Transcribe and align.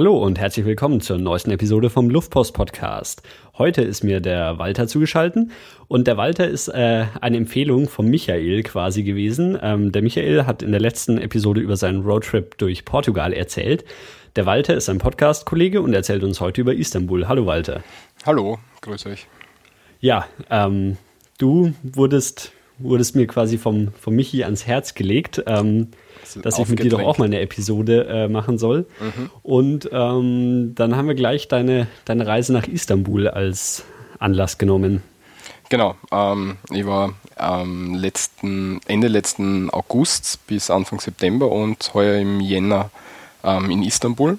Hallo 0.00 0.16
und 0.16 0.38
herzlich 0.38 0.64
willkommen 0.64 1.02
zur 1.02 1.18
neuesten 1.18 1.50
Episode 1.50 1.90
vom 1.90 2.08
Luftpost 2.08 2.54
Podcast. 2.54 3.20
Heute 3.58 3.82
ist 3.82 4.02
mir 4.02 4.20
der 4.20 4.56
Walter 4.56 4.86
zugeschaltet 4.86 5.50
und 5.88 6.06
der 6.06 6.16
Walter 6.16 6.48
ist 6.48 6.68
äh, 6.68 7.04
eine 7.20 7.36
Empfehlung 7.36 7.86
von 7.86 8.08
Michael 8.08 8.62
quasi 8.62 9.02
gewesen. 9.02 9.58
Ähm, 9.60 9.92
der 9.92 10.00
Michael 10.00 10.46
hat 10.46 10.62
in 10.62 10.70
der 10.70 10.80
letzten 10.80 11.18
Episode 11.18 11.60
über 11.60 11.76
seinen 11.76 12.00
Roadtrip 12.00 12.56
durch 12.56 12.86
Portugal 12.86 13.34
erzählt. 13.34 13.84
Der 14.36 14.46
Walter 14.46 14.74
ist 14.74 14.88
ein 14.88 14.96
Podcast-Kollege 14.96 15.82
und 15.82 15.92
erzählt 15.92 16.24
uns 16.24 16.40
heute 16.40 16.62
über 16.62 16.72
Istanbul. 16.72 17.28
Hallo 17.28 17.44
Walter. 17.44 17.82
Hallo, 18.24 18.58
grüß 18.80 19.04
euch. 19.04 19.26
Ja, 20.00 20.24
ähm, 20.48 20.96
du 21.36 21.74
wurdest, 21.82 22.52
wurdest 22.80 23.16
mir 23.16 23.26
quasi 23.26 23.58
vom, 23.58 23.88
vom 24.00 24.14
Michi 24.14 24.44
ans 24.44 24.66
Herz 24.66 24.94
gelegt. 24.94 25.42
Ähm, 25.46 25.88
dass 26.42 26.58
ich 26.58 26.68
mit 26.68 26.82
dir 26.82 26.90
doch 26.90 27.02
auch 27.02 27.18
mal 27.18 27.24
eine 27.24 27.40
Episode 27.40 28.06
äh, 28.06 28.28
machen 28.28 28.56
soll. 28.58 28.86
Mhm. 29.00 29.30
Und 29.42 29.90
ähm, 29.92 30.72
dann 30.76 30.94
haben 30.94 31.08
wir 31.08 31.14
gleich 31.14 31.48
deine, 31.48 31.88
deine 32.04 32.26
Reise 32.26 32.52
nach 32.52 32.68
Istanbul 32.68 33.26
als 33.26 33.84
Anlass 34.18 34.58
genommen. 34.58 35.02
Genau, 35.70 35.94
ähm, 36.12 36.56
ich 36.70 36.84
war 36.84 37.14
letzten, 37.66 38.80
Ende 38.86 39.08
letzten 39.08 39.70
August 39.70 40.46
bis 40.46 40.68
Anfang 40.70 41.00
September 41.00 41.50
und 41.50 41.94
heuer 41.94 42.20
im 42.20 42.40
Jänner 42.40 42.90
ähm, 43.42 43.70
in 43.70 43.82
Istanbul 43.82 44.38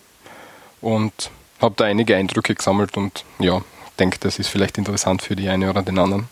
und 0.82 1.32
habe 1.60 1.74
da 1.78 1.86
einige 1.86 2.16
Eindrücke 2.16 2.54
gesammelt 2.54 2.98
und 2.98 3.24
ja, 3.40 3.62
denke, 4.00 4.18
das 4.20 4.40
ist 4.40 4.50
vielleicht 4.50 4.78
interessant 4.78 5.22
für 5.22 5.36
die 5.36 5.50
eine 5.50 5.70
oder 5.70 5.82
den 5.82 5.98
anderen. 5.98 6.28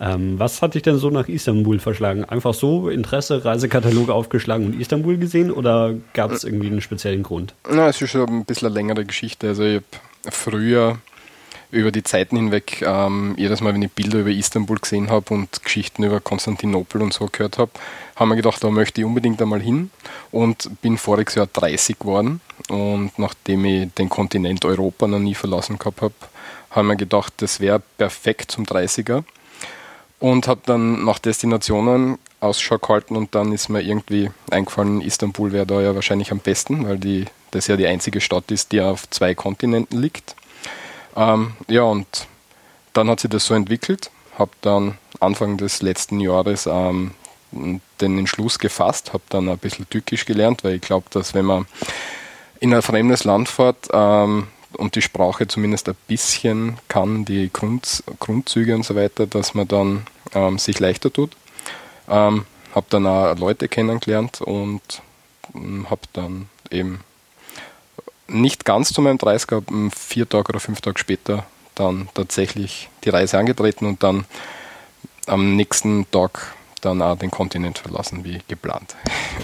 Ähm, 0.00 0.38
was 0.38 0.62
hat 0.62 0.74
dich 0.74 0.82
denn 0.82 0.96
so 0.96 1.10
nach 1.10 1.28
Istanbul 1.28 1.78
verschlagen? 1.78 2.24
Einfach 2.24 2.54
so 2.54 2.88
Interesse, 2.88 3.44
Reisekatalog 3.44 4.08
aufgeschlagen 4.08 4.66
und 4.66 4.80
Istanbul 4.80 5.18
gesehen 5.18 5.50
oder 5.50 5.94
gab 6.14 6.32
es 6.32 6.42
irgendwie 6.42 6.68
einen 6.68 6.80
speziellen 6.80 7.22
Grund? 7.22 7.54
Na, 7.70 7.88
es 7.88 8.00
ist 8.00 8.10
schon 8.10 8.28
ein 8.28 8.44
bisschen 8.46 8.68
eine 8.68 8.74
längere 8.74 9.04
Geschichte. 9.04 9.48
Also 9.48 9.62
ich 9.64 9.82
habe 10.24 10.34
früher 10.34 10.98
über 11.70 11.92
die 11.92 12.02
Zeiten 12.02 12.36
hinweg 12.36 12.82
ähm, 12.82 13.34
jedes 13.36 13.60
Mal, 13.60 13.74
wenn 13.74 13.82
ich 13.82 13.92
Bilder 13.92 14.20
über 14.20 14.30
Istanbul 14.30 14.78
gesehen 14.78 15.10
habe 15.10 15.34
und 15.34 15.62
Geschichten 15.62 16.02
über 16.02 16.18
Konstantinopel 16.18 17.02
und 17.02 17.12
so 17.12 17.28
gehört 17.30 17.58
habe, 17.58 17.70
haben 18.16 18.30
wir 18.30 18.36
gedacht, 18.36 18.64
da 18.64 18.70
möchte 18.70 19.02
ich 19.02 19.04
unbedingt 19.04 19.40
einmal 19.40 19.60
hin 19.60 19.90
und 20.32 20.80
bin 20.80 20.96
voriges 20.96 21.36
Jahr 21.36 21.46
30 21.46 21.98
geworden 21.98 22.40
und 22.68 23.16
nachdem 23.18 23.64
ich 23.66 23.92
den 23.92 24.08
Kontinent 24.08 24.64
Europa 24.64 25.06
noch 25.06 25.20
nie 25.20 25.34
verlassen 25.34 25.78
gehabt 25.78 26.02
habe, 26.02 26.14
haben 26.70 26.88
wir 26.88 26.96
gedacht, 26.96 27.34
das 27.36 27.60
wäre 27.60 27.82
perfekt 27.98 28.50
zum 28.50 28.64
30er 28.64 29.22
und 30.20 30.46
habe 30.46 30.60
dann 30.66 31.04
nach 31.04 31.18
Destinationen 31.18 32.18
Ausschau 32.40 32.78
gehalten 32.78 33.16
und 33.16 33.34
dann 33.34 33.52
ist 33.52 33.68
mir 33.68 33.82
irgendwie 33.82 34.30
eingefallen, 34.50 35.00
Istanbul 35.00 35.52
wäre 35.52 35.66
da 35.66 35.80
ja 35.80 35.94
wahrscheinlich 35.94 36.30
am 36.30 36.38
besten, 36.38 36.86
weil 36.86 36.98
die, 36.98 37.26
das 37.50 37.66
ja 37.66 37.76
die 37.76 37.86
einzige 37.86 38.20
Stadt 38.20 38.50
ist, 38.50 38.72
die 38.72 38.80
auf 38.80 39.08
zwei 39.10 39.34
Kontinenten 39.34 40.00
liegt. 40.00 40.36
Ähm, 41.16 41.52
ja, 41.68 41.82
und 41.82 42.26
dann 42.92 43.10
hat 43.10 43.20
sich 43.20 43.30
das 43.30 43.44
so 43.46 43.54
entwickelt, 43.54 44.10
habe 44.38 44.52
dann 44.62 44.96
Anfang 45.20 45.56
des 45.56 45.82
letzten 45.82 46.20
Jahres 46.20 46.66
ähm, 46.66 47.12
den 47.52 48.18
Entschluss 48.18 48.58
gefasst, 48.58 49.12
habe 49.12 49.24
dann 49.28 49.48
ein 49.48 49.58
bisschen 49.58 49.88
Türkisch 49.90 50.24
gelernt, 50.24 50.64
weil 50.64 50.76
ich 50.76 50.82
glaube, 50.82 51.06
dass 51.10 51.34
wenn 51.34 51.44
man 51.44 51.66
in 52.60 52.72
ein 52.72 52.82
fremdes 52.82 53.24
Land 53.24 53.48
fährt, 53.48 53.88
ähm, 53.92 54.48
und 54.76 54.94
die 54.94 55.02
Sprache 55.02 55.46
zumindest 55.46 55.88
ein 55.88 55.96
bisschen 56.06 56.78
kann, 56.88 57.24
die 57.24 57.50
Grund, 57.52 58.02
Grundzüge 58.18 58.74
und 58.74 58.84
so 58.84 58.94
weiter, 58.94 59.26
dass 59.26 59.54
man 59.54 59.68
dann 59.68 60.06
ähm, 60.34 60.58
sich 60.58 60.78
leichter 60.78 61.12
tut. 61.12 61.32
Ähm, 62.08 62.46
habe 62.74 62.86
dann 62.90 63.06
auch 63.06 63.36
Leute 63.36 63.68
kennengelernt 63.68 64.40
und 64.40 65.02
ähm, 65.54 65.88
habe 65.90 66.02
dann 66.12 66.48
eben 66.70 67.00
nicht 68.28 68.64
ganz 68.64 68.92
zu 68.92 69.02
meinem 69.02 69.16
30er, 69.16 69.90
vier 69.94 70.28
Tage 70.28 70.50
oder 70.50 70.60
fünf 70.60 70.80
Tage 70.80 70.98
später 70.98 71.46
dann 71.74 72.08
tatsächlich 72.14 72.88
die 73.04 73.08
Reise 73.08 73.38
angetreten 73.38 73.86
und 73.86 74.02
dann 74.02 74.24
am 75.26 75.56
nächsten 75.56 76.10
Tag 76.10 76.54
dann 76.80 77.02
auch 77.02 77.18
den 77.18 77.30
Kontinent 77.30 77.78
verlassen, 77.78 78.24
wie 78.24 78.40
geplant. 78.48 78.94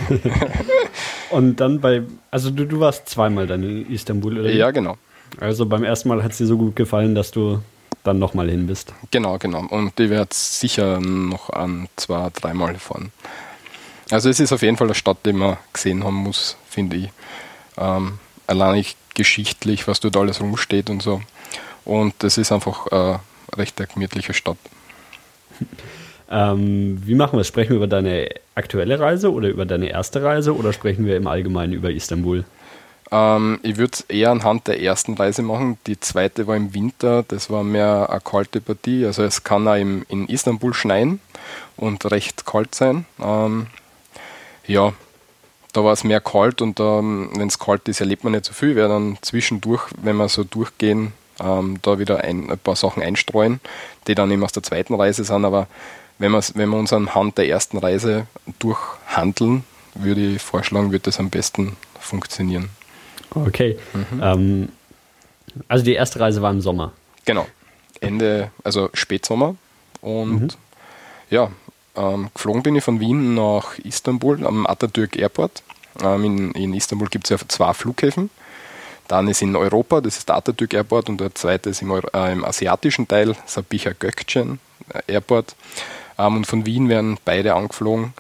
und 1.30 1.56
dann 1.56 1.80
bei, 1.80 2.02
also 2.30 2.50
du, 2.50 2.64
du 2.66 2.80
warst 2.80 3.08
zweimal 3.08 3.46
dann 3.46 3.62
in 3.62 3.90
Istanbul, 3.90 4.40
oder? 4.40 4.50
Ja, 4.50 4.70
genau. 4.70 4.96
Also 5.40 5.66
beim 5.66 5.84
ersten 5.84 6.08
Mal 6.08 6.22
hat 6.22 6.32
es 6.32 6.38
dir 6.38 6.46
so 6.46 6.56
gut 6.56 6.76
gefallen, 6.76 7.14
dass 7.14 7.30
du 7.30 7.60
dann 8.04 8.18
nochmal 8.18 8.48
hin 8.48 8.66
bist. 8.66 8.92
Genau, 9.10 9.38
genau. 9.38 9.66
Und 9.68 9.98
ich 9.98 10.10
werde 10.10 10.30
sicher 10.32 11.00
noch 11.00 11.50
an 11.50 11.88
zwei, 11.96 12.30
dreimal 12.34 12.76
fahren. 12.76 13.12
Also 14.10 14.30
es 14.30 14.38
ist 14.38 14.52
auf 14.52 14.62
jeden 14.62 14.76
Fall 14.76 14.86
eine 14.86 14.94
Stadt, 14.94 15.18
die 15.26 15.32
man 15.32 15.56
gesehen 15.72 16.04
haben 16.04 16.14
muss, 16.14 16.56
finde 16.68 16.96
ich. 16.96 17.10
Ähm, 17.76 18.18
allein 18.46 18.76
ich 18.76 18.96
geschichtlich, 19.14 19.88
was 19.88 20.00
dort 20.00 20.16
alles 20.16 20.40
rumsteht 20.40 20.90
und 20.90 21.02
so. 21.02 21.20
Und 21.84 22.14
das 22.18 22.38
ist 22.38 22.52
einfach 22.52 22.86
eine 22.88 23.20
recht 23.56 23.78
eine 23.78 23.88
gemütliche 23.88 24.34
Stadt. 24.34 24.58
Ähm, 26.28 27.00
wie 27.04 27.14
machen 27.14 27.34
wir 27.36 27.42
es? 27.42 27.46
Sprechen 27.46 27.70
wir 27.70 27.76
über 27.76 27.86
deine 27.86 28.28
aktuelle 28.56 28.98
Reise 28.98 29.32
oder 29.32 29.48
über 29.48 29.64
deine 29.64 29.90
erste 29.90 30.24
Reise 30.24 30.56
oder 30.56 30.72
sprechen 30.72 31.06
wir 31.06 31.16
im 31.16 31.28
Allgemeinen 31.28 31.72
über 31.72 31.92
Istanbul? 31.92 32.44
Ähm, 33.10 33.60
ich 33.62 33.76
würde 33.76 33.92
es 33.94 34.00
eher 34.02 34.30
anhand 34.30 34.66
der 34.66 34.80
ersten 34.82 35.14
Reise 35.14 35.42
machen. 35.42 35.78
Die 35.86 36.00
zweite 36.00 36.46
war 36.46 36.56
im 36.56 36.74
Winter, 36.74 37.22
das 37.22 37.50
war 37.50 37.62
mehr 37.62 38.08
eine 38.10 38.20
kalte 38.20 38.60
Partie. 38.60 39.06
Also 39.06 39.22
es 39.22 39.44
kann 39.44 39.68
auch 39.68 39.76
im, 39.76 40.04
in 40.08 40.26
Istanbul 40.28 40.74
schneien 40.74 41.20
und 41.76 42.10
recht 42.10 42.46
kalt 42.46 42.74
sein. 42.74 43.06
Ähm, 43.20 43.68
ja, 44.66 44.92
da 45.72 45.84
war 45.84 45.92
es 45.92 46.04
mehr 46.04 46.20
kalt 46.20 46.62
und 46.62 46.80
ähm, 46.80 47.30
wenn 47.36 47.48
es 47.48 47.58
kalt 47.58 47.86
ist, 47.88 48.00
erlebt 48.00 48.24
man 48.24 48.32
nicht 48.32 48.46
so 48.46 48.52
viel. 48.52 48.76
Wir 48.76 48.88
dann 48.88 49.18
zwischendurch, 49.20 49.82
wenn 50.00 50.16
wir 50.16 50.28
so 50.28 50.42
durchgehen, 50.42 51.12
ähm, 51.38 51.78
da 51.82 51.98
wieder 51.98 52.24
ein, 52.24 52.50
ein, 52.50 52.58
paar 52.58 52.76
Sachen 52.76 53.02
einstreuen, 53.02 53.60
die 54.06 54.14
dann 54.14 54.30
eben 54.30 54.42
aus 54.42 54.52
der 54.52 54.62
zweiten 54.62 54.94
Reise 54.94 55.22
sind. 55.24 55.44
Aber 55.44 55.68
wenn, 56.18 56.32
wenn 56.32 56.68
wir 56.70 56.78
uns 56.78 56.92
anhand 56.92 57.36
der 57.36 57.48
ersten 57.48 57.76
Reise 57.78 58.26
durchhandeln, 58.58 59.64
würde 59.94 60.22
ich 60.22 60.42
vorschlagen, 60.42 60.92
würde 60.92 61.04
das 61.04 61.20
am 61.20 61.30
besten 61.30 61.76
funktionieren. 62.00 62.70
Okay. 63.34 63.78
Mhm. 63.92 64.22
Ähm, 64.22 64.68
also 65.68 65.84
die 65.84 65.94
erste 65.94 66.20
Reise 66.20 66.42
war 66.42 66.50
im 66.50 66.60
Sommer. 66.60 66.92
Genau. 67.24 67.46
Ende, 68.00 68.50
also 68.62 68.90
Spätsommer. 68.92 69.56
Und 70.00 70.40
mhm. 70.40 70.48
ja, 71.30 71.50
ähm, 71.96 72.28
geflogen 72.34 72.62
bin 72.62 72.76
ich 72.76 72.84
von 72.84 73.00
Wien 73.00 73.34
nach 73.34 73.78
Istanbul 73.78 74.46
am 74.46 74.66
Atatürk 74.66 75.16
Airport. 75.16 75.62
Ähm, 76.02 76.24
in, 76.24 76.52
in, 76.52 76.74
Istanbul 76.74 77.08
gibt 77.08 77.24
es 77.24 77.30
ja 77.30 77.48
zwei 77.48 77.72
Flughäfen. 77.72 78.30
Dann 79.08 79.28
ist 79.28 79.40
in 79.40 79.56
Europa, 79.56 80.00
das 80.00 80.18
ist 80.18 80.28
der 80.28 80.36
Atatürk 80.36 80.74
Airport 80.74 81.08
und 81.08 81.20
der 81.20 81.34
zweite 81.34 81.70
ist 81.70 81.80
im, 81.80 81.90
äh, 81.90 82.32
im 82.32 82.44
asiatischen 82.44 83.08
Teil, 83.08 83.34
Sabiha 83.46 83.90
Gökçen 83.90 84.58
Airport. 85.06 85.54
Ähm, 86.18 86.36
und 86.36 86.46
von 86.46 86.66
Wien 86.66 86.88
werden 86.88 87.18
beide 87.24 87.54
angeflogen 87.54 88.12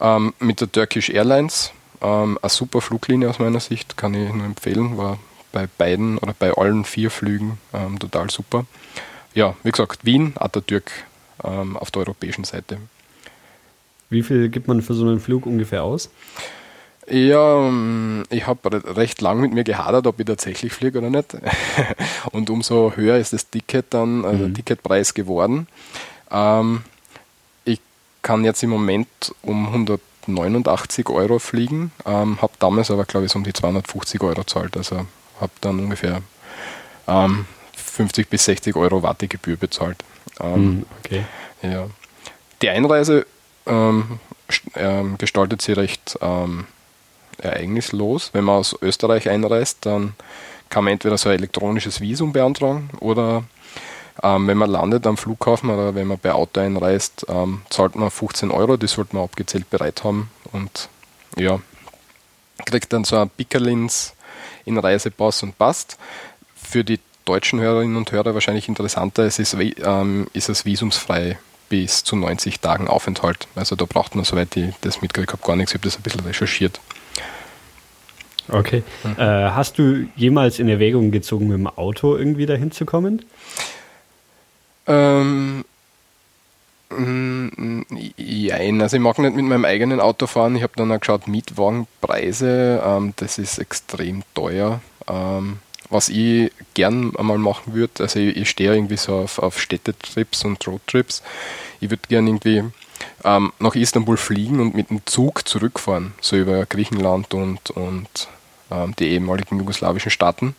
ähm, 0.00 0.32
mit 0.38 0.60
der 0.60 0.70
Turkish 0.70 1.10
Airlines 1.10 1.72
ähm, 2.02 2.38
eine 2.42 2.50
super 2.50 2.80
Fluglinie 2.80 3.30
aus 3.30 3.38
meiner 3.38 3.60
Sicht, 3.60 3.96
kann 3.96 4.14
ich 4.14 4.32
nur 4.32 4.44
empfehlen. 4.44 4.96
War 4.98 5.18
bei 5.52 5.68
beiden 5.78 6.18
oder 6.18 6.34
bei 6.38 6.52
allen 6.52 6.84
vier 6.84 7.10
Flügen 7.10 7.58
ähm, 7.72 7.98
total 7.98 8.30
super. 8.30 8.64
Ja, 9.34 9.54
wie 9.62 9.70
gesagt, 9.70 10.04
Wien, 10.04 10.32
Atatürk 10.36 10.90
ähm, 11.44 11.76
auf 11.76 11.90
der 11.90 12.00
europäischen 12.00 12.44
Seite. 12.44 12.78
Wie 14.10 14.22
viel 14.22 14.48
gibt 14.48 14.68
man 14.68 14.82
für 14.82 14.94
so 14.94 15.06
einen 15.06 15.20
Flug 15.20 15.46
ungefähr 15.46 15.84
aus? 15.84 16.10
Ja, 17.08 17.66
ähm, 17.66 18.24
ich 18.30 18.46
habe 18.46 18.96
recht 18.96 19.20
lang 19.20 19.40
mit 19.40 19.52
mir 19.52 19.64
gehadert, 19.64 20.06
ob 20.06 20.20
ich 20.20 20.26
tatsächlich 20.26 20.72
fliege 20.72 20.98
oder 20.98 21.10
nicht. 21.10 21.36
Und 22.32 22.50
umso 22.50 22.92
höher 22.94 23.16
ist 23.16 23.32
das 23.32 23.48
Ticket 23.48 23.86
dann, 23.90 24.24
also 24.24 24.38
mhm. 24.38 24.46
der 24.48 24.54
Ticketpreis 24.54 25.14
geworden. 25.14 25.66
Ähm, 26.30 26.82
ich 27.64 27.80
kann 28.22 28.44
jetzt 28.44 28.62
im 28.62 28.70
Moment 28.70 29.08
um 29.42 29.66
100 29.66 30.00
89 30.26 31.08
Euro 31.08 31.38
fliegen, 31.38 31.92
ähm, 32.06 32.40
habe 32.40 32.52
damals 32.58 32.90
aber, 32.90 33.04
glaube 33.04 33.26
ich, 33.26 33.32
so 33.32 33.38
um 33.38 33.44
die 33.44 33.52
250 33.52 34.20
Euro 34.22 34.44
zahlt. 34.44 34.76
Also 34.76 35.06
habe 35.40 35.52
dann 35.60 35.78
ungefähr 35.78 36.22
ähm, 37.08 37.46
50 37.76 38.28
bis 38.28 38.44
60 38.44 38.76
Euro 38.76 39.02
Wartegebühr 39.02 39.56
bezahlt. 39.56 40.04
Ähm, 40.40 40.54
hm, 40.54 40.86
okay. 41.04 41.24
Ja. 41.62 41.86
Die 42.60 42.68
Einreise 42.68 43.26
ähm, 43.66 44.20
ähm, 44.74 45.18
gestaltet 45.18 45.62
sich 45.62 45.76
recht 45.76 46.18
ähm, 46.20 46.66
ereignislos. 47.38 48.30
Wenn 48.32 48.44
man 48.44 48.56
aus 48.56 48.76
Österreich 48.80 49.28
einreist, 49.28 49.84
dann 49.86 50.14
kann 50.68 50.84
man 50.84 50.94
entweder 50.94 51.18
so 51.18 51.28
ein 51.28 51.36
elektronisches 51.36 52.00
Visum 52.00 52.32
beantragen 52.32 52.90
oder 53.00 53.44
ähm, 54.22 54.46
wenn 54.46 54.58
man 54.58 54.70
landet 54.70 55.06
am 55.06 55.16
Flughafen 55.16 55.70
oder 55.70 55.94
wenn 55.94 56.06
man 56.06 56.18
bei 56.18 56.32
Auto 56.32 56.60
einreist, 56.60 57.26
ähm, 57.28 57.62
zahlt 57.70 57.96
man 57.96 58.10
15 58.10 58.50
Euro, 58.50 58.76
die 58.76 58.86
sollte 58.86 59.16
man 59.16 59.24
abgezählt 59.24 59.70
bereit 59.70 60.04
haben 60.04 60.30
und 60.52 60.88
ja, 61.36 61.60
kriegt 62.64 62.92
dann 62.92 63.04
so 63.04 63.16
ein 63.16 63.30
Pickerlins 63.30 64.14
in 64.64 64.78
Reisepass 64.78 65.42
und 65.42 65.56
passt. 65.58 65.98
Für 66.54 66.84
die 66.84 67.00
deutschen 67.24 67.60
Hörerinnen 67.60 67.96
und 67.96 68.12
Hörer 68.12 68.34
wahrscheinlich 68.34 68.68
interessanter, 68.68 69.24
es 69.24 69.38
ist, 69.38 69.54
ähm, 69.54 70.26
ist 70.32 70.48
es 70.48 70.64
visumsfrei 70.64 71.38
bis 71.68 72.04
zu 72.04 72.16
90 72.16 72.60
Tagen 72.60 72.88
Aufenthalt. 72.88 73.48
Also 73.54 73.76
da 73.76 73.86
braucht 73.86 74.14
man, 74.14 74.24
soweit 74.24 74.56
ich 74.56 74.74
das 74.82 75.00
mitkriege 75.00 75.32
habe, 75.32 75.42
gar 75.42 75.56
nichts. 75.56 75.72
Ich 75.72 75.78
habe 75.78 75.88
das 75.88 75.96
ein 75.96 76.02
bisschen 76.02 76.20
recherchiert. 76.20 76.80
Okay. 78.48 78.82
Mhm. 79.04 79.18
Äh, 79.18 79.50
hast 79.50 79.78
du 79.78 80.06
jemals 80.16 80.58
in 80.58 80.68
Erwägung 80.68 81.10
gezogen, 81.10 81.48
mit 81.48 81.56
dem 81.56 81.66
Auto 81.66 82.16
irgendwie 82.16 82.46
dahin 82.46 82.72
zu 82.72 82.84
kommen? 82.84 83.24
Ähm, 84.86 85.64
ja, 88.16 88.56
also 88.56 88.96
ich 88.96 89.02
mag 89.02 89.18
nicht 89.18 89.34
mit 89.34 89.44
meinem 89.44 89.64
eigenen 89.64 90.00
Auto 90.00 90.26
fahren. 90.26 90.56
Ich 90.56 90.62
habe 90.62 90.74
dann 90.76 90.92
auch 90.92 91.00
geschaut, 91.00 91.26
Mietwagenpreise, 91.26 92.82
ähm, 92.84 93.14
das 93.16 93.38
ist 93.38 93.58
extrem 93.58 94.22
teuer. 94.34 94.80
Ähm, 95.08 95.58
was 95.88 96.08
ich 96.08 96.50
gern 96.74 97.14
einmal 97.16 97.38
machen 97.38 97.74
würde, 97.74 98.02
also 98.02 98.18
ich, 98.18 98.36
ich 98.36 98.50
stehe 98.50 98.74
irgendwie 98.74 98.96
so 98.96 99.14
auf, 99.16 99.38
auf 99.38 99.60
Städtetrips 99.60 100.44
und 100.44 100.66
Roadtrips. 100.66 101.22
Ich 101.80 101.90
würde 101.90 102.02
gern 102.08 102.26
irgendwie 102.26 102.64
ähm, 103.24 103.52
nach 103.58 103.74
Istanbul 103.74 104.16
fliegen 104.16 104.60
und 104.60 104.74
mit 104.74 104.90
dem 104.90 105.04
Zug 105.06 105.46
zurückfahren, 105.46 106.12
so 106.20 106.36
über 106.36 106.64
Griechenland 106.66 107.34
und, 107.34 107.70
und 107.70 108.28
die 108.98 109.08
ehemaligen 109.08 109.58
jugoslawischen 109.58 110.10
Staaten. 110.10 110.54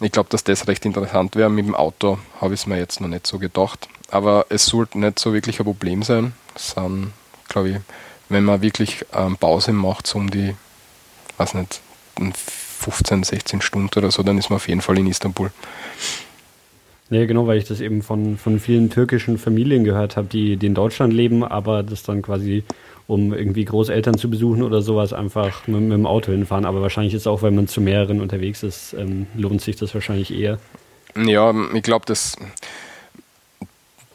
Ich 0.00 0.12
glaube, 0.12 0.28
dass 0.30 0.44
das 0.44 0.68
recht 0.68 0.84
interessant 0.84 1.36
wäre. 1.36 1.50
Mit 1.50 1.66
dem 1.66 1.74
Auto 1.74 2.18
habe 2.40 2.54
ich 2.54 2.60
es 2.60 2.66
mir 2.66 2.78
jetzt 2.78 3.00
noch 3.00 3.08
nicht 3.08 3.26
so 3.26 3.38
gedacht. 3.38 3.88
Aber 4.10 4.46
es 4.48 4.66
sollte 4.66 4.98
nicht 4.98 5.18
so 5.18 5.32
wirklich 5.32 5.58
ein 5.60 5.64
Problem 5.64 6.02
sein. 6.02 6.34
Sind, 6.56 7.12
glaube 7.48 7.70
ich, 7.70 7.76
wenn 8.28 8.44
man 8.44 8.62
wirklich 8.62 9.04
ähm, 9.12 9.36
Pause 9.36 9.72
macht, 9.72 10.06
so 10.06 10.18
um 10.18 10.30
die, 10.30 10.54
weiß 11.36 11.54
nicht, 11.54 11.80
15, 12.80 13.22
16 13.22 13.60
Stunden 13.60 13.90
oder 13.96 14.10
so, 14.10 14.22
dann 14.22 14.38
ist 14.38 14.50
man 14.50 14.56
auf 14.56 14.68
jeden 14.68 14.80
Fall 14.80 14.98
in 14.98 15.06
Istanbul. 15.06 15.50
Ja, 17.10 17.26
genau, 17.26 17.46
weil 17.46 17.58
ich 17.58 17.66
das 17.66 17.80
eben 17.80 18.02
von, 18.02 18.38
von 18.38 18.58
vielen 18.58 18.90
türkischen 18.90 19.38
Familien 19.38 19.84
gehört 19.84 20.16
habe, 20.16 20.26
die, 20.26 20.56
die 20.56 20.66
in 20.66 20.74
Deutschland 20.74 21.12
leben, 21.12 21.44
aber 21.44 21.82
das 21.82 22.02
dann 22.02 22.22
quasi, 22.22 22.64
um 23.06 23.34
irgendwie 23.34 23.64
Großeltern 23.64 24.16
zu 24.16 24.30
besuchen 24.30 24.62
oder 24.62 24.82
sowas, 24.82 25.12
einfach 25.12 25.66
mit, 25.66 25.80
mit 25.80 25.92
dem 25.92 26.06
Auto 26.06 26.32
hinfahren. 26.32 26.64
Aber 26.64 26.80
wahrscheinlich 26.80 27.14
ist 27.14 27.22
es 27.22 27.26
auch, 27.26 27.42
wenn 27.42 27.54
man 27.54 27.68
zu 27.68 27.80
mehreren 27.80 28.20
unterwegs 28.20 28.62
ist, 28.62 28.94
ähm, 28.94 29.26
lohnt 29.34 29.60
sich 29.60 29.76
das 29.76 29.94
wahrscheinlich 29.94 30.32
eher. 30.32 30.58
Ja, 31.16 31.54
ich 31.74 31.82
glaube, 31.82 32.06
dass 32.06 32.36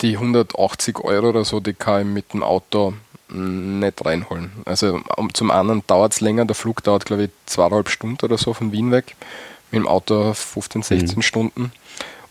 die 0.01 0.13
180 0.13 0.99
Euro 0.99 1.29
oder 1.29 1.45
so, 1.45 1.59
die 1.59 1.73
kann 1.73 2.01
ich 2.01 2.13
mit 2.13 2.33
dem 2.33 2.43
Auto 2.43 2.93
nicht 3.31 4.05
reinholen. 4.05 4.51
Also 4.65 5.01
zum 5.33 5.51
einen 5.51 5.83
dauert 5.85 6.13
es 6.13 6.21
länger, 6.21 6.45
der 6.45 6.55
Flug 6.55 6.83
dauert 6.83 7.05
glaube 7.05 7.25
ich 7.25 7.29
zweieinhalb 7.45 7.89
Stunden 7.89 8.25
oder 8.25 8.37
so 8.37 8.53
von 8.53 8.71
Wien 8.71 8.91
weg, 8.91 9.15
mit 9.71 9.81
dem 9.81 9.87
Auto 9.87 10.33
15, 10.33 10.81
16 10.81 11.17
mhm. 11.17 11.21
Stunden. 11.21 11.71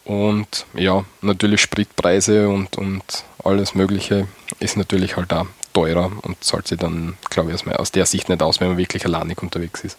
Und 0.04 0.66
ja, 0.74 1.04
natürlich 1.20 1.60
Spritpreise 1.60 2.48
und, 2.48 2.76
und 2.78 3.24
alles 3.44 3.74
Mögliche 3.74 4.26
ist 4.58 4.76
natürlich 4.76 5.16
halt 5.16 5.32
auch 5.32 5.46
teurer 5.78 6.10
und 6.22 6.42
zahlt 6.42 6.66
sich 6.66 6.78
dann, 6.78 7.16
glaube 7.30 7.52
ich, 7.52 7.66
aus 7.66 7.92
der 7.92 8.06
Sicht 8.06 8.28
nicht 8.28 8.42
aus, 8.42 8.60
wenn 8.60 8.68
man 8.68 8.78
wirklich 8.78 9.04
alleinig 9.04 9.42
unterwegs 9.42 9.82
ist. 9.82 9.98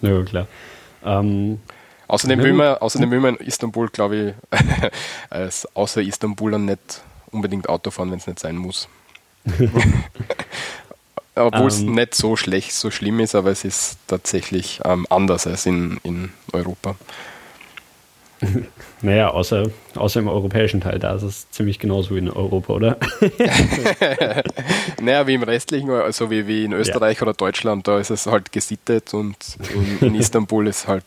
Ja, 0.00 0.22
klar. 0.22 0.46
Ähm, 1.04 1.60
außerdem, 2.06 2.42
will 2.42 2.52
man, 2.52 2.76
außerdem 2.76 3.10
will 3.10 3.20
man 3.20 3.36
in 3.36 3.46
Istanbul, 3.46 3.88
glaube 3.88 4.16
ich, 4.16 4.34
als 5.30 5.66
außer 5.76 6.00
Istanbuler 6.02 6.58
nicht 6.58 7.02
unbedingt 7.30 7.68
Auto 7.68 7.90
fahren, 7.90 8.10
wenn 8.10 8.18
es 8.18 8.26
nicht 8.26 8.38
sein 8.38 8.56
muss. 8.56 8.88
Obwohl 11.34 11.68
es 11.68 11.80
ähm, 11.80 11.94
nicht 11.94 12.14
so 12.14 12.36
schlecht, 12.36 12.72
so 12.72 12.90
schlimm 12.90 13.20
ist, 13.20 13.34
aber 13.34 13.50
es 13.50 13.64
ist 13.64 13.98
tatsächlich 14.08 14.80
ähm, 14.84 15.06
anders 15.08 15.46
als 15.46 15.66
in, 15.66 16.00
in 16.02 16.30
Europa. 16.52 16.96
Naja, 19.00 19.30
außer, 19.30 19.70
außer 19.94 20.18
im 20.18 20.28
europäischen 20.28 20.80
Teil, 20.80 20.98
da 20.98 21.14
ist 21.14 21.22
es 21.22 21.50
ziemlich 21.50 21.78
genauso 21.78 22.14
wie 22.14 22.18
in 22.18 22.30
Europa, 22.30 22.72
oder? 22.72 22.96
naja, 25.00 25.26
wie 25.28 25.34
im 25.34 25.44
restlichen, 25.44 25.90
also 25.90 26.30
wie, 26.30 26.48
wie 26.48 26.64
in 26.64 26.72
Österreich 26.72 27.18
ja. 27.18 27.22
oder 27.22 27.34
Deutschland, 27.34 27.86
da 27.86 28.00
ist 28.00 28.10
es 28.10 28.26
halt 28.26 28.50
gesittet 28.50 29.14
und 29.14 29.36
in, 29.72 30.08
in 30.08 30.14
Istanbul 30.16 30.66
ist 30.66 30.88
halt, 30.88 31.04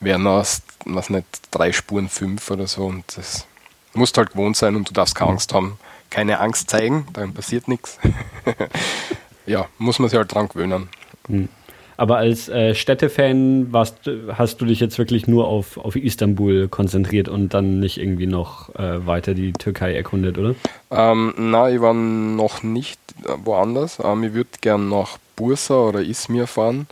werden 0.00 0.26
aus, 0.26 0.62
was 0.86 1.10
nicht, 1.10 1.26
drei 1.50 1.72
Spuren 1.72 2.08
fünf 2.08 2.50
oder 2.50 2.66
so 2.66 2.86
und 2.86 3.04
das 3.16 3.46
musst 3.92 4.16
halt 4.16 4.32
gewohnt 4.32 4.56
sein 4.56 4.74
und 4.74 4.88
du 4.88 4.94
darfst 4.94 5.14
keine 5.14 5.32
Angst 5.32 5.52
haben, 5.52 5.78
keine 6.08 6.40
Angst 6.40 6.70
zeigen, 6.70 7.06
dann 7.12 7.34
passiert 7.34 7.68
nichts. 7.68 7.98
ja, 9.46 9.66
muss 9.78 9.98
man 9.98 10.08
sich 10.08 10.16
halt 10.16 10.32
dran 10.32 10.48
gewöhnen. 10.48 10.88
Hm. 11.26 11.48
Aber 11.96 12.16
als 12.16 12.48
äh, 12.48 12.74
Städtefan 12.74 13.72
warst, 13.72 14.10
hast 14.32 14.60
du 14.60 14.64
dich 14.64 14.80
jetzt 14.80 14.98
wirklich 14.98 15.26
nur 15.26 15.46
auf, 15.46 15.76
auf 15.78 15.96
Istanbul 15.96 16.68
konzentriert 16.68 17.28
und 17.28 17.54
dann 17.54 17.80
nicht 17.80 17.98
irgendwie 17.98 18.26
noch 18.26 18.74
äh, 18.74 19.06
weiter 19.06 19.34
die 19.34 19.52
Türkei 19.52 19.94
erkundet, 19.94 20.38
oder? 20.38 20.54
Ähm, 20.90 21.34
nein, 21.36 21.74
ich 21.74 21.80
war 21.80 21.94
noch 21.94 22.62
nicht 22.62 23.00
woanders. 23.44 23.98
Ähm, 24.02 24.24
ich 24.24 24.34
würde 24.34 24.50
gerne 24.60 24.84
nach 24.84 25.18
Bursa 25.36 25.74
oder 25.74 26.02
Izmir 26.02 26.46
fahren. 26.46 26.86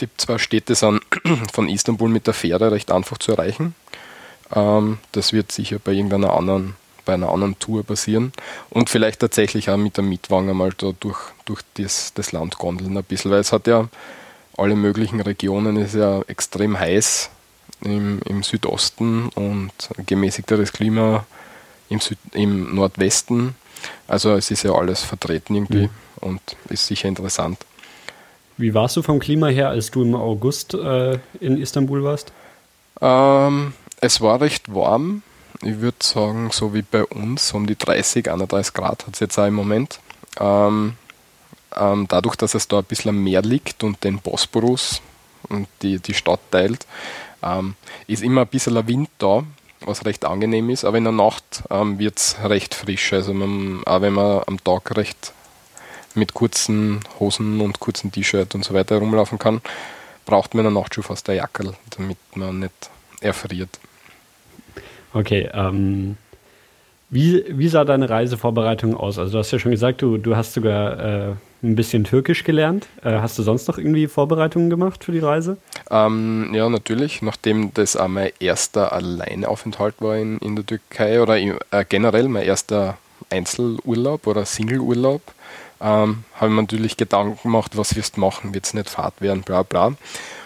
Die 0.00 0.08
zwei 0.16 0.38
Städte 0.38 0.74
sind 0.74 1.00
von 1.52 1.68
Istanbul 1.68 2.08
mit 2.08 2.26
der 2.26 2.34
Fähre 2.34 2.72
recht 2.72 2.90
einfach 2.90 3.18
zu 3.18 3.32
erreichen. 3.32 3.74
Ähm, 4.54 4.98
das 5.12 5.32
wird 5.32 5.52
sicher 5.52 5.78
bei 5.82 5.92
irgendeiner 5.92 6.34
anderen 6.34 6.74
bei 7.06 7.14
einer 7.14 7.30
anderen 7.30 7.58
Tour 7.58 7.82
passieren 7.82 8.32
und 8.68 8.90
vielleicht 8.90 9.20
tatsächlich 9.20 9.70
auch 9.70 9.78
mit 9.78 9.96
der 9.96 10.04
Mietwagen 10.04 10.50
einmal 10.50 10.70
da 10.76 10.92
durch, 11.00 11.18
durch 11.46 11.62
das, 11.74 12.12
das 12.14 12.32
Land 12.32 12.58
gondeln 12.58 12.96
ein 12.96 13.02
bisschen, 13.02 13.30
weil 13.30 13.40
es 13.40 13.52
hat 13.52 13.66
ja 13.66 13.88
alle 14.60 14.76
möglichen 14.76 15.20
Regionen 15.20 15.76
ist 15.76 15.94
ja 15.94 16.22
extrem 16.28 16.78
heiß 16.78 17.30
im, 17.82 18.20
im 18.26 18.42
Südosten 18.42 19.28
und 19.30 19.72
gemäßigteres 20.06 20.72
Klima 20.72 21.26
im, 21.88 22.00
Süd, 22.00 22.18
im 22.32 22.74
Nordwesten. 22.74 23.54
Also 24.06 24.34
es 24.34 24.50
ist 24.50 24.62
ja 24.62 24.72
alles 24.72 25.02
vertreten 25.02 25.54
irgendwie 25.54 25.84
mhm. 25.84 25.90
und 26.20 26.40
ist 26.68 26.86
sicher 26.86 27.08
interessant. 27.08 27.58
Wie 28.56 28.74
warst 28.74 28.96
du 28.96 29.02
vom 29.02 29.18
Klima 29.18 29.46
her, 29.46 29.70
als 29.70 29.90
du 29.90 30.02
im 30.02 30.14
August 30.14 30.74
äh, 30.74 31.18
in 31.40 31.56
Istanbul 31.56 32.04
warst? 32.04 32.32
Ähm, 33.00 33.72
es 34.00 34.20
war 34.20 34.40
recht 34.40 34.74
warm. 34.74 35.22
Ich 35.62 35.80
würde 35.80 35.96
sagen, 36.00 36.50
so 36.52 36.74
wie 36.74 36.82
bei 36.82 37.04
uns, 37.04 37.52
um 37.52 37.66
die 37.66 37.76
30, 37.76 38.30
31 38.30 38.74
Grad 38.74 39.06
hat 39.06 39.14
es 39.14 39.20
jetzt 39.20 39.38
auch 39.38 39.46
im 39.46 39.54
Moment. 39.54 40.00
Ähm, 40.38 40.94
ähm, 41.76 42.06
dadurch, 42.08 42.36
dass 42.36 42.54
es 42.54 42.68
da 42.68 42.78
ein 42.78 42.84
bisschen 42.84 43.10
am 43.10 43.22
Meer 43.22 43.42
liegt 43.42 43.82
und 43.82 44.02
den 44.04 44.18
Bosporus 44.18 45.02
und 45.48 45.68
die, 45.82 45.98
die 45.98 46.14
Stadt 46.14 46.40
teilt, 46.50 46.86
ähm, 47.42 47.74
ist 48.06 48.22
immer 48.22 48.42
ein 48.42 48.48
bisschen 48.48 48.86
Wind 48.86 49.08
da, 49.18 49.44
was 49.80 50.04
recht 50.04 50.24
angenehm 50.24 50.70
ist, 50.70 50.84
aber 50.84 50.98
in 50.98 51.04
der 51.04 51.12
Nacht 51.12 51.62
ähm, 51.70 51.98
wird 51.98 52.18
es 52.18 52.36
recht 52.44 52.74
frisch. 52.74 53.12
Also 53.12 53.32
man, 53.32 53.82
auch 53.84 54.00
wenn 54.00 54.12
man 54.12 54.42
am 54.46 54.62
Tag 54.62 54.96
recht 54.96 55.32
mit 56.14 56.34
kurzen 56.34 57.00
Hosen 57.18 57.60
und 57.60 57.80
kurzen 57.80 58.12
T-Shirt 58.12 58.54
und 58.54 58.64
so 58.64 58.74
weiter 58.74 58.96
rumlaufen 58.98 59.38
kann, 59.38 59.60
braucht 60.26 60.54
man 60.54 60.66
in 60.66 60.72
der 60.72 60.82
Nacht 60.82 60.94
schon 60.94 61.04
fast 61.04 61.28
eine 61.28 61.38
Jacke, 61.38 61.72
damit 61.96 62.18
man 62.34 62.60
nicht 62.60 62.90
erfriert. 63.20 63.78
Okay, 65.12 65.48
ähm, 65.52 66.16
wie, 67.08 67.44
wie 67.48 67.68
sah 67.68 67.84
deine 67.84 68.08
Reisevorbereitung 68.08 68.96
aus? 68.96 69.18
Also 69.18 69.32
du 69.32 69.38
hast 69.38 69.50
ja 69.50 69.58
schon 69.58 69.72
gesagt, 69.72 70.02
du, 70.02 70.18
du 70.18 70.36
hast 70.36 70.52
sogar 70.52 71.30
äh, 71.30 71.32
ein 71.62 71.76
bisschen 71.76 72.04
Türkisch 72.04 72.44
gelernt. 72.44 72.86
Äh, 73.02 73.20
hast 73.20 73.38
du 73.38 73.42
sonst 73.42 73.68
noch 73.68 73.78
irgendwie 73.78 74.06
Vorbereitungen 74.06 74.70
gemacht 74.70 75.04
für 75.04 75.12
die 75.12 75.18
Reise? 75.18 75.56
Ähm, 75.90 76.50
ja, 76.54 76.68
natürlich. 76.68 77.22
Nachdem 77.22 77.72
das 77.74 77.96
auch 77.96 78.08
mein 78.08 78.30
erster 78.40 78.92
Alleinaufenthalt 78.92 79.96
war 80.00 80.16
in, 80.16 80.38
in 80.38 80.56
der 80.56 80.66
Türkei 80.66 81.22
oder 81.22 81.38
in, 81.38 81.56
äh, 81.70 81.84
generell 81.88 82.28
mein 82.28 82.44
erster 82.44 82.96
Einzelurlaub 83.28 84.26
oder 84.26 84.44
Singleurlaub, 84.44 85.22
ähm, 85.80 86.24
habe 86.34 86.46
ich 86.46 86.52
mir 86.52 86.62
natürlich 86.62 86.96
Gedanken 86.96 87.38
gemacht, 87.42 87.76
was 87.76 87.96
wirst 87.96 88.16
du 88.16 88.20
machen, 88.20 88.54
wird 88.54 88.66
es 88.66 88.74
nicht 88.74 88.90
Fahrt 88.90 89.20
werden, 89.20 89.42
bla 89.42 89.62
bla. 89.62 89.92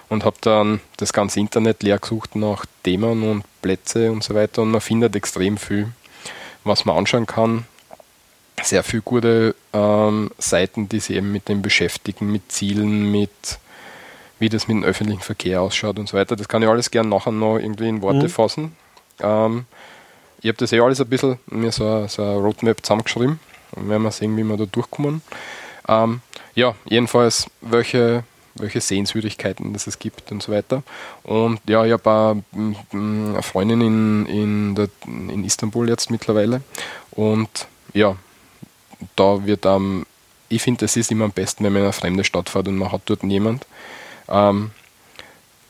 Und 0.09 0.25
habe 0.25 0.37
dann 0.42 0.80
das 0.99 1.12
ganze 1.12 1.40
Internet 1.40 1.83
leer 1.83 1.99
gesucht 1.99 2.37
nach 2.37 2.66
Themen 2.83 3.23
und 3.23 3.44
Plätze 3.62 4.12
und 4.12 4.23
so 4.23 4.35
weiter 4.35 4.62
und 4.62 4.71
man 4.71 4.80
findet 4.80 5.16
extrem 5.16 5.56
viel 5.56 5.88
was 6.64 6.85
man 6.85 6.97
anschauen 6.97 7.26
kann. 7.26 7.66
Sehr 8.64 8.83
viele 8.83 9.02
gute 9.02 9.54
ähm, 9.73 10.30
Seiten, 10.38 10.88
die 10.88 11.00
sich 11.00 11.16
eben 11.16 11.33
mit 11.33 11.49
dem 11.49 11.62
beschäftigen, 11.62 12.33
mit 12.33 12.50
Zielen, 12.50 13.11
mit 13.11 13.59
wie 14.38 14.49
das 14.49 14.68
mit 14.68 14.76
dem 14.76 14.85
öffentlichen 14.85 15.21
Verkehr 15.21 15.61
ausschaut 15.61 15.99
und 15.99 16.09
so 16.09 16.16
weiter. 16.16 16.35
Das 16.35 16.49
kann 16.49 16.62
ich 16.62 16.68
alles 16.68 16.90
gerne 16.90 17.09
nachher 17.09 17.30
noch 17.30 17.59
irgendwie 17.59 17.88
in 17.88 18.02
Worte 18.02 18.25
mhm. 18.25 18.28
fassen. 18.28 18.76
Ähm, 19.21 19.66
ich 20.40 20.49
habe 20.49 20.59
das 20.59 20.73
eh 20.73 20.80
alles 20.80 21.00
ein 21.00 21.09
bisschen 21.09 21.38
mir 21.47 21.73
so, 21.73 22.06
so 22.09 22.23
eine 22.23 22.37
Roadmap 22.37 22.85
zusammengeschrieben. 22.85 23.38
Und 23.73 23.88
werden 23.88 24.02
wir 24.02 24.11
sehen, 24.11 24.37
wie 24.37 24.44
wir 24.44 24.56
da 24.56 24.66
durchkommen. 24.66 25.23
Ähm, 25.88 26.21
ja, 26.54 26.75
jedenfalls, 26.87 27.47
welche 27.61 28.25
welche 28.56 28.80
Sehenswürdigkeiten 28.80 29.75
es 29.75 29.99
gibt 29.99 30.30
und 30.30 30.42
so 30.42 30.52
weiter. 30.52 30.83
Und 31.23 31.61
ja, 31.68 31.85
ich 31.85 31.92
habe 31.92 32.42
eine 32.92 33.42
Freundin 33.42 33.80
in, 33.80 34.26
in, 34.26 34.75
der, 34.75 34.88
in 35.06 35.44
Istanbul 35.44 35.88
jetzt 35.88 36.11
mittlerweile. 36.11 36.62
Und 37.11 37.66
ja, 37.92 38.16
da 39.16 39.46
wird 39.46 39.66
ähm, 39.66 40.06
ich 40.49 40.62
finde, 40.62 40.84
es 40.84 40.96
ist 40.96 41.11
immer 41.11 41.25
am 41.25 41.32
besten, 41.32 41.64
wenn 41.64 41.73
man 41.73 41.82
in 41.82 41.87
eine 41.87 41.92
fremde 41.92 42.25
Stadt 42.25 42.49
fährt 42.49 42.68
und 42.68 42.76
man 42.76 42.92
hat 42.92 43.02
dort 43.06 43.25
niemand. 43.25 43.66
Ähm, 44.28 44.70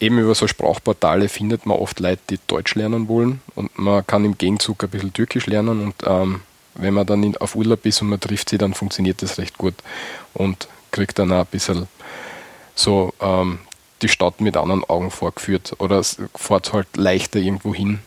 eben 0.00 0.18
über 0.18 0.34
so 0.34 0.46
Sprachportale 0.46 1.28
findet 1.28 1.66
man 1.66 1.78
oft 1.78 2.00
Leute, 2.00 2.20
die 2.30 2.38
Deutsch 2.46 2.74
lernen 2.74 3.08
wollen 3.08 3.40
und 3.54 3.76
man 3.78 4.06
kann 4.06 4.24
im 4.24 4.36
Gegenzug 4.36 4.82
ein 4.84 4.90
bisschen 4.90 5.12
Türkisch 5.12 5.46
lernen 5.46 5.82
und 5.82 5.94
ähm, 6.04 6.42
wenn 6.74 6.94
man 6.94 7.06
dann 7.06 7.22
in, 7.22 7.36
auf 7.36 7.54
Urlaub 7.54 7.86
ist 7.86 8.02
und 8.02 8.08
man 8.08 8.20
trifft 8.20 8.50
sie, 8.50 8.58
dann 8.58 8.74
funktioniert 8.74 9.22
das 9.22 9.38
recht 9.38 9.56
gut 9.56 9.74
und 10.34 10.68
kriegt 10.90 11.18
dann 11.18 11.32
auch 11.32 11.40
ein 11.40 11.46
bisschen 11.46 11.88
so 12.74 13.14
ähm, 13.20 13.60
die 14.02 14.08
Stadt 14.08 14.40
mit 14.40 14.56
anderen 14.56 14.84
Augen 14.84 15.10
vorgeführt 15.10 15.74
oder 15.78 15.98
es 15.98 16.18
fährt 16.34 16.72
halt 16.72 16.96
leichter 16.96 17.38
irgendwo 17.38 17.72
hin, 17.72 18.00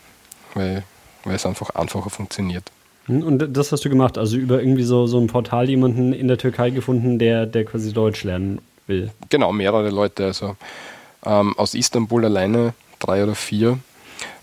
weil, 0.53 0.83
weil 1.23 1.35
es 1.35 1.45
einfach 1.45 1.71
einfacher 1.71 2.09
funktioniert. 2.09 2.71
Hm, 3.07 3.23
und 3.23 3.57
das 3.57 3.71
hast 3.71 3.83
du 3.83 3.89
gemacht, 3.89 4.17
also 4.17 4.37
über 4.37 4.61
irgendwie 4.61 4.83
so, 4.83 5.07
so 5.07 5.19
ein 5.19 5.27
Portal 5.27 5.69
jemanden 5.69 6.13
in 6.13 6.27
der 6.27 6.37
Türkei 6.37 6.69
gefunden, 6.69 7.19
der, 7.19 7.45
der 7.45 7.65
quasi 7.65 7.93
Deutsch 7.93 8.23
lernen 8.23 8.59
will. 8.85 9.11
Genau, 9.29 9.51
mehrere 9.51 9.89
Leute. 9.89 10.25
Also 10.25 10.55
ähm, 11.25 11.57
aus 11.57 11.73
Istanbul 11.73 12.25
alleine 12.25 12.73
drei 12.99 13.23
oder 13.23 13.35
vier 13.35 13.79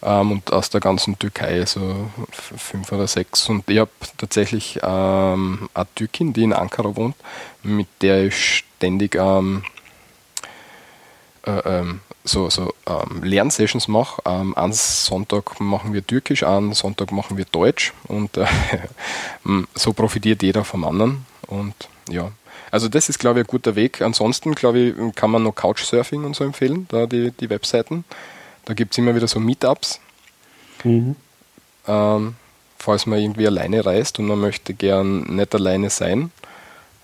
ähm, 0.02 0.33
und 0.33 0.52
aus 0.52 0.71
der 0.71 0.80
ganzen 0.80 1.18
Türkei 1.18 1.64
so 1.64 2.11
fünf 2.30 2.92
oder 2.92 3.06
sechs. 3.06 3.49
Und 3.49 3.68
ich 3.68 3.78
habe 3.78 3.90
tatsächlich 4.18 4.78
ähm, 4.83 5.68
eine 5.75 5.87
Türkin, 5.94 6.33
die 6.33 6.44
in 6.44 6.52
Ankara 6.52 6.94
wohnt, 6.97 7.16
mit 7.62 7.88
der 8.00 8.25
ich 8.25 8.37
ständig 8.37 9.16
ähm, 9.16 9.64
äh, 11.47 11.50
ähm, 11.50 12.00
so, 12.25 12.49
so 12.49 12.73
ähm, 12.87 13.23
Lernsessions 13.23 13.87
mache. 13.87 14.23
Ähm, 14.25 14.57
einen 14.57 14.73
Sonntag 14.73 15.61
machen 15.61 15.93
wir 15.93 16.04
Türkisch, 16.07 16.43
einen 16.43 16.73
Sonntag 16.73 17.12
machen 17.12 17.37
wir 17.37 17.45
Deutsch 17.45 17.93
und 18.09 18.37
äh, 18.38 18.47
so 19.75 19.93
profitiert 19.93 20.43
jeder 20.43 20.64
vom 20.64 20.85
anderen. 20.85 21.26
Und 21.47 21.75
ja, 22.09 22.33
also 22.71 22.88
das 22.88 23.09
ist, 23.09 23.19
glaube 23.19 23.40
ich, 23.40 23.47
ein 23.47 23.50
guter 23.50 23.76
Weg. 23.76 24.00
Ansonsten, 24.00 24.54
glaube 24.54 24.78
ich, 24.78 25.14
kann 25.14 25.31
man 25.31 25.43
noch 25.43 25.54
Couchsurfing 25.54 26.25
und 26.25 26.35
so 26.35 26.45
empfehlen, 26.45 26.87
da 26.88 27.07
die, 27.07 27.31
die 27.31 27.50
Webseiten. 27.50 28.04
Da 28.64 28.75
gibt 28.75 28.93
es 28.93 28.99
immer 28.99 29.14
wieder 29.14 29.28
so 29.28 29.38
Meetups. 29.38 30.00
Mhm. 30.83 31.16
Ähm, 31.87 32.35
falls 32.78 33.07
man 33.07 33.19
irgendwie 33.19 33.47
alleine 33.47 33.85
reist 33.85 34.19
und 34.19 34.26
man 34.26 34.40
möchte 34.40 34.73
gern 34.73 35.37
nicht 35.37 35.54
alleine 35.54 35.90
sein. 35.90 36.33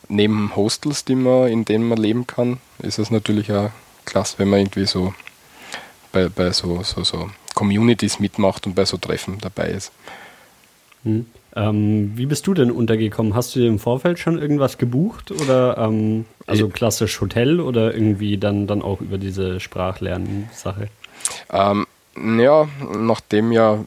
Neben 0.09 0.57
Hostels, 0.57 1.05
die 1.05 1.15
man, 1.15 1.49
in 1.49 1.65
denen 1.65 1.87
man 1.87 1.99
leben 1.99 2.27
kann, 2.27 2.59
ist 2.79 2.99
es 2.99 3.11
natürlich 3.11 3.53
auch 3.53 3.71
klasse, 4.11 4.38
wenn 4.38 4.49
man 4.49 4.61
irgendwie 4.61 4.87
so 4.87 5.14
bei, 6.12 6.29
bei 6.29 6.50
so, 6.50 6.83
so, 6.83 7.05
so 7.05 7.31
Communities 7.55 8.21
mitmacht 8.21 8.67
und 8.67 8.75
bei 8.75 8.85
so 8.85 8.97
Treffen 8.97 9.38
dabei 9.40 9.69
ist. 9.69 9.93
Hm. 11.05 11.26
Ähm, 11.57 12.12
wie 12.14 12.26
bist 12.26 12.47
du 12.47 12.55
denn 12.55 12.71
untergekommen? 12.71 13.35
Hast 13.35 13.55
du 13.55 13.61
dir 13.61 13.67
im 13.67 13.79
Vorfeld 13.79 14.19
schon 14.19 14.38
irgendwas 14.38 14.79
gebucht 14.79 15.33
oder 15.33 15.79
ähm, 15.79 16.25
also 16.47 16.69
klassisch 16.69 17.21
Hotel 17.21 17.61
oder 17.61 17.93
irgendwie 17.93 18.38
dann, 18.38 18.67
dann 18.67 18.83
auch 18.83 19.00
über 19.00 19.19
diese 19.19 19.59
Sprachlernen-Sache? 19.59 20.88
Ähm, 21.52 21.87
ja, 22.17 22.69
nachdem 22.97 23.50
ja, 23.50 23.85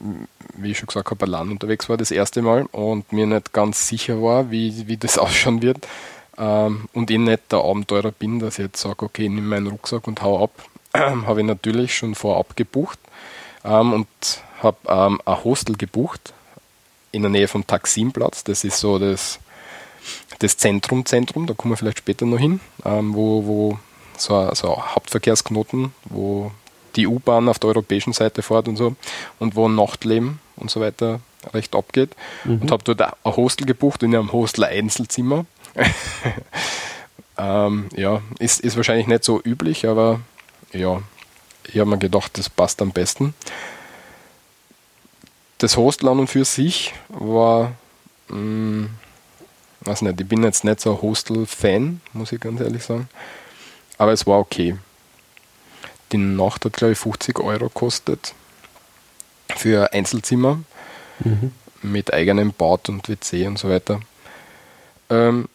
wie 0.58 0.72
ich 0.72 0.77
schon 0.77 0.88
gesagt 0.88 1.10
habe, 1.10 1.25
allein 1.25 1.51
unterwegs 1.51 1.88
war 1.88 1.96
das 1.96 2.12
erste 2.12 2.42
Mal 2.42 2.65
und 2.72 3.13
mir 3.13 3.27
nicht 3.27 3.53
ganz 3.53 3.88
sicher 3.88 4.22
war, 4.22 4.51
wie, 4.51 4.88
wie 4.88 4.98
das 4.98 5.18
ausschauen 5.18 5.62
wird, 5.62 5.88
ähm, 6.38 6.90
und 6.94 7.12
ich 7.12 7.20
nicht 7.20 7.52
der 7.52 7.60
Abenteurer 7.60 8.12
bin, 8.12 8.40
dass 8.40 8.60
ich 8.60 8.66
jetzt 8.66 8.82
sage, 8.82 9.06
okay, 9.06 9.30
nimm 9.30 9.48
meinen 9.48 9.68
Rucksack 9.68 10.08
und 10.08 10.22
hau 10.22 10.44
ab, 10.44 10.52
habe 10.94 11.42
ich 11.42 11.46
natürlich 11.46 11.96
schon 11.96 12.16
vorab 12.16 12.56
gebucht 12.56 13.00
ähm, 13.63 13.94
und 13.94 14.08
habe 14.62 14.78
ähm, 14.88 15.20
ein 15.25 15.44
Hostel 15.44 15.75
gebucht 15.75 16.34
in 17.12 17.22
der 17.22 17.32
Nähe 17.32 17.48
vom 17.48 17.66
Taksimplatz. 17.66 18.44
Das 18.44 18.63
ist 18.63 18.80
so 18.80 18.98
das, 18.98 19.40
das 20.40 20.58
Zentrum, 20.58 21.06
Zentrum, 21.06 21.46
da 21.46 21.54
kommen 21.54 21.74
wir 21.74 21.78
vielleicht 21.78 22.00
später 22.00 22.25
noch 22.25 22.40
hin, 22.40 22.60
ähm, 22.86 23.13
wo, 23.13 23.46
wo 23.46 23.80
so 24.18 24.36
ein, 24.36 24.56
so 24.56 24.75
ein 24.75 24.96
Hauptverkehrsknoten, 24.96 25.94
wo 26.06 26.52
die 26.96 27.08
U-Bahn 27.08 27.50
auf 27.50 27.60
der 27.60 27.70
europäischen 27.70 28.13
Seite 28.13 28.42
fährt 28.42 28.68
und 28.68 28.78
so 28.78 28.96
und 29.40 29.56
wo 29.56 29.68
Nachtleben 29.68 30.40
und 30.56 30.70
so 30.70 30.80
weiter 30.80 31.20
recht 31.54 31.75
abgeht. 31.75 32.16
Mhm. 32.44 32.62
Und 32.62 32.72
habe 32.72 32.84
dort 32.84 33.02
ein 33.02 33.36
Hostel 33.36 33.66
gebucht 33.66 34.04
in 34.04 34.16
einem 34.16 34.32
Hostel 34.32 34.66
Einzelzimmer. 34.66 35.46
ähm, 37.38 37.89
ja, 37.96 38.22
ist, 38.39 38.62
ist 38.62 38.77
wahrscheinlich 38.77 39.08
nicht 39.08 39.24
so 39.24 39.42
üblich, 39.44 39.88
aber 39.88 40.20
ja, 40.72 41.01
ich 41.65 41.80
habe 41.80 41.89
mir 41.89 41.98
gedacht, 41.98 42.38
das 42.38 42.50
passt 42.50 42.82
am 42.82 42.92
besten. 42.92 43.34
Das 45.58 45.77
Hostel 45.77 46.10
an 46.10 46.20
und 46.20 46.27
für 46.27 46.46
sich 46.46 46.94
war, 47.10 47.74
mh, 48.27 48.36
hm, 48.36 48.89
weiß 49.82 50.01
nicht, 50.01 50.20
ich 50.20 50.27
bin 50.27 50.44
jetzt 50.44 50.63
nicht 50.63 50.80
so 50.80 50.92
ein 50.92 51.01
Hostel-Fan, 51.01 52.01
muss 52.13 52.32
ich 52.32 52.39
ganz 52.39 52.62
ehrlich 52.62 52.84
sagen, 52.84 53.10
aber 53.98 54.12
es 54.12 54.25
war 54.25 54.39
okay. 54.39 54.77
Die 56.12 56.18
Nacht 56.18 56.65
hat, 56.65 56.74
glaube 56.74 56.94
ich, 56.94 57.00
50 57.00 57.39
Euro 57.39 57.65
gekostet 57.65 58.34
für 59.56 59.94
Einzelzimmer 59.94 60.60
mhm. 61.20 61.51
mit 61.82 62.13
eigenem 62.13 62.53
Bad 62.53 62.89
und 62.89 63.08
WC 63.10 63.48
und 63.48 63.58
so 63.58 63.70
weiter. 63.70 64.00
Ähm, 65.10 65.48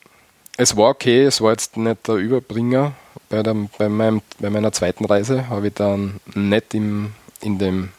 es 0.58 0.76
war 0.76 0.90
okay, 0.90 1.24
es 1.24 1.40
war 1.40 1.52
jetzt 1.52 1.76
nicht 1.76 2.06
der 2.08 2.16
Überbringer. 2.16 2.92
Bei, 3.30 3.42
der, 3.42 3.54
bei, 3.78 3.88
meinem, 3.88 4.20
bei 4.40 4.50
meiner 4.50 4.72
zweiten 4.72 5.04
Reise 5.04 5.48
habe 5.48 5.68
ich 5.68 5.74
dann 5.74 6.20
nicht 6.34 6.74
im, 6.74 7.12
in 7.40 7.58
dem, 7.58 7.90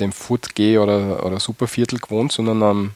dem 0.00 0.10
Furtgeh 0.10 0.78
oder, 0.78 1.24
oder 1.24 1.38
Superviertel 1.38 1.98
gewohnt, 1.98 2.32
sondern 2.32 2.62
am, 2.62 2.90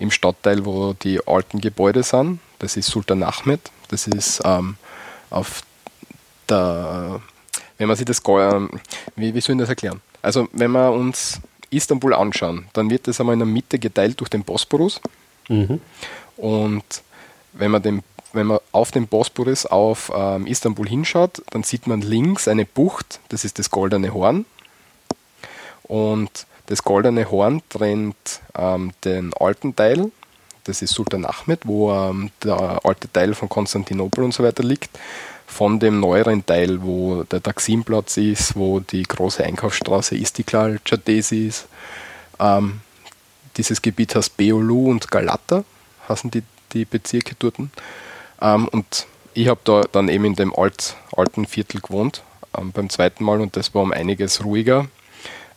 im 0.00 0.10
Stadtteil, 0.10 0.64
wo 0.64 0.94
die 0.94 1.26
alten 1.26 1.60
Gebäude 1.60 2.02
sind. 2.02 2.40
Das 2.58 2.76
ist 2.76 2.88
Sultan 2.88 3.22
Ahmed. 3.22 3.60
Das 3.88 4.08
ist 4.08 4.42
ähm, 4.44 4.76
auf 5.30 5.62
der, 6.48 7.20
wenn 7.78 7.86
man 7.86 7.96
sich 7.96 8.06
das, 8.06 8.20
ähm, 8.26 8.68
wie, 9.14 9.32
wie 9.32 9.40
soll 9.40 9.54
ich 9.54 9.60
das 9.60 9.68
erklären? 9.68 10.00
Also, 10.22 10.48
wenn 10.52 10.72
wir 10.72 10.90
uns 10.90 11.40
Istanbul 11.70 12.14
anschauen, 12.14 12.66
dann 12.72 12.90
wird 12.90 13.06
das 13.06 13.20
einmal 13.20 13.34
in 13.34 13.40
der 13.40 13.46
Mitte 13.46 13.78
geteilt 13.78 14.18
durch 14.18 14.28
den 14.28 14.42
Bosporus. 14.42 15.00
Mhm. 15.48 15.80
Und 16.36 16.84
wenn 17.52 17.70
man 17.70 17.82
den 17.82 18.02
wenn 18.32 18.46
man 18.46 18.58
auf 18.72 18.90
den 18.90 19.06
Bosporus 19.06 19.66
auf 19.66 20.12
ähm, 20.14 20.46
Istanbul 20.46 20.88
hinschaut, 20.88 21.42
dann 21.50 21.62
sieht 21.62 21.86
man 21.86 22.00
links 22.00 22.48
eine 22.48 22.64
Bucht, 22.64 23.20
das 23.28 23.44
ist 23.44 23.58
das 23.58 23.70
Goldene 23.70 24.12
Horn. 24.14 24.44
Und 25.82 26.46
das 26.66 26.84
Goldene 26.84 27.30
Horn 27.30 27.62
trennt 27.68 28.40
ähm, 28.56 28.92
den 29.04 29.32
alten 29.34 29.74
Teil, 29.74 30.10
das 30.64 30.82
ist 30.82 30.94
Sultan 30.94 31.24
Ahmed, 31.24 31.60
wo 31.64 31.92
ähm, 31.92 32.30
der 32.44 32.80
alte 32.84 33.10
Teil 33.10 33.34
von 33.34 33.48
Konstantinopel 33.48 34.22
und 34.22 34.32
so 34.32 34.44
weiter 34.44 34.62
liegt, 34.62 34.90
von 35.46 35.80
dem 35.80 35.98
neueren 35.98 36.46
Teil, 36.46 36.82
wo 36.82 37.24
der 37.24 37.42
Taksimplatz 37.42 38.16
ist, 38.18 38.54
wo 38.54 38.78
die 38.78 39.02
große 39.02 39.42
Einkaufsstraße 39.42 40.16
Istiklal, 40.16 40.78
Chadesi 40.84 41.48
ist. 41.48 41.66
Ähm, 42.38 42.80
dieses 43.56 43.82
Gebiet 43.82 44.14
heißt 44.14 44.36
Beolu 44.36 44.90
und 44.90 45.10
Galata, 45.10 45.64
heißen 46.08 46.30
die, 46.30 46.44
die 46.72 46.84
Bezirke 46.84 47.34
dort. 47.38 47.56
Ähm, 48.40 48.68
und 48.68 49.06
ich 49.34 49.48
habe 49.48 49.60
da 49.64 49.82
dann 49.92 50.08
eben 50.08 50.24
in 50.24 50.34
dem 50.34 50.54
Alt, 50.54 50.96
alten 51.16 51.46
Viertel 51.46 51.80
gewohnt 51.80 52.22
ähm, 52.56 52.72
beim 52.72 52.88
zweiten 52.90 53.24
Mal 53.24 53.40
und 53.40 53.56
das 53.56 53.74
war 53.74 53.82
um 53.82 53.92
einiges 53.92 54.44
ruhiger. 54.44 54.88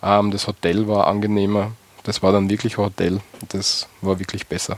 Ähm, 0.01 0.31
das 0.31 0.47
Hotel 0.47 0.87
war 0.87 1.07
angenehmer. 1.07 1.71
Das 2.03 2.21
war 2.21 2.31
dann 2.31 2.49
wirklich 2.49 2.77
ein 2.77 2.85
Hotel. 2.85 3.19
Das 3.49 3.87
war 4.01 4.19
wirklich 4.19 4.47
besser. 4.47 4.77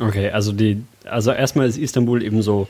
Okay, 0.00 0.30
also 0.30 0.52
die, 0.52 0.82
also 1.04 1.32
erstmal 1.32 1.68
ist 1.68 1.76
Istanbul 1.76 2.22
eben 2.22 2.42
so 2.42 2.68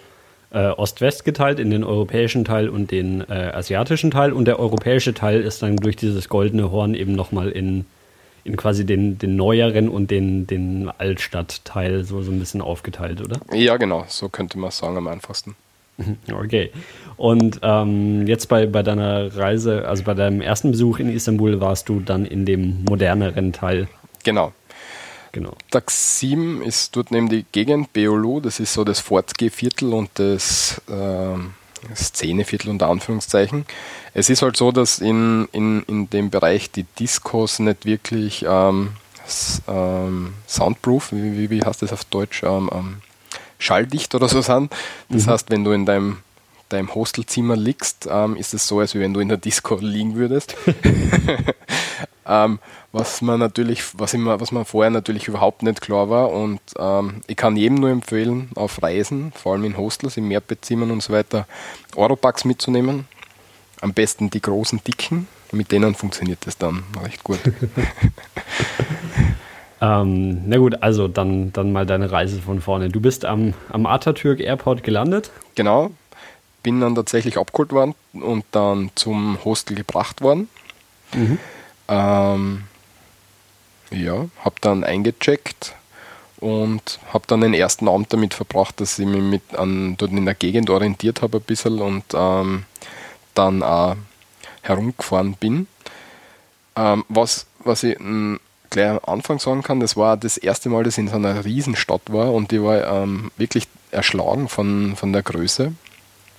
äh, 0.52 0.68
Ost-West 0.68 1.24
geteilt 1.24 1.60
in 1.60 1.70
den 1.70 1.84
europäischen 1.84 2.44
Teil 2.44 2.68
und 2.68 2.90
den 2.90 3.20
äh, 3.28 3.52
asiatischen 3.54 4.10
Teil 4.10 4.32
und 4.32 4.46
der 4.46 4.58
europäische 4.58 5.14
Teil 5.14 5.42
ist 5.42 5.62
dann 5.62 5.76
durch 5.76 5.96
dieses 5.96 6.28
goldene 6.28 6.70
Horn 6.70 6.94
eben 6.94 7.12
nochmal 7.12 7.50
in 7.50 7.86
in 8.44 8.56
quasi 8.56 8.84
den, 8.84 9.18
den 9.18 9.36
neueren 9.36 9.88
und 9.88 10.10
den, 10.10 10.46
den 10.46 10.90
Altstadtteil 10.98 12.04
so, 12.04 12.22
so 12.22 12.30
ein 12.30 12.38
bisschen 12.38 12.60
aufgeteilt, 12.60 13.20
oder? 13.20 13.40
Ja, 13.52 13.76
genau, 13.76 14.04
so 14.08 14.28
könnte 14.28 14.58
man 14.58 14.70
sagen 14.70 14.96
am 14.96 15.08
einfachsten. 15.08 15.56
Okay. 16.32 16.70
Und 17.18 17.60
ähm, 17.62 18.26
jetzt 18.26 18.48
bei, 18.48 18.64
bei 18.64 18.82
deiner 18.82 19.36
Reise, 19.36 19.86
also 19.86 20.04
bei 20.04 20.14
deinem 20.14 20.40
ersten 20.40 20.70
Besuch 20.70 20.98
in 20.98 21.14
Istanbul, 21.14 21.60
warst 21.60 21.90
du 21.90 22.00
dann 22.00 22.24
in 22.24 22.46
dem 22.46 22.84
moderneren 22.84 23.52
Teil. 23.52 23.86
Genau. 24.24 24.52
Genau. 25.32 25.52
Taksim 25.70 26.60
ist 26.62 26.96
dort 26.96 27.10
neben 27.10 27.28
die 27.28 27.44
Gegend, 27.52 27.92
Beolu, 27.92 28.40
das 28.40 28.58
ist 28.58 28.72
so 28.72 28.82
das 28.82 28.98
Fortgehviertel 28.98 29.92
und 29.92 30.10
das 30.14 30.80
ähm, 30.90 31.52
Szeneviertel 31.94 32.70
unter 32.70 32.88
Anführungszeichen. 32.88 33.66
Es 34.14 34.30
ist 34.30 34.42
halt 34.42 34.56
so, 34.56 34.72
dass 34.72 34.98
in, 34.98 35.48
in, 35.52 35.82
in 35.84 36.10
dem 36.10 36.30
Bereich 36.30 36.70
die 36.70 36.84
Discos 36.98 37.58
nicht 37.58 37.84
wirklich 37.84 38.44
ähm, 38.48 38.90
ähm, 39.68 40.34
soundproof, 40.46 41.12
wie, 41.12 41.50
wie, 41.50 41.62
heißt 41.62 41.82
das 41.82 41.92
auf 41.92 42.04
Deutsch, 42.04 42.42
ähm, 42.42 42.70
ähm, 42.72 42.96
schalldicht 43.58 44.14
oder 44.14 44.28
so 44.28 44.40
sind. 44.40 44.72
Das 45.08 45.26
mhm. 45.26 45.30
heißt, 45.30 45.50
wenn 45.50 45.64
du 45.64 45.72
in 45.72 45.86
deinem, 45.86 46.18
deinem 46.68 46.94
Hostelzimmer 46.94 47.56
liegst, 47.56 48.08
ähm, 48.10 48.36
ist 48.36 48.54
es 48.54 48.66
so, 48.66 48.80
als 48.80 48.94
wenn 48.94 49.14
du 49.14 49.20
in 49.20 49.28
der 49.28 49.38
Disco 49.38 49.76
liegen 49.80 50.16
würdest. 50.16 50.56
Was 52.92 53.22
man 53.22 53.38
natürlich, 53.38 53.98
was, 53.98 54.14
immer, 54.14 54.40
was 54.40 54.50
man 54.50 54.64
vorher 54.64 54.90
natürlich 54.90 55.28
überhaupt 55.28 55.62
nicht 55.62 55.80
klar 55.80 56.10
war. 56.10 56.32
Und 56.32 56.60
ähm, 56.76 57.22
ich 57.28 57.36
kann 57.36 57.56
jedem 57.56 57.76
nur 57.76 57.90
empfehlen, 57.90 58.50
auf 58.56 58.82
Reisen, 58.82 59.32
vor 59.32 59.52
allem 59.52 59.64
in 59.64 59.76
Hostels, 59.76 60.16
in 60.16 60.26
Mehrbettzimmern 60.26 60.90
und 60.90 61.02
so 61.02 61.12
weiter, 61.12 61.46
Europacks 61.94 62.44
mitzunehmen. 62.44 63.06
Am 63.80 63.92
besten 63.92 64.30
die 64.30 64.42
großen, 64.42 64.80
dicken. 64.84 65.28
Mit 65.52 65.72
denen 65.72 65.94
funktioniert 65.94 66.46
das 66.46 66.58
dann 66.58 66.82
recht 67.02 67.22
gut. 67.22 67.38
ähm, 69.80 70.48
na 70.48 70.56
gut, 70.58 70.82
also 70.82 71.06
dann, 71.06 71.52
dann 71.52 71.72
mal 71.72 71.86
deine 71.86 72.10
Reise 72.10 72.40
von 72.40 72.60
vorne. 72.60 72.88
Du 72.88 73.00
bist 73.00 73.24
am, 73.24 73.54
am 73.68 73.86
Atatürk 73.86 74.40
Airport 74.40 74.82
gelandet. 74.82 75.30
Genau. 75.54 75.92
bin 76.64 76.80
dann 76.80 76.96
tatsächlich 76.96 77.38
abgeholt 77.38 77.72
worden 77.72 77.94
und 78.14 78.44
dann 78.50 78.90
zum 78.96 79.38
Hostel 79.44 79.76
gebracht 79.76 80.22
worden. 80.22 80.48
Mhm. 81.14 81.38
Ähm, 81.88 82.64
ja, 83.90 84.26
habe 84.44 84.54
dann 84.60 84.84
eingecheckt 84.84 85.74
und 86.40 86.98
habe 87.12 87.24
dann 87.26 87.42
den 87.42 87.54
ersten 87.54 87.88
Abend 87.88 88.12
damit 88.12 88.34
verbracht, 88.34 88.80
dass 88.80 88.98
ich 88.98 89.06
mich 89.06 89.22
mit 89.22 89.54
an, 89.54 89.96
dort 89.98 90.12
in 90.12 90.24
der 90.24 90.34
Gegend 90.34 90.70
orientiert 90.70 91.22
habe 91.22 91.38
ein 91.38 91.42
bisschen 91.42 91.80
und 91.80 92.04
ähm, 92.14 92.64
dann 93.34 93.62
auch 93.62 93.96
herumgefahren 94.62 95.34
bin. 95.34 95.66
Ähm, 96.76 97.04
was, 97.08 97.46
was 97.60 97.82
ich 97.82 97.98
m, 98.00 98.40
gleich 98.70 98.90
am 98.90 99.00
Anfang 99.06 99.38
sagen 99.38 99.62
kann, 99.62 99.80
das 99.80 99.96
war 99.96 100.16
das 100.16 100.38
erste 100.38 100.68
Mal, 100.68 100.84
dass 100.84 100.94
ich 100.94 101.04
in 101.04 101.08
so 101.08 101.16
einer 101.16 101.44
Riesenstadt 101.44 102.02
war 102.08 102.32
und 102.32 102.52
ich 102.52 102.62
war 102.62 103.02
ähm, 103.02 103.30
wirklich 103.36 103.68
erschlagen 103.90 104.48
von, 104.48 104.96
von 104.96 105.12
der 105.12 105.22
Größe. 105.22 105.72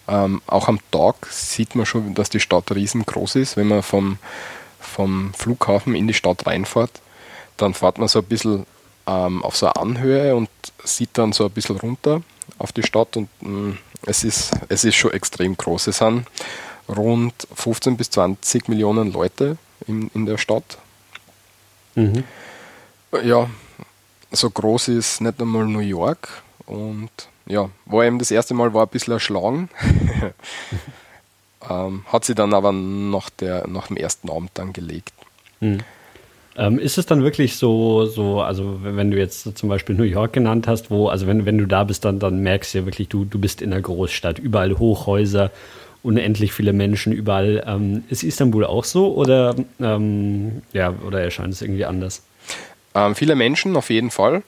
Ähm, 0.08 0.41
auch 0.48 0.67
am 0.67 0.79
Tag 0.91 1.27
sieht 1.29 1.75
man 1.75 1.86
schon, 1.86 2.15
dass 2.15 2.29
die 2.29 2.39
Stadt 2.39 2.72
riesengroß 2.72 3.36
ist. 3.36 3.58
Wenn 3.58 3.67
man 3.67 3.84
vom, 3.84 4.17
vom 4.79 5.34
Flughafen 5.34 5.93
in 5.96 6.08
die 6.08 6.13
Stadt 6.13 6.48
reinfährt, 6.48 7.01
dann 7.62 7.74
fährt 7.74 7.98
man 7.98 8.08
so 8.08 8.20
ein 8.20 8.25
bisschen 8.25 8.65
ähm, 9.08 9.44
auf 9.44 9.56
so 9.56 9.68
eine 9.68 9.75
Anhöhe 9.75 10.36
und 10.36 10.50
sieht 10.84 11.12
dann 11.13 11.34
so 11.34 11.46
ein 11.46 11.51
bisschen 11.51 11.77
runter 11.77 12.22
auf 12.58 12.72
die 12.72 12.84
Stadt 12.84 13.18
und 13.18 13.30
mh, 13.41 13.50
mm, 13.50 13.77
es, 14.06 14.24
ist, 14.24 14.51
es 14.70 14.84
ist 14.84 14.96
schon 14.96 15.12
extrem 15.12 15.56
groß. 15.56 15.88
Es 15.88 15.98
sind 15.98 16.25
rund 16.89 17.34
15 17.53 17.98
bis 17.98 18.10
20 18.12 18.68
Millionen 18.68 19.12
Leute 19.12 19.58
in, 19.88 20.10
in 20.13 20.25
der 20.25 20.38
Stadt. 20.38 20.77
Mhm. 21.96 22.24
Ja, 23.24 23.50
so 24.32 24.50
groß 24.50 24.88
ist 24.89 25.22
nicht 25.22 25.41
einmal 25.41 25.65
New 25.65 25.80
York 25.80 26.41
und 26.65 27.10
ja, 27.46 27.70
war 27.86 28.06
eben 28.06 28.18
das 28.18 28.32
erste 28.32 28.53
Mal 28.53 28.74
war 28.74 28.84
ein 28.84 28.89
bisschen 28.89 29.13
erschlagen. 29.13 29.70
ähm, 31.70 32.06
hat 32.08 32.25
sie 32.25 32.36
dann 32.36 32.53
aber 32.53 32.72
nach, 32.72 33.30
der, 33.30 33.68
nach 33.68 33.88
dem 33.88 33.98
ersten 33.98 34.30
Abend 34.30 34.51
dann 34.53 34.74
gelegt. 34.74 35.13
Mhm. 35.60 35.80
Ähm, 36.58 36.79
ist 36.79 36.98
es 36.98 37.05
dann 37.05 37.24
wirklich 37.24 37.55
so, 37.55 38.05
so, 38.05 38.41
also 38.41 38.79
wenn 38.84 39.10
du 39.10 39.17
jetzt 39.17 39.58
zum 39.58 39.70
Beispiel 39.70 39.96
New 39.96 40.03
York 40.03 40.34
genannt 40.34 40.67
hast, 40.67 40.91
wo, 40.91 41.08
also 41.08 41.25
wenn, 41.25 41.46
wenn 41.46 41.58
du 41.58 41.65
da 41.65 41.86
bist, 41.86 42.03
dann, 42.03 42.20
dann 42.20 42.39
merkst 42.39 42.74
du 42.74 42.79
ja 42.79 42.86
wirklich, 42.86 43.08
du, 43.08 43.24
du 43.24 43.39
bist 43.39 43.62
in 43.62 43.72
einer 43.72 43.81
Großstadt, 43.81 44.38
überall 44.38 44.77
Hochhäuser, 44.77 45.51
unendlich 46.03 46.51
viele 46.51 46.74
Menschen 46.74 47.13
überall. 47.13 47.63
Ähm, 47.65 48.03
ist 48.10 48.24
Istanbul 48.24 48.65
auch 48.65 48.84
so 48.84 49.13
oder, 49.13 49.55
ähm, 49.79 50.62
ja, 50.74 50.93
oder 51.08 51.22
erscheint 51.22 51.53
es 51.53 51.62
irgendwie 51.62 51.86
anders? 51.86 52.24
Ähm, 52.96 53.15
viele 53.15 53.36
Menschen 53.36 53.77
auf 53.77 53.89
jeden 53.89 54.12
Fall. 54.12 54.43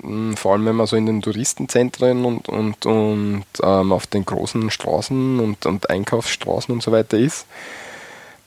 Hm, 0.00 0.36
vor 0.36 0.52
allem, 0.52 0.64
wenn 0.66 0.76
man 0.76 0.86
so 0.86 0.96
in 0.96 1.04
den 1.04 1.20
Touristenzentren 1.20 2.24
und, 2.24 2.48
und, 2.48 2.86
und 2.86 3.44
ähm, 3.62 3.92
auf 3.92 4.06
den 4.06 4.24
großen 4.24 4.70
Straßen 4.70 5.40
und, 5.40 5.66
und 5.66 5.90
Einkaufsstraßen 5.90 6.72
und 6.72 6.82
so 6.82 6.92
weiter 6.92 7.18
ist. 7.18 7.46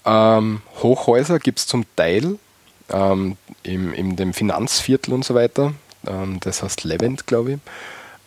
Ähm, 0.06 0.62
Hochhäuser 0.82 1.39
gibt 1.39 1.60
es 1.60 1.68
zum 1.68 1.86
Teil 1.96 2.39
ähm, 2.93 3.38
im, 3.63 3.93
in 3.93 4.15
dem 4.15 4.33
Finanzviertel 4.33 5.13
und 5.13 5.25
so 5.25 5.33
weiter. 5.33 5.73
Ähm, 6.07 6.39
das 6.39 6.63
heißt 6.63 6.83
Levent, 6.85 7.27
glaube 7.27 7.53
ich. 7.53 7.59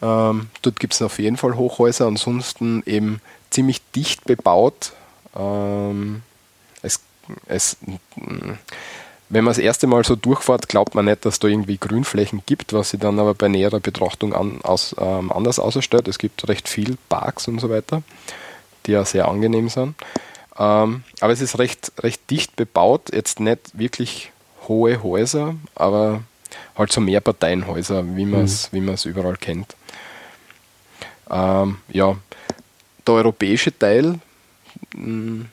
Ähm, 0.02 0.48
dort 0.62 0.78
gibt 0.78 0.92
es 0.92 1.00
auf 1.00 1.18
jeden 1.18 1.36
Fall 1.36 1.56
Hochhäuser, 1.56 2.06
ansonsten 2.06 2.82
eben 2.84 3.20
ziemlich 3.50 3.80
dicht 3.92 4.24
bebaut. 4.24 4.92
Ähm, 5.34 6.22
es, 6.82 7.00
es, 7.46 7.76
wenn 9.28 9.44
man 9.44 9.50
das 9.50 9.58
erste 9.58 9.86
Mal 9.86 10.04
so 10.04 10.16
durchfährt, 10.16 10.68
glaubt 10.68 10.94
man 10.94 11.06
nicht, 11.06 11.24
dass 11.24 11.38
da 11.38 11.48
irgendwie 11.48 11.78
Grünflächen 11.78 12.42
gibt, 12.44 12.72
was 12.72 12.90
sich 12.90 13.00
dann 13.00 13.18
aber 13.18 13.34
bei 13.34 13.48
näherer 13.48 13.80
Betrachtung 13.80 14.34
an, 14.34 14.60
aus, 14.62 14.94
ähm, 14.98 15.32
anders 15.32 15.58
ausstellt. 15.58 16.08
Es 16.08 16.18
gibt 16.18 16.46
recht 16.48 16.68
viel 16.68 16.98
Parks 17.08 17.48
und 17.48 17.60
so 17.60 17.70
weiter, 17.70 18.02
die 18.84 18.92
ja 18.92 19.04
sehr 19.04 19.28
angenehm 19.28 19.68
sind. 19.68 19.94
Ähm, 20.58 21.04
aber 21.20 21.32
es 21.32 21.40
ist 21.40 21.58
recht, 21.58 21.92
recht 22.00 22.30
dicht 22.30 22.56
bebaut, 22.56 23.12
jetzt 23.12 23.40
nicht 23.40 23.78
wirklich 23.78 24.32
hohe 24.68 25.02
Häuser, 25.02 25.54
aber 25.74 26.22
halt 26.76 26.92
so 26.92 27.00
Mehrparteienhäuser, 27.00 28.04
wie 28.16 28.24
man 28.26 28.44
es 28.44 28.72
mhm. 28.72 29.10
überall 29.10 29.36
kennt. 29.36 29.74
Ähm, 31.30 31.78
ja, 31.88 32.16
der 33.06 33.14
europäische 33.14 33.76
Teil 33.76 34.18
mh, 34.94 35.06
mm, 35.06 35.48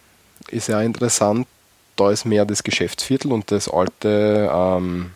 ist 0.49 0.67
ja 0.67 0.81
interessant. 0.81 1.47
Da 1.95 2.11
ist 2.11 2.25
mehr 2.25 2.45
das 2.45 2.63
Geschäftsviertel 2.63 3.31
und 3.31 3.51
das 3.51 3.69
alte, 3.69 4.49
ähm, 4.51 5.11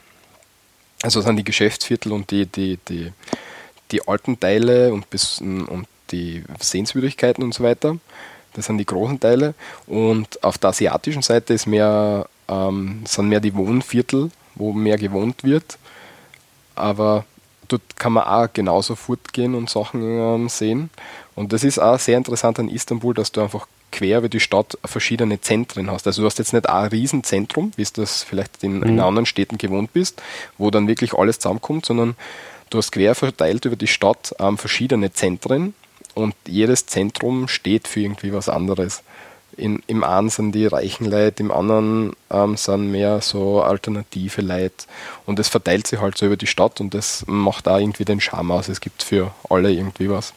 also 1.02 1.22
sind 1.22 1.38
die 1.38 1.44
Geschäftsviertel 1.44 2.12
und 2.12 2.30
die, 2.30 2.46
die, 2.46 2.78
die, 2.88 3.12
die 3.92 4.08
alten 4.08 4.40
Teile 4.40 4.94
und, 4.94 5.10
bis, 5.10 5.40
und 5.42 5.88
die 6.12 6.44
Sehenswürdigkeiten 6.60 7.44
und 7.44 7.54
so 7.54 7.64
weiter. 7.64 7.98
Das 8.54 8.66
sind 8.66 8.78
die 8.78 8.86
großen 8.86 9.20
Teile. 9.20 9.54
Und 9.86 10.44
auf 10.44 10.58
der 10.58 10.70
asiatischen 10.70 11.22
Seite 11.22 11.54
ist 11.54 11.68
mehr 11.68 12.28
ähm, 12.48 13.04
sind 13.06 13.30
mehr 13.30 13.40
die 13.40 13.56
Wohnviertel, 13.56 14.32
wo 14.56 14.74
mehr 14.74 14.98
gewohnt 14.98 15.44
wird. 15.44 15.78
Aber 16.76 17.26
dort 17.68 17.82
kann 17.98 18.14
man 18.14 18.24
auch 18.24 18.52
genauso 18.52 18.96
fortgehen 18.96 19.56
und 19.56 19.70
Sachen 19.70 20.02
ähm, 20.02 20.50
sehen. 20.50 20.90
Und 21.36 21.54
das 21.54 21.64
ist 21.64 21.80
auch 21.80 22.00
sehr 22.00 22.18
interessant 22.18 22.60
an 22.60 22.70
Istanbul, 22.70 23.14
dass 23.14 23.32
du 23.32 23.42
einfach 23.42 23.68
quer 23.92 24.20
über 24.20 24.30
die 24.30 24.40
Stadt 24.40 24.78
verschiedene 24.86 25.40
Zentren 25.40 25.90
hast. 25.90 26.08
Also 26.08 26.22
du 26.22 26.26
hast 26.26 26.40
jetzt 26.40 26.54
nicht 26.54 26.68
ein 26.68 26.88
Riesenzentrum, 26.88 27.72
wie 27.76 27.84
du 27.84 28.02
das 28.02 28.24
vielleicht 28.24 28.64
in, 28.64 28.78
mhm. 28.78 28.84
in 28.84 29.00
anderen 29.00 29.26
Städten 29.26 29.58
gewohnt 29.58 29.94
bist, 29.94 30.22
wo 30.58 30.72
dann 30.72 30.88
wirklich 30.88 31.14
alles 31.14 31.40
zusammenkommt, 31.40 31.86
sondern 31.86 32.16
du 32.70 32.78
hast 32.78 32.92
quer 32.92 33.16
verteilt 33.16 33.66
über 33.66 33.76
die 33.76 33.88
Stadt 33.88 34.36
ähm, 34.40 34.58
verschiedene 34.58 35.14
Zentren 35.14 35.74
und 36.16 36.36
jedes 36.48 36.86
Zentrum 36.86 37.48
steht 37.48 37.88
für 37.88 38.02
irgendwie 38.02 38.34
was 38.34 38.50
anderes 38.50 39.04
in, 39.58 39.82
im 39.88 40.04
einen 40.04 40.30
sind 40.30 40.54
die 40.54 40.68
reichen 40.68 41.06
Leute, 41.06 41.44
im 41.44 41.52
anderen 41.52 42.14
ähm, 42.30 42.56
sind 42.56 42.92
mehr 42.92 43.22
so 43.22 43.62
alternative 43.62 44.42
Leute. 44.42 44.86
Und 45.26 45.40
es 45.40 45.50
verteilt 45.50 45.88
sich 45.88 46.00
halt 46.00 46.18
so 46.18 46.28
über 46.28 46.38
die 46.38 46.48
Stadt 46.48 46.80
und 46.80 46.94
das 46.94 47.26
macht 47.28 47.68
auch 47.68 47.80
irgendwie 47.80 48.06
den 48.06 48.22
Charme 48.22 48.52
aus. 48.52 48.70
Es 48.70 48.80
gibt 48.80 49.04
für 49.04 49.32
alle 49.50 49.72
irgendwie 49.72 50.10
was. 50.10 50.34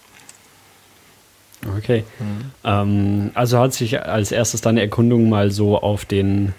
Okay. 1.77 2.05
Mhm. 2.19 2.51
Ähm, 2.65 3.31
also 3.35 3.59
hat 3.59 3.75
sich 3.75 4.03
als 4.03 4.33
erstes 4.33 4.63
deine 4.63 4.81
Erkundung 4.81 5.29
mal 5.29 5.51
so 5.51 5.79
auf 5.79 6.07
den, 6.07 6.55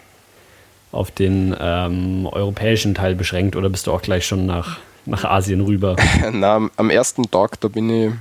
auf 0.92 1.10
den 1.10 1.56
ähm, 1.60 2.28
europäischen 2.32 2.94
Teil 2.94 3.16
beschränkt 3.16 3.56
oder 3.56 3.70
bist 3.70 3.88
du 3.88 3.92
auch 3.92 4.04
gleich 4.04 4.26
schon 4.28 4.46
nach, 4.46 4.78
nach 5.06 5.26
Asien 5.26 5.62
rüber? 5.62 5.96
Na, 6.32 6.70
am 6.76 6.90
ersten 6.92 7.30
Tag, 7.32 7.60
da 7.60 7.68
bin 7.68 7.90
ich 7.90 8.12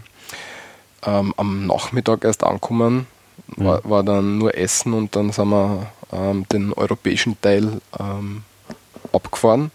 ähm, 1.07 1.35
am 1.37 1.67
Nachmittag 1.67 2.25
erst 2.25 2.43
angekommen 2.43 3.07
war, 3.57 3.81
war 3.85 4.03
dann 4.03 4.39
nur 4.39 4.57
Essen 4.57 4.93
und 4.93 5.17
dann 5.17 5.33
sind 5.33 5.49
wir 5.49 5.87
ähm, 6.13 6.47
den 6.53 6.73
europäischen 6.73 7.41
Teil 7.41 7.81
ähm, 7.99 8.43
abgefahren. 9.13 9.71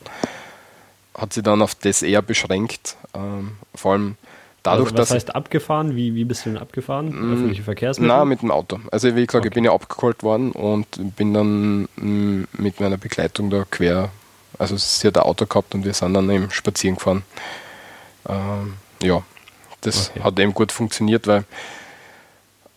Hat 1.13 1.33
sich 1.33 1.43
dann 1.43 1.61
auf 1.61 1.75
das 1.75 2.01
eher 2.01 2.21
beschränkt. 2.21 2.97
Ähm, 3.13 3.53
vor 3.73 3.93
allem 3.93 4.17
dadurch, 4.63 4.87
also, 4.87 4.97
was 4.97 5.09
dass. 5.09 5.15
heißt 5.15 5.35
abgefahren? 5.35 5.95
Wie, 5.95 6.15
wie 6.15 6.25
bist 6.25 6.45
du 6.45 6.49
denn 6.49 6.57
abgefahren? 6.57 7.09
Mm, 7.09 7.33
Öffentliche 7.33 7.63
Verkehrsmittel? 7.63 8.15
Nein, 8.15 8.27
mit 8.27 8.41
dem 8.41 8.51
Auto. 8.51 8.79
Also, 8.91 9.15
wie 9.15 9.25
gesagt, 9.25 9.35
okay. 9.35 9.47
ich 9.47 9.53
bin 9.53 9.63
ja 9.63 9.73
abgeholt 9.73 10.23
worden 10.23 10.51
und 10.51 10.87
bin 11.15 11.33
dann 11.33 11.87
mm, 11.95 12.47
mit 12.57 12.79
meiner 12.79 12.97
Begleitung 12.97 13.49
da 13.49 13.65
quer. 13.69 14.09
Also, 14.57 14.75
sie 14.77 15.07
hat 15.07 15.17
ein 15.17 15.23
Auto 15.23 15.45
gehabt 15.45 15.73
und 15.75 15.85
wir 15.85 15.93
sind 15.93 16.13
dann 16.13 16.29
eben 16.29 16.51
spazieren 16.51 16.95
gefahren. 16.95 17.23
Ähm, 18.27 18.73
ja, 19.01 19.23
das 19.81 20.09
okay. 20.09 20.23
hat 20.23 20.39
eben 20.39 20.53
gut 20.53 20.71
funktioniert, 20.71 21.27
weil 21.27 21.45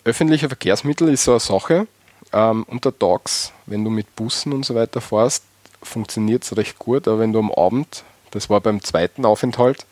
öffentliche 0.08 0.48
Verkehrsmittel 0.48 1.08
ist 1.08 1.24
so 1.24 1.32
eine 1.32 1.40
Sache. 1.40 1.86
Ähm, 2.32 2.64
untertags, 2.64 3.52
wenn 3.66 3.84
du 3.84 3.90
mit 3.90 4.14
Bussen 4.16 4.52
und 4.52 4.64
so 4.64 4.74
weiter 4.74 5.00
fährst, 5.00 5.44
funktioniert 5.82 6.44
es 6.44 6.56
recht 6.56 6.78
gut, 6.78 7.08
aber 7.08 7.20
wenn 7.20 7.32
du 7.32 7.38
am 7.38 7.50
Abend, 7.50 8.04
das 8.32 8.50
war 8.50 8.60
beim 8.60 8.82
zweiten 8.82 9.24
Aufenthalt, 9.24 9.86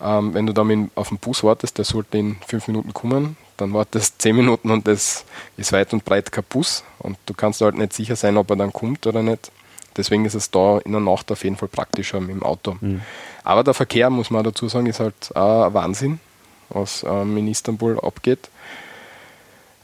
ähm, 0.00 0.34
wenn 0.34 0.46
du 0.46 0.52
da 0.52 0.64
mit, 0.64 0.90
auf 0.94 1.08
den 1.08 1.18
Bus 1.18 1.44
wartest, 1.44 1.78
der 1.78 1.84
sollte 1.84 2.18
in 2.18 2.36
fünf 2.46 2.66
Minuten 2.68 2.92
kommen, 2.94 3.36
dann 3.56 3.72
wartest 3.74 4.20
zehn 4.20 4.36
Minuten 4.36 4.70
und 4.70 4.86
das 4.86 5.24
ist 5.56 5.72
weit 5.72 5.92
und 5.92 6.04
breit 6.04 6.32
kein 6.32 6.44
Bus 6.48 6.84
und 6.98 7.18
du 7.26 7.34
kannst 7.34 7.60
halt 7.60 7.76
nicht 7.76 7.92
sicher 7.92 8.16
sein, 8.16 8.36
ob 8.36 8.50
er 8.50 8.56
dann 8.56 8.72
kommt 8.72 9.06
oder 9.06 9.22
nicht. 9.22 9.50
Deswegen 9.96 10.24
ist 10.24 10.34
es 10.34 10.50
da 10.50 10.78
in 10.78 10.92
der 10.92 11.00
Nacht 11.00 11.30
auf 11.32 11.42
jeden 11.42 11.56
Fall 11.56 11.68
praktischer 11.68 12.20
mit 12.20 12.30
dem 12.30 12.44
Auto. 12.44 12.76
Mhm. 12.80 13.02
Aber 13.42 13.64
der 13.64 13.74
Verkehr, 13.74 14.10
muss 14.10 14.30
man 14.30 14.44
dazu 14.44 14.68
sagen, 14.68 14.86
ist 14.86 15.00
halt 15.00 15.34
auch 15.34 15.66
ein 15.66 15.74
Wahnsinn, 15.74 16.20
was 16.68 17.04
ähm, 17.06 17.36
in 17.36 17.48
Istanbul 17.48 17.98
abgeht. 17.98 18.48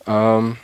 Ähm, 0.07 0.57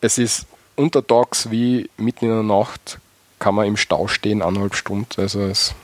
es 0.00 0.18
ist 0.18 0.46
untertags 0.76 1.50
wie 1.50 1.88
mitten 1.96 2.26
in 2.26 2.30
der 2.30 2.42
Nacht 2.42 2.98
kann 3.38 3.54
man 3.54 3.66
im 3.66 3.76
Stau 3.76 4.08
stehen, 4.08 4.42
eineinhalb 4.42 4.74
Stunden. 4.74 5.06
Also 5.16 5.42
es 5.42 5.74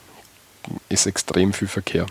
ist 0.88 1.06
extrem 1.06 1.52
viel 1.52 1.68
Verkehr. 1.68 2.06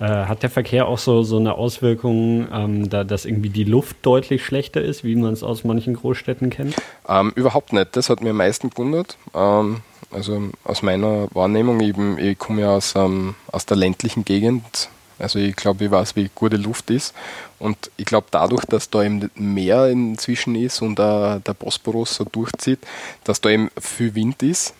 Äh, 0.00 0.26
hat 0.26 0.42
der 0.42 0.50
Verkehr 0.50 0.88
auch 0.88 0.98
so, 0.98 1.22
so 1.22 1.36
eine 1.36 1.54
Auswirkung, 1.54 2.48
ähm, 2.52 2.90
da, 2.90 3.04
dass 3.04 3.24
irgendwie 3.24 3.50
die 3.50 3.64
Luft 3.64 3.98
deutlich 4.02 4.44
schlechter 4.44 4.80
ist, 4.80 5.04
wie 5.04 5.14
man 5.14 5.32
es 5.32 5.44
aus 5.44 5.62
manchen 5.62 5.94
Großstädten 5.94 6.50
kennt? 6.50 6.74
Ähm, 7.08 7.32
überhaupt 7.36 7.72
nicht. 7.72 7.94
Das 7.94 8.08
hat 8.10 8.20
mir 8.20 8.30
am 8.30 8.38
meisten 8.38 8.70
gewundert. 8.70 9.16
Ähm, 9.32 9.82
also 10.10 10.50
aus 10.64 10.82
meiner 10.82 11.28
Wahrnehmung, 11.34 11.80
eben, 11.80 12.18
ich 12.18 12.36
komme 12.38 12.62
ja 12.62 12.74
aus, 12.74 12.94
ähm, 12.96 13.36
aus 13.52 13.64
der 13.64 13.76
ländlichen 13.76 14.24
Gegend 14.24 14.88
Also 15.22 15.38
ich 15.38 15.54
glaube, 15.56 15.84
ich 15.84 15.90
weiß, 15.90 16.16
wie 16.16 16.30
gute 16.34 16.56
Luft 16.56 16.90
ist. 16.90 17.14
Und 17.58 17.90
ich 17.96 18.04
glaube, 18.06 18.26
dadurch, 18.30 18.64
dass 18.64 18.90
da 18.90 19.02
eben 19.02 19.30
Meer 19.34 19.86
inzwischen 19.86 20.54
ist 20.54 20.82
und 20.82 20.98
uh, 20.98 21.38
der 21.38 21.54
Bosporus 21.54 22.16
so 22.16 22.24
durchzieht, 22.24 22.80
dass 23.24 23.40
da 23.40 23.50
eben 23.50 23.70
viel 23.80 24.14
Wind 24.14 24.42
ist 24.42 24.74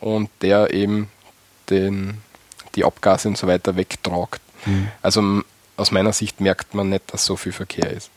und 0.00 0.30
der 0.42 0.74
eben 0.74 1.08
den, 1.70 2.18
die 2.74 2.84
Abgase 2.84 3.28
und 3.28 3.38
so 3.38 3.46
weiter 3.46 3.76
wegtragt. 3.76 4.40
Mhm. 4.66 4.88
Also 5.00 5.42
aus 5.76 5.90
meiner 5.90 6.12
Sicht 6.12 6.40
merkt 6.40 6.74
man 6.74 6.88
nicht, 6.88 7.12
dass 7.12 7.24
so 7.24 7.36
viel 7.36 7.52
Verkehr 7.52 7.90
ist. 7.90 8.10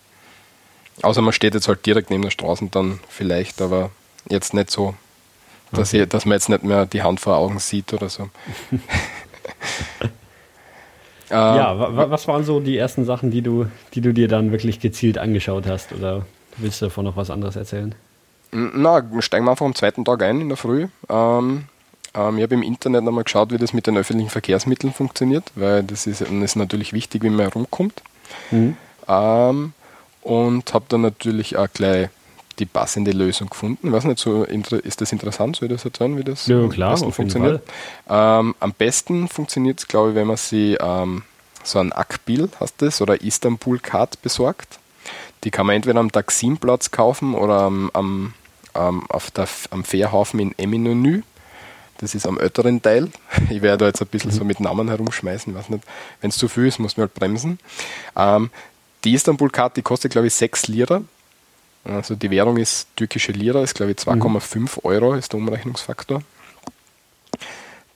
Außer 1.04 1.22
man 1.22 1.34
steht 1.34 1.54
jetzt 1.54 1.68
halt 1.68 1.86
direkt 1.86 2.10
neben 2.10 2.24
der 2.24 2.32
Straße 2.32 2.68
dann 2.72 3.00
vielleicht, 3.08 3.62
aber 3.62 3.92
jetzt 4.30 4.54
nicht 4.54 4.72
so, 4.72 4.96
dass, 5.72 5.90
okay. 5.90 6.04
ich, 6.04 6.10
dass 6.10 6.26
man 6.26 6.34
jetzt 6.34 6.50
nicht 6.50 6.64
mehr 6.64 6.88
die 6.88 7.04
Hand 7.04 7.20
vor 7.20 7.38
Augen 7.38 7.60
sieht 7.60 7.94
oder 7.94 8.10
so. 8.10 8.30
ja, 11.30 11.88
ähm, 11.90 12.12
was 12.12 12.28
waren 12.28 12.44
so 12.44 12.60
die 12.60 12.78
ersten 12.78 13.06
Sachen, 13.06 13.32
die 13.32 13.42
du, 13.42 13.68
die 13.94 14.02
du 14.02 14.14
dir 14.14 14.28
dann 14.28 14.52
wirklich 14.52 14.80
gezielt 14.80 15.18
angeschaut 15.18 15.66
hast? 15.68 15.92
Oder 15.94 16.26
willst 16.58 16.82
du 16.82 16.86
davon 16.86 17.06
noch 17.06 17.18
was 17.18 17.30
anderes 17.30 17.56
erzählen? 17.56 17.94
Na, 18.52 19.04
steigen 19.20 19.46
wir 19.46 19.52
einfach 19.52 19.66
am 19.66 19.76
zweiten 19.76 20.06
Tag 20.06 20.24
ein 20.24 20.42
in 20.42 20.48
der 20.48 20.58
Früh. 20.58 20.88
Ähm, 21.10 21.66
ähm, 22.14 22.38
ich 22.38 22.44
habe 22.44 22.56
im 22.56 22.64
Internet 22.64 23.06
einmal 23.08 23.24
geschaut, 23.24 23.52
wie 23.52 23.58
das 23.58 23.74
mit 23.74 23.88
den 23.88 23.98
öffentlichen 23.98 24.30
Verkehrsmitteln 24.30 24.94
funktioniert, 24.94 25.52
weil 25.56 25.84
das 25.84 26.08
ist, 26.08 26.22
das 26.22 26.30
ist 26.30 26.56
natürlich 26.56 26.94
wichtig, 26.94 27.24
wie 27.24 27.30
man 27.30 27.42
herumkommt. 27.42 28.02
Mhm. 28.52 28.78
Ähm, 29.08 29.74
und 30.22 30.74
habe 30.74 30.86
dann 30.90 31.02
natürlich 31.02 31.58
auch 31.58 31.68
gleich 31.72 32.10
die 32.60 32.66
passende 32.66 33.12
Lösung 33.12 33.50
gefunden. 33.50 33.92
Weiß 33.92 34.06
nicht, 34.06 34.20
so 34.20 34.44
ist 34.44 35.02
das 35.02 35.12
interessant, 35.12 35.56
soll 35.58 35.68
ich 35.68 35.76
das 35.76 35.86
erzählen, 35.86 36.18
wie 36.18 36.24
das 36.24 36.48
ja, 36.48 36.68
klar, 36.68 36.90
am 36.90 36.94
besten 36.94 37.14
funktioniert? 37.14 37.62
Ähm, 38.10 38.56
am 38.60 38.74
besten 38.74 39.28
funktioniert 39.28 39.80
es, 39.80 39.88
glaube 39.88 40.10
ich, 40.10 40.16
wenn 40.16 40.28
man 40.28 40.38
sich 40.38 40.78
ähm, 40.82 41.24
so 41.64 41.80
ein 41.80 41.92
Akbil, 41.92 42.50
hast 42.60 42.82
das, 42.82 43.02
oder 43.02 43.22
Istanbul 43.22 43.80
Card 43.80 44.22
besorgt. 44.22 44.80
Die 45.44 45.52
kann 45.52 45.66
man 45.68 45.76
entweder 45.76 46.00
am 46.00 46.12
Taximplatz 46.12 46.92
kaufen 46.92 47.36
oder 47.36 47.62
am, 47.62 47.92
am, 47.94 48.34
auf 49.10 49.32
der, 49.32 49.48
am 49.70 49.84
Fährhafen 49.84 50.40
in 50.40 50.58
Eminönü. 50.58 51.22
Das 52.00 52.14
ist 52.14 52.28
am 52.28 52.40
älteren 52.40 52.82
Teil. 52.82 53.10
Ich 53.50 53.62
werde 53.62 53.78
da 53.78 53.86
jetzt 53.88 54.02
ein 54.02 54.08
bisschen 54.08 54.32
so 54.32 54.42
mhm. 54.42 54.48
mit 54.48 54.60
Namen 54.60 54.88
herumschmeißen, 54.88 55.54
weiß 55.54 55.70
nicht. 55.70 55.84
Wenn 56.22 56.30
es 56.30 56.38
zu 56.38 56.48
viel 56.48 56.68
ist, 56.68 56.80
muss 56.80 56.98
man 56.98 57.08
halt 57.08 57.14
bremsen. 57.14 57.60
Ähm, 58.16 58.50
die 59.04 59.14
Istanbul-Karte, 59.14 59.76
die 59.76 59.82
kostet, 59.84 60.12
glaube 60.12 60.28
ich, 60.28 60.34
6 60.34 60.68
Lira. 60.68 61.02
Also 61.88 62.16
die 62.16 62.30
Währung 62.30 62.58
ist 62.58 62.88
türkische 62.96 63.32
Lira, 63.32 63.64
ist 63.64 63.76
glaube 63.76 63.92
ich 63.92 63.98
2,5 63.98 64.60
mhm. 64.60 64.68
Euro 64.84 65.14
ist 65.14 65.32
der 65.32 65.40
Umrechnungsfaktor. 65.40 66.22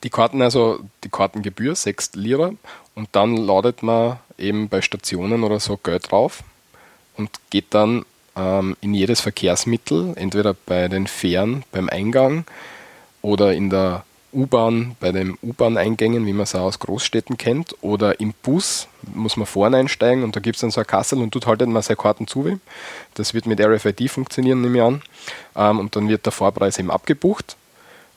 Die 0.03 0.09
Karten, 0.09 0.41
also 0.41 0.79
die 1.03 1.09
Kartengebühr 1.09 1.75
6 1.75 2.15
Lira 2.15 2.53
und 2.95 3.09
dann 3.11 3.37
ladet 3.37 3.83
man 3.83 4.17
eben 4.37 4.69
bei 4.69 4.81
Stationen 4.81 5.43
oder 5.43 5.59
so 5.59 5.77
Geld 5.77 6.11
drauf 6.11 6.43
und 7.17 7.29
geht 7.49 7.67
dann 7.71 8.05
ähm, 8.35 8.75
in 8.81 8.93
jedes 8.93 9.21
Verkehrsmittel, 9.21 10.13
entweder 10.15 10.53
bei 10.53 10.87
den 10.87 11.07
Fähren 11.07 11.63
beim 11.71 11.89
Eingang 11.89 12.45
oder 13.21 13.53
in 13.53 13.69
der 13.69 14.03
U-Bahn 14.33 14.95
bei 14.99 15.11
den 15.11 15.37
U-Bahn-Eingängen, 15.41 16.25
wie 16.25 16.33
man 16.33 16.43
es 16.43 16.55
auch 16.55 16.61
aus 16.61 16.79
Großstädten 16.79 17.37
kennt, 17.37 17.75
oder 17.81 18.19
im 18.19 18.33
Bus 18.43 18.87
muss 19.13 19.37
man 19.37 19.45
vorne 19.45 19.77
einsteigen 19.77 20.23
und 20.23 20.35
da 20.35 20.39
gibt 20.39 20.55
es 20.55 20.61
dann 20.61 20.71
so 20.71 20.81
ein 20.81 20.87
Kassel 20.87 21.19
und 21.19 21.33
dort 21.35 21.47
haltet 21.47 21.67
man 21.69 21.81
seine 21.81 21.97
Karten 21.97 22.27
zu. 22.27 22.59
Das 23.13 23.33
wird 23.33 23.45
mit 23.45 23.59
RFID 23.59 24.09
funktionieren, 24.09 24.61
nehme 24.61 24.77
ich 24.77 24.83
an. 24.83 25.01
Ähm, 25.55 25.79
und 25.79 25.95
dann 25.95 26.07
wird 26.07 26.25
der 26.25 26.31
Vorpreis 26.31 26.77
eben 26.77 26.91
abgebucht. 26.91 27.55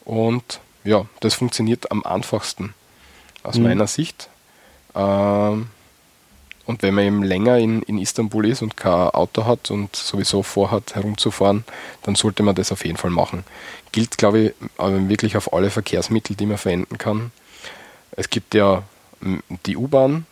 Und 0.04 0.60
ja, 0.84 1.06
das 1.20 1.34
funktioniert 1.34 1.90
am 1.90 2.04
einfachsten 2.04 2.74
aus 3.42 3.56
mhm. 3.56 3.64
meiner 3.64 3.86
Sicht. 3.86 4.28
Ähm, 4.94 5.68
und 6.66 6.82
wenn 6.82 6.94
man 6.94 7.04
eben 7.04 7.22
länger 7.22 7.58
in, 7.58 7.82
in 7.82 7.98
Istanbul 7.98 8.46
ist 8.46 8.62
und 8.62 8.76
kein 8.76 9.10
Auto 9.10 9.44
hat 9.44 9.70
und 9.70 9.94
sowieso 9.94 10.42
vorhat, 10.42 10.94
herumzufahren, 10.94 11.64
dann 12.02 12.14
sollte 12.14 12.42
man 12.42 12.54
das 12.54 12.72
auf 12.72 12.84
jeden 12.84 12.96
Fall 12.96 13.10
machen. 13.10 13.44
Gilt, 13.92 14.16
glaube 14.16 14.38
ich, 14.38 14.54
aber 14.78 15.08
wirklich 15.08 15.36
auf 15.36 15.52
alle 15.52 15.70
Verkehrsmittel, 15.70 16.36
die 16.36 16.46
man 16.46 16.58
verwenden 16.58 16.98
kann. 16.98 17.32
Es 18.12 18.30
gibt 18.30 18.54
ja 18.54 18.82
die 19.66 19.76
U-Bahn, 19.76 20.26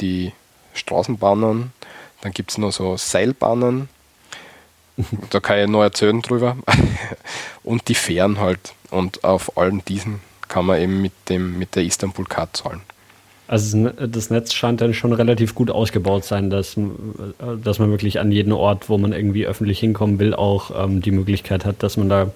die 0.00 0.32
Straßenbahnen, 0.74 1.72
dann 2.20 2.32
gibt 2.32 2.50
es 2.50 2.58
noch 2.58 2.72
so 2.72 2.96
Seilbahnen, 2.96 3.88
da 5.30 5.40
kann 5.40 5.58
ich 5.58 5.68
noch 5.68 5.82
erzählen 5.82 6.20
drüber, 6.20 6.56
und 7.64 7.88
die 7.88 7.94
Fähren 7.94 8.38
halt. 8.38 8.74
Und 8.90 9.24
auf 9.24 9.56
allen 9.56 9.84
diesen 9.84 10.20
kann 10.48 10.66
man 10.66 10.80
eben 10.80 11.00
mit, 11.00 11.12
dem, 11.28 11.58
mit 11.58 11.76
der 11.76 11.84
Istanbul-Card 11.84 12.56
zahlen. 12.56 12.82
Also 13.50 13.88
das 13.88 14.30
Netz 14.30 14.52
scheint 14.52 14.80
dann 14.80 14.94
schon 14.94 15.12
relativ 15.12 15.56
gut 15.56 15.72
ausgebaut 15.72 16.24
sein, 16.24 16.50
dass, 16.50 16.76
dass 17.64 17.80
man 17.80 17.90
wirklich 17.90 18.20
an 18.20 18.30
jeden 18.30 18.52
Ort, 18.52 18.88
wo 18.88 18.96
man 18.96 19.12
irgendwie 19.12 19.44
öffentlich 19.44 19.80
hinkommen 19.80 20.20
will, 20.20 20.34
auch 20.34 20.70
ähm, 20.84 21.02
die 21.02 21.10
Möglichkeit 21.10 21.64
hat, 21.64 21.82
dass 21.82 21.96
man 21.96 22.08
da 22.08 22.30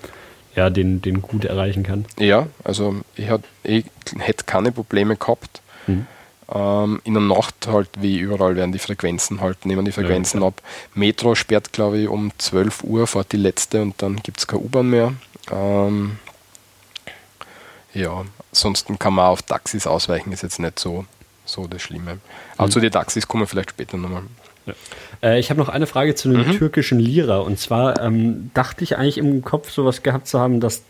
ja, 0.56 0.70
den, 0.70 1.02
den 1.02 1.22
gut 1.22 1.44
erreichen 1.44 1.84
kann. 1.84 2.04
Ja, 2.18 2.48
also 2.64 2.96
ich, 3.14 3.28
hat, 3.28 3.42
ich 3.62 3.84
hätte 4.18 4.42
keine 4.42 4.72
Probleme 4.72 5.14
gehabt. 5.14 5.62
Mhm. 5.86 6.06
Ähm, 6.52 7.00
in 7.04 7.14
der 7.14 7.22
Nacht 7.22 7.68
halt, 7.68 7.90
wie 8.00 8.18
überall, 8.18 8.56
werden 8.56 8.72
die 8.72 8.80
Frequenzen 8.80 9.40
halt, 9.40 9.66
nehmen 9.66 9.84
die 9.84 9.92
Frequenzen 9.92 10.40
ja, 10.40 10.48
ab. 10.48 10.62
Metro 10.94 11.36
sperrt, 11.36 11.72
glaube 11.72 11.98
ich, 11.98 12.08
um 12.08 12.32
12 12.38 12.82
Uhr, 12.82 13.06
fährt 13.06 13.30
die 13.30 13.36
letzte 13.36 13.82
und 13.82 14.02
dann 14.02 14.16
gibt 14.16 14.40
es 14.40 14.48
keine 14.48 14.62
U-Bahn 14.62 14.90
mehr. 14.90 15.12
Ähm, 15.52 16.16
ja, 17.94 18.24
ansonsten 18.50 18.98
kann 18.98 19.14
man 19.14 19.26
auf 19.26 19.42
Taxis 19.42 19.86
ausweichen, 19.86 20.32
ist 20.32 20.42
jetzt 20.42 20.58
nicht 20.58 20.78
so, 20.78 21.04
so 21.44 21.66
das 21.66 21.82
Schlimme. 21.82 22.18
Aber 22.56 22.66
mhm. 22.66 22.72
zu 22.72 22.80
den 22.80 22.92
Taxis 22.92 23.26
kommen 23.26 23.44
wir 23.44 23.46
vielleicht 23.46 23.70
später 23.70 23.96
nochmal. 23.96 24.22
Ja. 24.66 24.74
Äh, 25.22 25.38
ich 25.38 25.50
habe 25.50 25.60
noch 25.60 25.68
eine 25.68 25.86
Frage 25.86 26.14
zu 26.14 26.30
dem 26.30 26.46
mhm. 26.46 26.58
türkischen 26.58 26.98
Lira. 26.98 27.38
Und 27.38 27.58
zwar 27.58 28.00
ähm, 28.00 28.50
dachte 28.54 28.84
ich 28.84 28.96
eigentlich 28.96 29.18
im 29.18 29.42
Kopf 29.42 29.70
sowas 29.70 30.02
gehabt 30.02 30.26
zu 30.26 30.40
haben, 30.40 30.60
dass, 30.60 30.82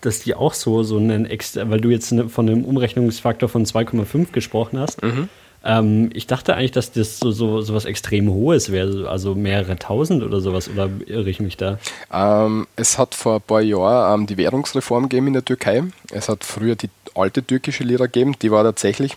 dass 0.00 0.20
die 0.20 0.34
auch 0.34 0.54
so, 0.54 0.82
so 0.82 0.96
einen 0.96 1.26
extra, 1.26 1.68
weil 1.70 1.80
du 1.80 1.90
jetzt 1.90 2.10
ne, 2.12 2.28
von 2.28 2.48
einem 2.48 2.64
Umrechnungsfaktor 2.64 3.48
von 3.48 3.64
2,5 3.64 4.32
gesprochen 4.32 4.78
hast. 4.78 5.02
Mhm. 5.02 5.28
Ähm, 5.64 6.10
ich 6.14 6.26
dachte 6.26 6.54
eigentlich, 6.54 6.72
dass 6.72 6.92
das 6.92 7.18
so, 7.18 7.30
so, 7.32 7.60
so 7.60 7.74
was 7.74 7.84
extrem 7.84 8.30
Hohes 8.30 8.70
wäre, 8.70 9.08
also 9.08 9.34
mehrere 9.34 9.76
tausend 9.76 10.22
oder 10.22 10.40
sowas, 10.40 10.68
oder 10.68 10.88
irre 11.06 11.28
ich 11.28 11.40
mich 11.40 11.56
da? 11.56 11.78
Ähm, 12.12 12.66
es 12.76 12.98
hat 12.98 13.14
vor 13.14 13.36
ein 13.36 13.42
paar 13.42 13.60
Jahren 13.60 14.20
ähm, 14.20 14.26
die 14.26 14.36
Währungsreform 14.36 15.08
gegeben 15.08 15.28
in 15.28 15.32
der 15.32 15.44
Türkei. 15.44 15.84
Es 16.10 16.28
hat 16.28 16.44
früher 16.44 16.76
die 16.76 16.90
alte 17.14 17.42
türkische 17.42 17.82
Lira 17.82 18.06
gegeben, 18.06 18.36
die 18.40 18.50
war 18.50 18.62
tatsächlich 18.62 19.16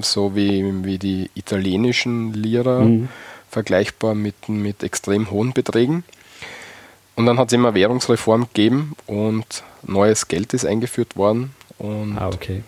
so 0.00 0.34
wie, 0.34 0.84
wie 0.84 0.98
die 0.98 1.30
italienischen 1.34 2.32
Lira 2.32 2.80
mhm. 2.80 3.08
vergleichbar 3.48 4.14
mit, 4.14 4.48
mit 4.48 4.82
extrem 4.82 5.30
hohen 5.30 5.52
Beträgen. 5.52 6.04
Und 7.14 7.26
dann 7.26 7.38
hat 7.38 7.48
es 7.48 7.52
immer 7.52 7.74
Währungsreform 7.74 8.48
gegeben 8.48 8.96
und 9.06 9.62
neues 9.82 10.28
Geld 10.28 10.54
ist 10.54 10.64
eingeführt 10.64 11.16
worden 11.16 11.54
und 11.78 12.16
ah, 12.16 12.28
okay. 12.28 12.62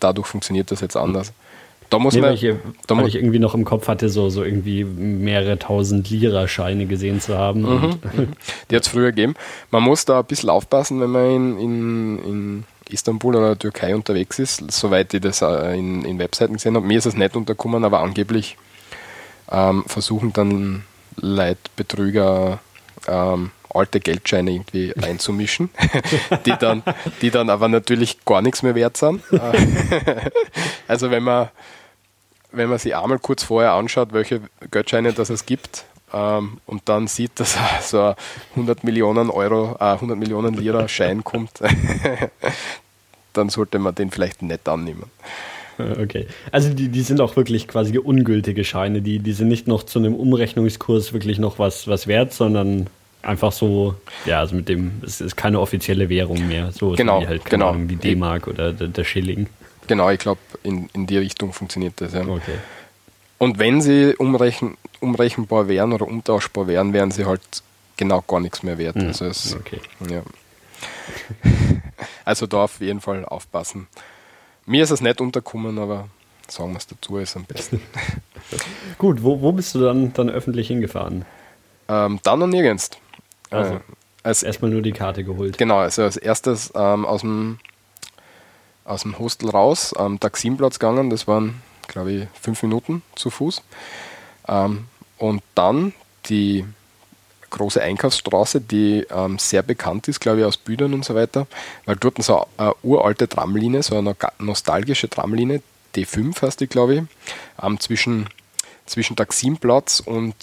dadurch 0.00 0.26
funktioniert 0.26 0.70
das 0.70 0.80
jetzt 0.80 0.96
anders. 0.96 1.32
Da 1.90 1.98
muss 1.98 2.14
nee, 2.14 2.20
man. 2.20 2.30
Weil 2.30 2.36
ich, 2.36 2.54
da 2.86 2.96
weil 2.96 3.08
ich 3.08 3.16
irgendwie 3.16 3.40
noch 3.40 3.54
im 3.54 3.64
Kopf 3.64 3.88
hatte, 3.88 4.08
so, 4.08 4.30
so 4.30 4.44
irgendwie 4.44 4.84
mehrere 4.84 5.58
tausend 5.58 6.08
Lira-Scheine 6.08 6.86
gesehen 6.86 7.20
zu 7.20 7.36
haben. 7.36 7.62
Mhm, 7.62 7.98
mhm. 8.14 8.28
Die 8.70 8.76
hat 8.76 8.84
es 8.84 8.88
früher 8.88 9.10
gegeben. 9.10 9.34
Man 9.70 9.82
muss 9.82 10.04
da 10.04 10.20
ein 10.20 10.24
bisschen 10.24 10.50
aufpassen, 10.50 11.00
wenn 11.00 11.10
man 11.10 11.30
in, 11.30 11.58
in, 11.58 12.18
in 12.24 12.64
Istanbul 12.88 13.36
oder 13.36 13.58
Türkei 13.58 13.94
unterwegs 13.94 14.38
ist, 14.38 14.70
soweit 14.70 15.12
ich 15.14 15.20
das 15.20 15.42
äh, 15.42 15.76
in, 15.76 16.04
in 16.04 16.18
Webseiten 16.18 16.54
gesehen 16.54 16.76
habe. 16.76 16.86
Mir 16.86 16.98
ist 16.98 17.06
es 17.06 17.16
nicht 17.16 17.36
untergekommen, 17.36 17.84
aber 17.84 18.00
angeblich 18.00 18.56
ähm, 19.50 19.84
versuchen 19.86 20.32
dann 20.32 20.84
Leitbetrüger 21.16 22.60
ähm, 23.08 23.50
alte 23.72 24.00
Geldscheine 24.00 24.52
irgendwie 24.52 24.94
einzumischen, 25.02 25.70
die, 26.46 26.54
dann, 26.58 26.82
die 27.22 27.30
dann 27.30 27.50
aber 27.50 27.68
natürlich 27.68 28.24
gar 28.24 28.42
nichts 28.42 28.62
mehr 28.62 28.74
wert 28.74 28.96
sind. 28.96 29.22
also 30.88 31.10
wenn 31.10 31.22
man 31.22 31.48
wenn 32.52 32.68
man 32.68 32.78
sich 32.78 32.96
einmal 32.96 33.18
kurz 33.18 33.42
vorher 33.42 33.72
anschaut, 33.72 34.12
welche 34.12 34.40
Geldscheine 34.70 35.12
das 35.12 35.30
es 35.30 35.46
gibt 35.46 35.84
ähm, 36.12 36.58
und 36.66 36.82
dann 36.86 37.06
sieht, 37.06 37.32
dass 37.36 37.56
so 37.90 38.00
ein 38.00 38.14
100 38.52 38.84
Millionen 38.84 39.30
Euro, 39.30 39.76
äh, 39.80 39.84
100 39.84 40.18
Millionen 40.18 40.54
Lira 40.54 40.88
Schein 40.88 41.24
kommt, 41.24 41.60
dann 43.32 43.48
sollte 43.48 43.78
man 43.78 43.94
den 43.94 44.10
vielleicht 44.10 44.42
nicht 44.42 44.68
annehmen. 44.68 45.04
Okay. 45.78 46.26
Also 46.52 46.74
die, 46.74 46.88
die 46.88 47.00
sind 47.00 47.22
auch 47.22 47.36
wirklich 47.36 47.66
quasi 47.66 47.96
ungültige 47.96 48.64
Scheine. 48.64 49.00
Die, 49.00 49.18
die 49.18 49.32
sind 49.32 49.48
nicht 49.48 49.66
noch 49.66 49.82
zu 49.82 49.98
einem 49.98 50.14
Umrechnungskurs 50.14 51.14
wirklich 51.14 51.38
noch 51.38 51.58
was, 51.58 51.88
was 51.88 52.06
wert, 52.06 52.34
sondern 52.34 52.88
einfach 53.22 53.52
so, 53.52 53.94
ja, 54.26 54.40
also 54.40 54.56
mit 54.56 54.68
dem, 54.68 54.92
es 55.02 55.22
ist 55.22 55.36
keine 55.36 55.58
offizielle 55.58 56.10
Währung 56.10 56.48
mehr. 56.48 56.70
So 56.72 56.90
genau, 56.92 57.22
wie 57.22 57.26
halt, 57.26 57.44
genau. 57.46 57.70
Ahnung, 57.70 57.88
die 57.88 57.96
D-Mark 57.96 58.46
oder 58.46 58.72
der, 58.72 58.88
der 58.88 59.04
Schilling. 59.04 59.46
Genau, 59.86 60.10
ich 60.10 60.18
glaube, 60.18 60.40
in, 60.62 60.88
in 60.92 61.06
die 61.06 61.18
Richtung 61.18 61.52
funktioniert 61.52 61.94
das. 62.00 62.12
Ja. 62.12 62.22
Okay. 62.22 62.58
Und 63.38 63.58
wenn 63.58 63.80
sie 63.80 64.14
umrechen, 64.16 64.76
umrechenbar 65.00 65.68
wären 65.68 65.92
oder 65.92 66.06
umtauschbar 66.06 66.66
wären, 66.66 66.92
wären 66.92 67.10
sie 67.10 67.24
halt 67.24 67.40
genau 67.96 68.22
gar 68.22 68.40
nichts 68.40 68.62
mehr 68.62 68.78
wert. 68.78 68.96
Mhm. 68.96 69.08
Also, 69.08 69.24
es, 69.26 69.56
okay. 69.56 69.80
ja. 70.08 70.22
also 72.24 72.46
da 72.46 72.64
auf 72.64 72.80
jeden 72.80 73.00
Fall 73.00 73.24
aufpassen. 73.24 73.88
Mir 74.66 74.84
ist 74.84 74.90
es 74.90 75.00
nicht 75.00 75.20
unterkommen, 75.20 75.78
aber 75.78 76.08
sagen 76.48 76.72
wir 76.72 76.78
es 76.78 76.86
dazu, 76.86 77.16
ist 77.18 77.36
am 77.36 77.44
besten. 77.44 77.80
Gut, 78.98 79.22
wo, 79.22 79.40
wo 79.40 79.52
bist 79.52 79.74
du 79.74 79.80
dann, 79.80 80.12
dann 80.12 80.30
öffentlich 80.30 80.68
hingefahren? 80.68 81.24
Ähm, 81.88 82.20
dann 82.22 82.38
noch 82.38 82.46
nirgends. 82.46 82.90
Also, 83.50 83.74
Äh, 83.74 83.80
als, 84.22 84.42
Erstmal 84.42 84.70
nur 84.70 84.82
die 84.82 84.92
Karte 84.92 85.24
geholt. 85.24 85.56
genau, 85.56 85.78
also 85.78 86.02
als 86.02 86.16
erstes 86.16 86.72
ähm, 86.74 87.06
aus, 87.06 87.22
dem, 87.22 87.58
aus 88.90 89.02
dem 89.02 89.18
Hostel 89.18 89.50
raus, 89.50 89.92
am 89.94 90.18
Taximplatz 90.18 90.78
gegangen, 90.78 91.10
das 91.10 91.28
waren, 91.28 91.62
glaube 91.86 92.12
ich, 92.12 92.26
fünf 92.40 92.62
Minuten 92.62 93.02
zu 93.14 93.28
Fuß. 93.30 93.62
Ähm, 94.48 94.86
und 95.18 95.42
dann 95.54 95.92
die 96.26 96.64
große 97.50 97.82
Einkaufsstraße, 97.82 98.60
die 98.60 99.06
ähm, 99.10 99.38
sehr 99.38 99.62
bekannt 99.62 100.08
ist, 100.08 100.20
glaube 100.20 100.40
ich, 100.40 100.44
aus 100.44 100.56
Büdern 100.56 100.94
und 100.94 101.04
so 101.04 101.14
weiter, 101.14 101.46
weil 101.84 101.96
dort 101.96 102.22
so 102.22 102.46
eine 102.56 102.74
uralte 102.82 103.28
Tramlinie, 103.28 103.82
so 103.82 103.96
eine 103.96 104.16
nostalgische 104.38 105.08
Tramlinie, 105.08 105.62
D5 105.94 106.42
heißt 106.42 106.60
die, 106.60 106.68
glaube 106.68 106.94
ich, 106.94 107.02
ähm, 107.62 107.78
zwischen, 107.80 108.28
zwischen 108.86 109.16
Taximplatz 109.16 110.00
und 110.00 110.34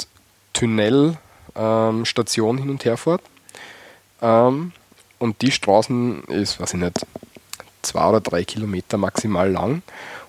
Tunnelstation 0.54 2.58
ähm, 2.58 2.62
hin 2.62 2.70
und 2.70 2.86
her 2.86 2.98
fährt. 2.98 3.22
Ähm, 4.22 4.74
und 5.20 5.42
die 5.42 5.52
Straßen 5.52 6.26
ist, 6.26 6.60
weiß 6.60 6.76
ich 6.76 6.80
nicht, 6.80 7.06
zwei 7.82 8.08
oder 8.10 8.22
drei 8.22 8.44
Kilometer 8.44 8.98
maximal 8.98 9.50
lang 9.50 9.82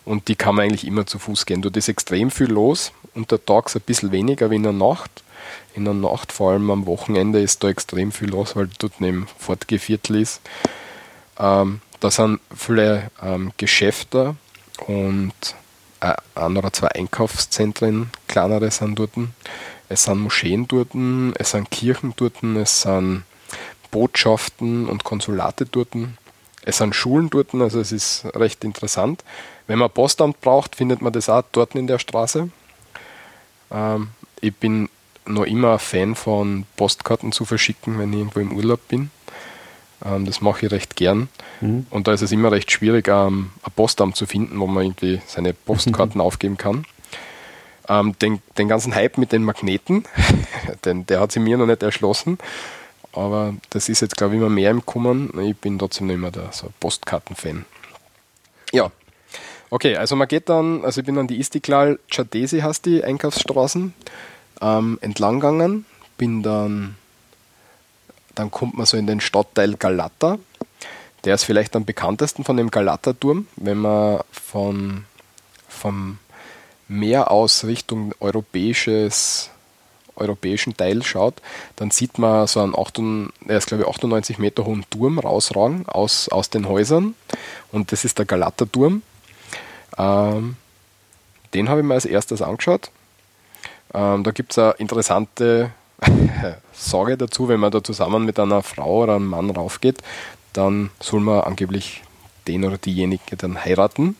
und 0.05 0.29
die 0.29 0.37
kann 0.37 0.55
man 0.55 0.65
eigentlich 0.65 0.87
immer 0.87 1.07
zu 1.07 1.19
Fuß 1.19 1.47
gehen. 1.47 1.63
Dort 1.63 1.77
ist 1.77 1.89
extrem 1.89 2.31
viel 2.31 2.51
los, 2.51 2.93
untertags 3.15 3.77
ein 3.77 3.83
bisschen 3.83 4.13
weniger 4.13 4.51
wie 4.51 4.57
in 4.57 4.63
der 4.63 4.73
Nacht. 4.73 5.23
In 5.75 5.85
der 5.85 5.95
Nacht, 5.95 6.33
vor 6.33 6.53
allem 6.53 6.71
am 6.71 6.87
Wochenende, 6.87 7.41
ist 7.41 7.63
da 7.63 7.69
extrem 7.69 8.13
viel 8.13 8.31
los, 8.31 8.57
weil 8.57 8.69
dort 8.79 9.01
neben 9.01 9.27
Fortgeviertel 9.39 10.17
ist. 10.17 10.41
Ähm, 11.39 11.81
da 12.01 12.11
sind 12.11 12.41
viele 12.55 13.11
ähm, 13.23 13.53
Geschäfte 13.57 14.37
und 14.87 15.33
äh, 16.01 16.15
ein 16.35 16.57
oder 16.57 16.73
zwei 16.73 16.89
Einkaufszentren, 16.89 18.11
kleinere 18.29 18.71
sind 18.71 18.99
dort. 18.99 19.13
Es 19.89 20.05
sind 20.05 20.21
Moscheen 20.21 20.69
dort, 20.69 20.89
es 21.39 21.51
sind 21.53 21.71
Kirchen 21.71 22.13
dort, 22.17 22.43
es 22.43 22.83
sind 22.83 23.25
Botschaften 23.91 24.87
und 24.87 25.05
Konsulate 25.05 25.67
dort. 25.67 25.95
Es 26.69 26.77
sind 26.77 26.95
Schulen 26.95 27.31
dort, 27.31 27.55
also 27.55 27.81
es 27.81 27.93
ist 27.93 28.27
recht 28.35 28.63
interessant. 28.63 29.25
Wenn 29.67 29.79
man 29.79 29.89
Postamt 29.89 30.43
braucht, 30.43 30.77
findet 30.77 31.01
man 31.01 31.15
das 31.15 31.31
auch 31.31 31.43
dort 31.51 31.75
in 31.75 31.87
der 31.87 31.99
Straße. 31.99 32.51
Ähm, 33.71 34.09
ich 34.43 34.55
bin 34.55 34.91
noch 35.25 35.45
immer 35.45 35.73
ein 35.73 35.79
Fan 35.79 36.15
von 36.15 36.67
Postkarten 36.77 37.33
zu 37.33 37.47
verschicken, 37.47 37.99
wenn 37.99 38.13
ich 38.13 38.19
irgendwo 38.19 38.41
im 38.41 38.55
Urlaub 38.55 38.87
bin. 38.87 39.11
Ähm, 40.05 40.27
das 40.27 40.43
mache 40.43 40.67
ich 40.67 40.73
recht 40.73 40.95
gern. 40.95 41.31
Mhm. 41.63 41.87
Und 41.89 42.07
da 42.07 42.13
ist 42.13 42.21
es 42.21 42.33
immer 42.33 42.53
recht 42.53 42.71
schwierig, 42.71 43.09
ähm, 43.09 43.51
ein 43.63 43.73
Postamt 43.75 44.17
zu 44.17 44.27
finden, 44.27 44.61
wo 44.61 44.67
man 44.67 44.85
irgendwie 44.85 45.23
seine 45.27 45.55
Postkarten 45.55 46.21
aufgeben 46.21 46.59
kann. 46.59 46.85
Den, 48.21 48.43
den 48.59 48.69
ganzen 48.69 48.95
Hype 48.95 49.17
mit 49.17 49.33
den 49.33 49.43
Magneten, 49.43 50.05
den, 50.85 51.07
der 51.07 51.21
hat 51.21 51.33
sich 51.33 51.43
mir 51.43 51.57
noch 51.57 51.65
nicht 51.65 51.83
erschlossen. 51.83 52.37
Aber 53.19 53.55
das 53.71 53.89
ist 53.89 54.01
jetzt, 54.01 54.17
glaube 54.17 54.35
ich, 54.35 54.41
immer 54.41 54.51
mehr 54.51 54.71
im 54.71 54.85
Kommen. 54.87 55.33
Ich 55.41 55.57
bin 55.57 55.79
trotzdem 55.79 56.07
noch 56.07 56.15
immer 56.15 56.31
der 56.31 56.53
so 56.53 56.69
Postkarten-Fan. 56.81 57.65
Ja. 58.73 58.91
Okay, 59.71 59.97
also 59.97 60.17
man 60.17 60.29
geht 60.29 60.49
dann, 60.49 60.85
also 60.85 61.01
ich 61.01 61.07
bin 61.07 61.19
an 61.19 61.27
die 61.27 61.39
Istiklal 61.39 61.99
Chadesi 62.11 62.61
heißt 62.61 62.87
die 62.87 63.05
Einkaufsstraßen 63.05 63.93
ähm, 64.63 64.99
entlang 65.03 65.41
gegangen, 65.41 65.85
bin 66.17 66.43
dann, 66.43 66.97
dann 68.35 68.51
kommt 68.51 68.79
man 68.79 68.87
so 68.87 68.97
in 68.97 69.07
den 69.07 69.21
Stadtteil 69.21 69.75
Galata. 69.75 70.39
Der 71.25 71.35
ist 71.35 71.45
vielleicht 71.45 71.77
am 71.77 71.85
bekanntesten 71.85 72.45
von 72.45 72.57
dem 72.57 72.71
Galata-Turm, 72.71 73.47
wenn 73.57 73.79
man 73.79 74.21
von, 74.31 75.05
vom 75.69 76.19
Meer 76.87 77.31
aus 77.31 77.65
Richtung 77.65 78.15
europäisches, 78.21 79.51
europäischen 80.19 80.77
Teil 80.77 81.03
schaut, 81.03 81.41
dann 81.77 81.91
sieht 81.91 82.19
man 82.19 82.47
so 82.47 82.61
einen 82.61 82.75
98, 82.75 83.49
er 83.49 83.59
ist 83.59 83.67
glaube 83.67 83.85
ich 83.85 83.89
98 83.89 84.39
Meter 84.39 84.65
hohen 84.65 84.85
Turm 84.91 85.19
rausragen 85.19 85.87
aus, 85.89 86.29
aus 86.29 86.51
den 86.51 86.69
Häusern 86.69 87.15
und 87.73 87.93
das 87.93 88.05
ist 88.05 88.19
der 88.19 88.27
Galata-Turm. 88.27 89.03
Ähm, 89.97 90.57
den 91.55 91.69
habe 91.69 91.81
ich 91.81 91.87
mir 91.87 91.95
als 91.95 92.05
erstes 92.05 92.43
angeschaut. 92.43 92.91
Ähm, 93.95 94.23
da 94.25 94.31
gibt 94.31 94.53
es 94.53 94.59
eine 94.59 94.73
interessante 94.73 95.71
Sorge 96.73 97.17
dazu, 97.17 97.49
wenn 97.49 97.61
man 97.61 97.71
da 97.71 97.83
zusammen 97.83 98.25
mit 98.25 98.39
einer 98.39 98.63
Frau 98.63 99.03
oder 99.03 99.17
einem 99.17 99.27
Mann 99.27 99.51
raufgeht, 99.51 99.99
dann 100.53 100.91
soll 101.01 101.21
man 101.21 101.41
angeblich 101.41 102.03
den 102.47 102.65
oder 102.65 102.79
diejenige 102.79 103.37
dann 103.37 103.65
heiraten. 103.65 104.17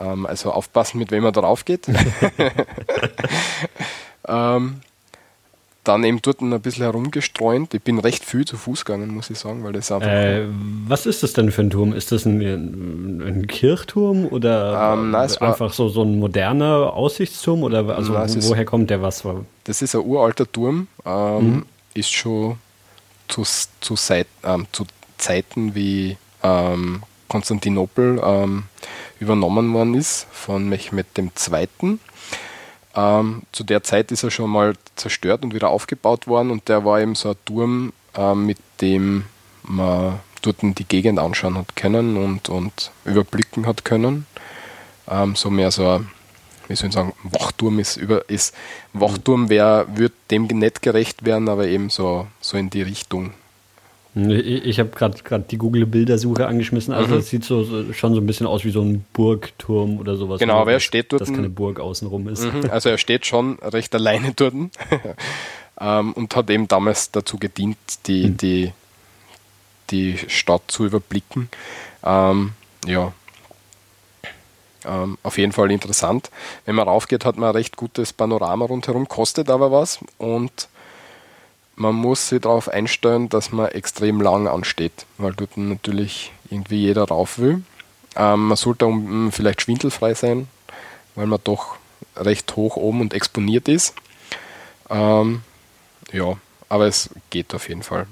Ähm, 0.00 0.26
also 0.26 0.52
aufpassen, 0.52 0.98
mit 0.98 1.10
wem 1.10 1.22
man 1.22 1.32
da 1.32 1.40
raufgeht. 1.40 1.86
ähm, 4.28 4.80
dann 5.84 6.04
eben 6.04 6.20
dort 6.22 6.40
ein 6.42 6.60
bisschen 6.60 6.84
herumgestreunt. 6.84 7.72
Ich 7.74 7.82
bin 7.82 7.98
recht 7.98 8.24
viel 8.24 8.44
zu 8.44 8.56
Fuß 8.56 8.84
gegangen, 8.84 9.14
muss 9.14 9.30
ich 9.30 9.38
sagen, 9.38 9.64
weil 9.64 9.72
das 9.72 9.90
einfach. 9.90 10.08
Äh, 10.08 10.46
was 10.86 11.06
ist 11.06 11.22
das 11.22 11.32
denn 11.32 11.50
für 11.50 11.62
ein 11.62 11.70
Turm? 11.70 11.92
Ist 11.94 12.12
das 12.12 12.26
ein, 12.26 12.40
ein 12.40 13.46
Kirchturm 13.46 14.26
oder 14.26 14.92
Ähm, 14.94 15.10
nein, 15.12 15.30
einfach 15.40 15.72
so, 15.72 15.88
so 15.88 16.02
ein 16.02 16.18
moderner 16.18 16.92
Aussichtsturm? 16.92 17.62
Oder 17.62 17.88
also 17.96 18.12
Nein, 18.12 18.26
ist- 18.28 18.48
woher 18.50 18.64
kommt 18.64 18.90
der 18.90 19.00
was? 19.02 19.24
Das 19.64 19.80
ist 19.82 19.94
ein 19.94 20.02
uralter 20.02 20.50
Turm, 20.50 20.86
ähm, 21.06 21.64
ist 21.94 22.12
schon 22.12 22.58
zu, 23.28 23.44
zu, 23.80 23.96
Seit, 23.96 24.26
ähm, 24.44 24.66
zu 24.72 24.84
Zeiten 25.16 25.74
wie 25.74 26.16
ähm, 26.42 27.02
Konstantinopel 27.28 28.20
ähm, 28.24 28.64
übernommen 29.20 29.72
worden 29.72 29.94
ist 29.94 30.26
von 30.32 30.68
Mehmed 30.68 31.06
II. 31.16 31.98
Ähm, 33.00 33.42
zu 33.52 33.64
der 33.64 33.82
Zeit 33.82 34.12
ist 34.12 34.22
er 34.22 34.30
schon 34.30 34.50
mal 34.50 34.74
zerstört 34.96 35.42
und 35.42 35.54
wieder 35.54 35.70
aufgebaut 35.70 36.26
worden 36.26 36.50
und 36.50 36.68
der 36.68 36.84
war 36.84 37.00
eben 37.00 37.14
so 37.14 37.30
ein 37.30 37.36
Turm, 37.44 37.92
ähm, 38.14 38.46
mit 38.46 38.58
dem 38.80 39.24
man 39.62 40.20
dort 40.42 40.56
die 40.62 40.84
Gegend 40.84 41.18
anschauen 41.18 41.56
hat 41.56 41.76
können 41.76 42.16
und, 42.16 42.48
und 42.48 42.90
überblicken 43.04 43.66
hat 43.66 43.84
können. 43.84 44.26
Ähm, 45.08 45.34
so 45.34 45.50
mehr 45.50 45.70
so 45.70 45.88
ein 45.88 46.08
wie 46.68 46.76
soll 46.76 46.88
ich 46.88 46.94
sagen, 46.94 47.12
Wachturm 47.24 47.80
ist 47.80 47.96
über 47.96 48.28
ist 48.30 48.54
Wachturm 48.92 49.48
wäre 49.48 49.86
wird 49.92 50.12
dem 50.30 50.44
nicht 50.44 50.82
gerecht 50.82 51.24
werden, 51.24 51.48
aber 51.48 51.66
eben 51.66 51.90
so 51.90 52.28
so 52.40 52.56
in 52.56 52.70
die 52.70 52.82
Richtung. 52.82 53.32
Ich, 54.14 54.64
ich 54.64 54.78
habe 54.80 54.90
gerade 54.90 55.44
die 55.48 55.56
Google-Bildersuche 55.56 56.46
angeschmissen. 56.48 56.92
Also 56.92 57.14
Mhm. 57.14 57.18
das 57.18 57.28
sieht 57.28 57.44
so, 57.44 57.62
so 57.62 57.92
schon 57.92 58.14
so 58.14 58.20
ein 58.20 58.26
bisschen 58.26 58.46
aus 58.48 58.64
wie 58.64 58.70
so 58.72 58.80
ein 58.82 59.04
Burgturm 59.12 59.98
oder 59.98 60.16
sowas. 60.16 60.40
Genau, 60.40 60.58
aber 60.60 60.72
er 60.72 60.80
steht 60.80 61.12
dort 61.12 61.20
Dass 61.22 61.28
ein- 61.28 61.36
keine 61.36 61.48
Burg 61.48 61.78
außenrum 61.78 62.26
ist. 62.28 62.42
Mhm, 62.44 62.68
Also 62.70 62.88
er 62.88 62.98
steht 62.98 63.24
schon 63.26 63.58
recht 63.60 63.94
alleine 63.94 64.32
dort 64.34 64.54
ähm, 65.80 66.12
und 66.14 66.34
hat 66.34 66.50
eben 66.50 66.66
damals 66.66 67.10
dazu 67.12 67.38
gedient, 67.38 67.78
die, 68.06 68.26
Mhm. 68.30 68.36
die, 68.38 68.72
die 69.90 70.18
Stadt 70.28 70.62
zu 70.68 70.86
überblicken. 70.86 71.48
Ähm, 72.04 72.52
ja. 72.86 73.12
Ähm, 74.86 75.18
auf 75.22 75.36
jeden 75.38 75.52
Fall 75.52 75.70
interessant. 75.70 76.30
Wenn 76.64 76.74
man 76.74 76.88
raufgeht, 76.88 77.24
hat 77.24 77.36
man 77.36 77.50
ein 77.50 77.54
recht 77.56 77.76
gutes 77.76 78.12
Panorama 78.12 78.64
rundherum, 78.64 79.06
kostet 79.08 79.50
aber 79.50 79.70
was 79.70 79.98
und 80.18 80.68
man 81.80 81.94
muss 81.94 82.28
sich 82.28 82.42
darauf 82.42 82.68
einstellen, 82.68 83.30
dass 83.30 83.52
man 83.52 83.68
extrem 83.68 84.20
lang 84.20 84.46
ansteht, 84.46 85.06
weil 85.16 85.32
dort 85.32 85.56
natürlich 85.56 86.30
irgendwie 86.50 86.82
jeder 86.82 87.04
rauf 87.04 87.38
will. 87.38 87.62
Ähm, 88.16 88.48
man 88.48 88.56
sollte 88.56 88.84
um, 88.84 89.32
vielleicht 89.32 89.62
schwindelfrei 89.62 90.12
sein, 90.12 90.46
weil 91.14 91.26
man 91.26 91.40
doch 91.42 91.76
recht 92.16 92.54
hoch 92.54 92.76
oben 92.76 93.00
und 93.00 93.14
exponiert 93.14 93.66
ist. 93.66 93.94
Ähm, 94.90 95.40
ja, 96.12 96.36
aber 96.68 96.86
es 96.86 97.08
geht 97.30 97.54
auf 97.54 97.68
jeden 97.70 97.82
Fall. 97.82 98.06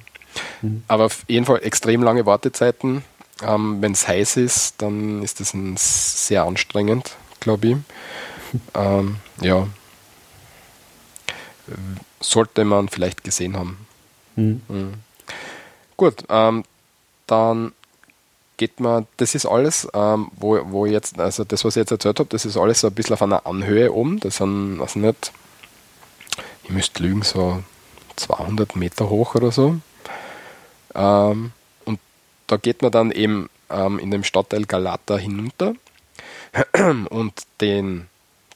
Aber 0.88 1.04
auf 1.04 1.24
jeden 1.28 1.44
Fall 1.44 1.62
extrem 1.62 2.02
lange 2.02 2.24
Wartezeiten. 2.24 3.04
Ähm, 3.42 3.83
Wenn 3.83 3.92
es 3.92 4.09
heiß 4.09 4.38
ist, 4.38 4.81
dann 4.81 5.22
ist 5.22 5.40
das 5.40 5.52
sehr 6.26 6.44
anstrengend, 6.44 7.16
glaube 7.40 7.66
ich. 7.68 7.76
ähm, 8.74 9.16
ja. 9.42 9.66
Sollte 12.20 12.64
man 12.64 12.88
vielleicht 12.88 13.24
gesehen 13.24 13.57
haben. 13.57 13.87
Mhm. 14.37 14.62
Mhm. 14.68 14.94
Gut, 15.96 16.24
ähm, 16.28 16.64
dann 17.26 17.72
geht 18.57 18.81
man, 18.81 19.07
das 19.16 19.35
ist 19.35 19.46
alles, 19.46 19.88
ähm, 19.94 20.31
wo, 20.37 20.61
wo 20.70 20.87
jetzt, 20.87 21.18
also 21.18 21.44
das, 21.44 21.64
was 21.64 21.76
ich 21.76 21.81
jetzt 21.81 21.92
erzählt 21.92 22.18
habe, 22.18 22.28
das 22.28 22.44
ist 22.44 22.57
alles 22.57 22.81
so 22.81 22.88
ein 22.88 22.94
bisschen 22.94 23.14
auf 23.14 23.22
einer 23.22 23.46
Anhöhe 23.46 23.92
oben. 23.92 24.20
Das 24.20 24.37
sind, 24.37 24.81
also 24.81 24.98
nicht, 24.98 25.33
ich 26.64 26.70
müsste 26.70 27.02
lügen, 27.02 27.22
so 27.22 27.62
200 28.16 28.76
Meter 28.76 29.09
hoch 29.09 29.35
oder 29.35 29.52
so. 29.52 29.76
Ähm, 30.94 31.52
und 31.85 32.00
da 32.46 32.57
geht 32.57 32.83
man 32.83 32.90
dann 32.90 33.11
eben 33.12 33.48
ähm, 33.70 33.98
in 33.98 34.11
dem 34.11 34.24
Stadtteil 34.24 34.66
Galata 34.66 35.16
hinunter 35.16 35.74
und 37.11 37.33
den, 37.61 38.09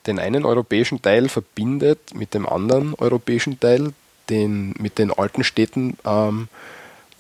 den 0.07 0.19
einen 0.19 0.45
europäischen 0.45 1.01
Teil 1.03 1.29
verbindet 1.29 2.15
mit 2.15 2.35
dem 2.35 2.49
anderen 2.49 2.95
europäischen 2.95 3.61
Teil, 3.61 3.93
den, 4.29 4.75
mit 4.79 4.99
den 4.99 5.13
alten 5.13 5.45
Städten 5.45 5.97
ähm, 6.05 6.49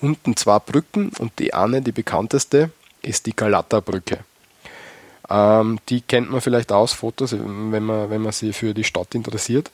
unten 0.00 0.36
zwei 0.36 0.58
Brücken 0.58 1.12
und 1.18 1.38
die 1.38 1.54
eine, 1.54 1.80
die 1.82 1.92
bekannteste, 1.92 2.70
ist 3.02 3.26
die 3.26 3.36
Galata-Brücke. 3.36 4.18
Ähm, 5.30 5.78
die 5.88 6.00
kennt 6.00 6.30
man 6.30 6.40
vielleicht 6.40 6.72
aus 6.72 6.92
Fotos, 6.92 7.32
wenn 7.32 7.84
man, 7.84 8.10
wenn 8.10 8.22
man 8.22 8.32
sich 8.32 8.56
für 8.56 8.74
die 8.74 8.84
Stadt 8.84 9.14
interessiert. 9.14 9.70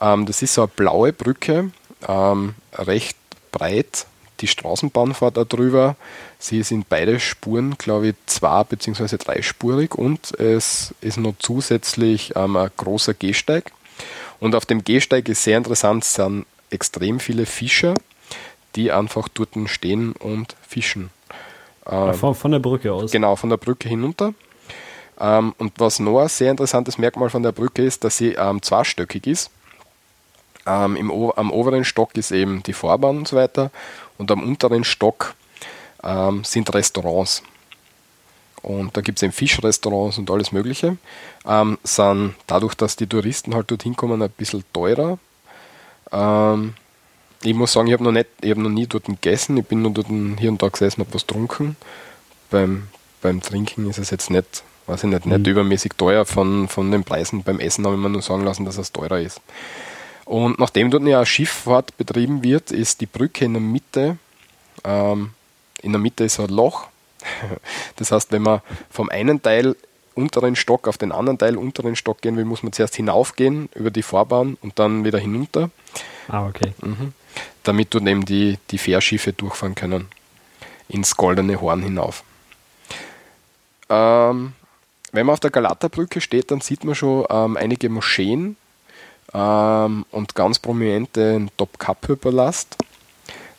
Ähm, 0.00 0.26
das 0.26 0.42
ist 0.42 0.54
so 0.54 0.62
eine 0.62 0.70
blaue 0.74 1.12
Brücke, 1.12 1.70
ähm, 2.06 2.54
recht 2.74 3.16
breit. 3.52 4.06
Die 4.40 4.46
Straßenbahn 4.46 5.14
fährt 5.14 5.36
da 5.36 5.44
drüber. 5.44 5.96
Sie 6.38 6.62
sind 6.62 6.88
beide 6.88 7.18
Spuren, 7.18 7.76
glaube 7.78 8.08
ich, 8.08 8.14
zwei 8.26 8.64
bzw. 8.64 9.16
dreispurig 9.16 9.94
und 9.94 10.38
es 10.38 10.94
ist 11.00 11.18
noch 11.18 11.34
zusätzlich 11.38 12.34
ähm, 12.36 12.56
ein 12.56 12.70
großer 12.76 13.14
Gehsteig. 13.14 13.72
Und 14.40 14.54
auf 14.54 14.66
dem 14.66 14.84
Gehsteig 14.84 15.28
ist 15.28 15.42
sehr 15.42 15.58
interessant, 15.58 16.04
sind 16.04 16.46
extrem 16.70 17.18
viele 17.18 17.46
Fischer, 17.46 17.94
die 18.76 18.92
einfach 18.92 19.28
dort 19.28 19.50
stehen 19.66 20.12
und 20.12 20.54
fischen. 20.66 21.10
Ähm, 21.88 22.14
von, 22.14 22.34
von, 22.34 22.52
der 22.52 22.58
Brücke 22.60 22.92
aus? 22.92 23.10
Genau, 23.10 23.34
von 23.34 23.50
der 23.50 23.56
Brücke 23.56 23.88
hinunter. 23.88 24.34
Ähm, 25.18 25.54
und 25.58 25.72
was 25.78 25.98
noch 25.98 26.20
ein 26.20 26.28
sehr 26.28 26.50
interessantes 26.50 26.98
Merkmal 26.98 27.30
von 27.30 27.42
der 27.42 27.52
Brücke 27.52 27.84
ist, 27.84 28.04
dass 28.04 28.16
sie 28.18 28.34
ähm, 28.34 28.62
zweistöckig 28.62 29.26
ist. 29.26 29.50
Ähm, 30.66 30.96
im, 30.96 31.10
am 31.10 31.50
oberen 31.50 31.84
Stock 31.84 32.14
ist 32.16 32.30
eben 32.30 32.62
die 32.62 32.74
Fahrbahn 32.74 33.18
und 33.18 33.28
so 33.28 33.36
weiter 33.36 33.70
und 34.18 34.30
am 34.30 34.42
unteren 34.42 34.84
Stock 34.84 35.34
ähm, 36.02 36.44
sind 36.44 36.72
Restaurants. 36.74 37.42
Und 38.62 38.96
da 38.96 39.00
gibt 39.00 39.18
es 39.18 39.22
eben 39.22 39.32
Fischrestaurants 39.32 40.18
und 40.18 40.30
alles 40.30 40.52
Mögliche. 40.52 40.96
Ähm, 41.46 41.78
sind 41.84 42.34
dadurch, 42.46 42.74
dass 42.74 42.96
die 42.96 43.06
Touristen 43.06 43.54
halt 43.54 43.70
dorthin 43.70 43.96
kommen, 43.96 44.20
ein 44.20 44.30
bisschen 44.30 44.64
teurer. 44.72 45.18
Ähm, 46.12 46.74
ich 47.42 47.54
muss 47.54 47.72
sagen, 47.72 47.86
ich 47.86 47.92
habe 47.92 48.04
noch, 48.04 48.14
hab 48.14 48.58
noch 48.58 48.68
nie 48.68 48.86
dort 48.86 49.04
gegessen. 49.04 49.56
Ich 49.56 49.66
bin 49.66 49.82
nur 49.82 49.92
dort 49.92 50.08
hier 50.08 50.50
und 50.50 50.60
da 50.60 50.68
gesessen, 50.68 51.00
habe 51.00 51.14
was 51.14 51.26
getrunken. 51.26 51.76
Beim, 52.50 52.88
beim 53.22 53.40
Trinken 53.40 53.88
ist 53.88 53.98
es 53.98 54.10
jetzt 54.10 54.30
nicht, 54.30 54.64
weiß 54.86 55.04
ich 55.04 55.10
nicht, 55.10 55.26
nicht 55.26 55.38
mhm. 55.38 55.44
übermäßig 55.44 55.92
teuer. 55.96 56.24
Von, 56.24 56.66
von 56.66 56.90
den 56.90 57.04
Preisen 57.04 57.44
beim 57.44 57.60
Essen 57.60 57.84
habe 57.84 57.94
ich 57.94 58.02
mir 58.02 58.10
nur 58.10 58.22
sagen 58.22 58.44
lassen, 58.44 58.64
dass 58.64 58.76
es 58.76 58.90
teurer 58.90 59.20
ist. 59.20 59.40
Und 60.28 60.58
nachdem 60.58 60.90
dort 60.90 61.04
ja 61.04 61.24
Schifffahrt 61.24 61.96
betrieben 61.96 62.42
wird, 62.42 62.70
ist 62.70 63.00
die 63.00 63.06
Brücke 63.06 63.46
in 63.46 63.54
der 63.54 63.62
Mitte, 63.62 64.18
ähm, 64.84 65.30
in 65.80 65.92
der 65.92 66.00
Mitte 66.02 66.24
ist 66.24 66.38
ein 66.38 66.48
Loch. 66.48 66.88
Das 67.96 68.12
heißt, 68.12 68.30
wenn 68.30 68.42
man 68.42 68.60
vom 68.90 69.08
einen 69.08 69.40
Teil 69.40 69.74
unteren 70.14 70.54
Stock 70.54 70.86
auf 70.86 70.98
den 70.98 71.12
anderen 71.12 71.38
Teil 71.38 71.56
unteren 71.56 71.96
Stock 71.96 72.20
gehen 72.20 72.36
will, 72.36 72.44
muss 72.44 72.62
man 72.62 72.72
zuerst 72.72 72.94
hinaufgehen 72.94 73.70
über 73.74 73.90
die 73.90 74.02
Fahrbahn 74.02 74.58
und 74.60 74.78
dann 74.78 75.04
wieder 75.04 75.18
hinunter. 75.18 75.70
Ah, 76.28 76.46
okay. 76.46 76.74
Mhm. 76.82 77.14
Damit 77.62 77.94
dort 77.94 78.06
eben 78.06 78.26
die, 78.26 78.58
die 78.70 78.78
Fährschiffe 78.78 79.32
durchfahren 79.32 79.74
können. 79.74 80.08
Ins 80.88 81.16
Goldene 81.16 81.60
Horn 81.60 81.82
hinauf. 81.82 82.22
Ähm, 83.88 84.52
wenn 85.12 85.26
man 85.26 85.32
auf 85.32 85.40
der 85.40 85.50
Galata-Brücke 85.50 86.20
steht, 86.20 86.50
dann 86.50 86.60
sieht 86.60 86.84
man 86.84 86.94
schon 86.94 87.24
ähm, 87.30 87.56
einige 87.56 87.88
Moscheen, 87.88 88.56
ähm, 89.32 90.04
und 90.10 90.34
ganz 90.34 90.58
prominente 90.58 91.46
Top-Cup-Hyperlast. 91.56 92.76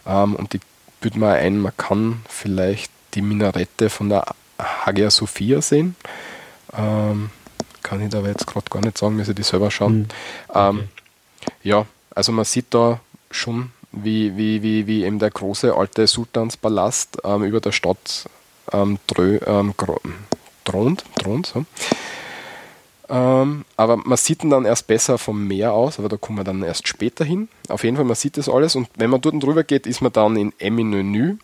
Ähm, 0.06 0.36
und 0.36 0.54
die 0.54 0.60
büht 1.02 1.16
mal 1.16 1.36
ein, 1.36 1.60
man 1.60 1.76
kann 1.78 2.22
vielleicht 2.28 2.92
die 3.14 3.22
Minarette 3.22 3.90
von 3.90 4.10
der 4.10 4.26
Hagia 4.58 5.10
Sophia 5.10 5.62
sehen. 5.62 5.96
Ähm, 6.78 7.30
kann 7.84 8.02
ich 8.02 8.10
da 8.10 8.20
aber 8.20 8.30
jetzt 8.30 8.46
gerade 8.46 8.70
gar 8.70 8.82
nicht 8.82 8.98
sagen, 8.98 9.16
müssen 9.16 9.36
die 9.36 9.44
selber 9.44 9.72
schauen. 9.72 10.00
Mhm. 10.00 10.08
Okay. 10.48 10.84
ja, 11.64 11.86
also 12.14 12.32
man 12.32 12.46
sieht 12.46 12.74
da 12.74 13.00
schon, 13.32 13.72
wie, 13.92 14.36
wie, 14.38 14.62
wie, 14.62 14.88
wie 14.88 15.04
eben 15.04 15.20
der 15.20 15.32
große 15.32 15.76
alte 15.76 16.06
Sultanspalast 16.06 17.20
ähm, 17.24 17.44
über 17.44 17.60
der 17.60 17.72
Stadt 17.72 18.26
ähm, 18.72 19.00
drö, 19.08 19.40
ähm, 19.46 19.74
thront, 20.66 21.04
thront 21.16 21.48
so. 21.48 21.66
Ähm, 23.10 23.66
aber 23.76 23.98
man 23.98 24.18
sieht 24.18 24.44
ihn 24.44 24.52
dann 24.52 24.66
erst 24.66 24.86
besser 24.86 25.18
vom 25.18 25.48
Meer 25.48 25.74
aus, 25.74 25.98
aber 25.98 26.10
da 26.10 26.18
kommen 26.18 26.38
wir 26.38 26.44
dann 26.44 26.62
erst 26.62 26.88
später 26.88 27.26
hin. 27.26 27.48
Auf 27.68 27.84
jeden 27.84 27.96
Fall, 27.96 28.06
man 28.06 28.16
sieht 28.16 28.38
das 28.38 28.48
alles 28.48 28.76
und 28.76 28.88
wenn 28.98 29.10
man 29.10 29.20
dort 29.20 29.42
drüber 29.42 29.64
geht, 29.64 29.88
ist 29.88 30.02
man 30.02 30.12
dann 30.12 30.36
in 30.36 30.54
Eminönü. 30.60 31.38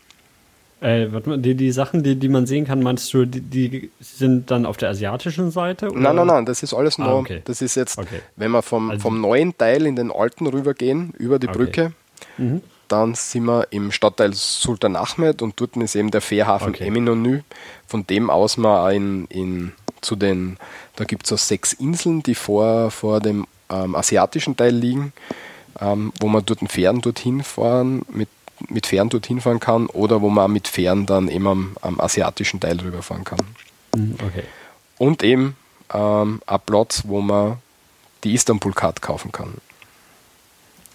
Äh, 0.81 1.11
warte 1.11 1.29
mal, 1.29 1.37
die, 1.39 1.55
die 1.55 1.71
Sachen, 1.71 2.03
die, 2.03 2.15
die 2.15 2.29
man 2.29 2.45
sehen 2.45 2.65
kann, 2.65 2.83
meinst 2.83 3.11
du, 3.13 3.25
die, 3.25 3.41
die 3.41 3.89
sind 3.99 4.51
dann 4.51 4.67
auf 4.67 4.77
der 4.77 4.89
asiatischen 4.89 5.49
Seite? 5.49 5.89
Oder? 5.89 5.99
Nein, 5.99 6.15
nein, 6.17 6.27
nein, 6.27 6.45
das 6.45 6.61
ist 6.61 6.73
alles 6.73 6.99
ah, 6.99 7.13
okay. 7.15 7.41
Das 7.45 7.63
ist 7.63 7.75
jetzt, 7.75 7.97
okay. 7.97 8.19
wenn 8.35 8.51
wir 8.51 8.61
vom, 8.61 8.91
also, 8.91 9.01
vom 9.01 9.19
neuen 9.19 9.57
Teil 9.57 9.87
in 9.87 9.95
den 9.95 10.11
alten 10.11 10.45
rübergehen, 10.45 11.13
über 11.17 11.39
die 11.39 11.47
okay. 11.47 11.57
Brücke, 11.57 11.91
mhm. 12.37 12.61
dann 12.87 13.15
sind 13.15 13.45
wir 13.45 13.67
im 13.71 13.91
Stadtteil 13.91 14.33
Sultan 14.33 14.95
Ahmed 14.95 15.41
und 15.41 15.59
dort 15.59 15.75
ist 15.77 15.95
eben 15.95 16.11
der 16.11 16.21
Fährhafen 16.21 16.69
okay. 16.69 16.85
Eminönü, 16.85 17.41
von 17.87 18.05
dem 18.05 18.29
aus 18.29 18.57
man 18.57 18.93
in, 18.93 19.25
in 19.29 19.71
zu 20.05 20.15
den, 20.15 20.57
da 20.95 21.03
gibt 21.03 21.23
es 21.23 21.29
so 21.29 21.37
sechs 21.37 21.73
Inseln, 21.73 22.23
die 22.23 22.35
vor, 22.35 22.91
vor 22.91 23.19
dem 23.19 23.45
ähm, 23.69 23.95
asiatischen 23.95 24.55
Teil 24.55 24.75
liegen, 24.75 25.13
ähm, 25.79 26.13
wo 26.19 26.27
man 26.27 26.45
dort 26.45 26.59
Fähren 26.71 27.01
dorthin 27.01 27.43
fahren, 27.43 28.03
mit, 28.09 28.29
mit 28.69 28.85
Fähren 28.85 29.09
dorthin 29.09 29.41
fahren 29.41 29.59
kann 29.59 29.87
oder 29.87 30.21
wo 30.21 30.29
man 30.29 30.51
mit 30.51 30.67
Fähren 30.67 31.05
dann 31.05 31.27
eben 31.27 31.47
am, 31.47 31.77
am 31.81 31.99
asiatischen 31.99 32.59
Teil 32.59 32.79
rüberfahren 32.79 33.23
kann. 33.23 33.39
Mhm, 33.95 34.15
okay. 34.25 34.43
Und 34.97 35.23
eben 35.23 35.55
ähm, 35.93 36.41
ein 36.45 36.59
Platz, 36.65 37.03
wo 37.05 37.21
man 37.21 37.57
die 38.23 38.33
Istanbul-Card 38.33 39.01
kaufen 39.01 39.31
kann. 39.31 39.55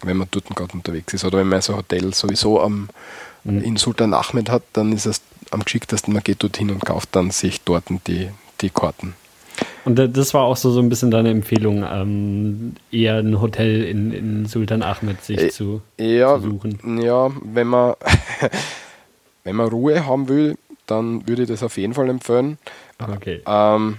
Wenn 0.01 0.17
man 0.17 0.27
dort 0.31 0.47
gerade 0.55 0.73
unterwegs 0.73 1.13
ist. 1.13 1.23
Oder 1.23 1.37
wenn 1.39 1.47
man 1.47 1.61
so 1.61 1.73
ein 1.73 1.77
Hotel 1.77 2.13
sowieso 2.13 2.59
am, 2.59 2.89
mhm. 3.43 3.61
in 3.61 3.77
Sultan 3.77 4.13
Ahmed 4.13 4.49
hat, 4.49 4.63
dann 4.73 4.91
ist 4.91 5.05
es 5.05 5.21
am 5.51 5.63
geschicktesten, 5.63 6.13
man 6.13 6.23
geht 6.23 6.41
dorthin 6.41 6.71
und 6.71 6.85
kauft 6.85 7.09
dann 7.11 7.31
sich 7.31 7.61
dort 7.61 7.85
die, 8.07 8.29
die 8.61 8.69
Karten. 8.69 9.15
Und 9.83 9.95
das 9.95 10.33
war 10.33 10.43
auch 10.43 10.57
so, 10.57 10.71
so 10.71 10.79
ein 10.79 10.89
bisschen 10.89 11.09
deine 11.09 11.29
Empfehlung, 11.31 11.83
ähm, 11.83 12.75
eher 12.91 13.17
ein 13.17 13.41
Hotel 13.41 13.83
in, 13.83 14.11
in 14.11 14.45
Sultan 14.45 14.83
Ahmed 14.83 15.23
sich 15.23 15.39
äh, 15.39 15.49
zu, 15.49 15.81
ja, 15.97 16.35
zu 16.35 16.51
suchen. 16.51 17.01
Ja, 17.01 17.31
wenn 17.43 17.67
man, 17.67 17.95
wenn 19.43 19.55
man 19.55 19.69
Ruhe 19.69 20.05
haben 20.05 20.27
will, 20.29 20.57
dann 20.85 21.27
würde 21.27 21.43
ich 21.43 21.47
das 21.47 21.63
auf 21.63 21.77
jeden 21.77 21.93
Fall 21.93 22.09
empfehlen. 22.09 22.59
Okay. 22.99 23.41
Ähm, 23.47 23.97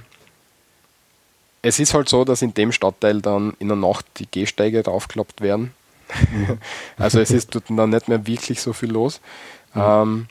es 1.62 1.78
ist 1.78 1.94
halt 1.94 2.08
so, 2.08 2.24
dass 2.24 2.42
in 2.42 2.54
dem 2.54 2.70
Stadtteil 2.72 3.20
dann 3.20 3.54
in 3.58 3.68
der 3.68 3.76
Nacht 3.76 4.06
die 4.18 4.26
Gehsteige 4.30 4.82
draufgeklappt 4.82 5.40
werden. 5.40 5.72
Mhm. 6.30 6.58
also 6.96 7.20
es 7.20 7.30
ist 7.30 7.54
dort 7.54 7.64
dann 7.68 7.90
nicht 7.90 8.08
mehr 8.08 8.26
wirklich 8.26 8.60
so 8.60 8.72
viel 8.72 8.92
los. 8.92 9.20
Mhm. 9.74 9.82
Ähm, 9.84 10.26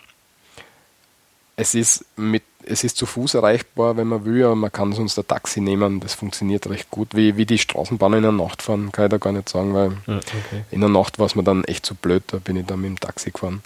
es 1.55 1.75
ist 1.75 2.05
mit 2.15 2.43
es 2.65 2.83
ist 2.83 2.97
zu 2.97 3.05
Fuß 3.05 3.35
erreichbar, 3.35 3.97
wenn 3.97 4.07
man 4.07 4.25
will, 4.25 4.43
aber 4.43 4.55
man 4.55 4.71
kann 4.71 4.93
sonst 4.93 5.17
ein 5.17 5.27
Taxi 5.27 5.61
nehmen. 5.61 5.99
Das 5.99 6.13
funktioniert 6.13 6.69
recht 6.69 6.89
gut. 6.91 7.15
Wie, 7.15 7.37
wie 7.37 7.45
die 7.45 7.57
Straßenbahn 7.57 8.13
in 8.13 8.23
der 8.23 8.31
Nacht 8.31 8.61
fahren, 8.61 8.91
kann 8.91 9.05
ich 9.05 9.11
da 9.11 9.17
gar 9.17 9.33
nicht 9.33 9.49
sagen, 9.49 9.73
weil 9.73 9.91
okay. 10.07 10.63
in 10.71 10.81
der 10.81 10.89
Nacht 10.89 11.19
war 11.19 11.25
es 11.25 11.35
mir 11.35 11.43
dann 11.43 11.63
echt 11.63 11.85
zu 11.85 11.95
blöd, 11.95 12.23
da 12.27 12.37
bin 12.37 12.55
ich 12.55 12.65
dann 12.65 12.81
mit 12.81 12.89
dem 12.89 12.99
Taxi 12.99 13.31
gefahren. 13.31 13.61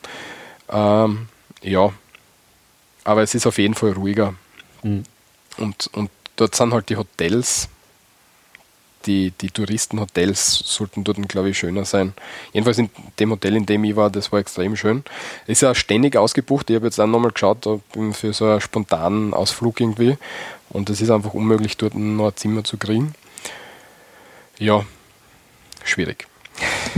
Ähm, 0.70 1.28
ja, 1.62 1.92
aber 3.04 3.22
es 3.22 3.36
ist 3.36 3.46
auf 3.46 3.58
jeden 3.58 3.76
Fall 3.76 3.92
ruhiger. 3.92 4.34
Mhm. 4.84 5.04
Und, 5.58 5.90
und 5.94 6.10
dort 6.36 6.56
sind 6.56 6.74
halt 6.74 6.90
die 6.90 6.98
Hotels 6.98 7.70
die, 9.06 9.32
die 9.32 9.50
Touristenhotels 9.50 10.60
sollten 10.66 11.04
dort, 11.04 11.18
glaube 11.30 11.50
ich, 11.50 11.58
schöner 11.58 11.86
sein. 11.86 12.14
Jedenfalls 12.54 12.78
in 12.78 12.90
dem 13.20 13.32
Hotel, 13.32 13.56
in 13.56 13.66
dem 13.66 13.84
ich 13.84 13.96
war, 13.96 14.10
das 14.10 14.32
war 14.32 14.40
extrem 14.40 14.76
schön. 14.76 15.04
Ist 15.48 15.62
ja 15.62 15.76
ständig 15.76 16.16
ausgebucht. 16.16 16.70
Ich 16.70 16.76
habe 16.76 16.86
jetzt 16.86 17.00
auch 17.00 17.08
nochmal 17.08 17.32
geschaut 17.32 17.68
für 18.14 18.34
so 18.34 18.46
einen 18.46 18.62
spontanen 18.62 19.34
Ausflug 19.34 19.80
irgendwie. 19.80 20.18
Und 20.70 20.90
es 20.90 21.02
ist 21.02 21.10
einfach 21.10 21.34
unmöglich, 21.34 21.78
dort 21.78 21.96
noch 21.96 22.28
ein 22.28 22.36
Zimmer 22.36 22.64
zu 22.64 22.78
kriegen. 22.78 23.14
Ja, 24.58 24.86
schwierig. 25.84 26.28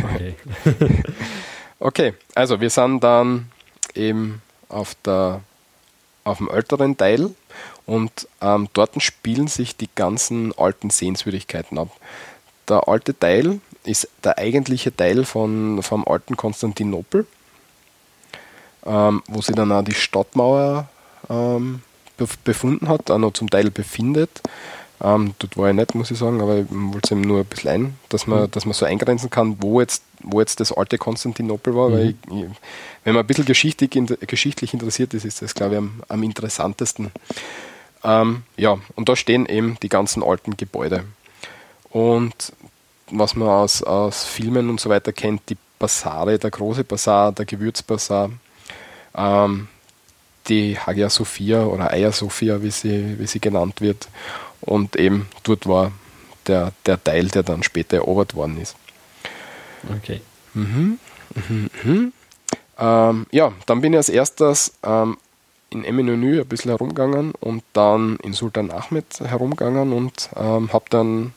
Okay. 0.04 0.36
okay, 1.80 2.14
also 2.36 2.62
wir 2.62 2.70
sind 2.70 3.04
dann 3.04 3.52
eben 3.96 4.42
auf, 4.70 4.96
der, 5.06 5.42
auf 6.24 6.38
dem 6.38 6.50
älteren 6.50 6.96
Teil 6.98 7.32
und 7.88 8.28
ähm, 8.42 8.68
dort 8.74 9.02
spielen 9.02 9.48
sich 9.48 9.76
die 9.76 9.90
ganzen 9.96 10.56
alten 10.58 10.92
Sehenswürdigkeiten 10.92 11.80
ab. 11.80 11.90
Der 12.68 12.88
alte 12.88 13.18
Teil 13.18 13.62
ist 13.86 14.10
der 14.24 14.38
eigentliche 14.38 14.96
Teil 14.96 15.24
von, 15.24 15.82
vom 15.82 16.06
alten 16.06 16.36
Konstantinopel, 16.36 17.26
ähm, 18.86 19.24
wo 19.28 19.42
sie 19.42 19.54
dann 19.54 19.72
auch 19.72 19.84
die 19.84 19.96
Stadtmauer 19.96 20.90
ähm, 21.30 21.82
befunden 22.44 22.90
hat, 22.90 23.10
auch 23.10 23.18
noch 23.18 23.34
zum 23.34 23.50
Teil 23.50 23.72
befindet. 23.72 24.42
Ähm, 25.00 25.36
dort 25.40 25.56
war 25.56 25.70
ich 25.70 25.76
nicht, 25.76 25.96
muss 25.96 26.12
ich 26.12 26.18
sagen, 26.18 26.42
aber 26.42 26.58
ich 26.58 26.66
wollte 26.70 27.02
es 27.04 27.12
eben 27.12 27.22
nur 27.22 27.40
ein 27.40 27.46
bisschen 27.46 27.70
ein, 27.70 28.00
dass 28.10 28.28
man, 28.28 28.44
mhm. 28.44 28.52
dass 28.52 28.66
man 28.66 28.74
so 28.74 28.86
eingrenzen 28.86 29.30
kann, 29.30 29.62
wo 29.62 29.80
jetzt, 29.80 30.04
wo 30.24 30.40
jetzt 30.40 30.60
das 30.60 30.72
alte 30.72 30.98
Konstantinopel 30.98 31.76
war. 31.76 31.90
Mhm. 31.90 31.94
Weil 31.94 32.10
ich, 32.10 32.16
wenn 33.04 33.14
man 33.14 33.24
ein 33.24 33.28
bisschen 33.28 33.46
geschichtlich, 33.46 33.92
geschichtlich 34.28 34.74
interessiert 34.74 35.14
ist, 35.14 35.24
ist 35.24 35.42
das, 35.42 35.54
glaube 35.54 35.76
ich, 35.76 35.78
am, 35.78 36.02
am 36.10 36.24
interessantesten. 36.24 37.12
Ähm, 38.04 38.44
ja, 38.56 38.78
und 38.96 39.10
da 39.10 39.16
stehen 39.16 39.46
eben 39.46 39.78
die 39.82 39.90
ganzen 39.90 40.24
alten 40.24 40.58
Gebäude. 40.58 41.04
Und 41.90 42.54
was 43.10 43.36
man 43.36 43.48
aus, 43.48 43.84
aus 43.84 44.26
Filmen 44.26 44.70
und 44.70 44.80
so 44.80 44.90
weiter 44.90 45.14
kennt, 45.14 45.50
die 45.50 45.58
Basare, 45.80 46.38
der 46.40 46.52
große 46.52 46.84
Basar, 46.84 47.32
der 47.32 47.46
Gewürzbasar, 47.46 48.32
ähm, 49.16 49.68
die 50.48 50.78
Hagia 50.78 51.10
Sophia 51.10 51.64
oder 51.66 51.86
Hagia 51.86 52.12
Sophia, 52.12 52.62
wie 52.62 52.72
sie, 52.72 53.20
wie 53.20 53.28
sie 53.28 53.40
genannt 53.40 53.82
wird. 53.82 54.08
Und 54.62 54.96
eben 54.96 55.28
dort 55.44 55.68
war 55.68 55.92
der, 56.48 56.72
der 56.86 57.04
Teil, 57.04 57.28
der 57.28 57.44
dann 57.44 57.64
später 57.64 57.98
erobert 57.98 58.36
worden 58.36 58.60
ist. 58.60 58.76
Okay. 59.98 60.22
Mhm. 60.54 61.00
Mhm. 61.36 61.70
Mhm. 61.84 62.14
Ähm, 62.80 63.26
ja, 63.32 63.54
dann 63.66 63.82
bin 63.82 63.94
ich 63.94 63.98
als 63.98 64.10
erstes 64.10 64.74
ähm, 64.84 65.18
in 65.70 65.84
Eminönü 65.84 66.42
ein 66.42 66.48
bisschen 66.48 66.72
herumgegangen 66.72 67.34
und 67.40 67.64
dann 67.74 68.18
in 68.18 68.34
Sultan 68.34 68.72
Ahmed 68.72 69.20
herumgegangen 69.20 69.94
und 69.94 70.30
ähm, 70.36 70.72
habe 70.72 70.86
dann 70.90 71.34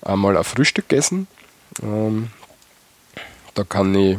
einmal 0.00 0.36
ein 0.36 0.44
Frühstück 0.44 0.88
gegessen. 0.88 1.26
Ähm, 1.82 2.30
da 3.54 3.64
kann 3.64 3.94
ich 3.94 4.18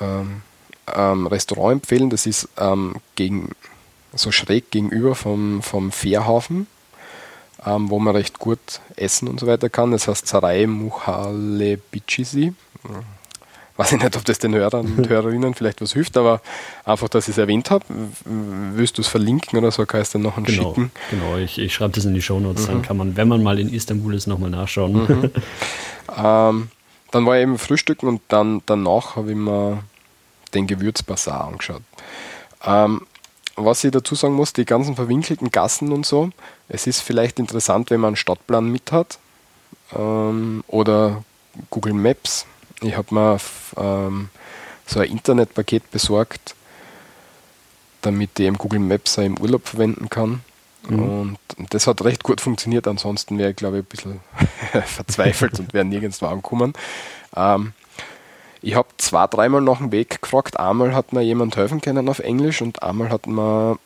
ähm, 0.00 0.42
ein 0.86 1.26
Restaurant 1.26 1.82
empfehlen, 1.82 2.10
das 2.10 2.26
ist 2.26 2.48
ähm, 2.56 2.96
gegen, 3.16 3.50
so 4.14 4.30
schräg 4.30 4.70
gegenüber 4.70 5.14
vom, 5.14 5.62
vom 5.62 5.92
Fährhafen, 5.92 6.66
ähm, 7.64 7.90
wo 7.90 7.98
man 7.98 8.16
recht 8.16 8.38
gut 8.38 8.80
essen 8.96 9.28
und 9.28 9.40
so 9.40 9.46
weiter 9.46 9.68
kann. 9.68 9.90
Das 9.90 10.08
heißt 10.08 10.26
Sarai 10.26 10.66
Muhale 10.66 11.76
Bichisi 11.76 12.54
weiß 13.80 13.92
ich 13.92 14.02
nicht, 14.02 14.14
ob 14.14 14.24
das 14.26 14.38
den 14.38 14.54
Hörern 14.54 14.94
und 14.98 15.08
Hörerinnen 15.08 15.54
vielleicht 15.54 15.80
was 15.80 15.94
hilft, 15.94 16.18
aber 16.18 16.42
einfach, 16.84 17.08
dass 17.08 17.28
ich 17.28 17.32
es 17.32 17.38
erwähnt 17.38 17.70
habe. 17.70 17.82
Willst 18.26 18.98
du 18.98 19.02
es 19.02 19.08
verlinken 19.08 19.58
oder 19.58 19.70
so, 19.70 19.86
kann 19.86 20.02
ich 20.02 20.08
es 20.08 20.12
dann 20.12 20.20
noch 20.20 20.36
genau, 20.36 20.74
schicken? 20.74 20.92
Genau, 21.08 21.38
ich, 21.38 21.58
ich 21.58 21.72
schreibe 21.72 21.94
das 21.94 22.04
in 22.04 22.12
die 22.12 22.20
Shownotes, 22.20 22.64
mhm. 22.64 22.72
dann 22.72 22.82
kann 22.82 22.98
man, 22.98 23.16
wenn 23.16 23.26
man 23.26 23.42
mal 23.42 23.58
in 23.58 23.72
Istanbul 23.72 24.14
ist, 24.14 24.26
nochmal 24.26 24.50
nachschauen. 24.50 24.92
Mhm. 24.92 25.30
ähm, 26.24 26.68
dann 27.10 27.26
war 27.26 27.38
ich 27.38 27.42
eben 27.42 27.56
frühstücken 27.56 28.06
und 28.06 28.20
dann 28.28 28.60
danach 28.66 29.16
habe 29.16 29.30
ich 29.30 29.36
mir 29.36 29.82
den 30.52 30.66
Gewürzbazar 30.66 31.46
angeschaut. 31.46 31.82
Ähm, 32.66 33.06
was 33.56 33.82
ich 33.82 33.92
dazu 33.92 34.14
sagen 34.14 34.34
muss, 34.34 34.52
die 34.52 34.66
ganzen 34.66 34.94
verwinkelten 34.94 35.50
Gassen 35.50 35.90
und 35.92 36.04
so, 36.04 36.28
es 36.68 36.86
ist 36.86 37.00
vielleicht 37.00 37.38
interessant, 37.38 37.88
wenn 37.88 38.00
man 38.00 38.08
einen 38.08 38.16
Stadtplan 38.16 38.70
mit 38.70 38.92
hat 38.92 39.18
ähm, 39.96 40.64
oder 40.68 41.24
Google 41.70 41.94
Maps 41.94 42.44
ich 42.80 42.96
habe 42.96 43.14
mir 43.14 43.38
ähm, 43.76 44.28
so 44.86 45.00
ein 45.00 45.10
Internetpaket 45.10 45.90
besorgt, 45.90 46.54
damit 48.02 48.38
ich 48.38 48.46
eben 48.46 48.58
Google 48.58 48.80
Maps 48.80 49.18
auch 49.18 49.22
im 49.22 49.38
Urlaub 49.38 49.68
verwenden 49.68 50.08
kann. 50.08 50.42
Mhm. 50.88 51.02
Und, 51.02 51.38
und, 51.58 51.74
das 51.74 51.86
hat 51.86 52.02
recht 52.04 52.22
gut 52.22 52.40
funktioniert. 52.40 52.88
Ansonsten 52.88 53.38
wäre 53.38 53.50
ich, 53.50 53.56
glaube 53.56 53.78
ich, 53.78 53.84
ein 53.84 53.86
bisschen 53.86 54.20
verzweifelt 54.86 55.58
und 55.58 55.74
wäre 55.74 55.84
nirgends 55.84 56.22
angekommen. 56.22 56.72
Ähm, 57.36 57.72
ich 58.62 58.74
habe 58.74 58.88
zwei, 58.98 59.26
dreimal 59.26 59.60
nach 59.60 59.78
dem 59.78 59.92
Weg 59.92 60.20
gefragt. 60.22 60.58
Einmal 60.58 60.94
hat 60.94 61.12
mir 61.12 61.22
jemand 61.22 61.56
helfen 61.56 61.80
können 61.80 62.08
auf 62.08 62.18
Englisch 62.18 62.60
und 62.60 62.82
einmal 62.82 63.10
hat 63.10 63.26
mir 63.26 63.78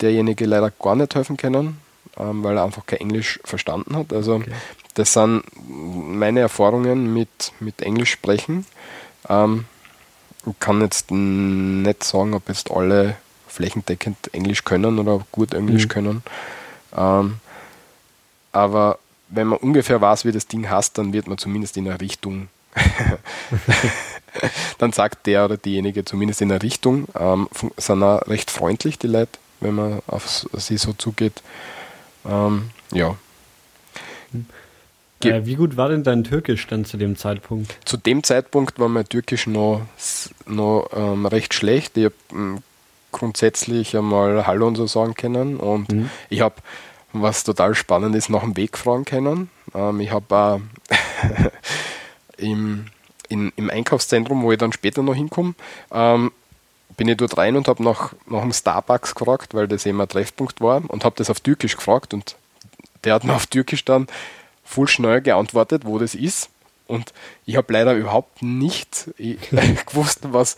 derjenige 0.00 0.46
leider 0.46 0.70
gar 0.70 0.94
nicht 0.94 1.14
helfen 1.14 1.36
können, 1.36 1.78
ähm, 2.18 2.42
weil 2.42 2.56
er 2.56 2.64
einfach 2.64 2.86
kein 2.86 3.00
Englisch 3.00 3.40
verstanden 3.44 3.96
hat. 3.96 4.12
Also 4.12 4.36
okay 4.36 4.52
das 4.96 5.12
sind 5.12 5.44
meine 5.60 6.40
Erfahrungen 6.40 7.12
mit, 7.12 7.52
mit 7.60 7.82
Englisch 7.82 8.10
sprechen. 8.10 8.64
Ähm, 9.28 9.66
ich 10.46 10.58
kann 10.58 10.80
jetzt 10.80 11.10
nicht 11.10 12.02
sagen, 12.02 12.34
ob 12.34 12.48
jetzt 12.48 12.70
alle 12.70 13.16
flächendeckend 13.46 14.32
Englisch 14.32 14.64
können 14.64 14.98
oder 14.98 15.24
gut 15.32 15.52
Englisch 15.52 15.84
mhm. 15.84 15.88
können. 15.88 16.22
Ähm, 16.96 17.36
aber 18.52 18.98
wenn 19.28 19.48
man 19.48 19.58
ungefähr 19.58 20.00
weiß, 20.00 20.24
wie 20.24 20.32
das 20.32 20.46
Ding 20.46 20.68
heißt, 20.68 20.96
dann 20.96 21.12
wird 21.12 21.26
man 21.26 21.36
zumindest 21.36 21.76
in 21.76 21.88
eine 21.88 22.00
Richtung, 22.00 22.48
dann 24.78 24.92
sagt 24.92 25.26
der 25.26 25.44
oder 25.44 25.58
diejenige 25.58 26.06
zumindest 26.06 26.40
in 26.40 26.50
eine 26.50 26.62
Richtung, 26.62 27.06
ähm, 27.18 27.48
sind 27.76 28.02
auch 28.02 28.26
recht 28.28 28.50
freundlich, 28.50 28.98
die 28.98 29.08
Leute, 29.08 29.38
wenn 29.60 29.74
man 29.74 30.00
auf 30.06 30.46
sie 30.54 30.78
so 30.78 30.94
zugeht. 30.94 31.42
Ähm, 32.28 32.70
ja. 32.92 33.16
Mhm. 34.32 34.46
Äh, 35.24 35.46
wie 35.46 35.56
gut 35.56 35.76
war 35.76 35.88
denn 35.88 36.02
dein 36.02 36.24
Türkisch 36.24 36.66
dann 36.66 36.84
zu 36.84 36.96
dem 36.96 37.16
Zeitpunkt? 37.16 37.78
Zu 37.84 37.96
dem 37.96 38.22
Zeitpunkt 38.22 38.78
war 38.78 38.88
mein 38.88 39.08
Türkisch 39.08 39.46
noch, 39.46 39.82
noch 40.46 40.88
ähm, 40.94 41.26
recht 41.26 41.54
schlecht. 41.54 41.96
Ich 41.96 42.04
habe 42.04 42.14
ähm, 42.32 42.62
grundsätzlich 43.12 43.96
einmal 43.96 44.46
Hallo 44.46 44.66
und 44.66 44.76
so 44.76 44.86
sagen 44.86 45.14
können 45.14 45.56
und 45.56 45.90
mhm. 45.90 46.10
ich 46.28 46.42
habe, 46.42 46.56
was 47.12 47.44
total 47.44 47.74
spannend 47.74 48.14
ist, 48.14 48.28
nach 48.28 48.42
dem 48.42 48.56
Weg 48.56 48.76
fragen 48.76 49.04
können. 49.04 49.50
Ähm, 49.74 50.00
ich 50.00 50.10
habe 50.10 50.60
äh, 50.90 51.50
im, 52.36 52.86
in, 53.28 53.52
im 53.56 53.70
Einkaufszentrum, 53.70 54.42
wo 54.42 54.52
ich 54.52 54.58
dann 54.58 54.72
später 54.72 55.02
noch 55.02 55.14
hinkomme, 55.14 55.54
ähm, 55.92 56.30
bin 56.96 57.08
ich 57.08 57.16
dort 57.16 57.36
rein 57.36 57.56
und 57.56 57.68
habe 57.68 57.82
nach, 57.82 58.14
nach 58.26 58.42
dem 58.42 58.52
Starbucks 58.52 59.14
gefragt, 59.14 59.54
weil 59.54 59.68
das 59.68 59.86
eben 59.86 60.00
ein 60.00 60.08
Treffpunkt 60.08 60.60
war 60.60 60.82
und 60.88 61.04
habe 61.04 61.16
das 61.16 61.30
auf 61.30 61.40
Türkisch 61.40 61.76
gefragt 61.76 62.14
und 62.14 62.36
der 63.04 63.14
hat 63.14 63.24
mir 63.24 63.34
auf 63.34 63.46
Türkisch 63.46 63.84
dann 63.84 64.06
voll 64.64 64.88
schnell 64.88 65.20
geantwortet, 65.20 65.84
wo 65.84 65.98
das 65.98 66.14
ist. 66.14 66.50
Und 66.88 67.12
ich 67.46 67.56
habe 67.56 67.72
leider 67.72 67.94
überhaupt 67.94 68.42
nicht 68.42 69.10
gewusst, 69.86 70.20
was, 70.22 70.56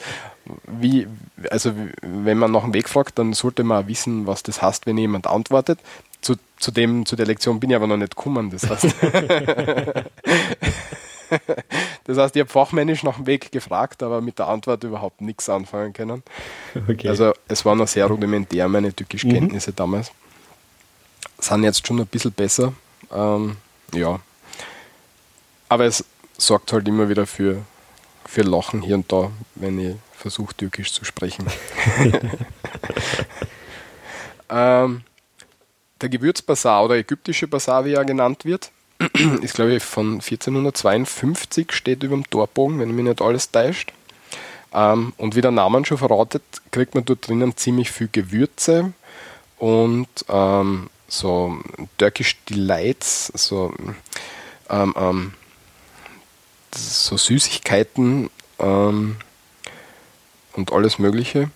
wie, 0.67 1.07
also 1.51 1.73
wenn 2.03 2.39
man 2.39 2.53
nach 2.53 2.65
dem 2.65 2.75
Weg 2.75 2.89
fragt, 2.89 3.19
dann 3.19 3.33
sollte 3.33 3.65
man 3.65 3.85
auch 3.85 3.89
wissen, 3.89 4.27
was 4.27 4.43
das 4.43 4.61
heißt, 4.61 4.87
wenn 4.87 4.99
jemand 4.99 5.27
antwortet. 5.27 5.79
Zu, 6.21 6.35
zu, 6.59 6.71
dem, 6.71 7.07
zu 7.07 7.17
der 7.17 7.27
Lektion 7.27 7.61
bin 7.61 7.71
ich 7.71 7.77
aber 7.77 7.87
noch 7.87 7.97
nicht 7.97 8.17
gekommen. 8.17 8.51
Das 8.51 8.69
heißt, 8.69 8.87
das 12.05 12.19
heißt 12.19 12.37
ich 12.37 12.41
habe 12.41 12.51
fachmännisch 12.51 13.03
nach 13.03 13.17
dem 13.17 13.27
Weg 13.27 13.53
gefragt, 13.53 14.03
aber 14.03 14.21
mit 14.21 14.39
der 14.39 14.49
Antwort 14.49 14.85
überhaupt 14.85 15.21
nichts 15.21 15.49
anfangen 15.49 15.93
können. 15.93 16.23
Okay. 16.89 17.09
Also 17.09 17.33
es 17.49 17.65
waren 17.65 17.79
noch 17.79 17.89
sehr 17.89 18.07
rudimentär 18.07 18.69
meine 18.69 18.93
Türkischkenntnisse 18.93 19.71
mhm. 19.71 19.77
damals. 19.77 20.13
Sind 21.39 21.65
jetzt 21.65 21.87
schon 21.87 22.01
ein 22.01 22.07
bisschen 22.07 22.33
besser. 22.33 22.73
Ähm, 23.13 23.57
ja. 23.95 24.21
Aber 25.69 25.85
es 25.85 26.05
sorgt 26.37 26.73
halt 26.73 26.89
immer 26.89 27.09
wieder 27.09 27.27
für, 27.27 27.63
für 28.25 28.43
Lachen 28.43 28.83
hier 28.83 28.97
und 28.97 29.11
da, 29.13 29.31
wenn 29.55 29.79
ich 29.79 29.97
versuche, 30.13 30.55
Türkisch 30.57 30.93
zu 30.93 31.05
sprechen. 31.05 31.47
ähm, 34.51 35.03
der 36.01 36.09
Gewürzbasar 36.09 36.85
oder 36.85 36.97
ägyptische 36.97 37.47
Basar, 37.47 37.85
wie 37.85 37.95
er 37.95 38.05
genannt 38.05 38.45
wird, 38.45 38.71
ist, 39.43 39.55
glaube 39.55 39.75
ich, 39.75 39.83
von 39.83 40.15
1452, 40.15 41.73
steht 41.73 42.03
über 42.03 42.17
dem 42.17 42.29
Torbogen, 42.29 42.81
wenn 42.81 42.95
mich 42.95 43.05
nicht 43.05 43.23
alles 43.23 43.51
täuscht. 43.51 43.93
Ähm, 44.73 45.13
und 45.17 45.37
wie 45.37 45.41
der 45.41 45.51
Name 45.51 45.85
schon 45.85 45.99
verratet, 45.99 46.43
kriegt 46.71 46.95
man 46.95 47.05
dort 47.05 47.27
drinnen 47.27 47.57
ziemlich 47.57 47.91
viel 47.91 48.09
Gewürze 48.11 48.93
und 49.59 50.09
ähm, 50.29 50.91
so 51.07 51.59
Turkish 51.97 52.37
Delights, 52.51 53.33
so, 53.35 53.73
ähm, 54.69 54.95
ähm, 54.97 55.33
so 56.75 57.17
Süßigkeiten 57.17 58.31
ähm, 58.59 59.17
und 60.55 60.73
alles 60.73 60.99
Mögliche. 60.99 61.51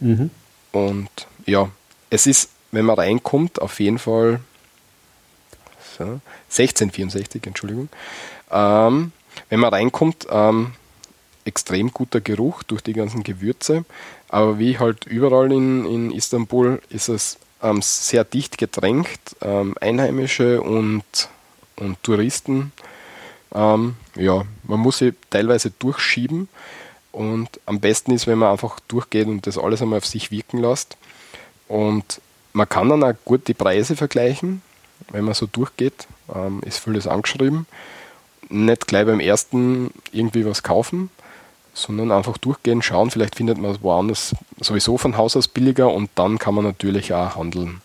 Mhm. 0.00 0.30
Und 0.72 1.08
ja, 1.46 1.70
es 2.10 2.26
ist, 2.26 2.50
wenn 2.72 2.84
man 2.84 2.96
reinkommt, 2.96 3.62
auf 3.62 3.80
jeden 3.80 3.98
Fall 3.98 4.40
so, 5.96 6.20
1664, 6.50 7.46
Entschuldigung. 7.46 7.88
Ähm, 8.50 9.12
wenn 9.48 9.60
man 9.60 9.72
reinkommt, 9.72 10.26
ähm, 10.30 10.72
extrem 11.44 11.92
guter 11.92 12.20
Geruch 12.20 12.62
durch 12.62 12.82
die 12.82 12.92
ganzen 12.92 13.22
Gewürze. 13.22 13.84
Aber 14.28 14.58
wie 14.58 14.78
halt 14.78 15.06
überall 15.06 15.52
in, 15.52 15.84
in 15.84 16.10
Istanbul 16.10 16.80
ist 16.88 17.08
es 17.08 17.38
ähm, 17.62 17.80
sehr 17.82 18.24
dicht 18.24 18.58
gedrängt, 18.58 19.36
ähm, 19.40 19.74
Einheimische 19.80 20.62
und, 20.62 21.04
und 21.76 22.02
Touristen. 22.02 22.72
Ähm, 23.54 23.96
ja, 24.16 24.44
man 24.64 24.80
muss 24.80 24.98
sie 24.98 25.14
teilweise 25.30 25.70
durchschieben 25.70 26.48
und 27.12 27.48
am 27.66 27.80
besten 27.80 28.12
ist, 28.12 28.26
wenn 28.26 28.38
man 28.38 28.50
einfach 28.50 28.80
durchgeht 28.88 29.28
und 29.28 29.46
das 29.46 29.58
alles 29.58 29.80
einmal 29.80 29.98
auf 29.98 30.06
sich 30.06 30.30
wirken 30.30 30.58
lässt. 30.58 30.96
Und 31.68 32.20
man 32.52 32.68
kann 32.68 32.88
dann 32.88 33.04
auch 33.04 33.14
gut 33.24 33.46
die 33.48 33.54
Preise 33.54 33.96
vergleichen, 33.96 34.62
wenn 35.10 35.24
man 35.24 35.34
so 35.34 35.46
durchgeht, 35.46 36.06
ähm, 36.34 36.60
ist 36.64 36.78
vieles 36.78 37.06
angeschrieben. 37.06 37.66
Nicht 38.48 38.86
gleich 38.86 39.06
beim 39.06 39.20
ersten 39.20 39.90
irgendwie 40.12 40.44
was 40.44 40.62
kaufen, 40.62 41.10
sondern 41.72 42.12
einfach 42.12 42.38
durchgehen, 42.38 42.82
schauen, 42.82 43.10
vielleicht 43.10 43.36
findet 43.36 43.58
man 43.58 43.72
es 43.72 43.82
woanders 43.82 44.34
sowieso 44.60 44.96
von 44.98 45.16
Haus 45.16 45.36
aus 45.36 45.48
billiger 45.48 45.92
und 45.92 46.10
dann 46.14 46.38
kann 46.38 46.54
man 46.54 46.64
natürlich 46.64 47.12
auch 47.12 47.36
handeln. 47.36 47.80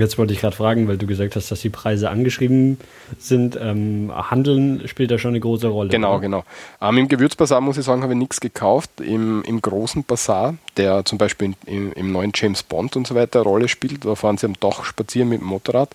Jetzt 0.00 0.18
wollte 0.18 0.32
ich 0.32 0.40
gerade 0.40 0.56
fragen, 0.56 0.88
weil 0.88 0.98
du 0.98 1.06
gesagt 1.06 1.36
hast, 1.36 1.50
dass 1.50 1.60
die 1.60 1.70
Preise 1.70 2.10
angeschrieben 2.10 2.78
sind. 3.18 3.58
Ähm, 3.60 4.12
Handeln 4.14 4.86
spielt 4.88 5.10
da 5.10 5.18
schon 5.18 5.30
eine 5.30 5.40
große 5.40 5.68
Rolle. 5.68 5.90
Genau, 5.90 6.12
oder? 6.12 6.20
genau. 6.20 6.44
Ähm, 6.80 6.98
Im 6.98 7.08
Gewürzbasar 7.08 7.60
muss 7.60 7.78
ich 7.78 7.84
sagen, 7.84 8.02
habe 8.02 8.12
ich 8.12 8.18
nichts 8.18 8.40
gekauft. 8.40 8.90
Im, 9.00 9.42
Im 9.42 9.60
großen 9.62 10.04
Basar, 10.04 10.54
der 10.76 11.04
zum 11.04 11.18
Beispiel 11.18 11.54
in, 11.66 11.74
in, 11.74 11.92
im 11.92 12.12
neuen 12.12 12.32
James 12.34 12.62
Bond 12.62 12.96
und 12.96 13.06
so 13.06 13.14
weiter 13.14 13.40
eine 13.40 13.48
Rolle 13.48 13.68
spielt, 13.68 14.04
da 14.04 14.14
fahren 14.14 14.38
sie 14.38 14.46
am 14.46 14.54
Dach 14.60 14.84
spazieren 14.84 15.28
mit 15.28 15.40
dem 15.40 15.46
Motorrad. 15.46 15.90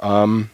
Ähm, 0.00 0.50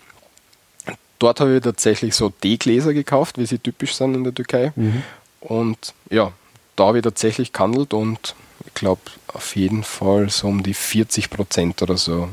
dort 1.18 1.40
habe 1.40 1.56
ich 1.56 1.62
tatsächlich 1.62 2.14
so 2.14 2.30
Teegläser 2.30 2.94
gekauft, 2.94 3.38
wie 3.38 3.46
sie 3.46 3.58
typisch 3.58 3.94
sind 3.94 4.14
in 4.14 4.24
der 4.24 4.34
Türkei. 4.34 4.72
Mhm. 4.76 5.02
Und 5.40 5.94
ja, 6.10 6.32
da 6.76 6.86
habe 6.86 6.98
ich 6.98 7.04
tatsächlich 7.04 7.52
gehandelt 7.52 7.94
und 7.94 8.34
ich 8.66 8.74
glaube 8.74 9.00
auf 9.28 9.56
jeden 9.56 9.84
Fall 9.84 10.30
so 10.30 10.48
um 10.48 10.62
die 10.62 10.74
40 10.74 11.30
Prozent 11.30 11.82
oder 11.82 11.96
so 11.96 12.28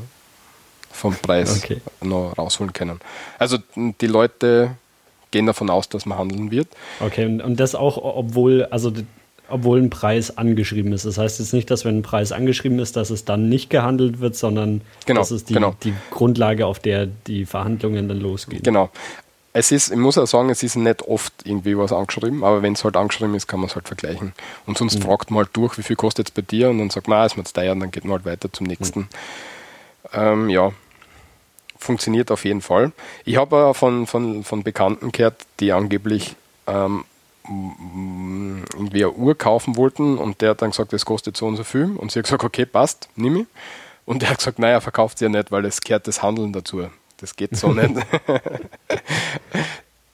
vom 0.96 1.14
Preis 1.14 1.62
okay. 1.62 1.80
noch 2.00 2.36
rausholen 2.36 2.72
können. 2.72 3.00
Also 3.38 3.58
die 3.74 4.06
Leute 4.06 4.72
gehen 5.30 5.46
davon 5.46 5.70
aus, 5.70 5.88
dass 5.88 6.06
man 6.06 6.18
handeln 6.18 6.50
wird. 6.50 6.68
Okay, 7.00 7.26
und 7.26 7.60
das 7.60 7.74
auch, 7.74 7.98
obwohl, 7.98 8.64
also 8.64 8.92
obwohl 9.48 9.80
ein 9.80 9.90
Preis 9.90 10.36
angeschrieben 10.36 10.92
ist. 10.92 11.04
Das 11.04 11.18
heißt 11.18 11.38
jetzt 11.38 11.52
nicht, 11.52 11.70
dass 11.70 11.84
wenn 11.84 11.98
ein 11.98 12.02
Preis 12.02 12.32
angeschrieben 12.32 12.78
ist, 12.78 12.96
dass 12.96 13.10
es 13.10 13.24
dann 13.24 13.48
nicht 13.48 13.70
gehandelt 13.70 14.20
wird, 14.20 14.36
sondern 14.36 14.80
genau, 15.04 15.20
das 15.20 15.30
ist 15.30 15.48
die, 15.50 15.54
genau. 15.54 15.76
die 15.84 15.94
Grundlage, 16.10 16.66
auf 16.66 16.78
der 16.78 17.06
die 17.06 17.46
Verhandlungen 17.46 18.08
dann 18.08 18.18
losgehen. 18.18 18.62
Genau. 18.62 18.90
Es 19.52 19.72
ist, 19.72 19.90
ich 19.90 19.96
muss 19.96 20.18
auch 20.18 20.26
sagen, 20.26 20.50
es 20.50 20.62
ist 20.62 20.76
nicht 20.76 21.02
oft 21.02 21.32
irgendwie 21.44 21.78
was 21.78 21.90
angeschrieben, 21.90 22.44
aber 22.44 22.60
wenn 22.60 22.74
es 22.74 22.84
halt 22.84 22.96
angeschrieben 22.96 23.34
ist, 23.34 23.46
kann 23.46 23.60
man 23.60 23.70
es 23.70 23.74
halt 23.74 23.88
vergleichen. 23.88 24.34
Und 24.66 24.76
sonst 24.76 24.98
mhm. 24.98 25.02
fragt 25.02 25.30
man 25.30 25.38
halt 25.44 25.50
durch, 25.54 25.78
wie 25.78 25.82
viel 25.82 25.96
kostet 25.96 26.28
es 26.28 26.30
bei 26.30 26.42
dir 26.42 26.68
und 26.68 26.78
dann 26.78 26.90
sagt 26.90 27.08
man, 27.08 27.18
ah, 27.18 27.26
ist 27.26 27.38
mir 27.38 27.44
zu 27.44 27.54
teuer 27.54 27.72
und 27.72 27.80
dann 27.80 27.90
geht 27.90 28.04
man 28.04 28.14
halt 28.14 28.26
weiter 28.26 28.52
zum 28.52 28.66
nächsten. 28.66 29.00
Mhm. 29.00 29.08
Ähm, 30.12 30.50
ja, 30.50 30.72
funktioniert 31.78 32.30
auf 32.30 32.44
jeden 32.44 32.60
Fall. 32.60 32.92
Ich 33.24 33.36
habe 33.36 33.74
von, 33.74 34.06
von, 34.06 34.44
von 34.44 34.62
Bekannten 34.62 35.12
gehört, 35.12 35.46
die 35.60 35.72
angeblich 35.72 36.36
ähm, 36.66 37.04
irgendwie 37.48 39.04
eine 39.04 39.12
Uhr 39.12 39.36
kaufen 39.36 39.76
wollten 39.76 40.18
und 40.18 40.40
der 40.40 40.50
hat 40.50 40.62
dann 40.62 40.70
gesagt, 40.70 40.92
das 40.92 41.04
kostet 41.04 41.36
so 41.36 41.46
und 41.46 41.56
so 41.56 41.64
viel. 41.64 41.92
Und 41.96 42.10
sie 42.10 42.18
hat 42.18 42.24
gesagt, 42.24 42.44
okay, 42.44 42.66
passt, 42.66 43.08
nimm 43.16 43.36
ich. 43.36 43.46
Und 44.04 44.22
der 44.22 44.30
hat 44.30 44.38
gesagt, 44.38 44.58
naja, 44.58 44.80
verkauft 44.80 45.18
sie 45.18 45.26
ja 45.26 45.28
nicht, 45.28 45.50
weil 45.50 45.64
es 45.64 45.80
gehört 45.80 46.06
das 46.06 46.22
Handeln 46.22 46.52
dazu. 46.52 46.88
Das 47.18 47.36
geht 47.36 47.56
so 47.56 47.68
nicht. 47.72 47.94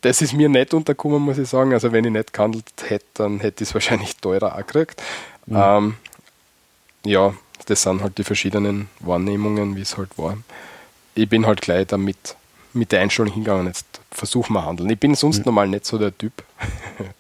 das 0.02 0.22
ist 0.22 0.32
mir 0.32 0.48
nicht 0.48 0.74
untergekommen, 0.74 1.22
muss 1.22 1.38
ich 1.38 1.48
sagen. 1.48 1.72
Also 1.72 1.92
wenn 1.92 2.04
ich 2.04 2.12
nicht 2.12 2.32
gehandelt 2.32 2.70
hätte, 2.86 3.06
dann 3.14 3.40
hätte 3.40 3.64
ich 3.64 3.70
es 3.70 3.74
wahrscheinlich 3.74 4.16
teurer 4.16 4.54
auch 4.54 4.66
gekriegt. 4.66 5.02
Mhm. 5.46 5.56
Ähm, 5.56 5.94
ja, 7.04 7.34
das 7.66 7.82
sind 7.82 8.02
halt 8.02 8.18
die 8.18 8.24
verschiedenen 8.24 8.88
Wahrnehmungen, 9.00 9.76
wie 9.76 9.82
es 9.82 9.96
halt 9.96 10.16
war 10.18 10.36
ich 11.14 11.28
bin 11.28 11.46
halt 11.46 11.60
gleich 11.60 11.86
damit 11.86 12.36
mit 12.72 12.92
der 12.92 13.00
Einstellung 13.00 13.32
hingegangen, 13.32 13.66
jetzt 13.66 13.86
versuchen 14.10 14.54
wir 14.54 14.64
handeln. 14.64 14.88
Ich 14.90 14.98
bin 14.98 15.14
sonst 15.14 15.38
mhm. 15.38 15.44
normal 15.46 15.68
nicht 15.68 15.84
so 15.84 15.98
der 15.98 16.16
Typ. 16.16 16.32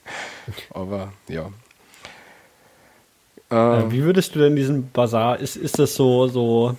Aber 0.70 1.12
ja. 1.28 1.50
Äh, 3.50 3.90
wie 3.90 4.02
würdest 4.02 4.34
du 4.34 4.38
denn 4.38 4.56
diesen 4.56 4.90
Bazar, 4.92 5.38
ist, 5.38 5.56
ist 5.56 5.78
das 5.78 5.94
so, 5.94 6.26
so 6.28 6.76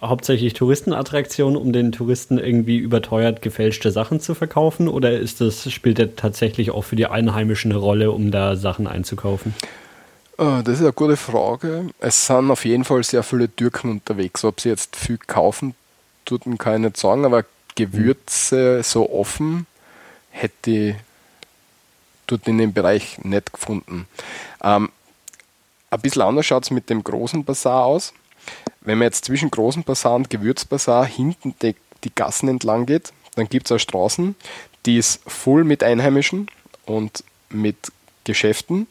hauptsächlich 0.00 0.54
Touristenattraktion, 0.54 1.56
um 1.56 1.72
den 1.72 1.92
Touristen 1.92 2.38
irgendwie 2.38 2.78
überteuert 2.78 3.42
gefälschte 3.42 3.90
Sachen 3.90 4.20
zu 4.20 4.34
verkaufen? 4.34 4.88
Oder 4.88 5.18
ist 5.18 5.40
das, 5.40 5.70
spielt 5.70 5.98
der 5.98 6.16
tatsächlich 6.16 6.70
auch 6.70 6.82
für 6.82 6.96
die 6.96 7.06
Einheimischen 7.06 7.72
eine 7.72 7.80
Rolle, 7.80 8.10
um 8.10 8.30
da 8.30 8.56
Sachen 8.56 8.86
einzukaufen? 8.86 9.54
Äh, 10.38 10.62
das 10.62 10.76
ist 10.76 10.80
eine 10.80 10.92
gute 10.92 11.16
Frage. 11.16 11.90
Es 12.00 12.26
sind 12.26 12.50
auf 12.50 12.64
jeden 12.64 12.84
Fall 12.84 13.02
sehr 13.04 13.22
viele 13.22 13.54
Türken 13.54 13.90
unterwegs. 13.90 14.44
Ob 14.44 14.60
sie 14.60 14.70
jetzt 14.70 14.96
viel 14.96 15.18
kaufen, 15.18 15.74
tut 16.24 16.46
man 16.46 16.58
kann 16.58 16.82
nicht 16.82 16.96
sagen, 16.96 17.24
aber 17.24 17.44
Gewürze 17.74 18.82
so 18.82 19.10
offen 19.10 19.66
hätte 20.30 20.70
ich 20.70 20.94
dort 22.26 22.46
in 22.48 22.58
dem 22.58 22.72
Bereich 22.72 23.18
nicht 23.22 23.52
gefunden. 23.52 24.06
Ähm, 24.62 24.90
ein 25.90 26.00
bisschen 26.00 26.22
anders 26.22 26.46
schaut 26.46 26.64
es 26.64 26.70
mit 26.70 26.90
dem 26.90 27.04
großen 27.04 27.44
Bazar 27.44 27.84
aus. 27.84 28.12
Wenn 28.80 28.98
man 28.98 29.06
jetzt 29.06 29.24
zwischen 29.24 29.50
großen 29.50 29.84
Bazar 29.84 30.14
und 30.14 30.30
Gewürzbazar 30.30 31.06
hinten 31.06 31.54
die, 31.62 31.74
die 32.02 32.14
Gassen 32.14 32.48
entlang 32.48 32.86
geht, 32.86 33.12
dann 33.36 33.48
gibt 33.48 33.66
es 33.66 33.72
eine 33.72 33.78
Straßen, 33.78 34.36
die 34.86 34.98
ist 34.98 35.20
voll 35.26 35.64
mit 35.64 35.82
Einheimischen 35.82 36.48
und 36.84 37.24
mit 37.48 37.92
Geschäften 38.24 38.86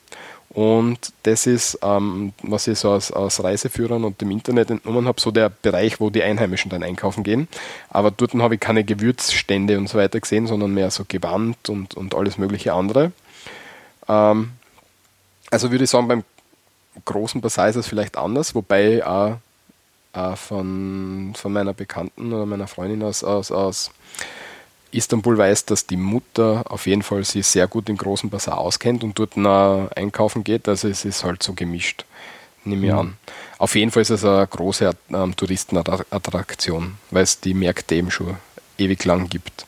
und 0.53 1.13
das 1.23 1.47
ist, 1.47 1.79
ähm, 1.81 2.33
was 2.43 2.67
ich 2.67 2.77
so 2.77 2.91
aus, 2.91 3.11
aus, 3.11 3.43
Reiseführern 3.43 4.03
und 4.03 4.21
dem 4.21 4.29
Internet 4.29 4.69
entnommen 4.69 5.07
habe, 5.07 5.19
so 5.19 5.31
der 5.31 5.49
Bereich, 5.49 5.99
wo 5.99 6.11
die 6.11 6.21
Einheimischen 6.21 6.69
dann 6.69 6.83
einkaufen 6.83 7.23
gehen. 7.23 7.47
Aber 7.89 8.11
dort 8.11 8.35
habe 8.35 8.55
ich 8.55 8.59
keine 8.59 8.83
Gewürzstände 8.83 9.79
und 9.79 9.89
so 9.89 9.97
weiter 9.97 10.19
gesehen, 10.19 10.45
sondern 10.45 10.73
mehr 10.73 10.91
so 10.91 11.05
Gewand 11.07 11.69
und, 11.69 11.95
und 11.95 12.13
alles 12.13 12.37
mögliche 12.37 12.73
andere. 12.73 13.11
Ähm, 14.07 14.51
also 15.49 15.71
würde 15.71 15.85
ich 15.85 15.89
sagen, 15.89 16.07
beim 16.07 16.23
großen 17.03 17.41
Basar 17.41 17.69
ist 17.69 17.75
es 17.75 17.87
vielleicht 17.87 18.15
anders, 18.15 18.53
wobei 18.53 19.01
äh, 20.13 20.19
äh, 20.19 20.35
von, 20.35 21.33
von 21.35 21.51
meiner 21.51 21.73
Bekannten 21.73 22.31
oder 22.31 22.45
meiner 22.45 22.67
Freundin 22.67 23.01
aus, 23.01 23.23
aus, 23.23 23.51
aus 23.51 23.89
Istanbul 24.93 25.37
weiß, 25.37 25.65
dass 25.65 25.87
die 25.87 25.97
Mutter 25.97 26.65
auf 26.69 26.87
jeden 26.87 27.03
Fall 27.03 27.23
sich 27.23 27.45
sehr 27.47 27.67
gut 27.67 27.89
im 27.89 27.97
großen 27.97 28.29
Bazar 28.29 28.57
auskennt 28.57 29.03
und 29.03 29.17
dort 29.17 29.37
einkaufen 29.37 30.43
geht. 30.43 30.67
Also 30.67 30.87
es 30.87 31.05
ist 31.05 31.23
halt 31.23 31.43
so 31.43 31.53
gemischt, 31.53 32.05
nehme 32.63 32.85
ich 32.85 32.91
mhm. 32.91 32.99
an. 32.99 33.17
Auf 33.57 33.75
jeden 33.75 33.91
Fall 33.91 34.01
ist 34.01 34.09
es 34.09 34.23
eine 34.23 34.47
große 34.47 34.91
ähm, 35.11 35.35
Touristenattraktion, 35.35 36.95
weil 37.11 37.23
es 37.23 37.39
die 37.39 37.53
Märkte 37.53 37.95
eben 37.95 38.11
schon 38.11 38.37
ewig 38.77 39.03
lang 39.05 39.29
gibt. 39.29 39.65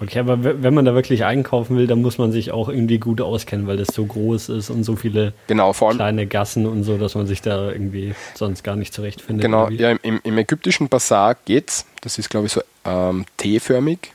Okay, 0.00 0.18
aber 0.18 0.42
wenn 0.42 0.74
man 0.74 0.84
da 0.84 0.94
wirklich 0.94 1.24
einkaufen 1.24 1.76
will, 1.76 1.86
dann 1.86 2.02
muss 2.02 2.18
man 2.18 2.32
sich 2.32 2.50
auch 2.50 2.68
irgendwie 2.68 2.98
gut 2.98 3.20
auskennen, 3.20 3.68
weil 3.68 3.76
das 3.76 3.88
so 3.94 4.04
groß 4.04 4.48
ist 4.48 4.68
und 4.68 4.82
so 4.82 4.96
viele 4.96 5.32
genau, 5.46 5.72
kleine 5.72 6.26
Gassen 6.26 6.66
und 6.66 6.82
so, 6.82 6.98
dass 6.98 7.14
man 7.14 7.26
sich 7.26 7.42
da 7.42 7.70
irgendwie 7.70 8.14
sonst 8.34 8.64
gar 8.64 8.74
nicht 8.74 8.92
zurechtfindet. 8.92 9.44
Genau, 9.44 9.68
ja, 9.68 9.92
im, 10.02 10.20
im, 10.22 10.38
ägyptischen 10.38 10.88
Bazar 10.88 11.36
geht's. 11.44 11.86
Das 12.00 12.18
ist, 12.18 12.28
glaube 12.28 12.46
ich, 12.46 12.52
so 12.52 12.62
ähm, 12.84 13.24
T-förmig 13.36 14.12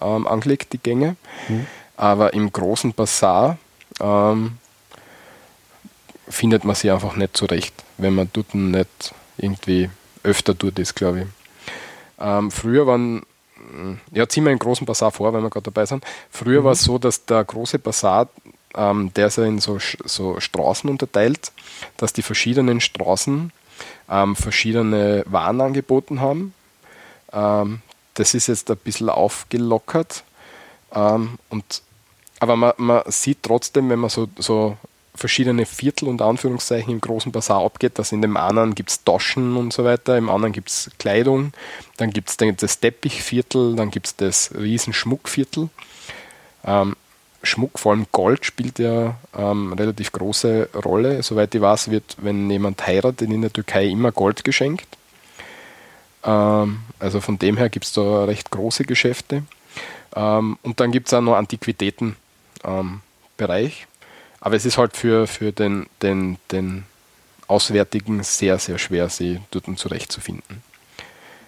ähm, 0.00 0.26
angelegt, 0.26 0.72
die 0.72 0.78
Gänge. 0.78 1.16
Mhm. 1.48 1.66
Aber 1.96 2.32
im 2.32 2.50
großen 2.52 2.94
Bazar 2.94 3.58
ähm, 4.00 4.58
findet 6.28 6.64
man 6.64 6.74
sie 6.74 6.90
einfach 6.90 7.16
nicht 7.16 7.36
zurecht, 7.36 7.74
wenn 7.98 8.14
man 8.14 8.30
dort 8.32 8.54
nicht 8.54 9.14
irgendwie 9.36 9.90
öfter 10.22 10.54
dort 10.54 10.78
ist, 10.78 10.94
glaube 10.94 11.20
ich. 11.20 11.26
Ähm, 12.18 12.50
früher 12.50 12.86
waren, 12.86 13.22
ja, 14.12 14.28
ziehen 14.28 14.44
wir 14.44 14.50
einen 14.50 14.58
großen 14.58 14.86
Bazar 14.86 15.10
vor, 15.10 15.32
wenn 15.32 15.42
wir 15.42 15.50
gerade 15.50 15.64
dabei 15.64 15.86
sind. 15.86 16.04
Früher 16.30 16.60
mhm. 16.60 16.64
war 16.64 16.72
es 16.72 16.82
so, 16.82 16.98
dass 16.98 17.24
der 17.24 17.44
große 17.44 17.78
Bazar, 17.78 18.28
ähm, 18.74 19.12
der 19.14 19.26
ist 19.26 19.38
ja 19.38 19.44
in 19.44 19.58
so, 19.58 19.78
so 20.04 20.38
Straßen 20.38 20.88
unterteilt, 20.88 21.52
dass 21.96 22.12
die 22.12 22.22
verschiedenen 22.22 22.80
Straßen 22.80 23.52
ähm, 24.10 24.36
verschiedene 24.36 25.24
Waren 25.26 25.60
angeboten 25.60 26.20
haben. 26.20 26.54
Das 28.14 28.34
ist 28.34 28.48
jetzt 28.48 28.70
ein 28.70 28.76
bisschen 28.76 29.08
aufgelockert. 29.08 30.24
Ähm, 30.94 31.38
und, 31.48 31.82
aber 32.40 32.56
man, 32.56 32.72
man, 32.76 33.02
sieht 33.06 33.42
trotzdem, 33.42 33.90
wenn 33.90 33.98
man 33.98 34.10
so, 34.10 34.28
so 34.38 34.76
verschiedene 35.14 35.66
Viertel 35.66 36.08
und 36.08 36.22
Anführungszeichen 36.22 36.92
im 36.92 37.00
großen 37.00 37.32
Bazar 37.32 37.64
abgeht, 37.64 37.98
dass 37.98 38.12
in 38.12 38.22
dem 38.22 38.36
anderen 38.36 38.74
gibt 38.74 38.90
es 38.90 39.04
Taschen 39.04 39.56
und 39.56 39.72
so 39.72 39.84
weiter, 39.84 40.16
im 40.16 40.30
anderen 40.30 40.52
gibt 40.52 40.70
es 40.70 40.90
Kleidung, 40.98 41.52
dann 41.98 42.10
gibt 42.10 42.30
es 42.30 42.36
das 42.56 42.80
Teppichviertel, 42.80 43.76
dann 43.76 43.90
gibt 43.90 44.06
es 44.06 44.16
das 44.16 44.50
Riesenschmuckviertel. 44.54 45.68
Ähm, 46.64 46.96
Schmuck, 47.42 47.78
vor 47.78 47.92
allem 47.92 48.06
Gold, 48.12 48.44
spielt 48.44 48.78
ja 48.78 49.16
ähm, 49.36 49.72
relativ 49.72 50.12
große 50.12 50.70
Rolle. 50.84 51.22
Soweit 51.22 51.54
ich 51.54 51.60
weiß, 51.60 51.90
wird, 51.90 52.16
wenn 52.18 52.50
jemand 52.50 52.86
heiratet 52.86 53.30
in 53.30 53.40
der 53.40 53.52
Türkei, 53.52 53.86
immer 53.86 54.12
Gold 54.12 54.44
geschenkt. 54.44 54.86
Ähm, 56.24 56.80
also 56.98 57.20
von 57.20 57.38
dem 57.38 57.56
her 57.56 57.68
gibt 57.68 57.86
es 57.86 57.92
da 57.92 58.24
recht 58.24 58.50
große 58.50 58.84
Geschäfte. 58.84 59.42
Ähm, 60.14 60.58
und 60.62 60.80
dann 60.80 60.92
gibt 60.92 61.08
es 61.08 61.14
auch 61.14 61.20
noch 61.20 61.36
Antiquitätenbereich. 61.36 62.16
Ähm, 62.68 63.00
Aber 64.40 64.56
es 64.56 64.64
ist 64.64 64.78
halt 64.78 64.96
für, 64.96 65.26
für 65.26 65.52
den, 65.52 65.86
den, 66.02 66.38
den 66.50 66.84
Auswärtigen 67.46 68.22
sehr, 68.22 68.58
sehr 68.58 68.78
schwer, 68.78 69.08
sie 69.08 69.40
dort 69.50 69.66
zurechtzufinden. 69.78 70.62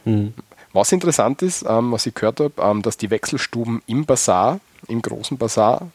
Mhm. 0.05 0.35
Was 0.73 0.91
interessant 0.91 1.43
ist, 1.43 1.64
ähm, 1.68 1.93
was 1.93 2.07
ich 2.07 2.14
gehört 2.14 2.41
habe, 2.41 2.55
ähm, 2.59 2.83
dass 2.83 2.97
die 2.97 3.11
Wechselstuben 3.11 3.83
im 3.87 4.07
Bazar, 4.07 4.61
im 4.89 5.03
großen 5.03 5.37
Bazar, 5.37 5.91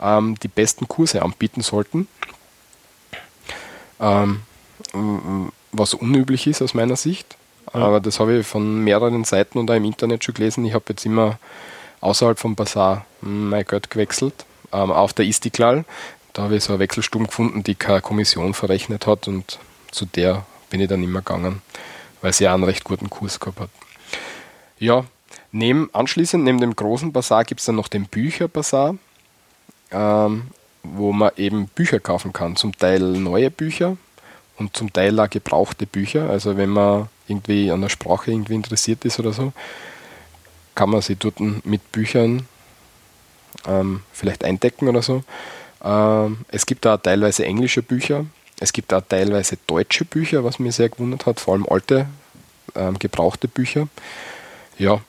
ähm, 0.00 0.36
die 0.42 0.48
besten 0.48 0.88
Kurse 0.88 1.22
anbieten 1.22 1.60
sollten. 1.60 2.08
Ähm, 4.00 4.42
was 5.70 5.94
unüblich 5.94 6.46
ist 6.46 6.60
aus 6.62 6.74
meiner 6.74 6.96
Sicht. 6.96 7.36
Aber 7.72 8.00
das 8.00 8.20
habe 8.20 8.38
ich 8.38 8.46
von 8.46 8.84
mehreren 8.84 9.24
Seiten 9.24 9.58
und 9.58 9.70
auch 9.70 9.74
im 9.74 9.84
Internet 9.84 10.24
schon 10.24 10.34
gelesen. 10.34 10.64
Ich 10.64 10.74
habe 10.74 10.84
jetzt 10.88 11.06
immer 11.06 11.38
außerhalb 12.00 12.38
vom 12.38 12.54
Bazar 12.54 13.06
mein 13.20 13.64
Geld 13.64 13.90
gewechselt, 13.90 14.44
ähm, 14.72 14.90
auf 14.90 15.12
der 15.12 15.24
Istiklal. 15.24 15.84
Da 16.32 16.42
habe 16.42 16.56
ich 16.56 16.64
so 16.64 16.72
eine 16.72 16.80
Wechselstumm 16.80 17.26
gefunden, 17.26 17.62
die 17.62 17.74
keine 17.74 18.00
Kommission 18.00 18.54
verrechnet 18.54 19.06
hat 19.06 19.28
und 19.28 19.58
zu 19.90 20.06
der 20.06 20.44
bin 20.70 20.80
ich 20.80 20.88
dann 20.88 21.02
immer 21.02 21.20
gegangen, 21.20 21.62
weil 22.22 22.32
sie 22.32 22.48
auch 22.48 22.54
einen 22.54 22.64
recht 22.64 22.84
guten 22.84 23.10
Kurs 23.10 23.38
gehabt 23.38 23.60
hat. 23.60 23.70
Ja, 24.78 25.04
neben, 25.52 25.90
anschließend 25.92 26.42
neben 26.42 26.60
dem 26.60 26.74
großen 26.74 27.12
Bazar 27.12 27.44
gibt 27.44 27.60
es 27.60 27.66
dann 27.66 27.76
noch 27.76 27.88
den 27.88 28.06
Bücherbazar, 28.06 28.96
ähm, 29.90 30.48
wo 30.82 31.12
man 31.12 31.30
eben 31.36 31.68
Bücher 31.68 32.00
kaufen 32.00 32.32
kann. 32.32 32.56
Zum 32.56 32.76
Teil 32.76 33.00
neue 33.00 33.50
Bücher 33.50 33.96
und 34.58 34.76
zum 34.76 34.92
Teil 34.92 35.20
auch 35.20 35.30
gebrauchte 35.30 35.86
Bücher. 35.86 36.28
Also 36.30 36.56
wenn 36.56 36.70
man 36.70 37.08
irgendwie 37.28 37.70
an 37.70 37.80
der 37.80 37.88
Sprache 37.88 38.30
irgendwie 38.30 38.54
interessiert 38.54 39.04
ist 39.04 39.18
oder 39.18 39.32
so, 39.32 39.52
kann 40.74 40.90
man 40.90 41.02
sie 41.02 41.16
dort 41.16 41.40
mit 41.40 41.92
Büchern 41.92 42.46
ähm, 43.66 44.02
vielleicht 44.12 44.44
eindecken 44.44 44.88
oder 44.88 45.02
so. 45.02 45.22
Ähm, 45.84 46.38
es 46.48 46.66
gibt 46.66 46.84
da 46.84 46.96
teilweise 46.96 47.44
englische 47.44 47.82
Bücher, 47.82 48.26
es 48.60 48.72
gibt 48.72 48.94
auch 48.94 49.02
teilweise 49.06 49.58
deutsche 49.66 50.04
Bücher, 50.04 50.44
was 50.44 50.58
mich 50.58 50.76
sehr 50.76 50.88
gewundert 50.88 51.26
hat, 51.26 51.40
vor 51.40 51.54
allem 51.54 51.66
alte, 51.68 52.06
ähm, 52.74 52.98
gebrauchte 52.98 53.48
Bücher. 53.48 53.88
Ja, 54.78 55.00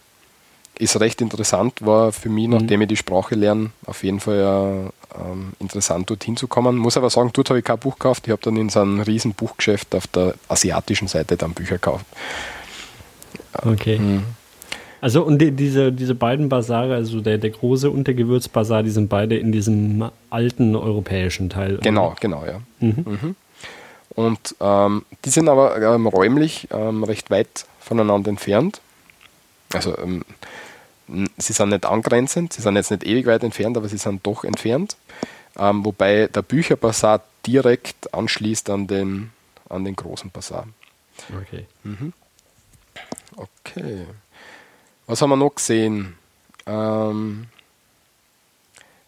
ist 0.79 0.99
recht 0.99 1.21
interessant, 1.21 1.85
war 1.85 2.11
für 2.11 2.29
mich, 2.29 2.47
mhm. 2.47 2.53
nachdem 2.53 2.81
ich 2.81 2.87
die 2.87 2.97
Sprache 2.97 3.35
lerne, 3.35 3.71
auf 3.85 4.03
jeden 4.03 4.19
Fall 4.19 4.39
ja, 4.39 4.65
ähm, 5.19 5.53
interessant, 5.59 6.09
dorthin 6.09 6.35
zu 6.35 6.47
kommen. 6.47 6.77
Muss 6.77 6.97
aber 6.97 7.09
sagen, 7.09 7.29
dort 7.33 7.49
habe 7.49 7.59
ich 7.59 7.65
kein 7.65 7.77
Buch 7.77 7.95
gekauft. 7.95 8.23
Ich 8.25 8.31
habe 8.31 8.41
dann 8.41 8.57
in 8.57 8.69
so 8.69 8.81
einem 8.81 8.99
riesen 8.99 9.33
Buchgeschäft 9.33 9.93
auf 9.95 10.07
der 10.07 10.33
asiatischen 10.49 11.07
Seite 11.07 11.37
dann 11.37 11.53
Bücher 11.53 11.75
gekauft. 11.75 12.05
Okay. 13.53 13.99
Mhm. 13.99 14.23
Also 15.01 15.21
und 15.23 15.39
die, 15.39 15.51
diese, 15.51 15.91
diese 15.91 16.15
beiden 16.15 16.47
Basare, 16.47 16.95
also 16.95 17.19
der, 17.19 17.37
der 17.37 17.49
große 17.49 17.91
und 17.91 18.07
der 18.07 18.13
Gewürzbasar, 18.13 18.83
die 18.83 18.89
sind 18.89 19.09
beide 19.09 19.37
in 19.37 19.51
diesem 19.51 20.09
alten 20.29 20.77
europäischen 20.77 21.49
Teil. 21.49 21.77
Genau, 21.83 22.07
oder? 22.07 22.15
genau, 22.21 22.45
ja. 22.45 22.61
Mhm. 22.79 23.05
Mhm. 23.05 23.35
Und 24.15 24.55
ähm, 24.61 25.03
die 25.25 25.29
sind 25.29 25.49
aber 25.49 25.75
ähm, 25.81 26.07
räumlich 26.07 26.67
ähm, 26.71 27.03
recht 27.03 27.29
weit 27.31 27.65
voneinander 27.79 28.29
entfernt. 28.29 28.79
Also 29.73 29.97
ähm, 29.97 30.23
sie 31.37 31.53
sind 31.53 31.69
nicht 31.69 31.85
angrenzend, 31.85 32.53
sie 32.53 32.61
sind 32.61 32.75
jetzt 32.75 32.91
nicht 32.91 33.03
ewig 33.03 33.25
weit 33.25 33.43
entfernt, 33.43 33.77
aber 33.77 33.89
sie 33.89 33.97
sind 33.97 34.25
doch 34.25 34.43
entfernt. 34.43 34.95
Ähm, 35.57 35.85
wobei 35.85 36.27
der 36.27 36.41
Bücherbasar 36.41 37.21
direkt 37.45 38.13
anschließt 38.13 38.69
an 38.69 38.87
den, 38.87 39.31
an 39.69 39.83
den 39.83 39.95
großen 39.95 40.31
Basar. 40.31 40.67
Okay. 41.41 41.65
Mhm. 41.83 42.13
Okay. 43.35 44.05
Was 45.05 45.21
haben 45.21 45.29
wir 45.29 45.35
noch 45.35 45.55
gesehen? 45.55 46.15
Ähm, 46.65 47.47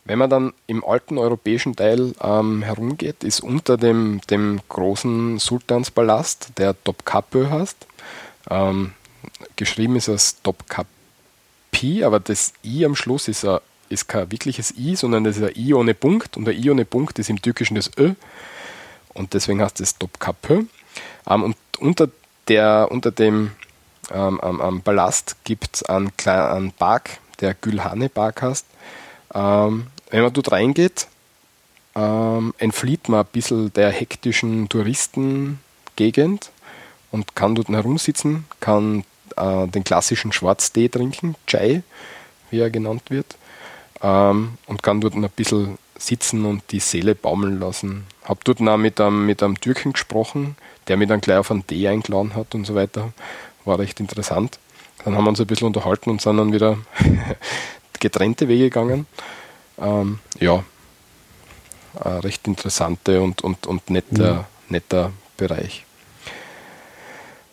wenn 0.03 0.19
man 0.19 0.29
dann 0.29 0.53
im 0.67 0.83
alten 0.85 1.17
europäischen 1.17 1.75
Teil 1.75 2.13
ähm, 2.21 2.61
herumgeht, 2.61 3.23
ist 3.23 3.39
unter 3.39 3.77
dem, 3.77 4.21
dem 4.29 4.59
großen 4.69 5.39
Sultanspalast, 5.39 6.59
der 6.59 6.75
Topkapi 6.83 7.45
heißt, 7.49 7.87
ähm, 8.51 8.93
geschrieben 9.55 9.95
ist 9.95 10.07
es 10.07 10.41
Topkapi, 10.41 12.03
aber 12.03 12.19
das 12.19 12.53
I 12.63 12.85
am 12.85 12.95
Schluss 12.95 13.27
ist, 13.27 13.45
a, 13.45 13.61
ist 13.89 14.07
kein 14.07 14.31
wirkliches 14.31 14.73
I, 14.77 14.95
sondern 14.95 15.23
das 15.23 15.37
ist 15.37 15.43
ein 15.43 15.55
I 15.55 15.73
ohne 15.73 15.93
Punkt 15.93 16.37
und 16.37 16.45
der 16.45 16.55
I 16.55 16.71
ohne 16.71 16.85
Punkt 16.85 17.19
ist 17.19 17.29
im 17.29 17.41
Türkischen 17.41 17.75
das 17.75 17.91
Ö 17.97 18.13
und 19.13 19.33
deswegen 19.33 19.61
heißt 19.61 19.79
es 19.81 19.97
Topkapi. 19.97 20.67
Ähm, 21.27 21.43
und 21.43 21.57
unter, 21.79 22.09
der, 22.47 22.87
unter 22.91 23.11
dem 23.11 23.51
ähm, 24.11 24.39
am 24.39 24.81
Palast 24.81 25.37
gibt 25.43 25.77
es 25.77 25.83
einen, 25.83 26.11
einen 26.25 26.71
Park, 26.71 27.17
der 27.39 27.53
Gülhane 27.53 28.09
Park 28.09 28.41
heißt. 28.41 28.65
Ähm, 29.33 29.87
wenn 30.11 30.21
man 30.21 30.33
dort 30.33 30.51
reingeht, 30.51 31.07
ähm, 31.95 32.53
entflieht 32.57 33.09
man 33.09 33.21
ein 33.21 33.31
bisschen 33.31 33.73
der 33.73 33.89
hektischen 33.89 34.69
Touristengegend 34.69 36.51
und 37.11 37.35
kann 37.35 37.55
dort 37.55 37.69
herumsitzen, 37.69 38.45
kann 38.59 39.03
äh, 39.37 39.67
den 39.67 39.83
klassischen 39.83 40.31
Schwarztee 40.31 40.89
trinken, 40.89 41.35
Chai, 41.47 41.83
wie 42.49 42.59
er 42.59 42.69
genannt 42.69 43.03
wird, 43.09 43.37
ähm, 44.01 44.57
und 44.67 44.83
kann 44.83 45.01
dort 45.01 45.15
ein 45.15 45.27
bisschen 45.35 45.77
sitzen 45.97 46.45
und 46.45 46.63
die 46.71 46.79
Seele 46.79 47.15
baumeln 47.15 47.59
lassen. 47.59 48.05
Hab 48.23 48.43
dort 48.43 48.61
auch 48.61 48.77
mit 48.77 48.99
einem, 48.99 49.25
mit 49.25 49.41
einem 49.41 49.59
Türken 49.59 49.93
gesprochen, 49.93 50.55
der 50.87 50.97
mich 50.97 51.07
dann 51.07 51.21
gleich 51.21 51.37
auf 51.37 51.51
einen 51.51 51.65
Tee 51.65 51.87
eingeladen 51.87 52.35
hat 52.35 52.53
und 52.55 52.65
so 52.65 52.75
weiter 52.75 53.13
war 53.63 53.79
recht 53.79 53.99
interessant. 53.99 54.59
Dann 55.03 55.15
haben 55.15 55.23
wir 55.23 55.29
uns 55.29 55.41
ein 55.41 55.47
bisschen 55.47 55.67
unterhalten 55.67 56.09
und 56.09 56.21
sind 56.21 56.37
dann 56.37 56.53
wieder 56.53 56.77
getrennte 57.99 58.47
Wege 58.47 58.65
gegangen. 58.65 59.07
Ähm, 59.79 60.19
ja, 60.39 60.63
recht 62.03 62.47
interessante 62.47 63.21
und, 63.21 63.41
und, 63.41 63.67
und 63.67 63.89
netter, 63.89 64.33
mhm. 64.33 64.45
netter 64.69 65.11
Bereich. 65.37 65.84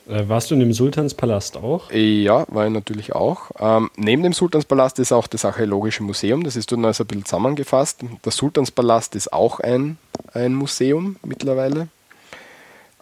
Äh, 0.09 0.28
warst 0.28 0.50
du 0.50 0.55
in 0.55 0.61
dem 0.61 0.72
Sultanspalast 0.72 1.57
auch? 1.57 1.90
Ja, 1.92 2.44
war 2.48 2.66
ich 2.66 2.72
natürlich 2.72 3.14
auch. 3.14 3.50
Ähm, 3.59 3.90
neben 3.96 4.22
dem 4.22 4.32
Sultanspalast 4.32 4.98
ist 4.98 5.12
auch 5.12 5.26
das 5.26 5.44
Archäologische 5.44 6.03
Museum, 6.03 6.42
das 6.44 6.57
ist 6.57 6.72
dort 6.72 6.84
also 6.84 7.05
ein 7.05 7.07
bisschen 7.07 7.24
zusammengefasst. 7.24 8.00
Der 8.24 8.32
Sultanspalast 8.32 9.14
ist 9.14 9.32
auch 9.32 9.61
ein, 9.61 9.98
ein 10.32 10.55
Museum 10.55 11.16
mittlerweile. 11.24 11.88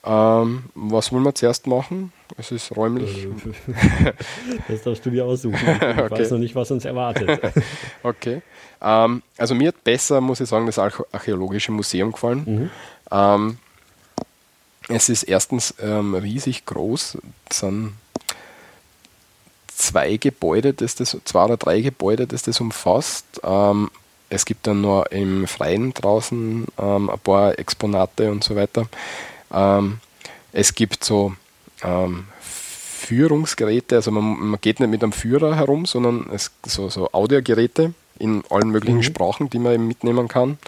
Ähm, 0.03 0.65
was 0.75 1.13
wollen 1.13 1.25
wir 1.25 1.35
zuerst 1.35 1.67
machen? 1.67 2.13
Es 2.39 2.53
ist 2.53 2.75
räumlich. 2.75 3.29
das 4.69 4.83
darfst 4.83 5.05
du 5.05 5.11
dir 5.11 5.27
aussuchen. 5.27 5.57
Ich 5.57 5.83
okay. 5.99 6.11
weiß 6.11 6.31
noch 6.31 6.39
nicht, 6.39 6.55
was 6.55 6.71
uns 6.71 6.85
erwartet. 6.85 7.41
okay. 8.03 8.43
Ähm, 8.81 9.23
also 9.37 9.55
mir 9.55 9.69
hat 9.69 9.85
besser, 9.85 10.21
muss 10.21 10.41
ich 10.41 10.49
sagen, 10.49 10.67
das 10.67 10.79
Archäologische 10.79 11.73
Museum 11.73 12.13
gefallen. 12.13 12.71
Mhm. 13.11 13.59
Es 14.91 15.09
ist 15.09 15.23
erstens 15.23 15.75
ähm, 15.81 16.15
riesig 16.15 16.67
groß. 16.67 17.19
Es 17.49 17.61
sind 17.61 17.93
zwei 19.69 20.17
Gebäude, 20.17 20.75
das 20.75 20.97
das, 20.97 21.17
zwei 21.25 21.45
oder 21.45 21.57
drei 21.57 21.81
Gebäude, 21.81 22.27
das 22.27 22.43
das 22.43 22.61
umfasst. 22.61 23.25
Ähm, 23.45 23.91
es 24.29 24.45
gibt 24.45 24.67
dann 24.67 24.81
nur 24.81 25.11
im 25.13 25.47
Freien 25.47 25.95
draußen 25.95 26.67
ähm, 26.79 27.11
ein 27.11 27.19
paar 27.21 27.59
Exponate 27.59 28.31
und 28.31 28.43
so 28.43 28.57
weiter. 28.57 28.89
Ähm, 29.53 30.01
es 30.53 30.75
gibt 30.75 31.05
so 31.05 31.35
ähm, 31.83 32.27
Führungsgeräte, 32.41 33.97
also 33.97 34.11
man, 34.11 34.51
man, 34.51 34.61
geht 34.61 34.81
nicht 34.81 34.91
mit 34.91 35.03
einem 35.03 35.13
Führer 35.13 35.57
herum, 35.57 35.87
sondern 35.87 36.29
es 36.33 36.51
so, 36.67 36.89
so 36.89 37.13
Audiogeräte 37.13 37.95
in 38.19 38.43
allen 38.51 38.71
möglichen 38.71 38.99
mhm. 38.99 39.03
Sprachen, 39.05 39.51
die 39.51 39.59
man 39.59 39.75
eben 39.75 39.87
mitnehmen 39.87 40.29
kann 40.29 40.59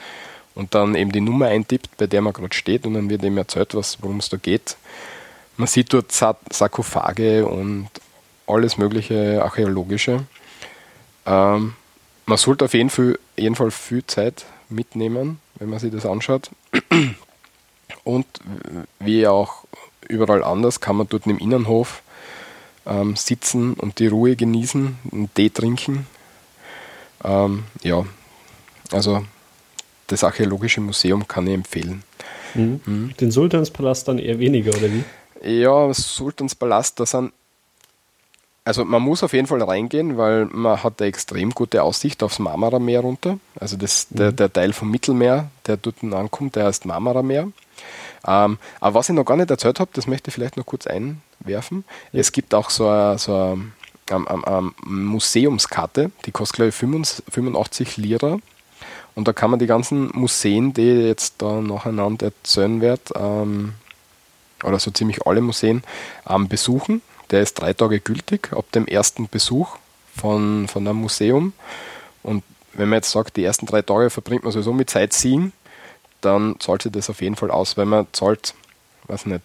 und 0.55 0.75
dann 0.75 0.95
eben 0.95 1.13
die 1.13 1.21
Nummer 1.21 1.47
eintippt, 1.47 1.97
bei 1.97 2.07
der 2.07 2.21
man 2.21 2.33
gerade 2.33 2.55
steht 2.55 2.87
und 2.87 2.95
dann 2.95 3.09
wird 3.09 3.25
eben 3.25 3.37
erzählt, 3.37 3.75
worum 3.75 4.19
es 4.19 4.29
da 4.29 4.37
geht. 4.37 4.77
Man 5.57 5.67
sieht 5.67 5.93
dort 5.93 6.13
Sarkophage 6.13 7.47
und 7.47 7.89
alles 8.47 8.79
mögliche 8.79 9.43
archäologische. 9.43 10.25
Ähm, 11.27 11.75
man 12.27 12.39
sollte 12.39 12.65
auf 12.65 12.75
jeden 12.75 12.91
Fall, 12.91 13.19
jeden 13.37 13.55
Fall 13.55 13.71
viel 13.71 14.07
Zeit 14.07 14.45
mitnehmen, 14.69 15.41
wenn 15.57 15.71
man 15.71 15.79
sich 15.79 15.93
das 15.93 16.07
anschaut. 16.07 16.51
Und 18.05 18.27
wie 18.99 19.27
auch 19.27 19.65
überall 20.09 20.43
anders 20.43 20.81
kann 20.81 20.97
man 20.97 21.09
dort 21.09 21.27
im 21.27 21.39
Innenhof 21.39 22.03
ähm, 22.87 23.17
sitzen 23.17 23.75
und 23.75 23.99
die 23.99 24.09
Ruhe 24.09 24.37
genießen, 24.37 24.99
einen 25.13 25.33
Tee 25.35 25.51
trinken. 25.51 26.07
Ähm, 27.25 27.65
ja, 27.83 28.05
also 28.91 29.25
das 30.13 30.25
Archäologische 30.25 30.81
Museum 30.81 31.27
kann 31.27 31.47
ich 31.47 31.55
empfehlen. 31.55 32.03
Mhm. 32.55 32.81
Mhm. 32.85 33.15
Den 33.21 33.31
Sultanspalast 33.31 34.09
dann 34.09 34.19
eher 34.19 34.39
weniger, 34.39 34.71
oder 34.71 34.89
wie? 34.93 35.05
Ja, 35.45 35.93
Sultanspalast, 35.93 37.01
da 37.01 37.07
sind 37.07 37.33
also 38.65 38.85
man 38.85 39.03
muss 39.03 39.25
auf 39.25 39.33
jeden 39.33 39.49
Fall 39.49 39.63
reingehen, 39.63 40.17
weil 40.17 40.45
man 40.47 40.83
hat 40.83 41.01
eine 41.01 41.09
extrem 41.09 41.51
gute 41.51 41.83
Aussicht 41.83 42.23
aufs 42.23 42.39
Marmara-Meer 42.39 43.01
runter. 43.01 43.39
Also 43.59 43.77
das, 43.77 44.07
der, 44.11 44.31
mhm. 44.31 44.37
der 44.37 44.53
Teil 44.53 44.73
vom 44.73 44.91
Mittelmeer, 44.91 45.51
der 45.67 45.77
dort 45.77 46.03
ankommt, 46.05 46.55
der 46.55 46.67
heißt 46.67 46.87
Marmara-Meer. 46.87 47.49
Ähm, 48.25 48.59
aber 48.81 48.95
was 48.95 49.09
ich 49.09 49.17
noch 49.17 49.25
gar 49.25 49.37
nicht 49.37 49.51
erzählt 49.51 49.81
habe, 49.81 49.91
das 49.95 50.07
möchte 50.07 50.29
ich 50.29 50.35
vielleicht 50.35 50.57
noch 50.57 50.67
kurz 50.67 50.87
einwerfen. 50.87 51.85
Ja. 52.13 52.21
Es 52.21 52.31
gibt 52.31 52.55
auch 52.55 52.71
so 52.71 52.89
eine, 52.89 53.19
so 53.19 53.35
eine, 53.35 54.31
eine, 54.31 54.47
eine 54.47 54.71
Museumskarte, 54.85 56.13
die 56.25 56.31
kostet 56.31 56.57
glaube 56.57 56.69
ich 56.69 56.75
85 56.77 57.97
Lira. 57.97 58.39
Und 59.15 59.29
da 59.29 59.33
kann 59.33 59.51
man 59.51 59.59
die 59.59 59.67
ganzen 59.67 60.11
Museen, 60.15 60.73
die 60.73 60.91
ich 60.91 61.07
jetzt 61.07 61.35
da 61.43 61.61
nacheinander 61.61 62.27
erzählen 62.27 62.81
werde, 62.81 63.03
ähm, 63.15 63.75
oder 64.65 64.79
so 64.79 64.91
ziemlich 64.91 65.27
alle 65.27 65.41
Museen, 65.41 65.83
ähm, 66.29 66.49
besuchen. 66.49 67.03
Der 67.31 67.43
ist 67.43 67.55
drei 67.55 67.73
Tage 67.73 68.01
gültig 68.01 68.53
ab 68.53 68.71
dem 68.73 68.87
ersten 68.87 69.29
Besuch 69.29 69.77
von, 70.15 70.69
von 70.69 70.87
einem 70.87 70.99
Museum. 70.99 71.53
Und 72.23 72.43
wenn 72.75 72.89
man 72.89 72.99
jetzt 72.99 73.11
sagt, 73.11 73.37
die 73.37 73.45
ersten 73.45 73.67
drei 73.67 73.83
Tage 73.83 74.11
verbringt 74.11 74.45
man 74.45 74.53
sowieso 74.53 74.73
mit 74.73 74.91
Sightseeing, 74.91 75.53
dann 76.21 76.57
zahlt 76.61 76.83
sich 76.83 76.93
das 76.93 77.11
auf 77.11 77.21
jeden 77.21 77.37
Fall 77.37 77.51
aus, 77.51 77.77
weil 77.77 77.87
man 77.87 78.07
zahlt, 78.13 78.55
weiß 79.09 79.27
nicht, 79.27 79.43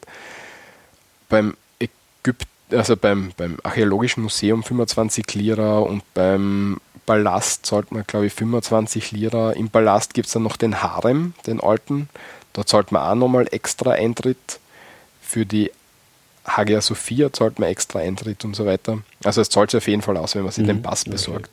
beim 1.28 1.58
Ägypt, 1.80 2.48
also 2.72 2.96
beim, 2.96 3.32
beim 3.36 3.58
Archäologischen 3.64 4.24
Museum 4.24 4.64
25 4.64 5.34
Lira 5.34 5.80
und 5.80 6.04
beim 6.14 6.78
Palast 7.08 7.66
zahlt 7.66 7.92
man, 7.92 8.04
glaube 8.06 8.28
ich, 8.28 8.34
25 8.34 9.12
Lira. 9.14 9.54
Im 9.54 9.70
Palast 9.70 10.14
gibt 10.14 10.28
es 10.28 10.34
dann 10.34 10.44
noch 10.44 10.58
den 10.58 10.84
Harem, 10.84 11.34
den 11.48 11.60
alten. 11.60 12.10
Da 12.54 12.66
zahlt 12.66 12.92
man 12.92 13.02
auch 13.02 13.16
nochmal 13.16 13.48
extra 13.50 13.92
Eintritt. 13.92 14.60
Für 15.22 15.46
die 15.46 15.72
Hagia 16.46 16.82
Sophia 16.82 17.34
zahlt 17.34 17.60
man 17.60 17.70
extra 17.70 18.00
Eintritt 18.00 18.46
und 18.46 18.56
so 18.56 18.66
weiter. 18.66 19.00
Also 19.24 19.42
es 19.42 19.50
zahlt 19.50 19.72
sich 19.72 19.80
auf 19.80 19.88
jeden 19.88 20.02
Fall 20.02 20.18
aus, 20.18 20.36
wenn 20.36 20.44
man 20.44 20.52
sich 20.52 20.64
mhm, 20.64 20.68
den 20.68 20.82
Pass 20.82 21.06
besorgt. 21.06 21.50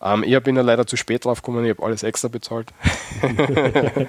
Okay. 0.00 0.14
Ähm, 0.14 0.24
ich 0.24 0.42
bin 0.42 0.56
ja 0.56 0.62
leider 0.62 0.86
zu 0.86 0.96
spät 0.96 1.24
drauf 1.24 1.42
gekommen, 1.42 1.64
ich 1.64 1.70
habe 1.70 1.82
alles 1.82 2.02
extra 2.02 2.28
bezahlt. 2.28 2.72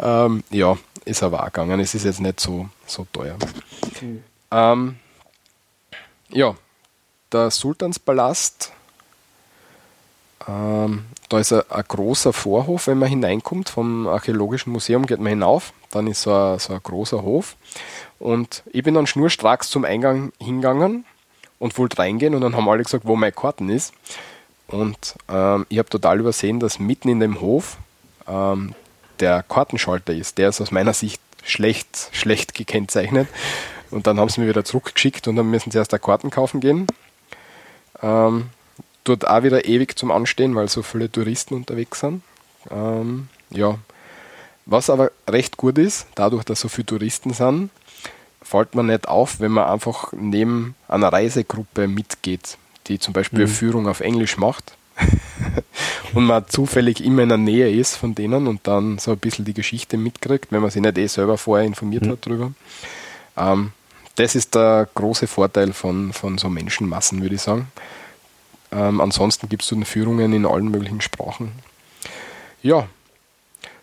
ähm, 0.00 0.44
ja, 0.50 0.78
ist 1.04 1.22
aber 1.22 1.42
auch 1.42 1.46
gegangen. 1.46 1.80
Es 1.80 1.94
ist 1.94 2.04
jetzt 2.04 2.20
nicht 2.20 2.40
so, 2.40 2.68
so 2.86 3.06
teuer. 3.12 3.36
Mhm. 4.00 4.24
Ähm, 4.50 4.96
ja, 6.30 6.54
der 7.32 7.50
Sultanspalast 7.50 8.72
Ähm, 10.48 11.04
da 11.28 11.38
ist 11.38 11.52
ein, 11.52 11.62
ein, 11.68 11.84
großer 11.86 12.32
Vorhof, 12.32 12.86
wenn 12.86 12.98
man 12.98 13.08
hineinkommt. 13.08 13.68
Vom 13.68 14.06
Archäologischen 14.06 14.72
Museum 14.72 15.06
geht 15.06 15.20
man 15.20 15.28
hinauf. 15.28 15.72
Dann 15.90 16.06
ist 16.06 16.22
so 16.22 16.32
ein, 16.32 16.58
so 16.58 16.72
ein 16.72 16.80
großer 16.82 17.22
Hof. 17.22 17.56
Und 18.18 18.62
ich 18.72 18.82
bin 18.82 18.94
dann 18.94 19.06
schnurstracks 19.06 19.68
zum 19.68 19.84
Eingang 19.84 20.32
hingegangen 20.40 21.04
und 21.58 21.76
wollte 21.78 21.98
reingehen. 21.98 22.34
Und 22.34 22.40
dann 22.40 22.56
haben 22.56 22.68
alle 22.68 22.82
gesagt, 22.82 23.04
wo 23.04 23.14
mein 23.14 23.34
Karten 23.34 23.68
ist. 23.68 23.92
Und 24.68 25.16
ähm, 25.28 25.66
ich 25.68 25.78
habe 25.78 25.88
total 25.88 26.20
übersehen, 26.20 26.60
dass 26.60 26.78
mitten 26.78 27.08
in 27.08 27.20
dem 27.20 27.40
Hof 27.40 27.76
ähm, 28.26 28.74
der 29.20 29.42
Kartenschalter 29.42 30.14
ist. 30.14 30.38
Der 30.38 30.48
ist 30.48 30.60
aus 30.60 30.70
meiner 30.70 30.94
Sicht 30.94 31.20
schlecht, 31.44 32.08
schlecht 32.12 32.54
gekennzeichnet. 32.54 33.28
Und 33.90 34.06
dann 34.06 34.18
haben 34.18 34.28
sie 34.28 34.40
mir 34.40 34.48
wieder 34.48 34.64
zurückgeschickt 34.64 35.28
und 35.28 35.36
dann 35.36 35.50
müssen 35.50 35.70
sie 35.70 35.78
erst 35.78 35.92
da 35.92 35.98
Karten 35.98 36.30
kaufen 36.30 36.60
gehen. 36.60 36.86
Ähm, 38.02 38.50
dort 39.08 39.26
auch 39.26 39.42
wieder 39.42 39.64
ewig 39.64 39.98
zum 39.98 40.10
Anstehen, 40.10 40.54
weil 40.54 40.68
so 40.68 40.82
viele 40.82 41.10
Touristen 41.10 41.54
unterwegs 41.54 42.00
sind. 42.00 42.22
Ähm, 42.70 43.28
ja. 43.50 43.78
Was 44.66 44.90
aber 44.90 45.10
recht 45.28 45.56
gut 45.56 45.78
ist, 45.78 46.06
dadurch, 46.14 46.44
dass 46.44 46.60
so 46.60 46.68
viele 46.68 46.86
Touristen 46.86 47.32
sind, 47.32 47.70
fällt 48.42 48.74
man 48.74 48.86
nicht 48.86 49.08
auf, 49.08 49.40
wenn 49.40 49.52
man 49.52 49.68
einfach 49.68 50.12
neben 50.12 50.74
einer 50.88 51.12
Reisegruppe 51.12 51.88
mitgeht, 51.88 52.58
die 52.86 52.98
zum 52.98 53.14
Beispiel 53.14 53.40
mhm. 53.40 53.44
eine 53.46 53.54
Führung 53.54 53.88
auf 53.88 54.00
Englisch 54.00 54.36
macht 54.36 54.76
und 56.14 56.24
man 56.24 56.46
zufällig 56.48 57.02
immer 57.02 57.22
in 57.22 57.28
der 57.28 57.38
Nähe 57.38 57.70
ist 57.70 57.96
von 57.96 58.14
denen 58.14 58.46
und 58.46 58.66
dann 58.66 58.98
so 58.98 59.12
ein 59.12 59.18
bisschen 59.18 59.44
die 59.44 59.54
Geschichte 59.54 59.96
mitkriegt, 59.96 60.52
wenn 60.52 60.60
man 60.60 60.70
sich 60.70 60.82
nicht 60.82 60.98
eh 60.98 61.06
selber 61.06 61.38
vorher 61.38 61.66
informiert 61.66 62.04
mhm. 62.04 62.10
hat 62.10 62.26
darüber. 62.26 62.52
Ähm, 63.36 63.72
das 64.16 64.34
ist 64.34 64.54
der 64.54 64.88
große 64.94 65.26
Vorteil 65.28 65.72
von, 65.72 66.12
von 66.12 66.38
so 66.38 66.48
Menschenmassen, 66.48 67.22
würde 67.22 67.36
ich 67.36 67.42
sagen. 67.42 67.70
Ähm, 68.70 69.00
ansonsten 69.00 69.48
gibt 69.48 69.62
es 69.62 69.70
dann 69.70 69.84
Führungen 69.84 70.32
in 70.32 70.46
allen 70.46 70.70
möglichen 70.70 71.00
Sprachen. 71.00 71.52
Ja, 72.62 72.86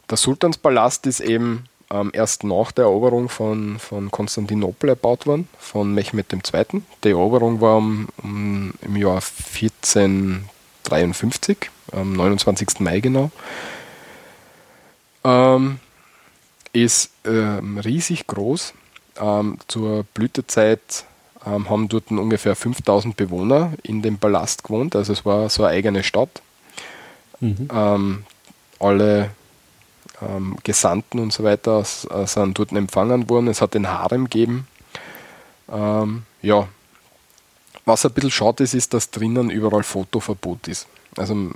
der 0.09 0.17
Sultanspalast 0.17 1.07
ist 1.07 1.21
eben 1.21 1.65
ähm, 1.91 2.11
erst 2.13 2.43
nach 2.43 2.71
der 2.71 2.86
Eroberung 2.86 3.29
von, 3.29 3.79
von 3.79 4.11
Konstantinopel 4.11 4.89
erbaut 4.89 5.25
worden, 5.25 5.47
von 5.57 5.91
Mehmed 5.93 6.33
II. 6.33 6.83
Die 7.03 7.09
Eroberung 7.09 7.59
war 7.61 7.77
um, 7.77 8.07
um, 8.21 8.73
im 8.81 8.95
Jahr 8.95 9.21
1453, 9.21 11.57
am 11.91 12.13
29. 12.13 12.79
Mai 12.79 12.99
genau. 12.99 13.31
Ähm, 15.23 15.79
ist 16.73 17.09
ähm, 17.25 17.79
riesig 17.79 18.27
groß. 18.27 18.75
Ähm, 19.19 19.57
zur 19.67 20.03
Blütezeit 20.13 21.05
ähm, 21.45 21.69
haben 21.69 21.87
dort 21.87 22.11
ungefähr 22.11 22.55
5000 22.55 23.15
Bewohner 23.15 23.73
in 23.83 24.01
dem 24.01 24.17
Palast 24.17 24.63
gewohnt. 24.63 24.95
Also 24.95 25.13
es 25.13 25.25
war 25.25 25.49
so 25.49 25.63
eine 25.63 25.73
eigene 25.73 26.03
Stadt. 26.03 26.41
Mhm. 27.39 27.67
Ähm, 27.73 28.23
alle 28.79 29.31
ähm, 30.21 30.57
Gesandten 30.63 31.19
und 31.19 31.33
so 31.33 31.43
weiter 31.43 31.81
äh, 31.81 32.25
sind 32.25 32.57
dort 32.57 32.71
empfangen 32.71 33.29
worden. 33.29 33.47
Es 33.47 33.61
hat 33.61 33.73
den 33.73 33.87
Harem 33.87 34.25
gegeben. 34.25 34.67
Ähm, 35.71 36.23
ja, 36.41 36.67
was 37.85 38.05
ein 38.05 38.13
bisschen 38.13 38.31
schade 38.31 38.63
ist, 38.63 38.73
ist, 38.73 38.93
dass 38.93 39.11
drinnen 39.11 39.49
überall 39.49 39.83
Fotoverbot 39.83 40.67
ist. 40.67 40.87
Also 41.17 41.51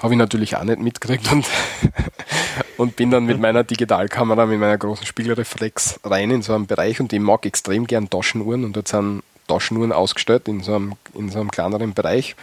habe 0.00 0.14
ich 0.14 0.18
natürlich 0.18 0.56
auch 0.56 0.64
nicht 0.64 0.80
mitgekriegt 0.80 1.30
und, 1.32 1.46
und 2.82 2.96
bin 2.96 3.12
dann 3.12 3.24
mit 3.24 3.38
meiner 3.38 3.62
Digitalkamera, 3.62 4.44
mit 4.44 4.58
meiner 4.58 4.76
großen 4.76 5.06
Spiegelreflex 5.06 6.00
rein 6.02 6.32
in 6.32 6.42
so 6.42 6.52
einen 6.52 6.66
Bereich 6.66 6.98
und 6.98 7.12
ich 7.12 7.20
mag 7.20 7.46
extrem 7.46 7.86
gern 7.86 8.10
Taschenuhren 8.10 8.64
und 8.64 8.74
dort 8.74 8.88
sind 8.88 9.22
Taschenuhren 9.46 9.92
ausgestellt 9.92 10.48
in 10.48 10.62
so 10.62 10.74
einem, 10.74 10.94
in 11.14 11.30
so 11.30 11.38
einem 11.38 11.52
kleineren 11.52 11.94
Bereich 11.94 12.34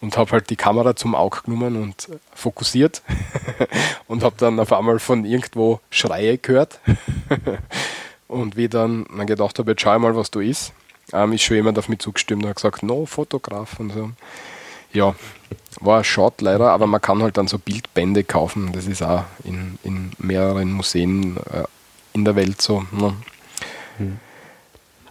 und 0.00 0.16
habe 0.16 0.30
halt 0.30 0.50
die 0.50 0.56
Kamera 0.56 0.94
zum 0.94 1.16
Auge 1.16 1.40
genommen 1.44 1.82
und 1.82 2.08
fokussiert 2.32 3.02
und 4.06 4.22
habe 4.22 4.36
dann 4.38 4.60
auf 4.60 4.72
einmal 4.72 5.00
von 5.00 5.24
irgendwo 5.24 5.80
Schreie 5.90 6.38
gehört 6.38 6.78
und 8.28 8.56
wie 8.56 8.68
dann 8.68 9.04
man 9.10 9.26
gedacht 9.26 9.58
habe, 9.58 9.72
jetzt 9.72 9.82
schau 9.82 9.98
mal, 9.98 10.14
was 10.14 10.30
da 10.30 10.40
ist, 10.40 10.72
ähm, 11.12 11.32
ist 11.32 11.42
schon 11.42 11.56
jemand 11.56 11.76
auf 11.76 11.88
mich 11.88 11.98
zugestimmt 11.98 12.44
und 12.44 12.50
hat 12.50 12.56
gesagt, 12.56 12.84
no, 12.84 13.04
Fotograf 13.04 13.80
und 13.80 13.92
so. 13.92 14.10
Ja, 14.92 15.14
war 15.80 16.02
schade 16.04 16.36
leider, 16.40 16.70
aber 16.70 16.86
man 16.86 17.00
kann 17.00 17.22
halt 17.22 17.36
dann 17.36 17.46
so 17.46 17.58
Bildbände 17.58 18.24
kaufen. 18.24 18.72
Das 18.72 18.86
ist 18.86 19.02
auch 19.02 19.24
in, 19.44 19.78
in 19.84 20.12
mehreren 20.18 20.72
Museen 20.72 21.36
äh, 21.52 21.64
in 22.14 22.24
der 22.24 22.36
Welt 22.36 22.60
so. 22.60 22.84
Ne? 22.92 23.14
Hm. 23.98 24.18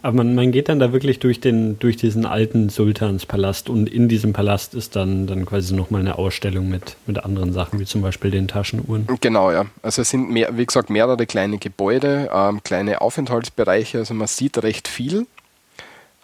Aber 0.00 0.18
man, 0.18 0.34
man 0.34 0.52
geht 0.52 0.68
dann 0.68 0.78
da 0.78 0.92
wirklich 0.92 1.18
durch, 1.18 1.40
den, 1.40 1.78
durch 1.78 1.96
diesen 1.96 2.24
alten 2.24 2.68
Sultanspalast 2.68 3.68
und 3.68 3.88
in 3.88 4.08
diesem 4.08 4.32
Palast 4.32 4.74
ist 4.74 4.94
dann, 4.94 5.26
dann 5.26 5.44
quasi 5.44 5.74
nochmal 5.74 6.02
eine 6.02 6.18
Ausstellung 6.18 6.68
mit, 6.68 6.96
mit 7.06 7.24
anderen 7.24 7.52
Sachen, 7.52 7.80
wie 7.80 7.84
zum 7.84 8.02
Beispiel 8.02 8.30
den 8.30 8.46
Taschenuhren. 8.46 9.08
Genau, 9.20 9.50
ja. 9.50 9.66
Also 9.82 10.02
es 10.02 10.10
sind, 10.10 10.30
mehr, 10.30 10.56
wie 10.56 10.66
gesagt, 10.66 10.88
mehrere 10.90 11.26
kleine 11.26 11.58
Gebäude, 11.58 12.30
ähm, 12.32 12.62
kleine 12.62 13.00
Aufenthaltsbereiche, 13.00 13.98
also 13.98 14.14
man 14.14 14.28
sieht 14.28 14.62
recht 14.62 14.86
viel. 14.86 15.26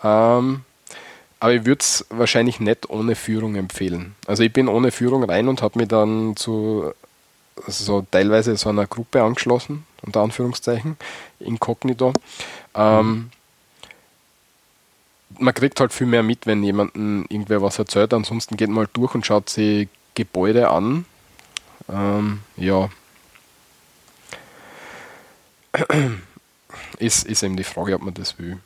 Ähm, 0.04 0.60
aber 1.44 1.52
ich 1.52 1.66
würde 1.66 1.80
es 1.80 2.06
wahrscheinlich 2.08 2.58
nicht 2.58 2.88
ohne 2.88 3.14
Führung 3.14 3.54
empfehlen. 3.54 4.14
Also 4.26 4.42
ich 4.42 4.50
bin 4.50 4.66
ohne 4.66 4.90
Führung 4.90 5.24
rein 5.24 5.46
und 5.46 5.60
habe 5.60 5.78
mich 5.78 5.88
dann 5.88 6.36
zu 6.36 6.90
so 7.66 8.00
teilweise 8.10 8.56
so 8.56 8.70
einer 8.70 8.86
Gruppe 8.86 9.22
angeschlossen, 9.22 9.84
unter 10.00 10.22
Anführungszeichen, 10.22 10.96
inkognito. 11.40 12.14
Ähm, 12.74 13.28
man 15.38 15.52
kriegt 15.52 15.80
halt 15.80 15.92
viel 15.92 16.06
mehr 16.06 16.22
mit, 16.22 16.46
wenn 16.46 16.64
jemandem 16.64 17.26
irgendwer 17.28 17.60
was 17.60 17.78
erzählt. 17.78 18.14
Ansonsten 18.14 18.56
geht 18.56 18.70
man 18.70 18.86
halt 18.86 18.96
durch 18.96 19.14
und 19.14 19.26
schaut 19.26 19.50
sich 19.50 19.88
Gebäude 20.14 20.70
an. 20.70 21.04
Ähm, 21.92 22.40
ja. 22.56 22.88
Ist, 26.98 27.26
ist 27.26 27.42
eben 27.42 27.56
die 27.56 27.64
Frage, 27.64 27.96
ob 27.96 28.02
man 28.02 28.14
das 28.14 28.38
will. 28.38 28.58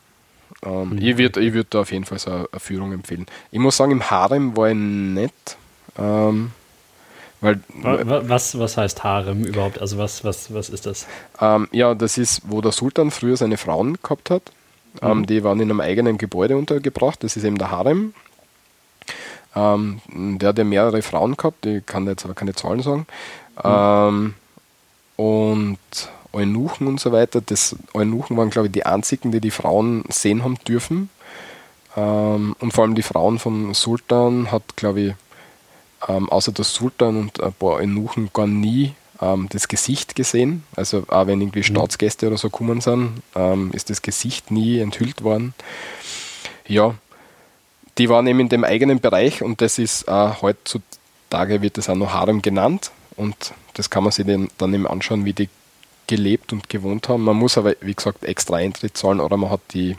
Ähm, 0.65 0.91
mhm. 0.91 0.99
Ich 0.99 1.19
würde 1.19 1.41
ich 1.41 1.53
würd 1.53 1.69
da 1.71 1.81
auf 1.81 1.93
jeden 1.93 2.05
Fall 2.05 2.19
so 2.19 2.31
eine 2.31 2.47
Führung 2.59 2.93
empfehlen. 2.93 3.27
Ich 3.51 3.59
muss 3.59 3.77
sagen, 3.77 3.93
im 3.93 4.11
Harem 4.11 4.57
war 4.57 4.69
ich 4.69 4.77
nett. 4.77 5.57
Ähm, 5.99 6.53
weil, 7.41 7.61
was, 7.83 8.59
was 8.59 8.77
heißt 8.77 9.05
Harem 9.05 9.45
überhaupt? 9.45 9.81
Also 9.81 9.97
was, 9.97 10.25
was, 10.25 10.53
was 10.53 10.69
ist 10.69 10.87
das? 10.87 11.07
Ähm, 11.41 11.69
ja, 11.71 11.95
das 11.95 12.19
ist, 12.19 12.43
wo 12.45 12.61
der 12.61 12.73
Sultan 12.73 13.13
früher 13.13 13.37
seine 13.37 13.57
Frauen 13.57 13.97
gehabt 14.03 14.31
hat. 14.31 14.43
Ähm, 15.01 15.19
mhm. 15.19 15.27
die 15.27 15.45
waren 15.45 15.61
in 15.61 15.71
einem 15.71 15.81
eigenen 15.81 16.19
Gebäude 16.19 16.57
untergebracht. 16.57 17.23
Das 17.23 17.37
ist 17.37 17.45
eben 17.45 17.59
der 17.59 17.71
Harem. 17.71 18.13
Ähm, 19.55 20.01
der 20.39 20.51
hat 20.51 20.59
ja 20.59 20.65
mehrere 20.65 21.03
Frauen 21.03 21.37
gehabt, 21.37 21.67
ich 21.67 21.87
kann 21.87 22.07
jetzt 22.07 22.25
aber 22.25 22.35
keine 22.35 22.55
Zahlen 22.55 22.83
sagen. 22.83 23.07
Mhm. 23.63 23.65
Ähm, 23.65 24.35
und 25.17 25.79
Eunuchen 26.33 26.87
und 26.87 27.01
so 27.01 27.13
weiter. 27.13 27.41
Das 27.41 27.77
Eunuchen 27.95 28.37
waren, 28.37 28.51
glaube 28.51 28.69
ich, 28.69 28.73
die 28.73 28.87
einzigen, 28.87 29.33
die 29.33 29.41
die 29.41 29.51
Frauen 29.51 30.05
sehen 30.09 30.45
haben 30.45 30.59
dürfen. 30.67 31.11
Ähm, 31.97 32.55
und 32.59 32.73
vor 32.73 32.85
allem 32.85 32.95
die 32.95 33.03
Frauen 33.03 33.39
vom 33.39 33.75
Sultan 33.75 34.51
hat, 34.53 34.77
glaube 34.77 35.01
ich, 35.01 35.15
ähm, 36.07 36.29
außer 36.29 36.53
der 36.53 36.65
Sultan 36.65 37.17
und 37.17 37.43
ein 37.43 37.53
paar 37.53 37.75
Eunuchen 37.75 38.31
gar 38.33 38.47
nie 38.47 38.95
ähm, 39.21 39.49
das 39.51 39.69
Gesicht 39.69 40.15
gesehen. 40.15 40.65
Also 40.77 41.05
auch 41.09 41.27
wenn 41.27 41.41
irgendwie 41.41 41.61
mhm. 41.61 41.65
Staatsgäste 41.65 42.29
oder 42.29 42.37
so 42.37 42.51
gekommen 42.51 42.81
sind, 42.81 43.23
ähm, 43.35 43.71
ist 43.73 43.91
das 43.91 44.03
Gesicht 44.03 44.51
nie 44.51 44.79
enthüllt 44.79 45.25
worden. 45.25 45.55
Ja, 46.67 46.95
die 47.97 48.09
waren 48.09 48.27
eben 48.27 48.41
in 48.41 48.49
dem 48.49 48.65
eigenen 48.65 49.01
Bereich 49.01 49.43
und 49.43 49.61
das 49.61 49.79
ist 49.79 50.07
äh, 50.07 50.31
heutzutage 50.41 51.63
wird 51.63 51.79
das 51.79 51.89
auch 51.89 51.97
noch 51.97 52.13
Harem 52.13 52.43
genannt 52.43 52.93
und 53.17 53.53
das 53.75 53.91
kann 53.91 54.05
man 54.05 54.13
sich 54.13 54.27
dann 54.27 54.75
eben 54.75 54.87
anschauen, 54.87 55.25
wie 55.25 55.33
die 55.33 55.49
gelebt 56.09 56.53
und 56.53 56.69
gewohnt 56.69 57.09
haben. 57.09 57.23
Man 57.23 57.37
muss 57.37 57.57
aber, 57.57 57.77
wie 57.81 57.95
gesagt, 57.95 58.25
extra 58.25 58.57
Eintritt 58.57 58.97
zahlen 58.97 59.21
oder 59.21 59.37
man 59.37 59.51
hat 59.51 59.61
die, 59.73 59.97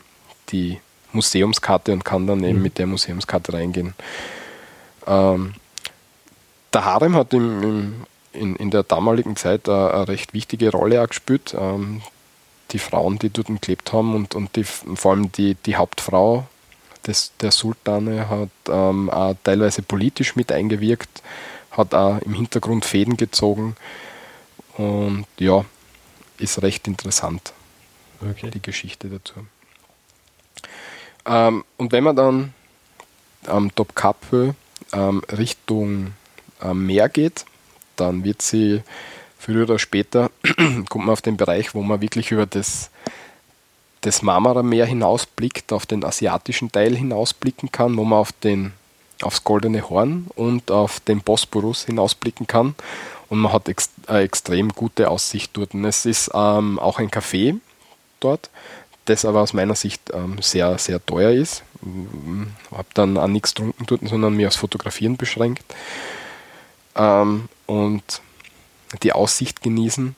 die 0.49 0.80
Museumskarte 1.14 1.93
und 1.93 2.03
kann 2.03 2.28
dann 2.28 2.43
eben 2.43 2.57
mhm. 2.57 2.64
mit 2.64 2.78
der 2.78 2.88
Museumskarte 2.88 3.53
reingehen. 3.53 3.93
Ähm, 5.07 5.53
der 6.74 6.84
Harem 6.84 7.16
hat 7.16 7.34
im, 7.34 7.64
im, 7.64 7.93
in, 8.34 8.55
in 8.57 8.72
der 8.72 8.84
damaligen 8.84 9.36
Zeit 9.38 9.70
eine, 9.70 9.93
eine 9.93 10.07
recht 10.10 10.34
wichtige 10.34 10.72
Rolle 10.72 11.01
auch 11.01 11.07
gespielt. 11.07 11.55
Ähm, 11.57 12.01
die 12.72 12.80
Frauen, 12.80 13.18
die 13.18 13.30
dort 13.30 13.47
gelebt 13.62 13.93
haben 13.93 14.16
und, 14.16 14.36
und 14.36 14.55
die, 14.55 14.64
vor 14.64 15.12
allem 15.12 15.32
die, 15.32 15.55
die 15.55 15.76
Hauptfrau 15.76 16.45
des, 17.07 17.32
der 17.41 17.51
Sultane 17.51 18.30
hat 18.30 18.49
ähm, 18.68 19.10
auch 19.10 19.36
teilweise 19.43 19.82
politisch 19.82 20.36
mit 20.36 20.51
eingewirkt, 20.51 21.24
hat 21.72 21.95
auch 21.95 22.20
im 22.20 22.34
Hintergrund 22.34 22.86
Fäden 22.86 23.18
gezogen. 23.18 23.76
Und 24.78 25.26
ja, 25.39 25.66
ist 26.40 26.62
recht 26.62 26.88
interessant, 26.88 27.54
okay. 28.22 28.50
die 28.50 28.62
Geschichte 28.62 29.10
dazu. 29.10 29.46
Ähm, 31.26 31.64
und 31.78 31.92
wenn 31.92 32.04
man 32.04 32.16
dann 32.16 32.54
am 33.46 33.74
Top 33.76 33.96
Kappe 33.96 34.56
ähm, 34.94 35.22
Richtung 35.32 36.14
ähm, 36.62 36.86
Meer 36.86 37.10
geht, 37.10 37.46
dann 37.96 38.24
wird 38.24 38.42
sie 38.42 38.82
früher 39.38 39.64
oder 39.64 39.80
später, 39.80 40.32
kommt 40.90 41.06
man 41.06 41.10
auf 41.10 41.22
den 41.22 41.38
Bereich, 41.38 41.74
wo 41.74 41.82
man 41.82 42.02
wirklich 42.02 42.32
über 42.32 42.46
das, 42.46 42.90
das 44.02 44.22
Marmara-Meer 44.22 44.86
hinausblickt, 44.86 45.72
auf 45.74 45.86
den 45.86 46.04
asiatischen 46.04 46.72
Teil 46.72 46.96
hinausblicken 46.96 47.72
kann, 47.72 47.96
wo 47.98 48.04
man 48.04 48.20
auf 48.20 48.32
den 48.32 48.74
aufs 49.22 49.43
Goldene 49.43 49.89
Horn 49.89 50.28
und 50.36 50.72
auf 50.72 50.99
den 50.99 51.22
Bosporus 51.22 51.86
hinausblicken 51.86 52.47
kann. 52.47 52.76
Und 53.30 53.39
man 53.39 53.53
hat 53.53 53.67
ex 53.70 53.89
eine 54.07 54.22
extrem 54.22 54.70
gute 54.70 55.09
Aussicht 55.09 55.51
dort. 55.53 55.74
Und 55.74 55.86
es 55.86 56.05
ist 56.05 56.32
ähm, 56.34 56.80
auch 56.80 56.99
ein 56.99 57.11
Café 57.11 57.59
dort, 58.20 58.49
das 59.05 59.26
aber 59.26 59.41
aus 59.41 59.53
meiner 59.53 59.76
Sicht 59.76 60.01
ähm, 60.13 60.38
sehr, 60.41 60.78
sehr 60.78 61.05
teuer 61.05 61.32
ist. 61.32 61.63
Ich 61.82 62.78
habe 62.78 62.88
dann 62.93 63.17
auch 63.17 63.28
nichts 63.28 63.53
getrunken 63.53 63.86
dort, 63.86 64.07
sondern 64.07 64.36
mir 64.36 64.47
aufs 64.47 64.57
Fotografieren 64.57 65.17
beschränkt. 65.17 65.63
Ähm, 66.95 67.49
und 67.67 68.22
die 69.03 69.13
Aussicht 69.13 69.61
genießen. 69.61 70.15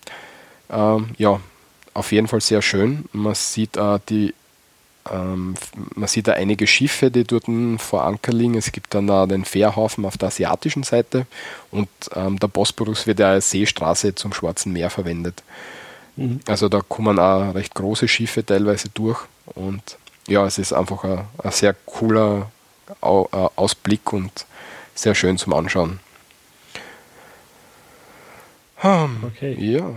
Ähm, 0.70 1.10
ja, 1.18 1.40
auf 1.94 2.12
jeden 2.12 2.28
Fall 2.28 2.42
sehr 2.42 2.62
schön. 2.62 3.06
Man 3.12 3.36
sieht 3.36 3.76
äh, 3.76 4.00
die 4.08 4.34
ähm, 5.10 5.56
man 5.96 6.08
sieht 6.08 6.28
da 6.28 6.34
einige 6.34 6.68
Schiffe, 6.68 7.10
die 7.10 7.24
dort 7.24 7.46
vor 7.78 8.04
Anker 8.04 8.32
liegen. 8.32 8.56
Es 8.56 8.72
gibt 8.72 8.94
dann 8.94 9.10
auch 9.10 9.26
den 9.26 9.46
Fährhafen 9.46 10.06
auf 10.06 10.18
der 10.18 10.28
asiatischen 10.28 10.84
Seite 10.84 11.26
und 11.72 11.90
ähm, 12.16 12.38
der 12.40 12.48
Bosporus 12.48 13.08
wird 13.08 13.20
ja 13.20 13.32
als 13.32 13.50
Seestraße 13.50 14.14
zum 14.16 14.34
Schwarzen 14.34 14.74
Meer 14.74 14.90
verwendet. 14.90 15.44
Mhm. 16.16 16.42
Also 16.48 16.70
da 16.70 16.82
kommen 16.82 17.18
auch 17.18 17.56
recht 17.56 17.74
große 17.74 18.08
Schiffe 18.08 18.46
teilweise 18.46 18.90
durch 18.90 19.20
und 19.56 19.98
ja, 20.28 20.46
es 20.46 20.60
ist 20.60 20.74
einfach 20.74 21.04
ein, 21.04 21.26
ein 21.44 21.52
sehr 21.52 21.74
cooler 21.86 22.52
Ausblick 23.00 24.14
und 24.14 24.46
sehr 24.94 25.16
schön 25.16 25.38
zum 25.38 25.54
Anschauen. 25.54 26.00
Okay. 28.84 29.56
Ja. 29.60 29.90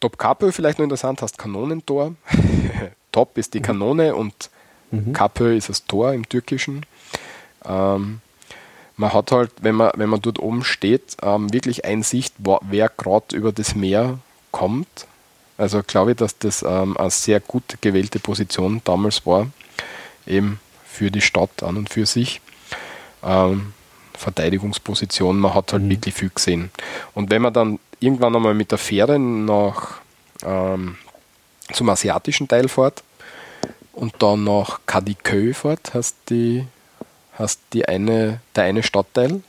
Top 0.00 0.18
Capö 0.18 0.50
vielleicht 0.50 0.78
noch 0.78 0.84
interessant, 0.84 1.22
hast 1.22 1.38
Kanonentor. 1.38 2.14
Top 3.12 3.38
ist 3.38 3.54
die 3.54 3.60
mhm. 3.60 3.64
Kanone 3.64 4.14
und 4.14 4.50
mhm. 4.90 5.12
Capö 5.12 5.54
ist 5.54 5.68
das 5.68 5.84
Tor 5.84 6.12
im 6.12 6.28
Türkischen. 6.28 6.84
Ähm, 7.64 8.20
man 8.96 9.12
hat 9.12 9.32
halt, 9.32 9.50
wenn 9.60 9.74
man, 9.74 9.92
wenn 9.96 10.08
man 10.08 10.20
dort 10.20 10.38
oben 10.38 10.64
steht, 10.64 11.16
ähm, 11.22 11.52
wirklich 11.52 11.84
Einsicht, 11.84 12.34
wer 12.38 12.88
gerade 12.88 13.34
über 13.36 13.52
das 13.52 13.74
Meer 13.74 14.18
kommt. 14.50 15.06
Also 15.56 15.82
glaube 15.82 16.12
ich, 16.12 16.16
dass 16.16 16.38
das 16.38 16.62
ähm, 16.62 16.96
eine 16.96 17.10
sehr 17.10 17.40
gut 17.40 17.78
gewählte 17.80 18.18
Position 18.18 18.80
damals 18.84 19.24
war, 19.26 19.46
eben 20.26 20.60
für 20.84 21.10
die 21.10 21.20
Stadt 21.20 21.62
an 21.62 21.76
und 21.76 21.90
für 21.90 22.06
sich. 22.06 22.40
Ähm, 23.22 23.72
Verteidigungsposition, 24.14 25.38
man 25.38 25.54
hat 25.54 25.72
halt 25.72 25.84
mhm. 25.84 25.90
wirklich 25.90 26.14
viel 26.14 26.30
gesehen. 26.34 26.70
Und 27.14 27.30
wenn 27.30 27.42
man 27.42 27.52
dann 27.52 27.78
irgendwann 28.00 28.36
einmal 28.36 28.54
mit 28.54 28.70
der 28.70 28.78
Fähre 28.78 29.18
nach 29.18 30.00
ähm, 30.44 30.96
zum 31.72 31.88
asiatischen 31.88 32.48
Teil 32.48 32.68
fährt 32.68 33.02
und 33.92 34.14
dann 34.22 34.44
nach 34.44 34.80
Kadikö 34.86 35.54
fährt, 35.54 35.94
hast 35.94 36.16
die, 36.28 36.66
hast 37.34 37.60
die 37.72 37.86
eine, 37.86 38.40
der 38.56 38.64
eine 38.64 38.82
Stadtteil 38.82 39.42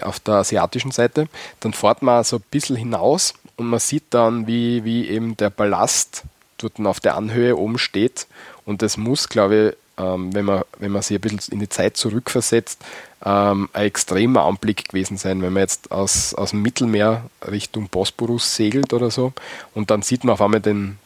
auf 0.00 0.20
der 0.20 0.34
asiatischen 0.34 0.90
Seite, 0.90 1.28
dann 1.60 1.72
fährt 1.72 2.02
man 2.02 2.24
so 2.24 2.36
ein 2.36 2.44
bisschen 2.50 2.76
hinaus 2.76 3.34
und 3.56 3.66
man 3.66 3.80
sieht 3.80 4.04
dann, 4.10 4.46
wie, 4.46 4.84
wie 4.84 5.08
eben 5.08 5.36
der 5.36 5.50
Ballast 5.50 6.24
dort 6.58 6.80
auf 6.84 7.00
der 7.00 7.16
Anhöhe 7.16 7.56
oben 7.56 7.78
steht. 7.78 8.26
Und 8.64 8.82
das 8.82 8.96
muss, 8.96 9.28
glaube 9.28 9.76
ich, 9.98 10.02
ähm, 10.02 10.34
wenn, 10.34 10.44
man, 10.44 10.62
wenn 10.78 10.92
man 10.92 11.02
sich 11.02 11.16
ein 11.16 11.20
bisschen 11.20 11.54
in 11.54 11.60
die 11.60 11.68
Zeit 11.68 11.96
zurückversetzt, 11.96 12.80
ähm, 13.24 13.68
ein 13.72 13.84
extremer 13.84 14.44
Anblick 14.44 14.88
gewesen 14.88 15.16
sein, 15.16 15.42
wenn 15.42 15.52
man 15.52 15.62
jetzt 15.62 15.92
aus, 15.92 16.34
aus 16.34 16.50
dem 16.50 16.62
Mittelmeer 16.62 17.24
Richtung 17.48 17.88
Bosporus 17.88 18.56
segelt 18.56 18.92
oder 18.92 19.10
so. 19.10 19.32
Und 19.74 19.90
dann 19.90 20.02
sieht 20.02 20.24
man 20.24 20.34
auf 20.34 20.42
einmal 20.42 20.60
den, 20.60 20.98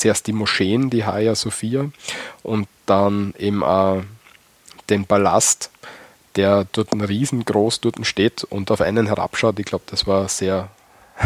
zuerst 0.00 0.26
die 0.26 0.32
Moscheen, 0.32 0.90
die 0.90 1.04
Hagia 1.04 1.34
Sophia 1.34 1.90
und 2.42 2.68
dann 2.86 3.34
eben 3.38 3.62
auch 3.62 4.02
den 4.88 5.04
Palast, 5.04 5.70
der 6.36 6.66
dort 6.72 6.92
riesengroß 6.92 7.80
dort 7.80 8.04
steht 8.06 8.44
und 8.44 8.70
auf 8.70 8.80
einen 8.80 9.06
herabschaut. 9.06 9.58
Ich 9.58 9.66
glaube, 9.66 9.84
das 9.86 10.06
war 10.06 10.28
sehr, 10.28 10.68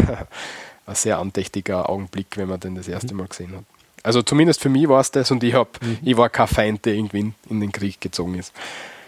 ein 0.85 0.95
sehr 0.95 1.19
andächtiger 1.19 1.89
Augenblick, 1.89 2.27
wenn 2.35 2.49
man 2.49 2.59
den 2.59 2.75
das 2.75 2.87
erste 2.87 3.15
Mal 3.15 3.27
gesehen 3.27 3.55
hat. 3.55 3.63
Also 4.03 4.21
zumindest 4.21 4.61
für 4.61 4.69
mich 4.69 4.87
war 4.87 4.99
es 4.99 5.09
das 5.09 5.31
und 5.31 5.43
ich, 5.43 5.55
hab, 5.55 5.81
mhm. 5.81 5.97
ich 6.03 6.15
war 6.15 6.29
kein 6.29 6.47
Feind, 6.47 6.85
der 6.85 6.93
irgendwie 6.93 7.33
in 7.49 7.59
den 7.59 7.71
Krieg 7.71 7.99
gezogen 8.01 8.35
ist. 8.35 8.53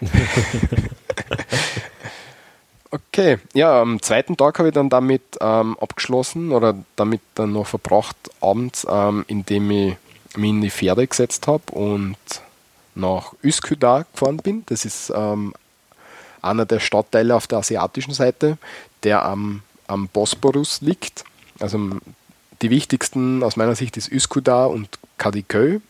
okay, 2.90 3.38
ja, 3.54 3.80
am 3.80 4.00
zweiten 4.02 4.36
Tag 4.36 4.58
habe 4.58 4.68
ich 4.68 4.74
dann 4.74 4.88
damit 4.88 5.22
ähm, 5.40 5.76
abgeschlossen 5.78 6.52
oder 6.52 6.74
damit 6.96 7.20
dann 7.34 7.52
noch 7.52 7.66
verbracht 7.66 8.16
abends, 8.40 8.86
ähm, 8.88 9.24
indem 9.28 9.70
ich 9.70 9.96
mich 10.36 10.50
in 10.50 10.60
die 10.60 10.70
Pferde 10.70 11.06
gesetzt 11.06 11.46
habe 11.46 11.72
und 11.72 12.16
nach 12.94 13.32
Üsküdar 13.42 14.06
gefahren 14.12 14.38
bin. 14.38 14.64
Das 14.66 14.84
ist 14.84 15.12
ähm, 15.14 15.54
einer 16.42 16.66
der 16.66 16.80
Stadtteile 16.80 17.34
auf 17.34 17.46
der 17.46 17.58
asiatischen 17.58 18.14
Seite, 18.14 18.58
der 19.02 19.24
am, 19.24 19.62
am 19.86 20.08
Bosporus 20.08 20.80
liegt. 20.80 21.24
Also 21.60 21.90
die 22.62 22.70
wichtigsten 22.70 23.42
aus 23.42 23.56
meiner 23.56 23.74
Sicht 23.74 23.96
ist 23.96 24.10
Üsküdar 24.10 24.70
und 24.70 24.98
Kadikö. 25.16 25.80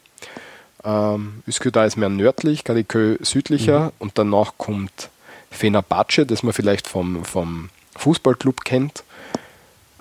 Ähm, 0.84 1.42
Üsküdar 1.46 1.86
ist 1.86 1.96
mehr 1.96 2.08
nördlich, 2.08 2.64
Kadikö 2.64 3.16
südlicher 3.20 3.86
mhm. 3.86 3.92
und 3.98 4.18
danach 4.18 4.54
kommt 4.58 5.10
Fenerbahce, 5.50 6.26
das 6.26 6.42
man 6.42 6.52
vielleicht 6.52 6.88
vom, 6.88 7.24
vom 7.24 7.70
Fußballclub 7.96 8.64
kennt. 8.64 9.04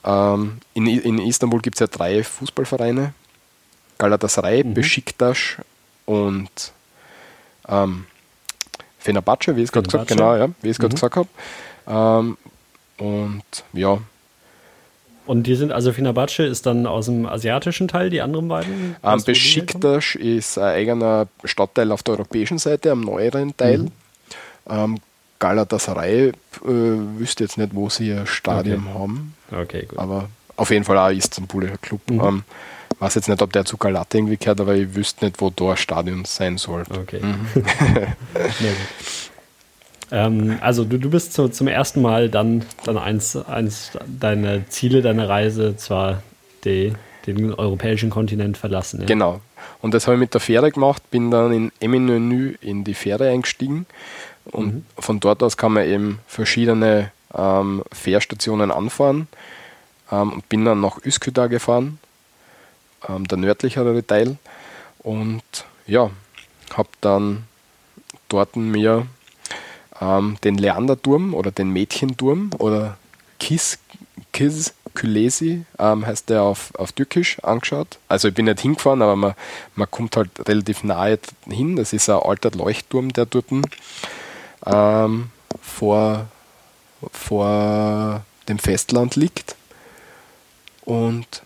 Ähm, 0.04 0.60
in, 0.74 0.88
in 0.88 1.20
Istanbul 1.20 1.62
gibt 1.62 1.78
es 1.78 1.80
ja 1.80 1.88
drei 1.88 2.24
Fußballvereine. 2.24 3.14
Galatasaray, 3.98 4.64
mhm. 4.64 4.74
Besiktas 4.74 5.58
und 6.06 6.50
ähm, 7.68 8.06
Fenerbahce, 9.00 9.56
wie 9.56 9.62
ich 9.62 9.70
es 9.70 9.72
gerade 9.72 9.88
gesagt, 9.88 10.08
genau, 10.08 10.36
ja, 10.36 10.50
wie 10.62 10.68
ich 10.68 10.72
es 10.72 10.80
gerade 10.80 10.94
mhm. 10.94 10.96
gesagt 10.96 11.16
habe. 11.16 11.30
Ähm, 11.88 12.38
und 12.98 13.64
ja, 13.74 14.00
und 15.28 15.44
die 15.44 15.56
sind, 15.56 15.74
also 15.74 15.92
Fenerbahce 15.92 16.44
ist 16.44 16.66
dann 16.66 16.88
aus 16.88 17.06
dem 17.06 17.26
asiatischen 17.26 17.90
Teil, 17.90 18.10
die 18.10 18.22
anderen 18.22 18.48
beiden? 18.48 18.96
Ähm, 19.04 19.24
Besiktas 19.24 20.16
ist 20.16 20.58
ein 20.58 20.64
eigener 20.64 21.28
Stadtteil 21.44 21.92
auf 21.92 22.02
der 22.02 22.14
europäischen 22.14 22.58
Seite, 22.58 22.92
am 22.92 23.02
neueren 23.02 23.56
Teil. 23.58 23.80
Mhm. 23.80 23.92
Ähm, 24.70 24.98
Galatasaray 25.40 26.30
äh, 26.30 26.34
wüsste 26.64 27.44
jetzt 27.44 27.58
nicht, 27.58 27.74
wo 27.74 27.90
sie 27.90 28.12
ein 28.14 28.28
Stadion 28.28 28.86
okay. 28.88 29.00
haben. 29.00 29.36
Okay, 29.52 29.86
gut. 29.88 30.00
Aber 30.00 30.30
auf 30.56 30.72
jeden 30.72 30.84
Fall 30.84 30.98
auch 30.98 31.06
ein 31.06 31.18
Istanbuler 31.18 31.78
Club. 31.78 32.02
Mhm. 32.10 32.22
Ähm, 32.22 32.44
weiß 33.00 33.16
jetzt 33.16 33.30
nicht, 33.30 33.42
ob 33.42 33.54
der 33.54 33.66
zu 33.66 33.78
Galata 33.78 34.18
irgendwie 34.18 34.38
gehört, 34.38 34.60
aber 34.62 34.76
ich 34.76 34.96
wüsste 34.96 35.26
nicht, 35.26 35.40
wo 35.40 35.50
da 35.50 35.72
ein 35.72 35.78
Stadion 35.78 36.26
sein 36.26 36.58
soll. 36.58 36.84
Okay. 36.90 37.22
Mhm. 37.22 37.48
Ähm, 40.12 40.58
also 40.62 40.86
du, 40.86 40.98
du 40.98 41.10
bist 41.10 41.34
so, 41.34 41.48
zum 41.48 41.68
ersten 41.68 42.02
Mal 42.02 42.30
dann, 42.30 42.64
dann 42.86 42.98
eins, 42.98 43.36
eins 43.36 43.92
deiner 44.08 44.68
Ziele 44.70 45.02
deiner 45.02 45.28
Reise, 45.28 45.76
zwar 45.76 46.24
die, 46.64 46.94
den 47.26 47.54
europäischen 47.54 48.10
Kontinent 48.10 48.58
verlassen. 48.58 49.02
Ja. 49.02 49.06
Genau. 49.06 49.42
Und 49.82 49.94
das 49.94 50.08
habe 50.08 50.16
ich 50.16 50.22
mit 50.22 50.34
der 50.34 50.42
Fähre 50.42 50.72
gemacht, 50.72 51.04
bin 51.12 51.30
dann 51.30 51.52
in 51.52 51.72
Eminönü 51.80 52.56
in 52.62 52.84
die 52.84 52.94
Fähre 52.94 53.30
eingestiegen 53.30 53.86
und 54.52 54.74
mhm. 54.74 54.86
von 54.98 55.20
dort 55.20 55.44
aus 55.44 55.58
kann 55.58 55.74
man 55.74 55.86
eben 55.86 56.20
verschiedene 56.28 57.12
ähm, 57.34 57.84
Fährstationen 57.92 58.72
anfahren 58.72 59.28
ähm, 60.12 60.34
und 60.34 60.50
bin 60.50 60.66
dann 60.66 60.82
nach 60.82 61.04
Üsküdar 61.04 61.50
gefahren, 61.50 62.00
ähm, 63.08 63.28
der 63.28 63.38
nördlichere 63.38 64.06
Teil 64.06 64.38
und 65.00 65.44
ja, 65.86 66.10
habe 66.74 66.90
dann 67.02 67.44
dort 68.30 68.56
mir 68.56 69.08
ähm, 70.02 70.38
den 70.44 70.58
Leanderturm 70.58 71.34
oder 71.34 71.52
den 71.52 71.72
Mädchenturm 71.72 72.52
oder 72.58 72.98
Kis, 73.40 73.80
Kis 74.34 74.74
Külesi 74.98 75.64
ähm, 75.78 76.08
heißt 76.08 76.30
der 76.32 76.42
auf, 76.42 76.74
auf 76.76 76.92
Türkisch 76.92 77.40
angeschaut. 77.44 78.00
Also 78.08 78.30
ich 78.30 78.34
bin 78.34 78.46
nicht 78.46 78.62
hingefahren, 78.62 79.04
aber 79.04 79.16
man, 79.16 79.36
man 79.76 79.92
kommt 79.92 80.18
halt 80.18 80.32
relativ 80.48 80.84
nahe 80.84 81.20
hin. 81.48 81.76
Das 81.76 81.94
ist 81.94 82.10
ein 82.10 82.18
alter 82.18 82.50
Leuchtturm, 82.50 83.14
der 83.14 83.28
dort 83.28 83.46
ähm, 84.72 85.30
vor, 85.62 86.28
vor 87.12 88.24
dem 88.48 88.60
Festland 88.60 89.16
liegt. 89.16 89.56
Und 90.86 91.44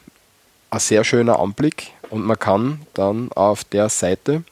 ein 0.69 0.79
sehr 0.79 1.03
schöner 1.03 1.39
Anblick. 1.39 1.91
Und 2.09 2.25
man 2.25 2.37
kann 2.37 2.81
dann 2.93 3.31
auf 3.33 3.63
der 3.63 3.89
Seite, 3.89 4.43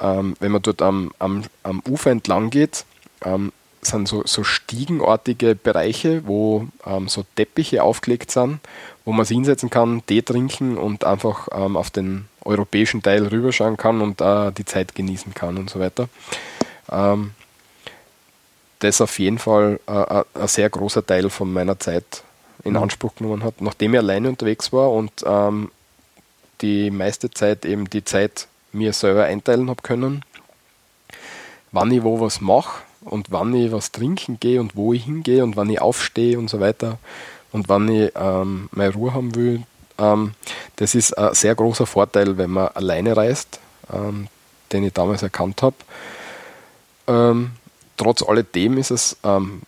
ähm, 0.00 0.36
wenn 0.40 0.52
man 0.52 0.62
dort 0.62 0.82
am, 0.82 1.12
am, 1.18 1.44
am 1.62 1.82
Ufer 1.88 2.10
entlang 2.10 2.50
geht, 2.50 2.84
ähm, 3.24 3.52
sind 3.86 4.08
so, 4.08 4.22
so 4.24 4.44
stiegenartige 4.44 5.54
Bereiche, 5.54 6.26
wo 6.26 6.66
ähm, 6.86 7.08
so 7.08 7.24
Teppiche 7.36 7.82
aufgelegt 7.82 8.30
sind, 8.30 8.60
wo 9.04 9.12
man 9.12 9.26
sich 9.26 9.34
hinsetzen 9.34 9.70
kann, 9.70 10.04
Tee 10.06 10.22
trinken 10.22 10.78
und 10.78 11.04
einfach 11.04 11.48
ähm, 11.52 11.76
auf 11.76 11.90
den 11.90 12.26
europäischen 12.44 13.02
Teil 13.02 13.26
rüberschauen 13.26 13.76
kann 13.76 14.00
und 14.00 14.20
äh, 14.20 14.52
die 14.52 14.64
Zeit 14.64 14.94
genießen 14.94 15.34
kann 15.34 15.58
und 15.58 15.70
so 15.70 15.80
weiter. 15.80 16.08
Ähm, 16.90 17.32
das 18.84 19.00
auf 19.00 19.18
jeden 19.18 19.38
Fall 19.38 19.80
äh, 19.88 19.92
äh 19.92 20.24
ein 20.34 20.48
sehr 20.48 20.70
großer 20.70 21.04
Teil 21.04 21.30
von 21.30 21.52
meiner 21.52 21.78
Zeit 21.78 22.22
in 22.62 22.72
mhm. 22.72 22.84
Anspruch 22.84 23.14
genommen 23.16 23.42
hat, 23.42 23.60
nachdem 23.60 23.94
ich 23.94 24.00
alleine 24.00 24.28
unterwegs 24.28 24.72
war 24.72 24.92
und 24.92 25.12
ähm, 25.26 25.70
die 26.60 26.90
meiste 26.90 27.30
Zeit 27.30 27.64
eben 27.64 27.90
die 27.90 28.04
Zeit 28.04 28.46
mir 28.72 28.92
selber 28.92 29.24
einteilen 29.24 29.68
habe 29.68 29.82
können 29.82 30.24
wann 31.74 31.90
ich 31.90 32.02
wo 32.04 32.20
was 32.20 32.40
mache 32.40 32.82
und 33.04 33.30
wann 33.32 33.52
ich 33.54 33.72
was 33.72 33.92
trinken 33.92 34.38
gehe 34.40 34.60
und 34.60 34.76
wo 34.76 34.92
ich 34.92 35.04
hingehe 35.04 35.42
und 35.42 35.56
wann 35.56 35.68
ich 35.68 35.80
aufstehe 35.80 36.38
und 36.38 36.48
so 36.48 36.60
weiter 36.60 36.98
und 37.52 37.68
wann 37.68 37.88
ich 37.88 38.12
ähm, 38.14 38.68
meine 38.72 38.94
Ruhe 38.94 39.12
haben 39.12 39.34
will. 39.34 39.62
Ähm, 39.98 40.34
das 40.76 40.94
ist 40.94 41.18
ein 41.18 41.34
sehr 41.34 41.54
großer 41.54 41.86
Vorteil, 41.86 42.38
wenn 42.38 42.50
man 42.50 42.68
alleine 42.68 43.16
reist, 43.16 43.58
ähm, 43.92 44.28
den 44.72 44.84
ich 44.84 44.92
damals 44.92 45.22
erkannt 45.22 45.62
habe. 45.62 45.76
Trotz 47.96 48.22
alledem 48.22 48.78
ist 48.78 48.90
es 48.90 49.16
ähm, 49.24 49.62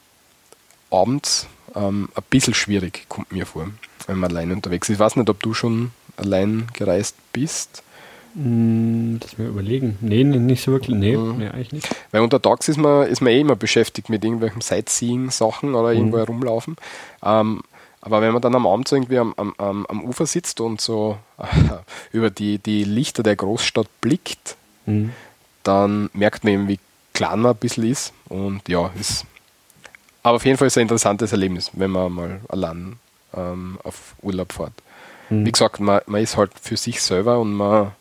abends 0.90 1.46
ähm, 1.74 2.08
ein 2.14 2.22
bisschen 2.30 2.54
schwierig, 2.54 3.06
kommt 3.08 3.32
mir 3.32 3.46
vor, 3.46 3.68
wenn 4.06 4.18
man 4.18 4.30
alleine 4.30 4.54
unterwegs 4.54 4.88
ist. 4.88 4.94
Ich 4.94 5.00
weiß 5.00 5.16
nicht, 5.16 5.30
ob 5.30 5.42
du 5.42 5.54
schon 5.54 5.92
allein 6.16 6.66
gereist 6.72 7.16
bist. 7.32 7.82
Mm, 8.34 9.16
das 9.18 9.38
mir 9.38 9.48
überlegen. 9.48 9.98
Nee, 10.00 10.24
nicht 10.24 10.62
so 10.62 10.72
wirklich. 10.72 10.96
Nee, 10.96 11.16
mhm. 11.16 11.38
nee, 11.38 11.48
eigentlich 11.48 11.72
nicht. 11.72 11.88
Weil 12.10 12.22
untertags 12.22 12.68
ist 12.68 12.76
man, 12.76 13.06
ist 13.06 13.22
man 13.22 13.32
eh 13.32 13.40
immer 13.40 13.56
beschäftigt 13.56 14.10
mit 14.10 14.24
irgendwelchen 14.24 14.60
Sightseeing-Sachen 14.60 15.74
oder 15.74 15.90
mhm. 15.90 15.96
irgendwo 15.96 16.18
herumlaufen. 16.18 16.76
Ähm, 17.22 17.62
aber 18.00 18.20
wenn 18.20 18.32
man 18.32 18.42
dann 18.42 18.54
am 18.54 18.66
Abend 18.66 18.86
so 18.88 18.94
irgendwie 18.94 19.18
am, 19.18 19.34
am, 19.36 19.86
am 19.86 20.04
Ufer 20.04 20.26
sitzt 20.26 20.60
und 20.60 20.80
so 20.80 21.18
äh, 21.38 21.44
über 22.12 22.30
die, 22.30 22.58
die 22.58 22.84
Lichter 22.84 23.22
der 23.22 23.36
Großstadt 23.36 23.88
blickt, 24.00 24.56
mhm. 24.84 25.12
dann 25.62 26.10
merkt 26.12 26.44
man 26.44 26.52
eben, 26.52 26.68
wie 26.68 26.78
klein 27.16 27.40
man 27.40 27.52
ein 27.52 27.58
bisschen 27.58 27.84
ist. 27.84 28.12
Und 28.28 28.68
ja, 28.68 28.90
ist. 28.98 29.24
Aber 30.22 30.36
auf 30.36 30.44
jeden 30.44 30.58
Fall 30.58 30.66
ist 30.66 30.74
es 30.74 30.78
ein 30.78 30.82
interessantes 30.82 31.32
Erlebnis, 31.32 31.70
wenn 31.72 31.90
man 31.90 32.12
mal 32.12 32.40
allein 32.48 32.98
ähm, 33.34 33.78
auf 33.84 34.14
Urlaub 34.22 34.52
fährt. 34.52 34.72
Mhm. 35.30 35.46
Wie 35.46 35.52
gesagt, 35.52 35.80
man, 35.80 36.00
man 36.06 36.22
ist 36.22 36.36
halt 36.36 36.52
für 36.60 36.76
sich 36.76 37.02
selber 37.02 37.38
und 37.38 37.54
man 37.54 37.92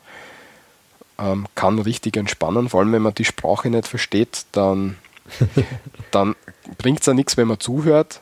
ähm, 1.17 1.45
kann 1.55 1.79
richtig 1.79 2.17
entspannen, 2.17 2.69
vor 2.69 2.81
allem 2.81 2.91
wenn 2.91 3.01
man 3.01 3.13
die 3.13 3.25
Sprache 3.25 3.69
nicht 3.69 3.87
versteht, 3.87 4.45
dann, 4.51 4.97
dann 6.11 6.35
bringt 6.77 6.99
es 7.01 7.05
ja 7.05 7.13
nichts, 7.13 7.37
wenn 7.37 7.47
man 7.47 7.59
zuhört 7.59 8.21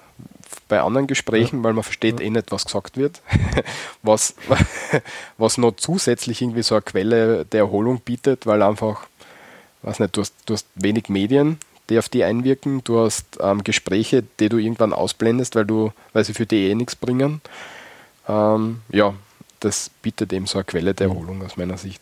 bei 0.67 0.81
anderen 0.81 1.07
Gesprächen, 1.07 1.57
ja. 1.57 1.63
weil 1.63 1.73
man 1.73 1.83
versteht 1.83 2.19
ja. 2.19 2.25
eh 2.25 2.29
nicht, 2.29 2.51
was 2.51 2.65
gesagt 2.65 2.97
wird. 2.97 3.21
was, 4.03 4.35
was 5.37 5.57
noch 5.57 5.75
zusätzlich 5.75 6.41
irgendwie 6.41 6.63
so 6.63 6.75
eine 6.75 6.81
Quelle 6.81 7.45
der 7.45 7.61
Erholung 7.61 7.99
bietet, 7.99 8.45
weil 8.45 8.61
einfach, 8.61 9.07
weiß 9.83 9.99
nicht, 9.99 10.15
du 10.15 10.21
hast, 10.21 10.33
du 10.45 10.53
hast 10.53 10.67
wenig 10.75 11.09
Medien, 11.09 11.57
die 11.89 11.99
auf 11.99 12.09
die 12.09 12.23
einwirken, 12.23 12.83
du 12.83 12.99
hast 12.99 13.37
ähm, 13.41 13.63
Gespräche, 13.63 14.23
die 14.39 14.49
du 14.49 14.57
irgendwann 14.57 14.93
ausblendest, 14.93 15.55
weil 15.55 15.65
du, 15.65 15.91
weil 16.13 16.23
sie 16.23 16.33
für 16.33 16.45
die 16.45 16.69
eh 16.69 16.75
nichts 16.75 16.95
bringen. 16.95 17.41
Ähm, 18.27 18.81
ja, 18.89 19.13
das 19.59 19.89
bietet 20.01 20.33
eben 20.33 20.45
so 20.45 20.57
eine 20.57 20.65
Quelle 20.65 20.93
der 20.93 21.07
Erholung 21.07 21.43
aus 21.43 21.57
meiner 21.57 21.77
Sicht. 21.77 22.01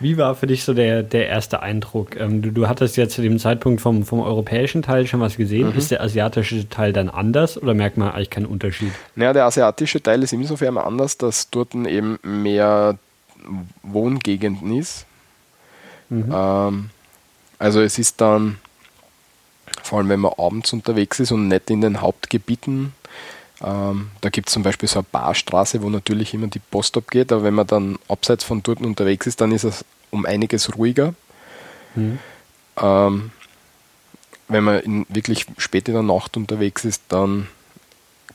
Wie 0.00 0.16
war 0.16 0.34
für 0.34 0.46
dich 0.46 0.64
so 0.64 0.74
der, 0.74 1.02
der 1.02 1.28
erste 1.28 1.60
Eindruck? 1.60 2.16
Ähm, 2.16 2.42
du, 2.42 2.52
du 2.52 2.68
hattest 2.68 2.96
ja 2.96 3.08
zu 3.08 3.22
dem 3.22 3.38
Zeitpunkt 3.38 3.80
vom, 3.80 4.04
vom 4.04 4.20
europäischen 4.20 4.82
Teil 4.82 5.06
schon 5.06 5.20
was 5.20 5.36
gesehen. 5.36 5.70
Mhm. 5.70 5.78
Ist 5.78 5.90
der 5.90 6.02
asiatische 6.02 6.68
Teil 6.68 6.92
dann 6.92 7.08
anders 7.08 7.60
oder 7.60 7.74
merkt 7.74 7.96
man 7.96 8.10
eigentlich 8.10 8.30
keinen 8.30 8.46
Unterschied? 8.46 8.92
Naja, 9.16 9.32
der 9.32 9.44
asiatische 9.46 10.00
Teil 10.02 10.22
ist 10.22 10.32
insofern 10.32 10.78
anders, 10.78 11.18
dass 11.18 11.50
dort 11.50 11.74
eben 11.74 12.18
mehr 12.22 12.98
Wohngegenden 13.82 14.76
ist. 14.76 15.06
Mhm. 16.10 16.32
Ähm, 16.32 16.90
also 17.58 17.80
es 17.80 17.98
ist 17.98 18.20
dann, 18.20 18.58
vor 19.82 19.98
allem 19.98 20.08
wenn 20.08 20.20
man 20.20 20.32
abends 20.38 20.72
unterwegs 20.72 21.20
ist 21.20 21.32
und 21.32 21.48
nicht 21.48 21.70
in 21.70 21.80
den 21.80 22.00
Hauptgebieten, 22.00 22.92
ähm, 23.60 24.10
da 24.20 24.28
gibt 24.28 24.48
es 24.48 24.54
zum 24.54 24.62
Beispiel 24.62 24.88
so 24.88 25.00
eine 25.00 25.06
Barstraße, 25.10 25.82
wo 25.82 25.90
natürlich 25.90 26.32
immer 26.34 26.46
die 26.46 26.60
Post 26.60 26.96
abgeht, 26.96 27.32
aber 27.32 27.42
wenn 27.42 27.54
man 27.54 27.66
dann 27.66 27.98
abseits 28.08 28.44
von 28.44 28.62
dort 28.62 28.80
unterwegs 28.80 29.26
ist, 29.26 29.40
dann 29.40 29.52
ist 29.52 29.64
es 29.64 29.84
um 30.10 30.26
einiges 30.26 30.76
ruhiger. 30.76 31.14
Mhm. 31.96 32.18
Ähm, 32.80 33.30
wenn 34.46 34.64
man 34.64 35.06
wirklich 35.08 35.46
spät 35.58 35.88
in 35.88 35.94
der 35.94 36.02
Nacht 36.02 36.36
unterwegs 36.36 36.84
ist, 36.84 37.02
dann 37.08 37.48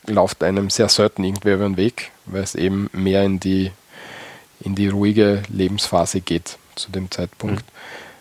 läuft 0.06 0.44
einem 0.44 0.70
sehr 0.70 0.90
selten 0.90 1.24
irgendwer 1.24 1.56
über 1.56 1.64
den 1.64 1.78
Weg, 1.78 2.12
weil 2.26 2.44
es 2.44 2.56
eben 2.56 2.90
mehr 2.92 3.24
in 3.24 3.40
die, 3.40 3.72
in 4.60 4.76
die 4.76 4.90
ruhige 4.90 5.44
Lebensphase 5.48 6.20
geht 6.20 6.58
zu 6.76 6.92
dem 6.92 7.12
Zeitpunkt. 7.12 7.64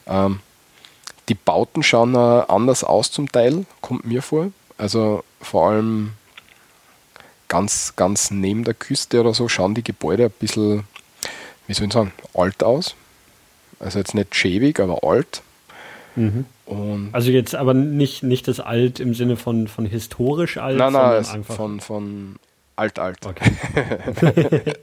Mhm. 0.06 0.12
Ähm, 0.12 0.40
die 1.28 1.34
Bauten 1.34 1.82
schauen 1.82 2.14
äh, 2.14 2.18
anders 2.18 2.84
aus 2.84 3.10
zum 3.10 3.30
Teil, 3.30 3.64
kommt 3.80 4.04
mir 4.04 4.22
vor. 4.22 4.50
Also 4.78 5.24
vor 5.40 5.70
allem 5.70 6.12
ganz, 7.48 7.94
ganz 7.96 8.30
neben 8.30 8.64
der 8.64 8.74
Küste 8.74 9.20
oder 9.20 9.34
so 9.34 9.48
schauen 9.48 9.74
die 9.74 9.84
Gebäude 9.84 10.24
ein 10.24 10.30
bisschen, 10.30 10.84
wie 11.66 11.74
soll 11.74 11.86
ich 11.86 11.92
sagen, 11.92 12.12
alt 12.34 12.62
aus. 12.62 12.94
Also 13.78 13.98
jetzt 13.98 14.14
nicht 14.14 14.34
schäbig, 14.34 14.80
aber 14.80 15.04
alt. 15.04 15.42
Mhm. 16.14 16.44
also 17.12 17.30
jetzt 17.30 17.54
aber 17.54 17.72
nicht, 17.72 18.22
nicht 18.22 18.46
das 18.46 18.60
alt 18.60 19.00
im 19.00 19.14
Sinne 19.14 19.36
von, 19.36 19.66
von 19.66 19.86
historisch 19.86 20.58
alt, 20.58 20.76
nein, 20.76 20.92
nein, 20.92 21.24
sondern 21.24 21.34
einfach 21.34 21.56
von, 21.56 21.80
von 21.80 22.36
alt 22.76 22.98
alt. 22.98 23.24
Okay. 23.24 23.50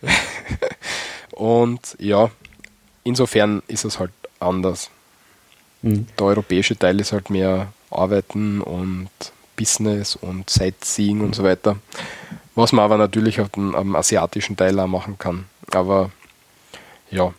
Und 1.32 1.96
ja, 1.98 2.30
insofern 3.04 3.62
ist 3.68 3.84
es 3.84 3.98
halt 3.98 4.12
anders. 4.40 4.90
Mhm. 5.82 6.06
Der 6.18 6.26
europäische 6.26 6.76
Teil 6.76 7.00
ist 7.00 7.12
halt 7.12 7.30
mehr 7.30 7.72
Arbeiten 7.90 8.60
und 8.60 9.10
Business 9.56 10.16
und 10.16 10.48
Sightseeing 10.48 11.20
und 11.20 11.34
so 11.34 11.44
weiter. 11.44 11.76
Was 12.54 12.72
man 12.72 12.84
aber 12.84 12.98
natürlich 12.98 13.40
auf 13.40 13.50
dem, 13.50 13.74
am 13.74 13.96
asiatischen 13.96 14.56
Teil 14.56 14.78
auch 14.78 14.86
machen 14.86 15.18
kann. 15.18 15.44
Aber 15.70 16.10
ja, 17.10 17.32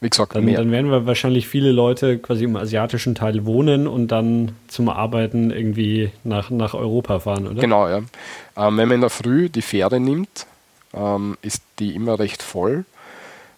wie 0.00 0.10
gesagt, 0.10 0.34
dann, 0.34 0.44
mehr. 0.44 0.58
Dann 0.58 0.72
werden 0.72 0.90
wir 0.90 1.06
wahrscheinlich 1.06 1.46
viele 1.46 1.70
Leute 1.70 2.18
quasi 2.18 2.44
im 2.44 2.56
asiatischen 2.56 3.14
Teil 3.14 3.46
wohnen 3.46 3.86
und 3.86 4.08
dann 4.08 4.52
zum 4.66 4.88
Arbeiten 4.88 5.50
irgendwie 5.50 6.10
nach, 6.24 6.50
nach 6.50 6.74
Europa 6.74 7.20
fahren, 7.20 7.46
oder? 7.46 7.60
Genau, 7.60 7.88
ja. 7.88 7.98
Ähm, 7.98 8.76
wenn 8.76 8.88
man 8.88 8.92
in 8.92 9.00
der 9.02 9.10
Früh 9.10 9.48
die 9.48 9.62
Fähre 9.62 10.00
nimmt, 10.00 10.46
ähm, 10.92 11.38
ist 11.42 11.62
die 11.78 11.94
immer 11.94 12.18
recht 12.18 12.42
voll. 12.42 12.84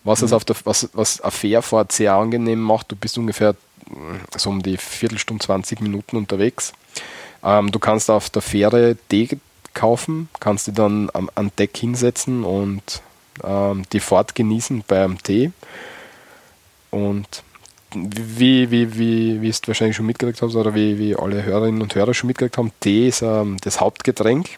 Was, 0.04 0.20
mhm. 0.20 0.26
es 0.26 0.32
auf 0.32 0.44
der, 0.44 0.56
was, 0.64 0.88
was 0.92 1.20
eine 1.20 1.30
Fährfahrt 1.30 1.92
sehr 1.92 2.14
angenehm 2.14 2.60
macht, 2.60 2.92
du 2.92 2.96
bist 2.96 3.18
ungefähr 3.18 3.50
äh, 3.50 4.38
so 4.38 4.50
um 4.50 4.62
die 4.62 4.76
Viertelstunde, 4.76 5.44
20 5.44 5.80
Minuten 5.80 6.16
unterwegs. 6.16 6.72
Ähm, 7.42 7.72
du 7.72 7.78
kannst 7.78 8.10
auf 8.10 8.30
der 8.30 8.42
Fähre 8.42 8.96
Tee 9.08 9.38
kaufen, 9.74 10.28
kannst 10.40 10.66
dich 10.66 10.74
dann 10.74 11.10
am, 11.12 11.30
an 11.34 11.50
Deck 11.58 11.76
hinsetzen 11.76 12.44
und 12.44 13.02
ähm, 13.42 13.84
die 13.92 14.00
Fahrt 14.00 14.34
genießen 14.34 14.84
beim 14.86 15.22
Tee. 15.22 15.50
Und 16.90 17.42
wie, 17.94 18.70
wie, 18.70 18.96
wie, 18.96 19.42
wie 19.42 19.50
du 19.50 19.68
wahrscheinlich 19.68 19.96
schon 19.96 20.06
mitgekriegt 20.06 20.40
hast, 20.42 20.54
oder 20.54 20.74
wie, 20.74 20.98
wie 20.98 21.16
alle 21.16 21.42
Hörerinnen 21.42 21.82
und 21.82 21.94
Hörer 21.94 22.14
schon 22.14 22.28
mitgekriegt 22.28 22.58
haben, 22.58 22.72
Tee 22.80 23.08
ist 23.08 23.22
ähm, 23.22 23.56
das 23.62 23.80
Hauptgetränk. 23.80 24.48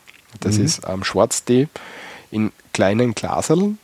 Das 0.41 0.59
mhm. 0.59 0.65
ist 0.65 0.83
ähm, 0.87 1.05
Schwarztee 1.05 1.69
in 2.31 2.53
kleinen 2.73 3.15
Glaseln. 3.15 3.79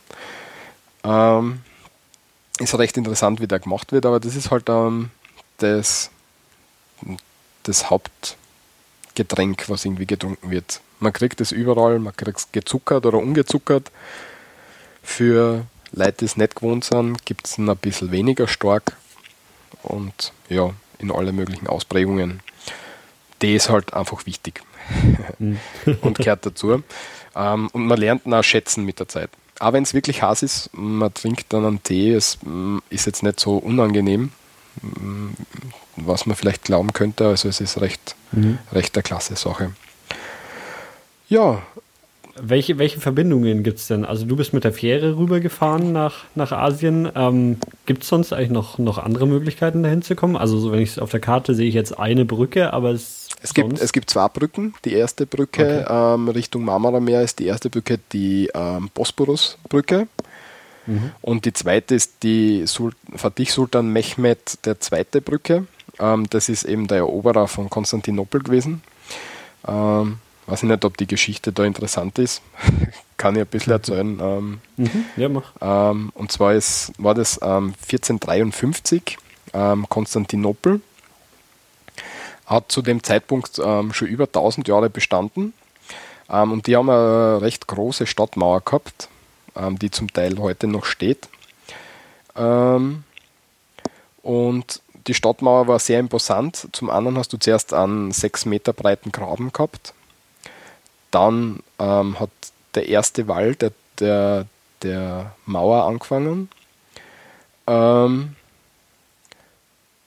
Ähm, 1.03 1.61
ist 2.59 2.77
recht 2.77 2.97
interessant, 2.97 3.41
wie 3.41 3.47
der 3.47 3.59
gemacht 3.59 3.91
wird, 3.91 4.05
aber 4.05 4.19
das 4.19 4.35
ist 4.35 4.51
halt 4.51 4.69
ähm, 4.69 5.09
das, 5.57 6.11
das 7.63 7.89
Haupt, 7.89 8.37
Getränk, 9.15 9.69
was 9.69 9.85
irgendwie 9.85 10.05
getrunken 10.05 10.49
wird. 10.49 10.81
Man 10.99 11.13
kriegt 11.13 11.41
es 11.41 11.51
überall, 11.51 11.99
man 11.99 12.15
kriegt 12.15 12.37
es 12.37 12.51
gezuckert 12.51 13.05
oder 13.05 13.17
ungezuckert. 13.17 13.91
Für 15.01 15.65
Leute, 15.91 16.13
die 16.19 16.25
es 16.25 16.37
nicht 16.37 16.55
gewohnt 16.55 16.85
sind, 16.85 17.25
gibt 17.25 17.47
es 17.47 17.57
ein 17.57 17.75
bisschen 17.77 18.11
weniger 18.11 18.47
stark 18.47 18.95
und 19.83 20.31
ja, 20.49 20.71
in 20.99 21.11
alle 21.11 21.33
möglichen 21.33 21.67
Ausprägungen. 21.67 22.41
Die 23.41 23.53
ist 23.53 23.69
halt 23.69 23.93
einfach 23.93 24.25
wichtig 24.25 24.61
mhm. 25.39 25.59
und 26.01 26.17
gehört 26.17 26.45
dazu. 26.45 26.81
Ähm, 27.35 27.67
und 27.73 27.85
man 27.85 27.99
lernt 27.99 28.25
ihn 28.25 28.33
auch 28.33 28.43
schätzen 28.43 28.85
mit 28.85 28.99
der 28.99 29.07
Zeit. 29.07 29.29
Aber 29.63 29.77
wenn 29.77 29.83
es 29.83 29.93
wirklich 29.93 30.21
heiß 30.21 30.43
ist, 30.43 30.69
man 30.73 31.13
trinkt 31.13 31.53
dann 31.53 31.65
einen 31.65 31.81
Tee, 31.81 32.11
es 32.13 32.37
mm, 32.43 32.79
ist 32.89 33.05
jetzt 33.05 33.23
nicht 33.23 33.39
so 33.39 33.55
unangenehm, 33.55 34.33
mm, 34.81 35.29
was 35.95 36.25
man 36.25 36.35
vielleicht 36.35 36.63
glauben 36.65 36.91
könnte. 36.91 37.27
Also 37.27 37.47
es 37.47 37.61
ist 37.61 37.79
recht, 37.79 38.15
mhm. 38.33 38.59
recht 38.73 38.93
eine 38.95 39.03
klasse 39.03 39.37
Sache. 39.37 39.73
Ja. 41.29 41.61
Welche, 42.35 42.79
welche 42.79 42.99
Verbindungen 42.99 43.63
gibt 43.63 43.77
es 43.77 43.87
denn? 43.87 44.05
Also 44.05 44.25
du 44.25 44.35
bist 44.35 44.53
mit 44.53 44.63
der 44.63 44.73
Fähre 44.73 45.17
rübergefahren 45.17 45.91
nach, 45.91 46.23
nach 46.33 46.51
Asien. 46.51 47.07
Ähm, 47.15 47.57
gibt 47.85 48.03
es 48.03 48.09
sonst 48.09 48.33
eigentlich 48.33 48.49
noch, 48.49 48.79
noch 48.79 48.97
andere 48.97 49.27
Möglichkeiten, 49.27 49.83
dahin 49.83 50.01
zu 50.01 50.15
kommen? 50.15 50.35
Also 50.35 50.57
so, 50.57 50.71
wenn 50.71 50.79
ich 50.79 50.89
es 50.89 50.99
auf 50.99 51.11
der 51.11 51.19
Karte 51.19 51.53
sehe, 51.53 51.67
ich 51.67 51.75
jetzt 51.75 51.97
eine 51.99 52.25
Brücke, 52.25 52.73
aber 52.73 52.91
es 52.91 53.23
es 53.43 53.53
gibt, 53.53 53.79
es 53.79 53.91
gibt 53.91 54.09
zwei 54.09 54.29
Brücken. 54.29 54.73
Die 54.85 54.93
erste 54.93 55.25
Brücke 55.25 55.85
okay. 55.85 56.13
ähm, 56.15 56.29
Richtung 56.29 56.63
Marmara-Meer 56.63 57.21
ist 57.21 57.39
die 57.39 57.45
erste 57.45 57.69
Brücke 57.69 57.99
die 58.13 58.49
ähm, 58.53 58.89
Bosporus-Brücke. 58.93 60.07
Mhm. 60.85 61.11
Und 61.21 61.45
die 61.45 61.51
zweite 61.51 61.93
ist 61.95 62.23
die 62.23 62.65
Sul 62.65 62.93
Fatih 63.15 63.45
Sultan 63.45 63.89
Mehmed 63.89 64.65
der 64.65 64.79
zweite 64.79 65.21
Brücke. 65.21 65.67
Ähm, 65.99 66.25
das 66.29 66.47
ist 66.47 66.63
eben 66.63 66.87
der 66.87 66.99
Eroberer 66.99 67.47
von 67.47 67.69
Konstantinopel 67.69 68.41
gewesen. 68.41 68.81
Ähm, 69.67 70.19
weiß 70.47 70.63
ich 70.63 70.69
nicht, 70.69 70.85
ob 70.85 70.97
die 70.97 71.07
Geschichte 71.07 71.51
da 71.51 71.63
interessant 71.63 72.19
ist. 72.19 72.41
Kann 73.17 73.35
ich 73.35 73.41
ein 73.41 73.47
bisschen 73.47 73.73
erzählen. 73.73 74.19
Ähm, 74.21 74.59
mhm. 74.77 75.05
Ja, 75.15 75.29
mach. 75.29 75.51
Ähm, 75.61 76.11
und 76.15 76.31
zwar 76.31 76.53
ist, 76.53 76.91
war 76.97 77.13
das 77.13 77.41
1453 77.41 79.17
ähm, 79.53 79.61
ähm, 79.61 79.89
Konstantinopel 79.89 80.81
hat 82.45 82.71
zu 82.71 82.81
dem 82.81 83.03
Zeitpunkt 83.03 83.59
ähm, 83.63 83.93
schon 83.93 84.07
über 84.07 84.25
1000 84.25 84.67
Jahre 84.67 84.89
bestanden. 84.89 85.53
Ähm, 86.29 86.51
und 86.51 86.67
die 86.67 86.75
haben 86.75 86.89
eine 86.89 87.41
recht 87.41 87.67
große 87.67 88.05
Stadtmauer 88.05 88.61
gehabt, 88.61 89.09
ähm, 89.55 89.79
die 89.79 89.91
zum 89.91 90.11
Teil 90.11 90.37
heute 90.39 90.67
noch 90.67 90.85
steht. 90.85 91.29
Ähm, 92.35 93.03
und 94.21 94.81
die 95.07 95.13
Stadtmauer 95.13 95.67
war 95.67 95.79
sehr 95.79 95.99
imposant. 95.99 96.67
Zum 96.71 96.89
anderen 96.89 97.17
hast 97.17 97.33
du 97.33 97.37
zuerst 97.37 97.73
einen 97.73 98.11
6 98.11 98.45
Meter 98.45 98.73
breiten 98.73 99.11
Graben 99.11 99.51
gehabt. 99.51 99.93
Dann 101.13 101.59
ähm, 101.79 102.19
hat 102.19 102.29
der 102.75 102.89
erste 102.89 103.27
Wall 103.27 103.55
der, 103.55 103.71
der, 103.99 104.47
der 104.81 105.35
Mauer 105.45 105.85
angefangen. 105.85 106.49
Ähm, 107.67 108.35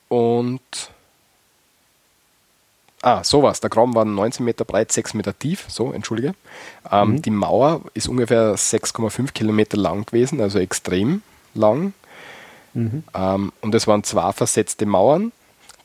und 0.08 0.90
Ah, 3.06 3.22
sowas. 3.22 3.60
Der 3.60 3.70
Graben 3.70 3.94
war 3.94 4.04
19 4.04 4.44
Meter 4.44 4.64
breit, 4.64 4.90
6 4.90 5.14
Meter 5.14 5.38
tief, 5.38 5.66
so, 5.68 5.92
entschuldige. 5.92 6.34
Ähm, 6.90 7.12
mhm. 7.12 7.22
Die 7.22 7.30
Mauer 7.30 7.82
ist 7.94 8.08
ungefähr 8.08 8.56
6,5 8.56 9.32
Kilometer 9.32 9.76
lang 9.76 10.06
gewesen, 10.06 10.40
also 10.40 10.58
extrem 10.58 11.22
lang. 11.54 11.92
Mhm. 12.74 13.04
Ähm, 13.14 13.52
und 13.60 13.74
es 13.76 13.86
waren 13.86 14.02
zwei 14.02 14.32
versetzte 14.32 14.86
Mauern. 14.86 15.30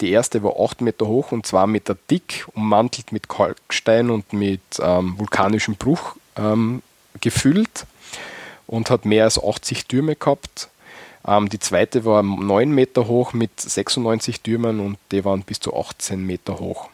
Die 0.02 0.10
erste 0.10 0.42
war 0.42 0.60
8 0.60 0.82
Meter 0.82 1.08
hoch 1.08 1.32
und 1.32 1.46
2 1.46 1.68
Meter 1.68 1.96
dick, 2.10 2.48
ummantelt 2.56 3.12
mit 3.12 3.30
Kalkstein 3.30 4.10
und 4.10 4.34
mit 4.34 4.62
ähm, 4.80 5.18
vulkanischem 5.18 5.76
Bruch 5.76 6.16
ähm, 6.36 6.82
gefüllt 7.22 7.86
und 8.66 8.90
hat 8.90 9.06
mehr 9.06 9.26
als 9.26 9.42
80 9.42 9.86
Türme 9.86 10.16
gehabt. 10.16 10.70
Ähm, 11.28 11.50
die 11.50 11.60
zweite 11.60 12.04
war 12.04 12.24
9 12.24 12.72
Meter 12.72 13.08
hoch 13.08 13.34
mit 13.34 13.60
96 13.60 14.42
Türmen 14.42 14.80
und 14.80 14.98
die 15.12 15.24
waren 15.24 15.44
bis 15.44 15.60
zu 15.60 15.76
18 15.76 16.26
Meter 16.26 16.60
hoch. 16.60 16.90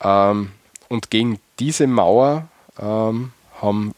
Ähm, 0.00 0.52
und 0.88 1.10
gegen 1.10 1.40
diese 1.58 1.88
Mauer 1.88 2.46
ähm, 2.80 3.32
haben 3.60 3.92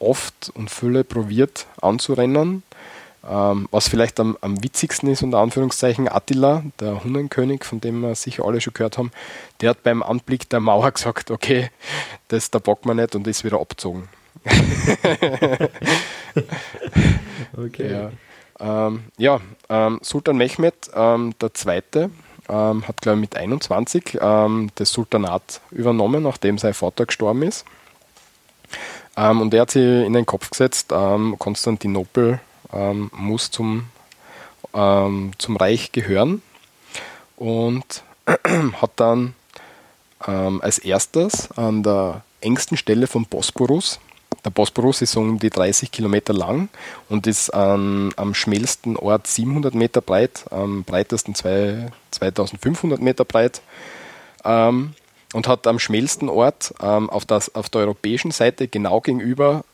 oft 0.00 0.50
und 0.54 0.70
viele 0.70 1.04
probiert 1.04 1.66
anzurennen. 1.80 2.64
Ähm, 3.28 3.68
was 3.72 3.88
vielleicht 3.88 4.20
am, 4.20 4.36
am, 4.40 4.62
witzigsten 4.62 5.08
ist, 5.08 5.22
unter 5.22 5.38
Anführungszeichen, 5.38 6.08
Attila, 6.08 6.62
der 6.78 7.02
Hunnenkönig, 7.02 7.64
von 7.64 7.80
dem 7.80 8.00
wir 8.02 8.14
sicher 8.14 8.44
alle 8.44 8.60
schon 8.60 8.74
gehört 8.74 8.98
haben, 8.98 9.10
der 9.60 9.70
hat 9.70 9.82
beim 9.82 10.02
Anblick 10.02 10.48
der 10.48 10.60
Mauer 10.60 10.90
gesagt, 10.92 11.30
okay, 11.30 11.70
das 12.28 12.50
da 12.50 12.58
bock 12.58 12.86
man 12.86 12.98
nicht 12.98 13.16
und 13.16 13.26
ist 13.26 13.42
wieder 13.44 13.60
abgezogen. 13.60 14.08
okay. 17.56 17.90
Ja, 17.90 18.10
ähm, 18.60 19.04
ja 19.18 19.40
ähm, 19.68 19.98
Sultan 20.02 20.36
Mehmed, 20.36 20.74
ähm, 20.94 21.34
der 21.40 21.52
Zweite, 21.54 22.10
ähm, 22.48 22.86
hat, 22.86 23.00
glaube 23.00 23.16
ich, 23.16 23.22
mit 23.22 23.36
21 23.36 24.18
ähm, 24.20 24.70
das 24.76 24.92
Sultanat 24.92 25.60
übernommen, 25.72 26.22
nachdem 26.22 26.58
sein 26.58 26.74
Vater 26.74 27.06
gestorben 27.06 27.42
ist. 27.42 27.64
Und 29.16 29.54
er 29.54 29.62
hat 29.62 29.70
sich 29.70 29.82
in 29.82 30.12
den 30.12 30.26
Kopf 30.26 30.50
gesetzt, 30.50 30.92
Konstantinopel 31.38 32.38
ähm, 32.72 33.10
muss 33.12 33.50
zum, 33.50 33.86
ähm, 34.74 35.32
zum 35.38 35.56
Reich 35.56 35.92
gehören 35.92 36.42
und 37.36 38.02
hat 38.80 38.90
dann 38.96 39.34
als 40.18 40.78
erstes 40.78 41.52
an 41.52 41.82
der 41.84 42.22
engsten 42.40 42.76
Stelle 42.76 43.06
vom 43.06 43.26
Bosporus 43.26 44.00
der 44.46 44.50
Bosporus 44.50 45.02
ist 45.02 45.16
um 45.16 45.40
die 45.40 45.50
30 45.50 45.90
Kilometer 45.90 46.32
lang 46.32 46.68
und 47.08 47.26
ist 47.26 47.50
ähm, 47.52 48.12
am 48.14 48.32
schmälsten 48.32 48.96
Ort 48.96 49.26
700 49.26 49.74
Meter 49.74 50.00
breit, 50.00 50.44
am 50.50 50.84
breitesten 50.84 51.34
zwei, 51.34 51.90
2500 52.12 53.00
Meter 53.00 53.24
breit 53.24 53.60
ähm, 54.44 54.94
und 55.34 55.48
hat 55.48 55.66
am 55.66 55.80
schmälsten 55.80 56.28
Ort 56.28 56.72
ähm, 56.80 57.10
auf, 57.10 57.24
das, 57.24 57.56
auf 57.56 57.68
der 57.70 57.80
europäischen 57.80 58.30
Seite 58.30 58.68
genau 58.68 59.00
gegenüber 59.00 59.64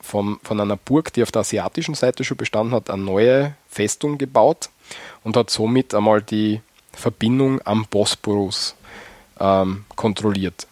vom, 0.00 0.40
von 0.42 0.60
einer 0.60 0.76
Burg, 0.76 1.12
die 1.12 1.22
auf 1.22 1.32
der 1.32 1.40
asiatischen 1.40 1.94
Seite 1.94 2.24
schon 2.24 2.36
bestanden 2.36 2.74
hat, 2.74 2.90
eine 2.90 3.02
neue 3.02 3.54
Festung 3.68 4.18
gebaut 4.18 4.70
und 5.24 5.36
hat 5.36 5.50
somit 5.50 5.94
einmal 5.94 6.22
die 6.22 6.60
Verbindung 6.92 7.60
am 7.64 7.86
Bosporus 7.86 8.74
ähm, 9.38 9.84
kontrolliert. 9.96 10.66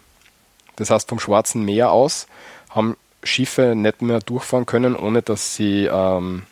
Das 0.77 0.91
heißt, 0.91 1.09
vom 1.09 1.19
Schwarzen 1.19 1.65
Meer 1.65 1.91
aus 1.91 2.27
haben 2.71 2.97
Schiffe 3.23 3.75
nicht 3.75 4.03
mehr 4.03 4.21
durchfahren 4.21 4.67
können, 4.67 4.95
ohne 4.95 5.23
dass 5.23 5.57
sie 5.57 5.87
ähm, 5.87 6.43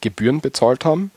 Gebühren 0.00 0.40
bezahlt 0.40 0.84
haben. 0.84 1.10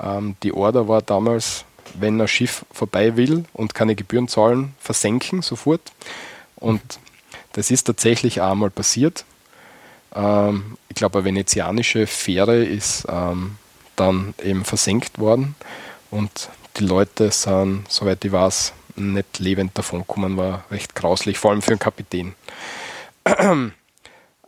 Ähm, 0.00 0.36
die 0.42 0.52
Order 0.52 0.88
war 0.88 1.02
damals, 1.02 1.64
wenn 1.94 2.20
ein 2.20 2.28
Schiff 2.28 2.64
vorbei 2.72 3.16
will 3.16 3.44
und 3.52 3.74
keine 3.74 3.94
Gebühren 3.94 4.28
zahlen, 4.28 4.74
versenken 4.78 5.42
sofort. 5.42 5.92
Und 6.56 6.80
das 7.52 7.70
ist 7.70 7.84
tatsächlich 7.84 8.42
einmal 8.42 8.70
passiert. 8.70 9.24
Ähm, 10.16 10.76
ich 10.88 10.96
glaube, 10.96 11.18
eine 11.18 11.26
venezianische 11.26 12.06
Fähre 12.06 12.64
ist 12.64 13.06
ähm, 13.08 13.56
dann 13.96 14.34
eben 14.42 14.64
versenkt 14.64 15.18
worden 15.18 15.54
und 16.10 16.48
die 16.78 16.84
Leute 16.84 17.30
sind, 17.30 17.84
soweit 17.88 18.24
ich 18.24 18.32
weiß, 18.32 18.72
nicht 18.96 19.38
lebend 19.38 19.76
davon 19.76 20.00
gekommen, 20.00 20.36
war 20.36 20.64
recht 20.70 20.94
grauslich, 20.94 21.38
vor 21.38 21.50
allem 21.50 21.62
für 21.62 21.72
einen 21.72 21.78
Kapitän. 21.78 22.34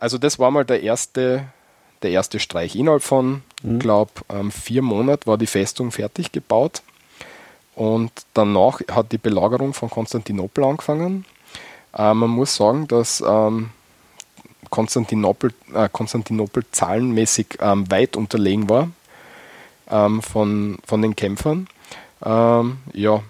Also 0.01 0.17
das 0.17 0.39
war 0.39 0.49
mal 0.49 0.63
der 0.63 0.81
erste, 0.81 1.49
der 2.03 2.11
erste 2.11 2.39
Streich. 2.39 2.73
Innerhalb 2.77 3.03
von, 3.03 3.41
mhm. 3.61 3.79
glaube 3.79 4.11
ähm, 4.29 4.49
vier 4.49 4.81
Monaten 4.81 5.27
war 5.27 5.37
die 5.37 5.45
Festung 5.45 5.91
fertig 5.91 6.31
gebaut. 6.31 6.81
Und 7.75 8.11
danach 8.33 8.79
hat 8.89 9.11
die 9.11 9.17
Belagerung 9.17 9.73
von 9.73 9.89
Konstantinopel 9.89 10.63
angefangen. 10.63 11.25
Äh, 11.93 12.13
man 12.13 12.29
muss 12.29 12.55
sagen, 12.55 12.87
dass 12.87 13.21
ähm, 13.27 13.71
Konstantinopel, 14.69 15.53
äh, 15.73 15.89
Konstantinopel 15.91 16.63
zahlenmäßig 16.71 17.57
ähm, 17.59 17.89
weit 17.89 18.15
unterlegen 18.15 18.69
war 18.69 18.89
ähm, 19.89 20.21
von, 20.21 20.77
von 20.85 21.01
den 21.01 21.15
Kämpfern. 21.15 21.67
Ähm, 22.23 22.77
ja, 22.93 23.21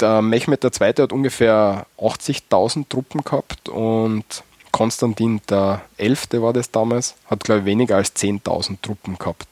der 0.00 0.22
Mehmed 0.22 0.64
II. 0.64 0.92
hat 0.98 1.12
ungefähr 1.12 1.86
80.000 1.98 2.88
Truppen 2.88 3.22
gehabt 3.24 3.68
und 3.68 4.44
Konstantin 4.70 5.40
der 5.48 5.82
Elfte 5.96 6.40
war 6.42 6.52
das 6.52 6.70
damals, 6.70 7.16
hat 7.26 7.42
glaube 7.42 7.60
ich 7.60 7.66
weniger 7.66 7.96
als 7.96 8.14
10.000 8.14 8.78
Truppen 8.80 9.18
gehabt. 9.18 9.48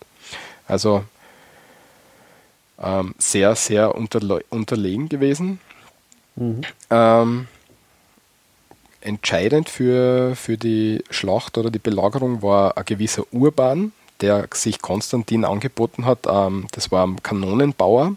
Also 0.68 1.04
ähm, 2.80 3.14
sehr, 3.18 3.56
sehr 3.56 3.94
unterle 3.94 4.44
unterlegen 4.50 5.08
gewesen. 5.08 5.58
Mhm. 6.36 6.60
Ähm, 6.90 7.48
entscheidend 9.06 9.68
für, 9.68 10.34
für 10.36 10.56
die 10.56 11.02
Schlacht 11.10 11.56
oder 11.58 11.70
die 11.70 11.78
Belagerung 11.78 12.42
war 12.42 12.76
ein 12.76 12.84
gewisser 12.84 13.22
Urban, 13.32 13.92
der 14.20 14.48
sich 14.52 14.82
Konstantin 14.82 15.44
angeboten 15.44 16.04
hat. 16.04 16.26
Ähm, 16.28 16.66
das 16.72 16.90
war 16.90 17.06
ein 17.06 17.22
Kanonenbauer. 17.22 18.16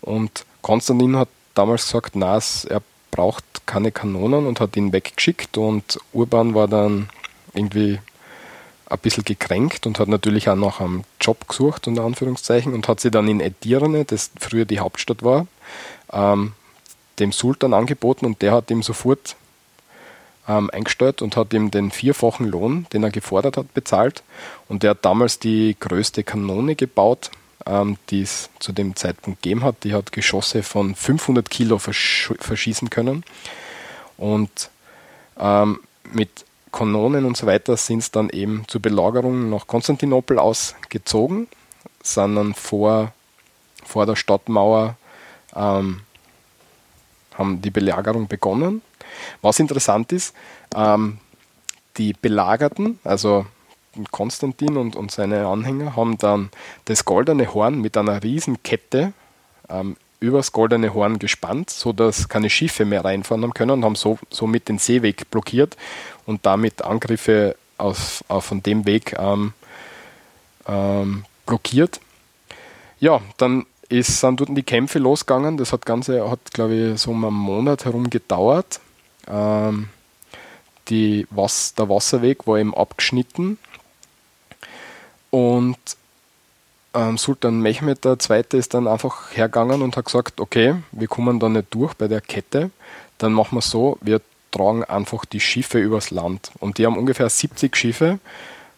Und 0.00 0.46
Konstantin 0.62 1.16
hat 1.16 1.28
damals 1.54 1.86
gesagt, 1.86 2.14
na, 2.14 2.38
er 2.68 2.82
braucht 3.10 3.44
keine 3.66 3.90
Kanonen 3.90 4.46
und 4.46 4.60
hat 4.60 4.76
ihn 4.76 4.92
weggeschickt 4.92 5.58
und 5.58 5.98
Urban 6.12 6.54
war 6.54 6.68
dann 6.68 7.08
irgendwie 7.54 7.98
ein 8.88 8.98
bisschen 8.98 9.24
gekränkt 9.24 9.86
und 9.86 9.98
hat 9.98 10.08
natürlich 10.08 10.48
auch 10.48 10.54
nach 10.54 10.80
einem 10.80 11.02
Job 11.20 11.48
gesucht, 11.48 11.88
unter 11.88 12.04
Anführungszeichen, 12.04 12.72
und 12.72 12.86
hat 12.86 13.00
sie 13.00 13.10
dann 13.10 13.26
in 13.26 13.40
Edirne, 13.40 14.04
das 14.04 14.30
früher 14.38 14.64
die 14.64 14.78
Hauptstadt 14.78 15.24
war, 15.24 15.46
ähm, 16.12 16.52
dem 17.18 17.32
Sultan 17.32 17.74
angeboten 17.74 18.26
und 18.26 18.42
der 18.42 18.52
hat 18.52 18.70
ihm 18.70 18.82
sofort 18.82 19.34
ähm, 20.48 20.70
eingestellt 20.72 21.22
und 21.22 21.36
hat 21.36 21.52
ihm 21.52 21.70
den 21.70 21.90
vierfachen 21.90 22.46
Lohn, 22.46 22.86
den 22.92 23.02
er 23.02 23.10
gefordert 23.10 23.56
hat, 23.56 23.74
bezahlt. 23.74 24.22
Und 24.68 24.82
der 24.82 24.90
hat 24.90 25.04
damals 25.04 25.38
die 25.38 25.76
größte 25.78 26.24
Kanone 26.24 26.76
gebaut, 26.76 27.30
ähm, 27.66 27.96
die 28.10 28.22
es 28.22 28.50
zu 28.58 28.72
dem 28.72 28.96
Zeitpunkt 28.96 29.42
gegeben 29.42 29.64
hat. 29.64 29.84
Die 29.84 29.94
hat 29.94 30.12
Geschosse 30.12 30.62
von 30.62 30.94
500 30.94 31.50
Kilo 31.50 31.78
versch 31.78 32.32
verschießen 32.38 32.90
können. 32.90 33.24
Und 34.16 34.70
ähm, 35.38 35.80
mit 36.12 36.44
Kanonen 36.72 37.24
und 37.24 37.36
so 37.36 37.46
weiter 37.46 37.76
sind 37.76 38.00
es 38.00 38.10
dann 38.10 38.30
eben 38.30 38.64
zur 38.68 38.82
Belagerung 38.82 39.50
nach 39.50 39.66
Konstantinopel 39.66 40.38
ausgezogen, 40.38 41.48
sondern 42.02 42.54
vor, 42.54 43.12
vor 43.84 44.06
der 44.06 44.16
Stadtmauer 44.16 44.96
ähm, 45.54 46.02
haben 47.34 47.62
die 47.62 47.70
Belagerung 47.70 48.28
begonnen. 48.28 48.82
Was 49.42 49.58
interessant 49.58 50.12
ist, 50.12 50.34
ähm, 50.74 51.18
die 51.96 52.12
Belagerten, 52.12 52.98
also 53.04 53.46
Konstantin 54.10 54.76
und, 54.76 54.96
und 54.96 55.10
seine 55.10 55.46
Anhänger 55.46 55.96
haben 55.96 56.18
dann 56.18 56.50
das 56.84 57.04
goldene 57.04 57.52
Horn 57.54 57.80
mit 57.80 57.96
einer 57.96 58.22
riesen 58.22 58.62
Kette 58.62 59.12
ähm, 59.68 59.96
übers 60.20 60.52
goldene 60.52 60.94
Horn 60.94 61.18
gespannt, 61.18 61.70
sodass 61.70 62.28
keine 62.28 62.50
Schiffe 62.50 62.84
mehr 62.84 63.04
reinfahren 63.04 63.42
haben 63.42 63.54
können 63.54 63.70
und 63.72 63.84
haben 63.84 63.94
so, 63.94 64.18
somit 64.30 64.68
den 64.68 64.78
Seeweg 64.78 65.30
blockiert 65.30 65.76
und 66.24 66.44
damit 66.46 66.82
Angriffe 66.82 67.56
aus, 67.78 68.24
auf, 68.28 68.46
von 68.46 68.62
dem 68.62 68.86
Weg 68.86 69.14
ähm, 69.18 69.52
ähm, 70.66 71.24
blockiert. 71.44 72.00
Ja, 72.98 73.20
dann 73.36 73.66
ist, 73.88 74.20
sind 74.20 74.40
dort 74.40 74.56
die 74.56 74.62
Kämpfe 74.62 74.98
losgegangen. 74.98 75.58
Das 75.58 75.72
hat 75.72 75.86
Ganze 75.86 76.28
hat, 76.30 76.52
glaube 76.52 76.74
ich, 76.74 77.00
so 77.00 77.10
um 77.10 77.24
einen 77.24 77.34
Monat 77.34 77.84
herum 77.84 78.08
gedauert. 78.10 78.80
Ähm, 79.28 79.88
die 80.88 81.26
Was 81.30 81.74
der 81.74 81.88
Wasserweg 81.88 82.46
war 82.46 82.58
eben 82.58 82.74
abgeschnitten. 82.74 83.58
Und 85.30 85.78
ähm, 86.94 87.18
Sultan 87.18 87.60
Mehmed 87.60 88.04
II. 88.04 88.44
ist 88.52 88.74
dann 88.74 88.88
einfach 88.88 89.36
hergegangen 89.36 89.82
und 89.82 89.96
hat 89.96 90.06
gesagt, 90.06 90.40
okay, 90.40 90.76
wir 90.92 91.08
kommen 91.08 91.38
da 91.38 91.48
nicht 91.48 91.66
durch 91.70 91.94
bei 91.94 92.08
der 92.08 92.20
Kette, 92.20 92.70
dann 93.18 93.32
machen 93.32 93.56
wir 93.56 93.62
so, 93.62 93.98
wir 94.00 94.20
tragen 94.50 94.84
einfach 94.84 95.24
die 95.24 95.40
Schiffe 95.40 95.78
übers 95.78 96.10
Land. 96.10 96.50
Und 96.58 96.78
die 96.78 96.86
haben 96.86 96.96
ungefähr 96.96 97.28
70 97.28 97.76
Schiffe, 97.76 98.18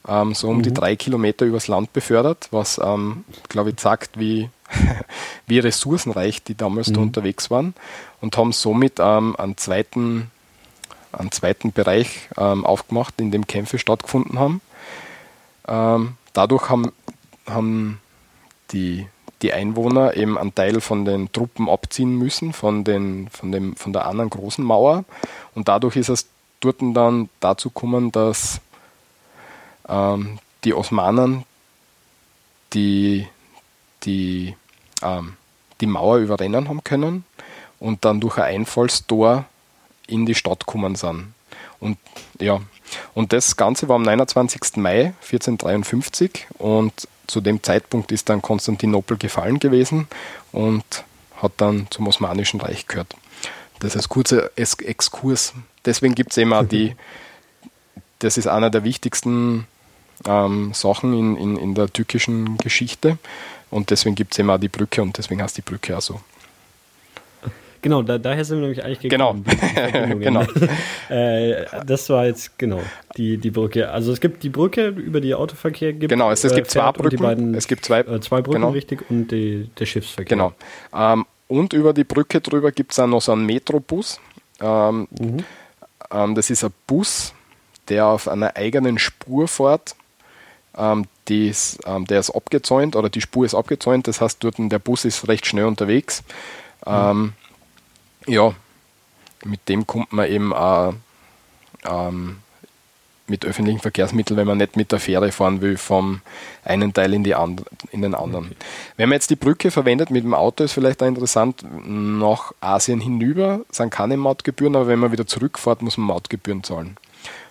ähm, 0.08 0.34
so 0.34 0.48
um 0.48 0.58
mhm. 0.58 0.62
die 0.62 0.74
drei 0.74 0.96
Kilometer 0.96 1.44
übers 1.46 1.68
Land 1.68 1.92
befördert, 1.92 2.48
was, 2.50 2.80
ähm, 2.82 3.24
glaube 3.48 3.70
ich, 3.70 3.76
zeigt, 3.76 4.18
wie, 4.18 4.50
wie 5.46 5.58
ressourcenreich 5.60 6.42
die 6.42 6.56
damals 6.56 6.88
mhm. 6.88 6.94
da 6.94 7.00
unterwegs 7.02 7.50
waren 7.50 7.74
und 8.20 8.36
haben 8.36 8.52
somit 8.52 8.94
ähm, 8.98 9.36
einen, 9.36 9.56
zweiten, 9.56 10.30
einen 11.12 11.32
zweiten 11.32 11.72
Bereich 11.72 12.28
ähm, 12.36 12.64
aufgemacht, 12.64 13.14
in 13.18 13.30
dem 13.30 13.46
Kämpfe 13.46 13.78
stattgefunden 13.78 14.38
haben. 14.38 14.60
Ähm, 15.66 16.14
dadurch 16.32 16.68
haben, 16.68 16.92
haben 17.46 18.00
die, 18.70 19.06
die 19.42 19.52
Einwohner 19.52 20.16
eben 20.16 20.38
einen 20.38 20.54
Teil 20.54 20.80
von 20.80 21.04
den 21.04 21.32
Truppen 21.32 21.68
abziehen 21.68 22.16
müssen, 22.16 22.52
von, 22.52 22.84
den, 22.84 23.28
von, 23.30 23.52
dem, 23.52 23.76
von 23.76 23.92
der 23.92 24.06
anderen 24.06 24.30
großen 24.30 24.64
Mauer. 24.64 25.04
Und 25.54 25.68
dadurch 25.68 25.96
ist 25.96 26.08
es 26.08 26.28
dort 26.60 26.76
dann 26.80 27.28
dazu 27.40 27.70
gekommen, 27.70 28.12
dass 28.12 28.60
ähm, 29.88 30.38
die 30.64 30.74
Osmanen 30.74 31.44
die, 32.72 33.26
die, 34.02 34.56
ähm, 35.02 35.36
die 35.80 35.86
Mauer 35.86 36.18
überrennen 36.18 36.68
haben 36.68 36.84
können 36.84 37.24
und 37.80 38.04
dann 38.04 38.20
durch 38.20 38.36
ein 38.38 38.60
Einfallstor 38.60 39.46
in 40.08 40.26
die 40.26 40.34
Stadt 40.34 40.66
gekommen 40.66 40.96
sind. 40.96 41.34
Und 41.80 41.98
ja, 42.40 42.60
und 43.14 43.32
das 43.32 43.56
Ganze 43.56 43.88
war 43.88 43.96
am 43.96 44.02
29. 44.02 44.76
Mai 44.76 45.12
1453 45.22 46.46
und 46.58 47.08
zu 47.26 47.40
dem 47.40 47.62
Zeitpunkt 47.62 48.10
ist 48.10 48.28
dann 48.28 48.42
Konstantinopel 48.42 49.18
gefallen 49.18 49.58
gewesen 49.60 50.08
und 50.50 51.04
hat 51.36 51.52
dann 51.58 51.86
zum 51.90 52.08
Osmanischen 52.08 52.60
Reich 52.60 52.86
gehört. 52.86 53.14
Das 53.80 53.94
ist 53.94 54.08
kurzer 54.08 54.50
Exkurs. 54.56 55.52
Deswegen 55.84 56.14
gibt 56.14 56.32
es 56.32 56.38
eben 56.38 56.52
auch 56.52 56.64
die, 56.64 56.96
das 58.18 58.36
ist 58.38 58.48
einer 58.48 58.70
der 58.70 58.82
wichtigsten 58.82 59.66
ähm, 60.26 60.72
Sachen 60.74 61.12
in, 61.12 61.36
in, 61.36 61.56
in 61.56 61.74
der 61.74 61.92
türkischen 61.92 62.56
Geschichte 62.58 63.18
und 63.70 63.90
deswegen 63.90 64.16
gibt 64.16 64.32
es 64.32 64.38
eben 64.38 64.50
auch 64.50 64.58
die 64.58 64.68
Brücke 64.68 65.02
und 65.02 65.16
deswegen 65.18 65.42
heißt 65.42 65.56
die 65.56 65.62
Brücke 65.62 65.96
auch 65.96 66.02
so. 66.02 66.20
Genau, 67.80 68.02
da, 68.02 68.18
daher 68.18 68.44
sind 68.44 68.58
wir 68.58 68.68
nämlich 68.68 68.84
eigentlich 68.84 69.00
gekommen. 69.00 69.44
Genau. 69.44 70.16
genau. 70.18 70.42
äh, 71.08 71.64
das 71.86 72.08
war 72.10 72.26
jetzt, 72.26 72.58
genau, 72.58 72.80
die, 73.16 73.38
die 73.38 73.50
Brücke. 73.50 73.90
Also 73.90 74.12
es 74.12 74.20
gibt 74.20 74.42
die 74.42 74.48
Brücke, 74.48 74.88
über 74.88 75.20
die 75.20 75.34
Autoverkehr 75.34 75.92
gibt. 75.92 76.10
Genau, 76.10 76.30
es, 76.30 76.44
es 76.44 76.54
gibt 76.54 76.68
äh, 76.68 76.70
zwei 76.70 76.92
Brücken. 76.92 77.18
Beiden, 77.18 77.54
es 77.54 77.68
gibt 77.68 77.84
zwei, 77.84 78.00
äh, 78.00 78.20
zwei 78.20 78.42
Brücken, 78.42 78.60
genau. 78.60 78.70
richtig, 78.70 79.08
und 79.10 79.28
die, 79.28 79.70
der 79.78 79.86
Schiffsverkehr. 79.86 80.36
Genau. 80.36 80.52
Ähm, 80.94 81.26
und 81.46 81.72
über 81.72 81.92
die 81.92 82.04
Brücke 82.04 82.40
drüber 82.40 82.72
gibt 82.72 82.92
es 82.92 82.98
auch 82.98 83.06
noch 83.06 83.22
so 83.22 83.32
einen 83.32 83.46
Metrobus. 83.46 84.20
Ähm, 84.60 85.08
mhm. 85.18 85.44
ähm, 86.10 86.34
das 86.34 86.50
ist 86.50 86.64
ein 86.64 86.72
Bus, 86.86 87.32
der 87.88 88.06
auf 88.06 88.28
einer 88.28 88.56
eigenen 88.56 88.98
Spur 88.98 89.48
fährt. 89.48 89.94
Ähm, 90.76 91.06
ist, 91.28 91.80
ähm, 91.84 92.06
der 92.06 92.20
ist 92.20 92.30
abgezäunt 92.30 92.96
oder 92.96 93.10
die 93.10 93.20
Spur 93.20 93.44
ist 93.44 93.54
abgezäunt, 93.54 94.08
das 94.08 94.22
heißt, 94.22 94.42
dort 94.42 94.54
der 94.58 94.78
Bus 94.78 95.04
ist 95.04 95.28
recht 95.28 95.44
schnell 95.44 95.66
unterwegs. 95.66 96.22
Mhm. 96.86 97.34
Ja, 98.28 98.52
mit 99.44 99.68
dem 99.68 99.86
kommt 99.86 100.12
man 100.12 100.28
eben 100.28 100.52
auch 100.52 100.94
ähm, 101.84 102.38
mit 103.28 103.44
öffentlichen 103.44 103.80
Verkehrsmitteln, 103.80 104.36
wenn 104.36 104.46
man 104.46 104.58
nicht 104.58 104.76
mit 104.76 104.90
der 104.92 105.00
Fähre 105.00 105.32
fahren 105.32 105.60
will, 105.60 105.76
vom 105.76 106.20
einen 106.64 106.92
Teil 106.92 107.12
in, 107.14 107.24
die 107.24 107.34
and 107.34 107.62
in 107.90 108.02
den 108.02 108.14
anderen. 108.14 108.46
Okay. 108.46 108.56
Wenn 108.96 109.08
man 109.08 109.16
jetzt 109.16 109.30
die 109.30 109.36
Brücke 109.36 109.70
verwendet 109.70 110.10
mit 110.10 110.24
dem 110.24 110.34
Auto, 110.34 110.64
ist 110.64 110.72
vielleicht 110.72 111.02
auch 111.02 111.06
interessant, 111.06 111.62
nach 111.84 112.52
Asien 112.60 113.00
hinüber 113.00 113.60
sind 113.70 113.90
keine 113.90 114.16
Mautgebühren, 114.16 114.76
aber 114.76 114.88
wenn 114.88 114.98
man 114.98 115.12
wieder 115.12 115.26
zurückfährt, 115.26 115.82
muss 115.82 115.98
man 115.98 116.06
Mautgebühren 116.06 116.64
zahlen. 116.64 116.96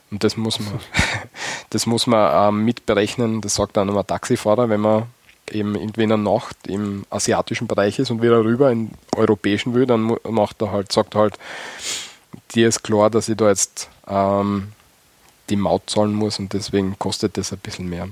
Und 0.09 0.23
das 0.23 0.37
muss 0.37 0.59
man, 0.59 0.79
das 1.69 1.85
muss 1.85 2.07
man 2.07 2.49
ähm, 2.49 2.65
mitberechnen, 2.65 3.41
das 3.41 3.55
sagt 3.55 3.77
auch 3.77 3.85
nochmal 3.85 4.05
Taxifahrer, 4.05 4.69
wenn 4.69 4.81
man 4.81 5.03
eben 5.51 5.75
irgendwie 5.75 6.03
in 6.03 6.09
der 6.09 6.17
Nacht 6.17 6.55
im 6.67 7.05
asiatischen 7.09 7.67
Bereich 7.67 7.99
ist 7.99 8.11
und 8.11 8.21
wieder 8.21 8.43
rüber 8.43 8.71
in 8.71 8.91
europäischen 9.15 9.73
will, 9.73 9.85
dann 9.85 10.17
macht 10.29 10.61
er 10.61 10.71
halt, 10.71 10.91
sagt 10.91 11.15
er 11.15 11.21
halt, 11.21 11.39
dir 12.53 12.67
ist 12.67 12.83
klar, 12.83 13.09
dass 13.09 13.29
ich 13.29 13.37
da 13.37 13.49
jetzt 13.49 13.89
ähm, 14.07 14.69
die 15.49 15.55
Maut 15.55 15.89
zahlen 15.89 16.13
muss 16.13 16.39
und 16.39 16.53
deswegen 16.53 16.97
kostet 16.99 17.37
das 17.37 17.53
ein 17.53 17.59
bisschen 17.59 17.89
mehr. 17.89 18.07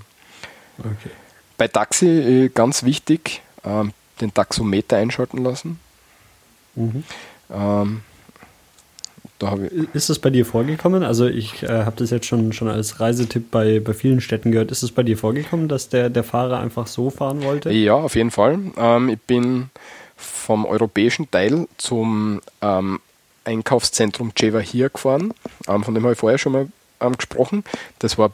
Okay. 0.80 1.10
Bei 1.57 1.68
Taxi 1.68 2.07
äh, 2.07 2.49
ganz 2.49 2.84
wichtig, 2.84 3.41
ähm, 3.64 3.94
den 4.22 4.34
Taxometer 4.34 4.98
einschalten 4.98 5.44
lassen. 5.44 5.80
Mhm. 6.76 7.03
Ähm, 7.52 8.02
da 9.40 9.57
ist 9.94 10.10
das 10.10 10.20
bei 10.20 10.30
dir 10.30 10.45
vorgekommen? 10.45 11.03
Also 11.03 11.26
ich 11.26 11.64
äh, 11.64 11.68
habe 11.68 11.98
das 11.98 12.10
jetzt 12.10 12.26
schon, 12.26 12.53
schon 12.53 12.70
als 12.70 12.99
Reisetipp 12.99 13.52
bei, 13.52 13.80
bei 13.80 13.94
vielen 13.94 14.22
Städten 14.22 14.52
gehört. 14.52 14.72
Ist 14.72 14.84
es 14.84 14.91
bei 14.91 15.03
dir 15.03 15.18
vorgekommen, 15.18 15.68
dass 15.68 15.90
der, 15.90 16.10
der 16.10 16.24
Fahrer 16.24 16.60
einfach 16.60 16.88
so 16.88 17.10
fahren 17.10 17.44
wollte? 17.44 17.72
Ja, 17.72 17.95
auf 17.95 18.16
jeden 18.16 18.32
Fall. 18.32 18.60
Ähm, 18.78 19.10
ich 19.10 19.20
bin 19.22 19.70
vom 20.16 20.66
europäischen 20.66 21.30
Teil 21.30 21.68
zum 21.78 22.41
ähm, 22.62 22.99
Einkaufszentrum 23.44 24.32
Jeva 24.38 24.60
hier 24.60 24.90
gefahren. 24.90 25.34
Ähm, 25.68 25.84
von 25.84 25.94
dem 25.94 26.03
habe 26.03 26.14
ich 26.14 26.20
vorher 26.20 26.38
schon 26.38 26.53
mal 26.53 26.68
ähm, 27.02 27.18
gesprochen. 27.18 27.64
Das 27.99 28.18
war 28.18 28.32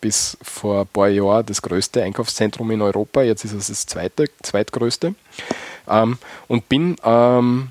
bis 0.00 0.36
vor 0.42 0.82
ein 0.82 0.86
paar 0.86 1.08
Jahren 1.08 1.46
das 1.46 1.62
größte 1.62 2.02
Einkaufszentrum 2.02 2.70
in 2.70 2.82
Europa. 2.82 3.22
Jetzt 3.22 3.44
ist 3.44 3.52
es 3.52 3.68
das 3.68 3.86
zweite, 3.86 4.26
zweitgrößte. 4.42 5.14
Ähm, 5.88 6.18
und 6.48 6.68
bin 6.68 6.96
ähm, 7.04 7.70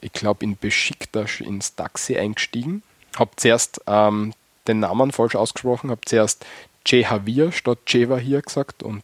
ich 0.00 0.12
glaube, 0.12 0.44
in 0.44 0.56
Besiktas 0.56 1.40
ins 1.40 1.74
Taxi 1.74 2.16
eingestiegen. 2.16 2.82
Habe 3.18 3.30
zuerst 3.36 3.80
ähm, 3.86 4.32
den 4.66 4.80
Namen 4.80 5.12
falsch 5.12 5.34
ausgesprochen, 5.34 5.90
habe 5.90 6.00
zuerst 6.04 6.44
Cehavir 6.86 7.52
statt 7.52 7.78
Ceva 7.86 8.16
hier 8.16 8.42
gesagt 8.42 8.82
und, 8.82 9.02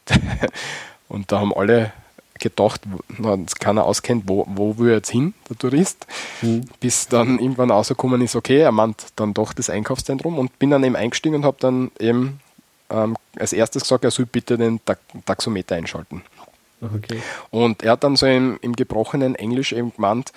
und 1.09 1.31
da 1.33 1.41
haben 1.41 1.55
alle 1.55 1.93
gedacht, 2.39 2.83
dass 3.19 3.55
keiner 3.57 3.85
auskennt, 3.85 4.25
wo, 4.27 4.45
wo 4.49 4.79
will 4.79 4.93
jetzt 4.93 5.11
hin, 5.11 5.35
der 5.49 5.57
Tourist. 5.57 6.07
Mhm. 6.43 6.65
Bis 6.81 7.09
dann 7.09 7.39
irgendwann 7.39 7.71
rausgekommen 7.71 8.21
ist, 8.23 8.37
okay, 8.37 8.59
er 8.59 8.73
meint 8.73 9.07
dann 9.17 9.35
doch 9.35 9.53
das 9.53 9.71
Einkaufszentrum 9.71 10.39
und 10.39 10.59
bin 10.59 10.71
dann 10.71 10.85
eben 10.85 10.97
eingestiegen 10.97 11.37
und 11.37 11.45
habe 11.45 11.57
dann 11.61 11.91
eben 11.99 12.41
ähm, 12.91 13.17
als 13.39 13.53
erstes 13.53 13.83
gesagt, 13.83 14.05
er 14.05 14.11
soll 14.11 14.27
bitte 14.27 14.59
den 14.59 14.81
Taxometer 15.25 15.77
einschalten. 15.77 16.23
Okay. 16.81 17.23
Und 17.51 17.83
er 17.83 17.93
hat 17.93 18.05
dann 18.05 18.17
so 18.17 18.27
im, 18.27 18.59
im 18.61 18.77
gebrochenen 18.77 19.35
Englisch 19.37 19.73
eben 19.73 19.95
gemeint, 19.95 20.33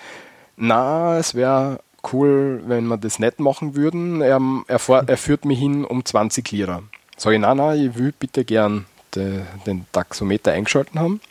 na, 0.57 1.17
es 1.17 1.35
wäre 1.35 1.79
cool, 2.11 2.63
wenn 2.65 2.87
wir 2.87 2.97
das 2.97 3.19
nicht 3.19 3.39
machen 3.39 3.75
würden. 3.75 4.21
Er, 4.21 4.41
er, 4.67 4.79
er 5.07 5.17
führt 5.17 5.45
mich 5.45 5.59
hin 5.59 5.85
um 5.85 6.03
20 6.03 6.51
Lira. 6.51 6.83
Sage 7.15 7.35
ich, 7.35 7.41
nein, 7.41 7.57
nein, 7.57 7.79
ich 7.79 7.97
will 7.97 8.13
bitte 8.17 8.43
gern 8.43 8.85
de, 9.15 9.41
den 9.65 9.85
Taxometer 9.91 10.51
eingeschalten 10.51 10.99
haben. 10.99 11.21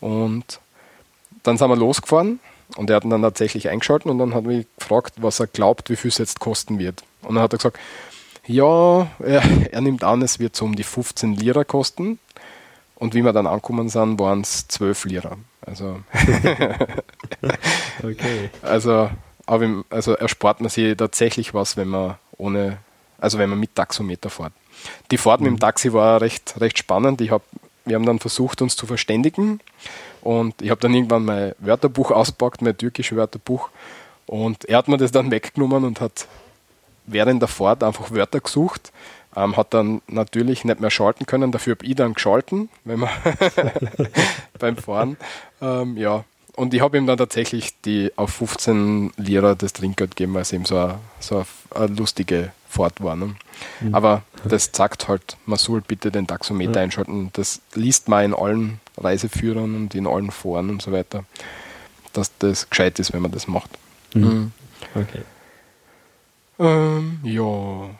Und 0.00 0.60
dann 1.42 1.56
sind 1.56 1.68
wir 1.68 1.76
losgefahren 1.76 2.40
und 2.76 2.90
er 2.90 2.96
hat 2.96 3.04
ihn 3.04 3.10
dann 3.10 3.22
tatsächlich 3.22 3.68
eingeschalten 3.68 4.10
und 4.10 4.18
dann 4.18 4.34
hat 4.34 4.44
mich 4.44 4.66
gefragt, 4.78 5.14
was 5.18 5.40
er 5.40 5.46
glaubt, 5.46 5.90
wie 5.90 5.96
viel 5.96 6.10
es 6.10 6.18
jetzt 6.18 6.40
kosten 6.40 6.78
wird. 6.78 7.02
Und 7.22 7.36
dann 7.36 7.44
hat 7.44 7.52
er 7.52 7.58
gesagt, 7.58 7.78
ja, 8.46 9.08
er, 9.18 9.42
er 9.72 9.80
nimmt 9.80 10.04
an, 10.04 10.22
es 10.22 10.38
wird 10.38 10.56
so 10.56 10.64
um 10.64 10.76
die 10.76 10.82
15 10.82 11.34
Lira 11.34 11.64
kosten. 11.64 12.18
Und 12.96 13.14
wie 13.14 13.22
wir 13.22 13.32
dann 13.32 13.46
angekommen 13.46 13.88
sind, 13.88 14.18
waren 14.18 14.40
es 14.40 14.68
12 14.68 15.04
Lira. 15.04 15.36
Also, 15.60 16.00
okay. 18.02 18.50
also, 18.62 19.10
aber, 19.44 19.84
also 19.90 20.14
erspart 20.14 20.60
man 20.60 20.70
sich 20.70 20.96
tatsächlich 20.96 21.52
was, 21.52 21.76
wenn 21.76 21.88
man 21.88 22.16
ohne, 22.38 22.78
also 23.18 23.38
wenn 23.38 23.50
man 23.50 23.60
mit 23.60 23.74
Taxometer 23.74 24.30
fährt. 24.30 24.52
Die 25.10 25.18
Fahrt 25.18 25.40
mhm. 25.40 25.44
mit 25.44 25.50
dem 25.50 25.56
mhm. 25.56 25.60
Taxi 25.60 25.92
war 25.92 26.20
recht, 26.20 26.54
recht 26.58 26.78
spannend. 26.78 27.20
Ich 27.20 27.30
hab, 27.30 27.42
wir 27.84 27.96
haben 27.96 28.06
dann 28.06 28.18
versucht, 28.18 28.62
uns 28.62 28.76
zu 28.76 28.86
verständigen 28.86 29.60
und 30.22 30.60
ich 30.62 30.70
habe 30.70 30.80
dann 30.80 30.94
irgendwann 30.94 31.24
mein 31.24 31.54
Wörterbuch 31.58 32.10
auspackt, 32.10 32.62
mein 32.62 32.76
türkisches 32.76 33.16
Wörterbuch 33.16 33.70
und 34.26 34.64
er 34.64 34.78
hat 34.78 34.88
mir 34.88 34.96
das 34.96 35.12
dann 35.12 35.30
weggenommen 35.30 35.84
und 35.84 36.00
hat 36.00 36.26
während 37.06 37.40
der 37.42 37.48
Fahrt 37.48 37.84
einfach 37.84 38.10
Wörter 38.10 38.40
gesucht 38.40 38.92
ähm, 39.36 39.56
hat 39.56 39.74
dann 39.74 40.00
natürlich 40.08 40.64
nicht 40.64 40.80
mehr 40.80 40.90
schalten 40.90 41.26
können, 41.26 41.52
dafür 41.52 41.76
habe 41.76 41.86
ich 41.86 41.94
dann 41.94 42.14
geschalten, 42.14 42.68
wenn 42.84 43.00
man 43.00 43.10
beim 44.58 44.76
Fahren. 44.76 45.16
Ähm, 45.60 45.96
ja, 45.96 46.24
und 46.56 46.72
ich 46.72 46.80
habe 46.80 46.96
ihm 46.96 47.06
dann 47.06 47.18
tatsächlich 47.18 47.80
die 47.82 48.10
auf 48.16 48.30
15 48.30 49.12
Lira 49.18 49.54
das 49.54 49.74
Trinkgeld 49.74 50.16
gegeben, 50.16 50.34
weil 50.34 50.42
es 50.42 50.52
eben 50.52 50.64
so 50.64 50.78
eine, 50.78 50.98
so 51.20 51.44
eine 51.74 51.86
lustige 51.88 52.50
fort 52.68 53.02
war. 53.02 53.14
Ne? 53.14 53.36
Mhm. 53.80 53.94
Aber 53.94 54.22
das 54.44 54.70
sagt 54.72 55.06
halt, 55.06 55.36
man 55.44 55.58
soll 55.58 55.82
bitte 55.82 56.10
den 56.10 56.26
Taxometer 56.26 56.80
mhm. 56.80 56.84
einschalten. 56.84 57.30
Das 57.34 57.60
liest 57.74 58.08
man 58.08 58.24
in 58.24 58.34
allen 58.34 58.80
Reiseführern 58.96 59.74
und 59.74 59.94
in 59.94 60.06
allen 60.06 60.30
Foren 60.30 60.70
und 60.70 60.80
so 60.80 60.92
weiter, 60.92 61.24
dass 62.14 62.36
das 62.38 62.70
gescheit 62.70 62.98
ist, 62.98 63.12
wenn 63.12 63.20
man 63.20 63.32
das 63.32 63.46
macht. 63.46 63.70
Mhm. 64.14 64.22
mhm. 64.22 64.52
Okay. 64.94 65.22
Ähm, 66.58 67.20
ja. 67.22 67.90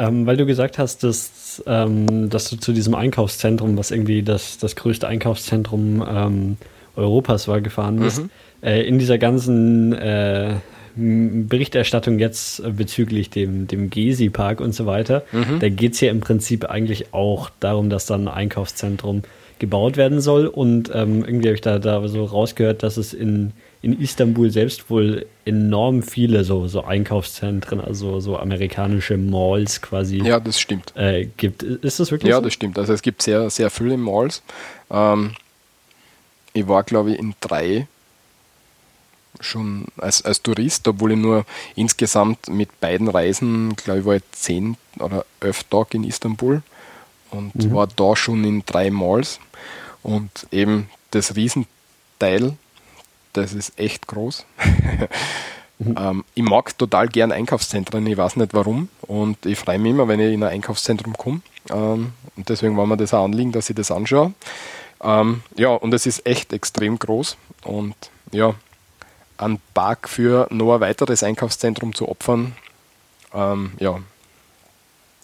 Ähm, 0.00 0.24
weil 0.24 0.38
du 0.38 0.46
gesagt 0.46 0.78
hast, 0.78 1.04
dass, 1.04 1.62
ähm, 1.66 2.30
dass 2.30 2.48
du 2.48 2.56
zu 2.56 2.72
diesem 2.72 2.94
Einkaufszentrum, 2.94 3.76
was 3.76 3.90
irgendwie 3.90 4.22
das, 4.22 4.56
das 4.56 4.74
größte 4.74 5.06
Einkaufszentrum 5.06 6.02
ähm, 6.08 6.56
Europas 6.96 7.48
war, 7.48 7.60
gefahren 7.60 7.96
bist. 7.96 8.22
Mhm. 8.22 8.30
Äh, 8.62 8.82
in 8.82 8.98
dieser 8.98 9.18
ganzen 9.18 9.92
äh, 9.92 10.54
Berichterstattung 10.96 12.18
jetzt 12.18 12.62
bezüglich 12.76 13.28
dem, 13.28 13.66
dem 13.66 13.90
Gezi-Park 13.90 14.62
und 14.62 14.74
so 14.74 14.86
weiter, 14.86 15.22
mhm. 15.32 15.60
da 15.60 15.68
geht 15.68 15.92
es 15.92 16.00
ja 16.00 16.10
im 16.10 16.20
Prinzip 16.20 16.64
eigentlich 16.64 17.12
auch 17.12 17.50
darum, 17.60 17.90
dass 17.90 18.06
dann 18.06 18.26
ein 18.26 18.34
Einkaufszentrum 18.34 19.22
gebaut 19.58 19.98
werden 19.98 20.22
soll. 20.22 20.46
Und 20.46 20.90
ähm, 20.94 21.24
irgendwie 21.26 21.48
habe 21.48 21.56
ich 21.56 21.60
da, 21.60 21.78
da 21.78 22.08
so 22.08 22.24
rausgehört, 22.24 22.82
dass 22.82 22.96
es 22.96 23.12
in, 23.12 23.52
in 23.82 23.98
Istanbul 24.00 24.50
selbst 24.50 24.90
wohl 24.90 25.26
enorm 25.44 26.02
viele 26.02 26.44
so, 26.44 26.68
so 26.68 26.84
Einkaufszentren, 26.84 27.80
also 27.80 28.20
so 28.20 28.36
amerikanische 28.36 29.16
Malls 29.16 29.80
quasi. 29.80 30.18
Ja, 30.18 30.38
das 30.38 30.60
stimmt. 30.60 30.94
Äh, 30.96 31.28
gibt. 31.36 31.62
Ist 31.62 31.98
das 31.98 32.10
wirklich 32.10 32.30
ja, 32.30 32.36
so? 32.36 32.42
Ja, 32.42 32.44
das 32.44 32.52
stimmt. 32.52 32.78
Also 32.78 32.92
es 32.92 33.00
gibt 33.00 33.22
sehr, 33.22 33.48
sehr 33.48 33.70
viele 33.70 33.96
Malls. 33.96 34.42
Ähm, 34.90 35.32
ich 36.52 36.68
war, 36.68 36.82
glaube 36.82 37.12
ich, 37.12 37.18
in 37.18 37.34
drei 37.40 37.86
schon 39.40 39.86
als, 39.96 40.22
als 40.24 40.42
Tourist, 40.42 40.86
obwohl 40.86 41.12
ich 41.12 41.18
nur 41.18 41.46
insgesamt 41.74 42.48
mit 42.48 42.80
beiden 42.80 43.08
Reisen, 43.08 43.74
glaube 43.76 44.00
ich, 44.00 44.06
war 44.06 44.14
ich 44.16 44.22
zehn 44.32 44.76
oder 44.98 45.24
elf 45.40 45.64
Tage 45.64 45.96
in 45.96 46.04
Istanbul 46.04 46.62
und 47.30 47.54
mhm. 47.54 47.74
war 47.74 47.86
da 47.86 48.14
schon 48.16 48.44
in 48.44 48.62
drei 48.66 48.90
Malls. 48.90 49.40
Und 50.02 50.46
eben 50.50 50.88
das 51.10 51.36
Riesenteil, 51.36 52.56
das 53.32 53.52
ist 53.52 53.78
echt 53.78 54.06
groß. 54.06 54.44
mhm. 55.78 55.96
ähm, 55.98 56.24
ich 56.34 56.42
mag 56.42 56.76
total 56.76 57.08
gern 57.08 57.32
Einkaufszentren, 57.32 58.06
ich 58.06 58.16
weiß 58.16 58.36
nicht 58.36 58.54
warum. 58.54 58.88
Und 59.02 59.44
ich 59.46 59.58
freue 59.58 59.78
mich 59.78 59.90
immer, 59.90 60.08
wenn 60.08 60.20
ich 60.20 60.32
in 60.32 60.42
ein 60.42 60.50
Einkaufszentrum 60.50 61.16
komme. 61.16 61.40
Ähm, 61.70 62.12
und 62.36 62.48
deswegen 62.48 62.76
war 62.76 62.86
mir 62.86 62.96
das 62.96 63.14
auch 63.14 63.24
anliegen, 63.24 63.52
dass 63.52 63.70
ich 63.70 63.76
das 63.76 63.90
anschaue. 63.90 64.32
Ähm, 65.02 65.42
ja, 65.56 65.70
und 65.70 65.94
es 65.94 66.06
ist 66.06 66.26
echt 66.26 66.52
extrem 66.52 66.98
groß. 66.98 67.36
Und 67.64 67.94
ja, 68.32 68.54
einen 69.38 69.60
Park 69.74 70.08
für 70.08 70.46
noch 70.50 70.74
ein 70.74 70.80
weiteres 70.80 71.22
Einkaufszentrum 71.22 71.94
zu 71.94 72.08
opfern, 72.08 72.54
ähm, 73.32 73.72
ja, 73.78 73.98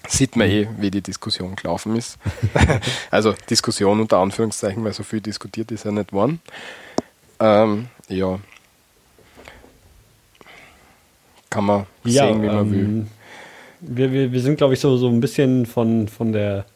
sieht 0.09 0.37
man 0.37 0.49
eh, 0.49 0.69
wie 0.79 0.91
die 0.91 1.03
Diskussion 1.03 1.57
gelaufen 1.57 1.97
ist. 1.97 2.19
also 3.11 3.35
Diskussion 3.51 4.01
unter 4.01 4.19
Anführungszeichen, 4.19 4.83
weil 4.85 4.93
so 4.93 5.03
viel 5.03 5.21
diskutiert 5.21 5.71
ist 5.71 5.85
ja 5.85 5.91
nicht 5.91 6.13
worden. 6.13 6.41
Ähm, 7.39 7.89
ja. 8.09 8.39
Kann 11.51 11.65
man 11.65 11.87
ja, 12.05 12.27
sehen, 12.27 12.43
wie 12.43 12.47
man 12.47 12.59
ähm, 12.59 12.73
will. 12.73 13.07
Wir, 13.81 14.13
wir, 14.13 14.33
wir 14.33 14.41
sind, 14.41 14.57
glaube 14.57 14.75
ich, 14.75 14.81
so, 14.81 14.97
so 14.97 15.09
ein 15.09 15.21
bisschen 15.21 15.67
von, 15.67 16.09
von 16.09 16.33
der 16.33 16.67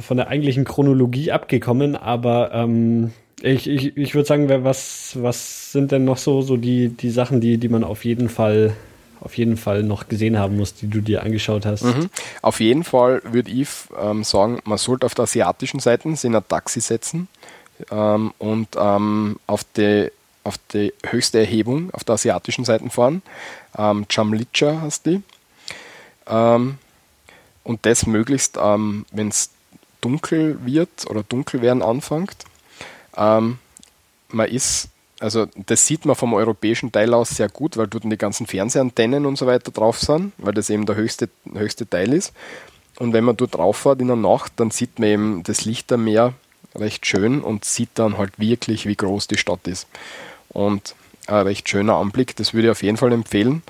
von 0.00 0.16
der 0.16 0.28
eigentlichen 0.28 0.64
Chronologie 0.64 1.32
abgekommen, 1.32 1.96
aber 1.96 2.52
ähm, 2.54 3.12
ich, 3.42 3.66
ich, 3.66 3.96
ich 3.96 4.14
würde 4.14 4.26
sagen, 4.26 4.48
was, 4.62 5.16
was 5.20 5.72
sind 5.72 5.90
denn 5.90 6.04
noch 6.04 6.18
so, 6.18 6.42
so 6.42 6.56
die, 6.56 6.90
die 6.90 7.10
Sachen, 7.10 7.40
die, 7.40 7.58
die 7.58 7.68
man 7.68 7.82
auf 7.82 8.04
jeden 8.04 8.28
Fall 8.28 8.76
auf 9.20 9.36
jeden 9.36 9.58
Fall 9.58 9.82
noch 9.82 10.08
gesehen 10.08 10.38
haben 10.38 10.56
muss, 10.56 10.74
die 10.74 10.88
du 10.88 11.02
dir 11.02 11.22
angeschaut 11.22 11.66
hast? 11.66 11.84
Mhm. 11.84 12.08
Auf 12.40 12.58
jeden 12.60 12.84
Fall 12.84 13.20
würde 13.30 13.50
ich 13.50 13.68
ähm, 14.00 14.24
sagen, 14.24 14.60
man 14.64 14.78
sollte 14.78 15.04
auf 15.04 15.14
der 15.14 15.24
asiatischen 15.24 15.78
Seite 15.78 16.14
sich 16.16 16.30
ein 16.30 16.42
Taxi 16.48 16.80
setzen 16.80 17.28
ähm, 17.90 18.32
und 18.38 18.68
ähm, 18.76 19.36
auf, 19.46 19.64
die, 19.64 20.10
auf 20.44 20.56
die 20.72 20.92
höchste 21.04 21.38
Erhebung 21.38 21.90
auf 21.92 22.04
der 22.04 22.14
asiatischen 22.14 22.64
Seite 22.64 22.88
fahren. 22.90 23.22
Ähm, 23.76 24.06
Chamlicha 24.08 24.80
heißt 24.80 25.06
die. 25.06 25.22
Ähm, 26.26 26.78
und 27.64 27.86
das 27.86 28.06
möglichst, 28.06 28.58
ähm, 28.60 29.04
wenn 29.12 29.28
es 29.28 29.50
dunkel 30.00 30.58
wird 30.64 31.08
oder 31.08 31.22
dunkel 31.22 31.62
werden 31.62 31.82
anfängt. 31.82 32.36
Ähm, 33.16 33.58
man 34.28 34.48
ist, 34.48 34.88
also 35.18 35.46
das 35.54 35.86
sieht 35.86 36.04
man 36.04 36.16
vom 36.16 36.32
europäischen 36.34 36.92
Teil 36.92 37.12
aus 37.12 37.30
sehr 37.30 37.48
gut, 37.48 37.76
weil 37.76 37.86
dort 37.86 38.04
die 38.04 38.16
ganzen 38.16 38.46
Fernsehantennen 38.46 39.26
und 39.26 39.36
so 39.36 39.46
weiter 39.46 39.70
drauf 39.70 39.98
sind, 39.98 40.32
weil 40.38 40.54
das 40.54 40.70
eben 40.70 40.86
der 40.86 40.96
höchste, 40.96 41.28
höchste 41.52 41.88
Teil 41.88 42.12
ist. 42.12 42.32
Und 42.98 43.12
wenn 43.12 43.24
man 43.24 43.36
dort 43.36 43.54
drauf 43.54 43.78
fährt 43.78 44.00
in 44.00 44.08
der 44.08 44.16
Nacht, 44.16 44.52
dann 44.56 44.70
sieht 44.70 44.98
man 44.98 45.08
eben 45.08 45.42
das 45.42 45.64
Lichtermeer 45.64 46.34
recht 46.74 47.06
schön 47.06 47.42
und 47.42 47.64
sieht 47.64 47.90
dann 47.94 48.18
halt 48.18 48.38
wirklich, 48.38 48.86
wie 48.86 48.96
groß 48.96 49.28
die 49.28 49.38
Stadt 49.38 49.66
ist. 49.66 49.88
Und 50.48 50.94
ein 51.26 51.46
recht 51.46 51.68
schöner 51.68 51.96
Anblick, 51.96 52.36
das 52.36 52.54
würde 52.54 52.68
ich 52.68 52.72
auf 52.72 52.82
jeden 52.82 52.96
Fall 52.96 53.12
empfehlen. 53.12 53.62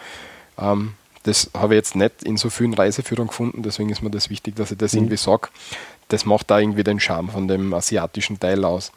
Ähm, 0.59 0.95
das 1.23 1.51
habe 1.55 1.75
ich 1.75 1.79
jetzt 1.79 1.97
nicht 1.97 2.23
in 2.23 2.37
so 2.37 2.49
vielen 2.49 2.73
Reiseführern 2.73 3.27
gefunden, 3.27 3.63
deswegen 3.63 3.91
ist 3.91 4.03
mir 4.03 4.11
das 4.11 4.31
wichtig, 4.31 4.57
dass 4.57 4.71
ich 4.71 4.79
das 4.79 4.93
mhm. 4.93 5.01
irgendwie 5.01 5.17
sage 5.19 5.49
das 6.11 6.27
macht 6.27 6.51
da 6.51 6.59
irgendwie 6.59 6.85
den 6.85 7.01
Charme 7.01 7.31
von 7.31 7.49
dem 7.49 7.73
asiatischen 7.73 8.39
Teil 8.39 8.65
aus. 8.65 8.93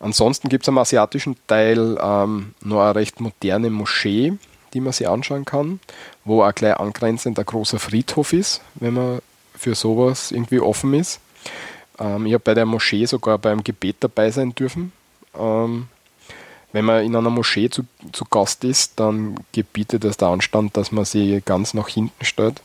Ansonsten 0.00 0.48
gibt 0.48 0.64
es 0.64 0.68
am 0.68 0.78
asiatischen 0.78 1.36
Teil 1.46 1.98
ähm, 2.02 2.54
nur 2.62 2.82
eine 2.82 2.96
recht 2.96 3.20
moderne 3.20 3.70
Moschee, 3.70 4.34
die 4.74 4.80
man 4.80 4.92
sich 4.92 5.08
anschauen 5.08 5.44
kann, 5.44 5.80
wo 6.24 6.42
auch 6.42 6.54
gleich 6.54 6.76
angrenzend 6.76 7.38
ein 7.38 7.46
großer 7.46 7.78
Friedhof 7.78 8.32
ist, 8.32 8.60
wenn 8.74 8.94
man 8.94 9.20
für 9.54 9.74
sowas 9.74 10.32
irgendwie 10.32 10.60
offen 10.60 10.94
ist. 10.94 11.20
Ähm, 12.02 12.26
ich 12.26 12.34
habe 12.34 12.42
bei 12.42 12.54
der 12.54 12.66
Moschee 12.66 13.06
sogar 13.06 13.38
beim 13.38 13.62
Gebet 13.62 13.96
dabei 14.00 14.30
sein 14.30 14.54
dürfen. 14.54 14.92
Ähm, 15.38 15.88
wenn 16.72 16.84
man 16.84 17.04
in 17.04 17.14
einer 17.14 17.30
Moschee 17.30 17.68
zu, 17.68 17.84
zu 18.12 18.24
Gast 18.24 18.64
ist, 18.64 18.98
dann 18.98 19.36
gebietet 19.52 20.04
es 20.04 20.16
der 20.16 20.28
Anstand, 20.28 20.76
dass 20.76 20.90
man 20.90 21.04
sie 21.04 21.42
ganz 21.44 21.74
nach 21.74 21.88
hinten 21.88 22.24
stellt. 22.24 22.62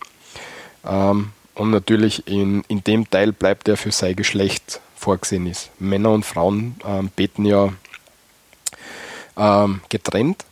Ähm, 0.86 1.32
und 1.56 1.72
natürlich 1.72 2.28
in, 2.28 2.64
in 2.68 2.84
dem 2.84 3.10
Teil 3.10 3.34
bleibt 3.34 3.68
der 3.68 3.78
für 3.78 3.92
sein 3.92 4.16
Geschlecht 4.16 4.80
vorgesehen 4.96 5.48
ist. 5.48 5.70
Männer 5.80 6.12
und 6.12 6.26
Frauen 6.26 6.76
ähm, 6.86 7.10
beten 7.16 7.46
ja 7.46 7.74
ähm, 9.36 9.82
getrennt 9.90 10.46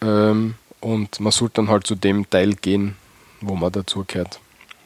ähm, 0.00 0.54
und 0.80 1.20
man 1.20 1.32
sollte 1.32 1.54
dann 1.56 1.68
halt 1.68 1.86
zu 1.86 1.94
dem 1.94 2.28
Teil 2.28 2.54
gehen, 2.54 2.96
wo 3.40 3.54
man 3.54 3.72
dazugehört. 3.72 4.40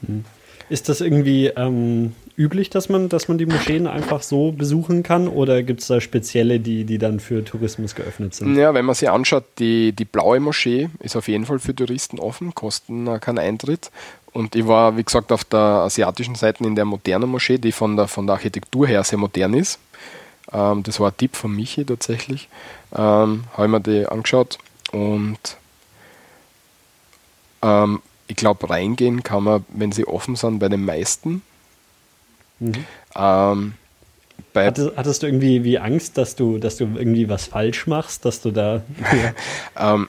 Hm. 0.04 0.24
Ist 0.68 0.88
das 0.88 1.00
irgendwie 1.00 1.46
ähm, 1.48 2.14
üblich, 2.36 2.70
dass 2.70 2.88
man, 2.88 3.08
dass 3.08 3.28
man 3.28 3.38
die 3.38 3.46
Moscheen 3.46 3.86
einfach 3.86 4.22
so 4.22 4.52
besuchen 4.52 5.02
kann 5.02 5.28
oder 5.28 5.62
gibt 5.62 5.80
es 5.80 5.86
da 5.88 6.00
spezielle, 6.00 6.60
die, 6.60 6.84
die 6.84 6.98
dann 6.98 7.20
für 7.20 7.44
Tourismus 7.44 7.94
geöffnet 7.94 8.34
sind? 8.34 8.56
Ja, 8.56 8.74
wenn 8.74 8.84
man 8.84 8.94
sich 8.94 9.08
anschaut, 9.08 9.44
die, 9.58 9.92
die 9.92 10.04
blaue 10.04 10.40
Moschee 10.40 10.88
ist 11.00 11.16
auf 11.16 11.28
jeden 11.28 11.46
Fall 11.46 11.58
für 11.58 11.74
Touristen 11.74 12.18
offen, 12.18 12.54
kosten 12.54 13.08
keinen 13.20 13.38
Eintritt. 13.38 13.90
Und 14.32 14.54
ich 14.54 14.66
war, 14.66 14.96
wie 14.98 15.02
gesagt, 15.02 15.32
auf 15.32 15.44
der 15.44 15.58
asiatischen 15.58 16.34
Seite 16.34 16.62
in 16.64 16.76
der 16.76 16.84
modernen 16.84 17.30
Moschee, 17.30 17.56
die 17.56 17.72
von 17.72 17.96
der, 17.96 18.06
von 18.06 18.26
der 18.26 18.34
Architektur 18.34 18.86
her 18.86 19.02
sehr 19.02 19.18
modern 19.18 19.54
ist. 19.54 19.78
Ähm, 20.52 20.82
das 20.82 21.00
war 21.00 21.10
ein 21.10 21.16
Tipp 21.16 21.36
von 21.36 21.54
Michi 21.54 21.84
tatsächlich. 21.84 22.48
Ähm, 22.94 23.44
Habe 23.54 23.64
ich 23.64 23.68
mir 23.68 23.80
die 23.80 24.06
angeschaut 24.06 24.58
und 24.92 25.38
ähm, 27.62 28.02
ich 28.28 28.36
glaube, 28.36 28.68
reingehen 28.68 29.22
kann 29.22 29.44
man, 29.44 29.64
wenn 29.68 29.92
sie 29.92 30.06
offen 30.06 30.36
sind, 30.36 30.58
bei 30.58 30.68
den 30.68 30.84
meisten. 30.84 31.42
Mhm. 32.58 32.84
Ähm, 33.14 33.74
hattest, 34.54 34.96
hattest, 34.96 35.22
du 35.22 35.26
irgendwie 35.26 35.64
wie 35.64 35.78
Angst, 35.78 36.18
dass 36.18 36.36
du, 36.36 36.58
dass 36.58 36.76
du 36.76 36.84
irgendwie 36.84 37.28
was 37.28 37.46
falsch 37.46 37.86
machst, 37.86 38.24
dass 38.24 38.40
du 38.40 38.50
da. 38.50 38.82
ähm, 39.78 40.08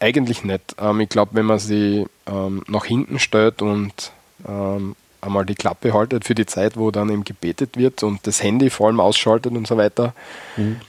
eigentlich 0.00 0.44
nicht. 0.44 0.76
Ähm, 0.80 1.00
ich 1.00 1.08
glaube, 1.08 1.32
wenn 1.34 1.46
man 1.46 1.58
sie 1.58 2.06
ähm, 2.26 2.62
nach 2.68 2.84
hinten 2.84 3.18
stellt 3.18 3.62
und 3.62 4.12
ähm, 4.46 4.94
einmal 5.20 5.44
die 5.44 5.54
Klappe 5.54 5.92
haltet 5.92 6.24
für 6.24 6.34
die 6.34 6.46
Zeit, 6.46 6.76
wo 6.76 6.90
dann 6.90 7.10
eben 7.10 7.24
gebetet 7.24 7.76
wird 7.76 8.02
und 8.02 8.26
das 8.26 8.42
Handy 8.42 8.70
vor 8.70 8.88
allem 8.88 9.00
ausschaltet 9.00 9.52
und 9.52 9.66
so 9.66 9.76
weiter, 9.76 10.14
mhm. 10.56 10.80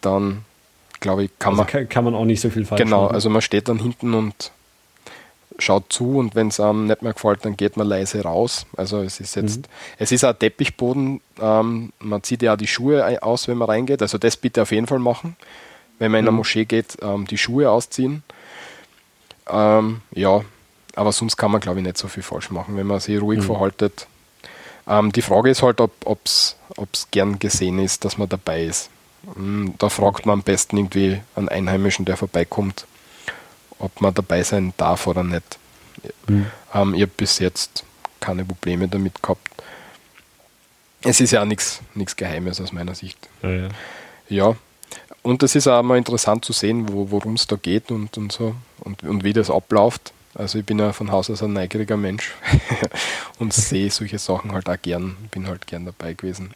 dann 0.00 0.44
glaube 1.00 1.24
ich, 1.24 1.30
kann 1.38 1.52
also 1.52 1.62
man. 1.62 1.66
Kann, 1.70 1.88
kann, 1.88 2.04
man 2.04 2.14
auch 2.14 2.24
nicht 2.24 2.40
so 2.40 2.50
viel 2.50 2.64
falsch 2.64 2.82
Genau, 2.82 3.04
machen. 3.04 3.14
also 3.14 3.30
man 3.30 3.42
steht 3.42 3.68
dann 3.68 3.78
hinten 3.78 4.14
und 4.14 4.50
schaut 5.58 5.92
zu 5.92 6.18
und 6.18 6.34
wenn 6.34 6.48
es 6.48 6.60
einem 6.60 6.86
nicht 6.86 7.02
mehr 7.02 7.12
gefällt, 7.12 7.44
dann 7.44 7.56
geht 7.56 7.76
man 7.76 7.86
leise 7.86 8.22
raus. 8.22 8.66
Also 8.76 9.00
es 9.00 9.20
ist 9.20 9.36
jetzt, 9.36 9.58
mhm. 9.58 9.64
es 9.98 10.12
ist 10.12 10.24
ein 10.24 10.38
Teppichboden, 10.38 11.20
ähm, 11.40 11.92
man 11.98 12.22
zieht 12.22 12.42
ja 12.42 12.54
auch 12.54 12.58
die 12.58 12.66
Schuhe 12.66 13.22
aus, 13.22 13.48
wenn 13.48 13.58
man 13.58 13.68
reingeht. 13.68 14.02
Also 14.02 14.18
das 14.18 14.36
bitte 14.36 14.62
auf 14.62 14.72
jeden 14.72 14.86
Fall 14.86 14.98
machen 14.98 15.36
wenn 16.02 16.10
man 16.10 16.18
in 16.18 16.24
eine 16.24 16.32
mhm. 16.32 16.38
Moschee 16.38 16.64
geht, 16.64 16.98
ähm, 17.00 17.28
die 17.28 17.38
Schuhe 17.38 17.70
ausziehen. 17.70 18.24
Ähm, 19.48 20.00
ja, 20.10 20.40
aber 20.96 21.12
sonst 21.12 21.36
kann 21.36 21.52
man, 21.52 21.60
glaube 21.60 21.78
ich, 21.78 21.86
nicht 21.86 21.96
so 21.96 22.08
viel 22.08 22.24
falsch 22.24 22.50
machen, 22.50 22.76
wenn 22.76 22.88
man 22.88 22.98
sich 22.98 23.20
ruhig 23.20 23.38
mhm. 23.38 23.44
verhaltet. 23.44 24.08
Ähm, 24.88 25.12
die 25.12 25.22
Frage 25.22 25.50
ist 25.50 25.62
halt, 25.62 25.80
ob 25.80 26.20
es 26.24 26.56
gern 27.12 27.38
gesehen 27.38 27.78
ist, 27.78 28.04
dass 28.04 28.18
man 28.18 28.28
dabei 28.28 28.64
ist. 28.64 28.90
Mhm, 29.36 29.74
da 29.78 29.88
fragt 29.88 30.26
man 30.26 30.40
am 30.40 30.42
besten 30.42 30.76
irgendwie 30.76 31.20
einen 31.36 31.48
Einheimischen, 31.48 32.04
der 32.04 32.16
vorbeikommt, 32.16 32.86
ob 33.82 34.00
man 34.00 34.14
dabei 34.14 34.42
sein 34.42 34.72
darf 34.76 35.06
oder 35.06 35.22
nicht. 35.22 35.58
Mhm. 36.28 36.46
Ähm, 36.72 36.94
ich 36.94 37.02
habe 37.02 37.12
bis 37.16 37.38
jetzt 37.38 37.84
keine 38.20 38.44
Probleme 38.44 38.88
damit 38.88 39.22
gehabt. 39.22 39.48
Es 41.02 41.20
ist 41.20 41.32
ja 41.32 41.42
auch 41.42 41.46
nichts 41.46 41.80
Geheimes 42.16 42.60
aus 42.60 42.72
meiner 42.72 42.94
Sicht. 42.94 43.18
Ja, 43.42 43.50
ja. 43.50 43.68
ja. 44.28 44.56
und 45.22 45.42
es 45.42 45.56
ist 45.56 45.66
auch 45.66 45.82
mal 45.82 45.98
interessant 45.98 46.44
zu 46.44 46.52
sehen, 46.52 46.88
wo, 46.92 47.10
worum 47.10 47.34
es 47.34 47.46
da 47.48 47.56
geht 47.56 47.90
und, 47.90 48.16
und 48.16 48.30
so 48.30 48.54
und, 48.80 49.02
und 49.02 49.24
wie 49.24 49.32
das 49.32 49.50
abläuft. 49.50 50.12
Also 50.34 50.60
ich 50.60 50.64
bin 50.64 50.78
ja 50.78 50.92
von 50.92 51.10
Haus 51.10 51.28
aus 51.28 51.42
ein 51.42 51.52
neugieriger 51.52 51.96
Mensch 51.96 52.32
und 53.38 53.52
sehe 53.52 53.90
solche 53.90 54.18
Sachen 54.18 54.52
halt 54.52 54.68
auch 54.68 54.80
gern, 54.80 55.16
bin 55.30 55.46
halt 55.46 55.66
gern 55.66 55.84
dabei 55.84 56.14
gewesen. 56.14 56.54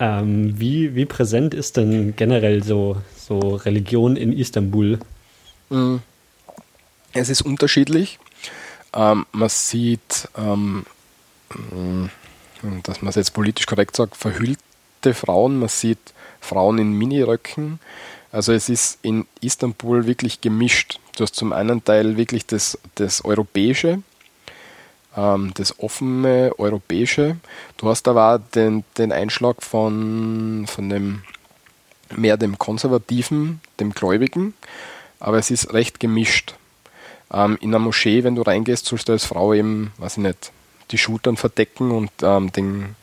Ähm, 0.00 0.58
wie, 0.58 0.96
wie 0.96 1.04
präsent 1.04 1.54
ist 1.54 1.76
denn 1.76 2.16
generell 2.16 2.64
so, 2.64 2.96
so 3.16 3.54
Religion 3.54 4.16
in 4.16 4.32
Istanbul? 4.32 4.98
Mm. 5.74 5.96
Es 7.12 7.28
ist 7.28 7.42
unterschiedlich. 7.42 8.18
Ähm, 8.92 9.26
man 9.32 9.48
sieht, 9.48 10.28
ähm, 10.36 10.86
mm, 11.52 12.06
dass 12.84 13.02
man 13.02 13.10
es 13.10 13.16
jetzt 13.16 13.34
politisch 13.34 13.66
korrekt 13.66 13.96
sagt, 13.96 14.16
verhüllte 14.16 15.14
Frauen, 15.14 15.58
man 15.58 15.68
sieht 15.68 15.98
Frauen 16.40 16.78
in 16.78 16.92
Miniröcken. 16.92 17.80
Also 18.30 18.52
es 18.52 18.68
ist 18.68 18.98
in 19.02 19.26
Istanbul 19.40 20.06
wirklich 20.06 20.40
gemischt. 20.40 20.98
Du 21.16 21.22
hast 21.24 21.34
zum 21.34 21.52
einen 21.52 21.84
Teil 21.84 22.16
wirklich 22.16 22.46
das, 22.46 22.78
das 22.96 23.24
Europäische, 23.24 24.02
ähm, 25.16 25.52
das 25.54 25.78
offene 25.80 26.52
Europäische. 26.58 27.36
Du 27.76 27.88
hast 27.88 28.06
aber 28.08 28.34
auch 28.34 28.40
den, 28.54 28.84
den 28.96 29.12
Einschlag 29.12 29.62
von, 29.62 30.66
von 30.68 30.88
dem 30.88 31.22
mehr 32.16 32.36
dem 32.36 32.58
Konservativen, 32.58 33.60
dem 33.80 33.92
Gläubigen, 33.92 34.54
aber 35.24 35.38
es 35.38 35.50
ist 35.50 35.72
recht 35.72 36.00
gemischt. 36.00 36.54
Ähm, 37.32 37.58
in 37.60 37.70
einer 37.70 37.78
Moschee, 37.78 38.24
wenn 38.24 38.34
du 38.34 38.42
reingehst, 38.42 38.86
sollst 38.86 39.08
du 39.08 39.12
als 39.12 39.24
Frau 39.24 39.54
eben, 39.54 39.92
weiß 39.98 40.18
ich 40.18 40.22
nicht, 40.22 40.52
die 40.90 40.98
Schultern 40.98 41.36
verdecken 41.36 41.90
und 41.90 42.10
ähm, 42.22 42.52
den 42.52 42.94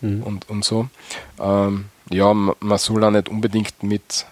mhm. 0.00 0.22
und, 0.24 0.50
und 0.50 0.64
so. 0.64 0.88
Ähm, 1.40 1.86
ja, 2.10 2.34
man 2.34 2.78
soll 2.78 3.04
auch 3.04 3.10
nicht 3.10 3.28
unbedingt 3.28 3.82
mit 3.82 4.24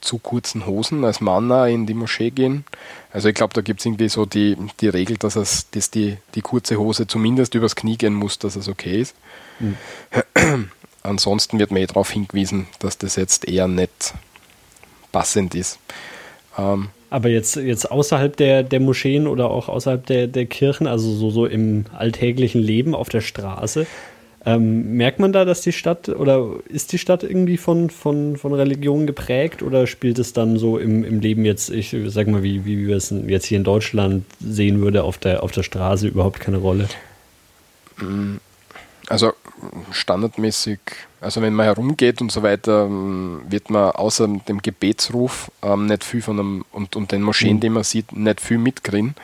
zu 0.00 0.18
kurzen 0.18 0.66
Hosen 0.66 1.04
als 1.04 1.20
Mann 1.20 1.50
in 1.68 1.86
die 1.86 1.94
Moschee 1.94 2.30
gehen. 2.30 2.64
Also 3.12 3.28
ich 3.28 3.34
glaube, 3.34 3.54
da 3.54 3.60
gibt 3.60 3.80
es 3.80 3.86
irgendwie 3.86 4.08
so 4.08 4.24
die, 4.24 4.56
die 4.80 4.88
Regel, 4.88 5.16
dass, 5.16 5.36
es, 5.36 5.70
dass 5.70 5.90
die, 5.90 6.16
die 6.34 6.40
kurze 6.40 6.78
Hose 6.78 7.06
zumindest 7.06 7.54
übers 7.54 7.76
Knie 7.76 7.96
gehen 7.96 8.14
muss, 8.14 8.38
dass 8.38 8.56
es 8.56 8.68
okay 8.68 9.00
ist. 9.00 9.14
Mhm. 9.58 10.70
Ansonsten 11.02 11.58
wird 11.58 11.70
mir 11.70 11.80
eh 11.80 11.86
darauf 11.86 12.10
hingewiesen, 12.10 12.66
dass 12.78 12.98
das 12.98 13.16
jetzt 13.16 13.48
eher 13.48 13.68
nicht 13.68 14.14
passend 15.12 15.54
ist. 15.54 15.78
Ähm, 16.58 16.88
aber 17.10 17.28
jetzt, 17.28 17.56
jetzt 17.56 17.90
außerhalb 17.90 18.36
der, 18.36 18.62
der 18.62 18.80
Moscheen 18.80 19.26
oder 19.26 19.50
auch 19.50 19.68
außerhalb 19.68 20.06
der, 20.06 20.26
der 20.28 20.46
Kirchen, 20.46 20.86
also 20.86 21.12
so, 21.12 21.30
so 21.30 21.46
im 21.46 21.84
alltäglichen 21.96 22.60
Leben 22.60 22.94
auf 22.94 23.08
der 23.08 23.20
Straße, 23.20 23.86
ähm, 24.46 24.96
merkt 24.96 25.18
man 25.18 25.32
da, 25.32 25.44
dass 25.44 25.60
die 25.60 25.72
Stadt 25.72 26.08
oder 26.08 26.48
ist 26.68 26.92
die 26.92 26.98
Stadt 26.98 27.22
irgendwie 27.22 27.58
von, 27.58 27.90
von, 27.90 28.36
von 28.36 28.54
Religion 28.54 29.06
geprägt 29.06 29.62
oder 29.62 29.86
spielt 29.86 30.18
es 30.18 30.32
dann 30.32 30.56
so 30.56 30.78
im, 30.78 31.04
im 31.04 31.20
Leben 31.20 31.44
jetzt, 31.44 31.68
ich 31.68 31.94
sag 32.06 32.26
mal, 32.26 32.42
wie, 32.42 32.64
wie 32.64 32.86
wir 32.86 32.96
es 32.96 33.12
jetzt 33.26 33.44
hier 33.44 33.58
in 33.58 33.64
Deutschland 33.64 34.24
sehen 34.40 34.80
würde, 34.80 35.02
auf 35.02 35.18
der, 35.18 35.42
auf 35.42 35.52
der 35.52 35.62
Straße 35.62 36.08
überhaupt 36.08 36.40
keine 36.40 36.56
Rolle? 36.56 36.88
Also 39.08 39.32
standardmäßig, 39.90 40.78
also 41.20 41.42
wenn 41.42 41.54
man 41.54 41.64
herumgeht 41.64 42.20
und 42.20 42.32
so 42.32 42.42
weiter, 42.42 42.86
mm, 42.86 43.50
wird 43.50 43.70
man 43.70 43.90
außer 43.90 44.26
dem 44.26 44.62
Gebetsruf 44.62 45.50
ähm, 45.62 45.86
nicht 45.86 46.04
viel 46.04 46.22
von 46.22 46.38
einem, 46.38 46.64
und, 46.72 46.96
und 46.96 47.12
den 47.12 47.22
Moscheen, 47.22 47.56
mhm. 47.56 47.60
die 47.60 47.70
man 47.70 47.84
sieht, 47.84 48.12
nicht 48.12 48.40
viel 48.40 48.58
mitkriegen 48.58 49.14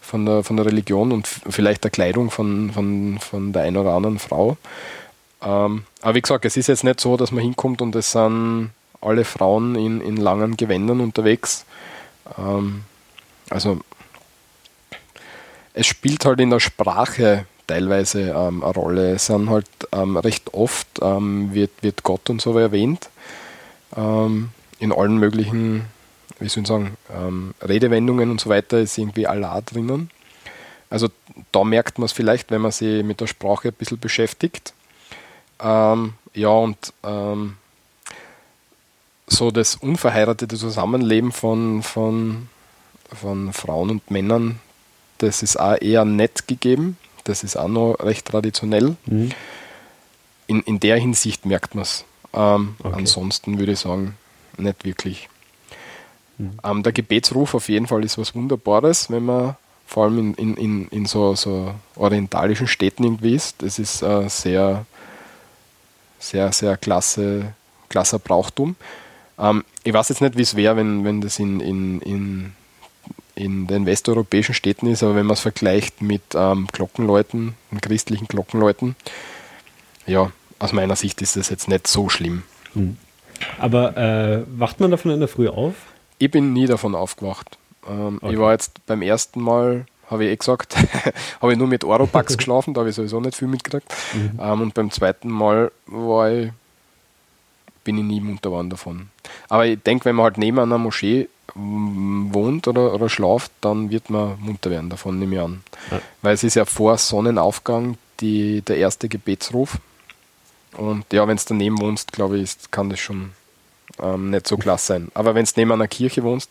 von 0.00 0.26
der, 0.26 0.42
von 0.42 0.56
der 0.56 0.66
Religion 0.66 1.12
und 1.12 1.26
vielleicht 1.26 1.84
der 1.84 1.90
Kleidung 1.90 2.30
von, 2.30 2.72
von, 2.72 3.18
von 3.20 3.52
der 3.52 3.62
einen 3.62 3.76
oder 3.76 3.92
anderen 3.92 4.18
Frau. 4.18 4.56
Ähm, 5.42 5.84
aber 6.00 6.14
wie 6.14 6.22
gesagt, 6.22 6.44
es 6.44 6.56
ist 6.56 6.66
jetzt 6.66 6.84
nicht 6.84 7.00
so, 7.00 7.16
dass 7.16 7.30
man 7.30 7.42
hinkommt 7.42 7.82
und 7.82 7.94
es 7.94 8.12
sind 8.12 8.70
alle 9.00 9.24
Frauen 9.24 9.76
in, 9.76 10.00
in 10.00 10.16
langen 10.16 10.56
Gewändern 10.56 11.00
unterwegs. 11.00 11.64
Ähm, 12.36 12.82
also 13.50 13.80
es 15.74 15.86
spielt 15.86 16.24
halt 16.24 16.40
in 16.40 16.50
der 16.50 16.60
Sprache 16.60 17.46
teilweise 17.68 18.30
ähm, 18.30 18.64
eine 18.64 18.72
Rolle. 18.72 19.12
Es 19.12 19.26
sind 19.26 19.48
halt 19.48 19.68
ähm, 19.92 20.16
recht 20.16 20.52
oft 20.52 20.88
ähm, 21.00 21.54
wird, 21.54 21.70
wird 21.82 22.02
Gott 22.02 22.28
und 22.28 22.40
so 22.42 22.58
erwähnt. 22.58 23.08
Ähm, 23.96 24.48
in 24.80 24.92
allen 24.92 25.18
möglichen 25.18 25.84
wie 26.40 26.48
soll 26.48 26.62
ich 26.62 26.68
sagen, 26.68 26.96
ähm, 27.12 27.54
Redewendungen 27.60 28.30
und 28.30 28.40
so 28.40 28.48
weiter 28.48 28.78
ist 28.78 28.96
irgendwie 28.96 29.26
Allah 29.26 29.60
drinnen. 29.60 30.10
Also 30.88 31.08
da 31.52 31.64
merkt 31.64 31.98
man 31.98 32.06
es 32.06 32.12
vielleicht, 32.12 32.50
wenn 32.50 32.60
man 32.60 32.70
sich 32.70 33.04
mit 33.04 33.20
der 33.20 33.26
Sprache 33.26 33.68
ein 33.68 33.74
bisschen 33.74 33.98
beschäftigt. 33.98 34.72
Ja, 35.60 36.50
und 36.50 36.92
so 39.26 39.50
das 39.50 39.74
unverheiratete 39.76 40.56
Zusammenleben 40.56 41.32
von, 41.32 41.82
von, 41.82 42.48
von 43.12 43.52
Frauen 43.52 43.90
und 43.90 44.10
Männern, 44.10 44.60
das 45.18 45.42
ist 45.42 45.58
auch 45.58 45.80
eher 45.80 46.04
nett 46.04 46.46
gegeben. 46.46 46.96
Das 47.28 47.44
ist 47.44 47.56
auch 47.56 47.68
noch 47.68 47.94
recht 48.00 48.26
traditionell. 48.26 48.96
Mhm. 49.06 49.30
In, 50.46 50.62
in 50.62 50.80
der 50.80 50.96
Hinsicht 50.96 51.44
merkt 51.44 51.74
man 51.74 51.82
es. 51.82 52.04
Ähm, 52.32 52.76
okay. 52.78 52.94
Ansonsten 52.96 53.58
würde 53.58 53.72
ich 53.72 53.80
sagen, 53.80 54.16
nicht 54.56 54.84
wirklich. 54.84 55.28
Mhm. 56.38 56.58
Ähm, 56.64 56.82
der 56.82 56.92
Gebetsruf 56.92 57.54
auf 57.54 57.68
jeden 57.68 57.86
Fall 57.86 58.04
ist 58.04 58.18
was 58.18 58.34
Wunderbares, 58.34 59.10
wenn 59.10 59.24
man 59.26 59.56
vor 59.86 60.04
allem 60.04 60.34
in, 60.36 60.54
in, 60.54 60.88
in, 60.88 61.06
so, 61.06 61.34
so 61.34 61.74
orientalischen 61.96 62.66
Städten 62.66 63.04
irgendwie 63.04 63.34
ist. 63.34 63.62
Das 63.62 63.78
ist 63.78 64.02
äh, 64.02 64.28
sehr, 64.28 64.84
sehr, 66.18 66.52
sehr 66.52 66.76
klasse, 66.76 67.54
klasser 67.88 68.18
Brauchtum. 68.18 68.76
Ähm, 69.38 69.64
ich 69.84 69.92
weiß 69.92 70.10
jetzt 70.10 70.20
nicht, 70.20 70.36
wie 70.36 70.42
es 70.42 70.56
wäre, 70.56 70.76
wenn, 70.76 71.04
wenn 71.04 71.20
das 71.20 71.38
in, 71.38 71.60
in, 71.60 72.00
in, 72.02 72.52
in 73.38 73.66
den 73.68 73.86
westeuropäischen 73.86 74.54
Städten 74.54 74.86
ist, 74.88 75.02
aber 75.02 75.14
wenn 75.14 75.26
man 75.26 75.34
es 75.34 75.40
vergleicht 75.40 76.02
mit 76.02 76.22
ähm, 76.34 76.66
Glockenläuten, 76.72 77.54
christlichen 77.80 78.26
Glockenläuten, 78.26 78.96
ja, 80.06 80.32
aus 80.58 80.72
meiner 80.72 80.96
Sicht 80.96 81.22
ist 81.22 81.36
das 81.36 81.48
jetzt 81.48 81.68
nicht 81.68 81.86
so 81.86 82.08
schlimm. 82.08 82.42
Mhm. 82.74 82.96
Aber 83.58 83.96
äh, 83.96 84.44
wacht 84.48 84.80
man 84.80 84.90
davon 84.90 85.12
in 85.12 85.20
der 85.20 85.28
Früh 85.28 85.48
auf? 85.48 85.74
Ich 86.18 86.30
bin 86.30 86.52
nie 86.52 86.66
davon 86.66 86.96
aufgewacht. 86.96 87.58
Ähm, 87.88 88.18
okay. 88.20 88.32
Ich 88.32 88.40
war 88.40 88.52
jetzt 88.52 88.84
beim 88.86 89.02
ersten 89.02 89.40
Mal, 89.40 89.86
habe 90.10 90.24
ich 90.24 90.32
eh 90.32 90.36
gesagt, 90.36 90.76
habe 91.40 91.52
ich 91.52 91.58
nur 91.58 91.68
mit 91.68 91.84
Oropax 91.84 92.36
geschlafen, 92.36 92.74
da 92.74 92.80
habe 92.80 92.90
ich 92.90 92.96
sowieso 92.96 93.20
nicht 93.20 93.36
viel 93.36 93.48
mitgekriegt. 93.48 93.94
Mhm. 94.14 94.40
Ähm, 94.42 94.60
und 94.62 94.74
beim 94.74 94.90
zweiten 94.90 95.28
Mal 95.28 95.70
war 95.86 96.30
ich, 96.30 96.50
bin 97.84 97.98
ich 97.98 98.04
nie 98.04 98.20
munter 98.20 98.50
geworden 98.50 98.70
davon. 98.70 99.10
Aber 99.48 99.64
ich 99.64 99.80
denke, 99.80 100.06
wenn 100.06 100.16
man 100.16 100.24
halt 100.24 100.38
neben 100.38 100.58
einer 100.58 100.78
Moschee 100.78 101.28
wohnt 101.58 102.68
oder, 102.68 102.94
oder 102.94 103.08
schlaft, 103.08 103.50
dann 103.60 103.90
wird 103.90 104.10
man 104.10 104.38
munter 104.40 104.70
werden 104.70 104.90
davon, 104.90 105.18
nehme 105.18 105.36
ich 105.36 105.40
an. 105.40 105.62
Ja. 105.90 106.00
Weil 106.22 106.34
es 106.34 106.44
ist 106.44 106.54
ja 106.54 106.64
vor 106.64 106.96
Sonnenaufgang 106.98 107.96
die, 108.20 108.62
der 108.62 108.76
erste 108.76 109.08
Gebetsruf. 109.08 109.78
Und 110.76 111.12
ja, 111.12 111.26
wenn 111.26 111.36
es 111.36 111.44
daneben 111.44 111.80
wohnst, 111.80 112.12
glaube 112.12 112.38
ich, 112.38 112.56
kann 112.70 112.90
das 112.90 113.00
schon 113.00 113.32
ähm, 114.00 114.30
nicht 114.30 114.46
so 114.46 114.56
klasse 114.56 114.86
sein. 114.86 115.08
Aber 115.14 115.34
wenn 115.34 115.44
du 115.44 115.50
neben 115.56 115.72
einer 115.72 115.88
Kirche 115.88 116.22
wohnst, 116.22 116.50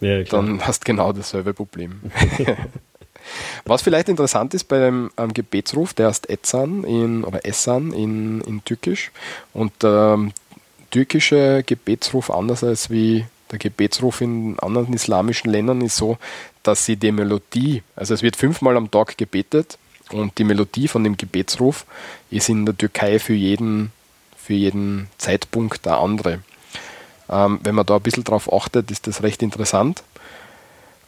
ja, 0.00 0.22
dann 0.22 0.60
hast 0.66 0.80
du 0.80 0.84
genau 0.84 1.12
dasselbe 1.12 1.54
Problem. 1.54 2.00
Was 3.64 3.82
vielleicht 3.82 4.08
interessant 4.08 4.54
ist 4.54 4.64
bei 4.64 4.78
dem 4.78 5.10
ähm, 5.16 5.34
Gebetsruf, 5.34 5.94
der 5.94 6.08
heißt 6.08 6.30
Ezan 6.30 6.84
in, 6.84 7.24
oder 7.24 7.44
Essan 7.44 7.92
in, 7.92 8.40
in 8.42 8.64
Türkisch. 8.64 9.10
Und 9.52 9.72
der 9.82 10.14
ähm, 10.14 10.32
türkische 10.92 11.64
Gebetsruf, 11.66 12.30
anders 12.30 12.62
als 12.62 12.88
wie 12.90 13.24
der 13.50 13.58
Gebetsruf 13.58 14.20
in 14.20 14.58
anderen 14.60 14.92
islamischen 14.92 15.50
Ländern, 15.50 15.80
ist 15.80 15.96
so, 15.96 16.18
dass 16.62 16.84
sie 16.84 16.96
die 16.96 17.12
Melodie, 17.12 17.82
also 17.94 18.14
es 18.14 18.22
wird 18.22 18.36
fünfmal 18.36 18.76
am 18.76 18.90
Tag 18.90 19.16
gebetet 19.16 19.78
und 20.10 20.38
die 20.38 20.44
Melodie 20.44 20.88
von 20.88 21.04
dem 21.04 21.16
Gebetsruf 21.16 21.86
ist 22.30 22.48
in 22.48 22.66
der 22.66 22.76
Türkei 22.76 23.18
für 23.18 23.34
jeden 23.34 23.92
für 24.46 24.54
jeden 24.54 25.08
Zeitpunkt 25.18 25.84
der 25.86 25.98
andere. 25.98 26.40
Ähm, 27.28 27.58
wenn 27.64 27.74
man 27.74 27.84
da 27.84 27.96
ein 27.96 28.02
bisschen 28.02 28.22
drauf 28.22 28.52
achtet, 28.52 28.92
ist 28.92 29.08
das 29.08 29.24
recht 29.24 29.42
interessant. 29.42 30.04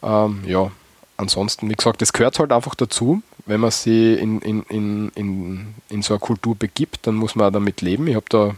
Ähm, 0.03 0.43
ja, 0.45 0.71
ansonsten, 1.15 1.69
wie 1.69 1.73
gesagt, 1.75 2.01
das 2.01 2.11
gehört 2.11 2.37
halt 2.39 2.51
einfach 2.51 2.75
dazu. 2.75 3.21
Wenn 3.45 3.61
man 3.61 3.71
sich 3.71 4.19
in, 4.19 4.41
in, 4.41 4.63
in, 4.63 5.09
in, 5.15 5.73
in 5.87 6.01
so 6.01 6.13
eine 6.13 6.19
Kultur 6.19 6.55
begibt, 6.55 7.07
dann 7.07 7.15
muss 7.15 7.35
man 7.35 7.47
auch 7.47 7.53
damit 7.53 7.81
leben. 7.81 8.07
Ich 8.07 8.15
habe 8.15 8.25
da 8.27 8.55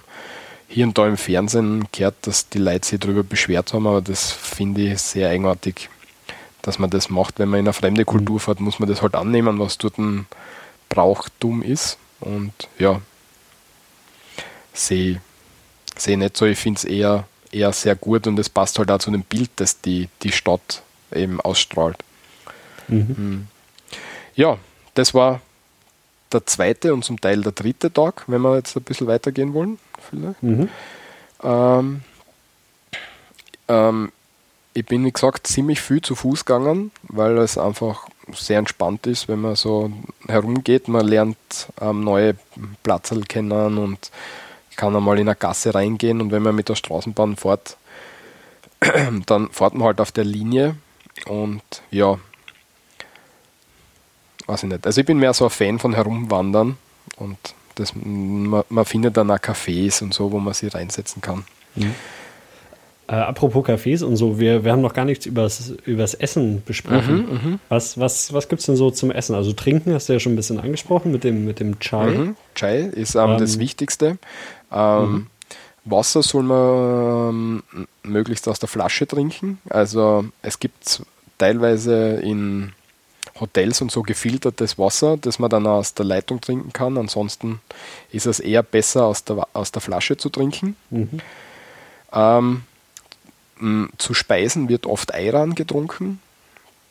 hier 0.71 0.85
und 0.85 0.97
da 0.97 1.05
im 1.05 1.17
Fernsehen 1.17 1.85
gehört, 1.91 2.15
dass 2.21 2.47
die 2.47 2.57
Leute 2.57 2.87
sich 2.87 2.99
darüber 2.99 3.23
beschwert 3.23 3.73
haben, 3.73 3.87
aber 3.87 4.01
das 4.01 4.31
finde 4.31 4.81
ich 4.81 4.99
sehr 4.99 5.29
eigenartig, 5.29 5.89
dass 6.61 6.79
man 6.79 6.89
das 6.89 7.09
macht. 7.09 7.39
Wenn 7.39 7.49
man 7.49 7.59
in 7.59 7.65
eine 7.65 7.73
fremde 7.73 8.05
Kultur 8.05 8.39
fährt, 8.39 8.61
muss 8.61 8.79
man 8.79 8.87
das 8.87 9.01
halt 9.01 9.15
annehmen, 9.15 9.59
was 9.59 9.77
dort 9.77 9.97
ein 9.97 10.27
Brauchtum 10.87 11.61
ist. 11.61 11.97
Und 12.21 12.53
ja, 12.79 13.01
sehe 14.73 15.21
seh 15.97 16.15
nicht 16.15 16.37
so. 16.37 16.45
Ich 16.45 16.57
finde 16.57 16.77
es 16.77 16.85
eher, 16.85 17.27
eher 17.51 17.73
sehr 17.73 17.95
gut 17.95 18.25
und 18.27 18.39
es 18.39 18.49
passt 18.49 18.79
halt 18.79 18.91
auch 18.91 18.99
zu 18.99 19.11
dem 19.11 19.23
Bild, 19.23 19.49
das 19.57 19.81
die, 19.81 20.07
die 20.23 20.31
Stadt 20.31 20.83
eben 21.13 21.41
ausstrahlt. 21.41 21.97
Mhm. 22.87 23.15
Hm. 23.17 23.47
Ja, 24.35 24.57
das 24.93 25.13
war 25.13 25.41
der 26.33 26.45
zweite 26.45 26.93
und 26.93 27.03
zum 27.03 27.19
Teil 27.19 27.41
der 27.41 27.51
dritte 27.51 27.91
Tag, 27.91 28.23
wenn 28.27 28.41
wir 28.41 28.55
jetzt 28.55 28.75
ein 28.75 28.83
bisschen 28.83 29.07
weitergehen 29.07 29.53
wollen. 29.53 29.79
Mhm. 30.41 30.69
Ähm, 31.43 32.01
ähm, 33.67 34.11
ich 34.73 34.85
bin, 34.85 35.05
wie 35.05 35.11
gesagt, 35.11 35.47
ziemlich 35.47 35.81
viel 35.81 36.01
zu 36.01 36.15
Fuß 36.15 36.45
gegangen, 36.45 36.91
weil 37.03 37.37
es 37.39 37.57
einfach 37.57 38.07
sehr 38.33 38.59
entspannt 38.59 39.05
ist, 39.07 39.27
wenn 39.27 39.41
man 39.41 39.55
so 39.55 39.91
herumgeht. 40.27 40.87
Man 40.87 41.07
lernt 41.07 41.37
ähm, 41.79 42.03
neue 42.03 42.35
Platzl 42.83 43.23
kennen 43.23 43.77
und 43.77 44.11
kann 44.77 44.95
einmal 44.95 45.19
in 45.19 45.27
eine 45.27 45.35
Gasse 45.35 45.75
reingehen. 45.75 46.21
Und 46.21 46.31
wenn 46.31 46.43
man 46.43 46.55
mit 46.55 46.69
der 46.69 46.75
Straßenbahn 46.75 47.35
fährt, 47.35 47.77
dann 49.25 49.49
fährt 49.49 49.73
man 49.73 49.87
halt 49.87 49.99
auf 49.99 50.11
der 50.11 50.23
Linie. 50.23 50.75
Und 51.27 51.61
ja, 51.91 52.17
weiß 54.47 54.63
ich 54.63 54.69
nicht. 54.69 54.85
Also 54.85 55.01
ich 55.01 55.07
bin 55.07 55.17
mehr 55.17 55.33
so 55.33 55.45
ein 55.45 55.49
Fan 55.49 55.79
von 55.79 55.93
Herumwandern 55.93 56.77
und 57.17 57.37
das, 57.75 57.93
man, 57.95 58.63
man 58.69 58.85
findet 58.85 59.17
dann 59.17 59.31
auch 59.31 59.39
Cafés 59.39 60.01
und 60.03 60.13
so, 60.13 60.31
wo 60.31 60.39
man 60.39 60.53
sich 60.53 60.73
reinsetzen 60.73 61.21
kann. 61.21 61.45
Mhm. 61.75 61.95
Äh, 63.07 63.15
apropos 63.15 63.65
Cafés 63.65 64.03
und 64.03 64.15
so, 64.15 64.39
wir, 64.39 64.63
wir 64.63 64.71
haben 64.71 64.81
noch 64.81 64.93
gar 64.93 65.05
nichts 65.05 65.25
übers, 65.25 65.73
übers 65.85 66.13
Essen 66.13 66.63
besprochen. 66.65 67.17
Mhm, 67.17 67.49
mhm. 67.51 67.59
was 67.67 67.99
was, 67.99 68.31
was 68.31 68.47
gibt 68.47 68.61
es 68.61 68.67
denn 68.67 68.77
so 68.77 68.89
zum 68.91 69.11
Essen? 69.11 69.35
Also 69.35 69.51
trinken 69.53 69.93
hast 69.93 70.07
du 70.07 70.13
ja 70.13 70.19
schon 70.19 70.33
ein 70.33 70.37
bisschen 70.37 70.59
angesprochen 70.59 71.11
mit 71.11 71.23
dem, 71.23 71.43
mit 71.43 71.59
dem 71.59 71.79
Chai. 71.79 72.11
Mhm. 72.11 72.35
Chai 72.55 72.79
ist 72.79 73.15
ähm, 73.15 73.31
ähm, 73.31 73.37
das 73.37 73.59
Wichtigste. 73.59 74.17
Ähm, 74.71 75.11
mhm. 75.11 75.27
Wasser 75.83 76.21
soll 76.23 76.43
man 76.43 77.63
ähm, 77.73 77.87
möglichst 78.03 78.47
aus 78.47 78.59
der 78.59 78.69
Flasche 78.69 79.07
trinken. 79.07 79.59
Also 79.69 80.25
es 80.41 80.59
gibt 80.59 81.01
teilweise 81.37 82.19
in 82.21 82.71
Hotels 83.41 83.81
und 83.81 83.91
so 83.91 84.03
gefiltertes 84.03 84.77
Wasser, 84.77 85.17
das 85.17 85.39
man 85.39 85.49
dann 85.49 85.67
aus 85.67 85.93
der 85.93 86.05
Leitung 86.05 86.39
trinken 86.39 86.71
kann. 86.71 86.97
Ansonsten 86.97 87.59
ist 88.11 88.27
es 88.27 88.39
eher 88.39 88.63
besser 88.63 89.05
aus 89.05 89.25
der, 89.25 89.47
aus 89.53 89.71
der 89.71 89.81
Flasche 89.81 90.15
zu 90.15 90.29
trinken. 90.29 90.77
Mhm. 90.89 91.19
Ähm, 92.13 92.63
zu 93.97 94.13
Speisen 94.13 94.69
wird 94.69 94.85
oft 94.85 95.13
Ayran 95.13 95.55
getrunken. 95.55 96.21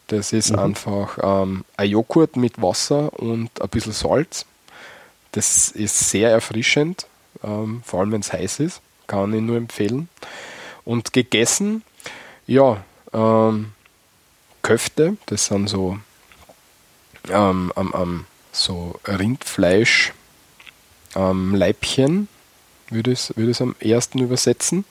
Das 0.09 0.33
ist 0.33 0.51
mhm. 0.51 0.59
einfach 0.59 1.19
ähm, 1.23 1.65
ein 1.77 1.89
Joghurt 1.89 2.37
mit 2.37 2.61
Wasser 2.61 3.13
und 3.19 3.63
ein 3.63 3.69
bisschen 3.69 3.93
Salz. 3.93 4.45
Das 5.33 5.69
ist 5.69 6.11
sehr 6.11 6.31
erfrischend, 6.31 7.07
ähm, 7.45 7.83
vor 7.85 8.01
allem 8.01 8.13
wenn 8.13 8.21
es 8.21 8.33
heiß 8.33 8.61
ist. 8.61 8.81
Kann 9.07 9.33
ich 9.33 9.41
nur 9.41 9.57
empfehlen. 9.57 10.09
Und 10.85 11.13
gegessen, 11.13 11.83
ja, 12.47 12.83
ähm, 13.13 13.73
Köfte, 14.63 15.17
das 15.27 15.47
sind 15.47 15.69
so, 15.69 15.99
ähm, 17.29 17.73
ähm, 17.77 18.27
so 18.53 18.99
Rindfleisch, 19.07 20.13
ähm, 21.15 21.55
Leibchen, 21.55 22.29
würde 22.91 23.13
ich 23.13 23.31
es 23.37 23.61
am 23.61 23.77
ersten 23.81 24.19
übersetzen. 24.19 24.85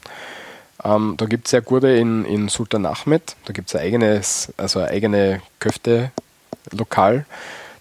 Ähm, 0.84 1.16
da 1.18 1.26
gibt 1.26 1.48
es 1.48 1.52
sehr 1.52 1.62
gute 1.62 1.90
in, 1.90 2.26
in 2.26 2.48
Sultan 2.48 2.86
Ahmed. 2.86 3.36
Da 3.46 3.54
gibt 3.54 3.70
es 3.70 3.76
ein 3.76 3.82
eigenes, 3.82 4.54
also 4.58 4.80
eine 4.80 4.90
eigene 4.90 5.42
Köfte-Lokal, 5.60 7.26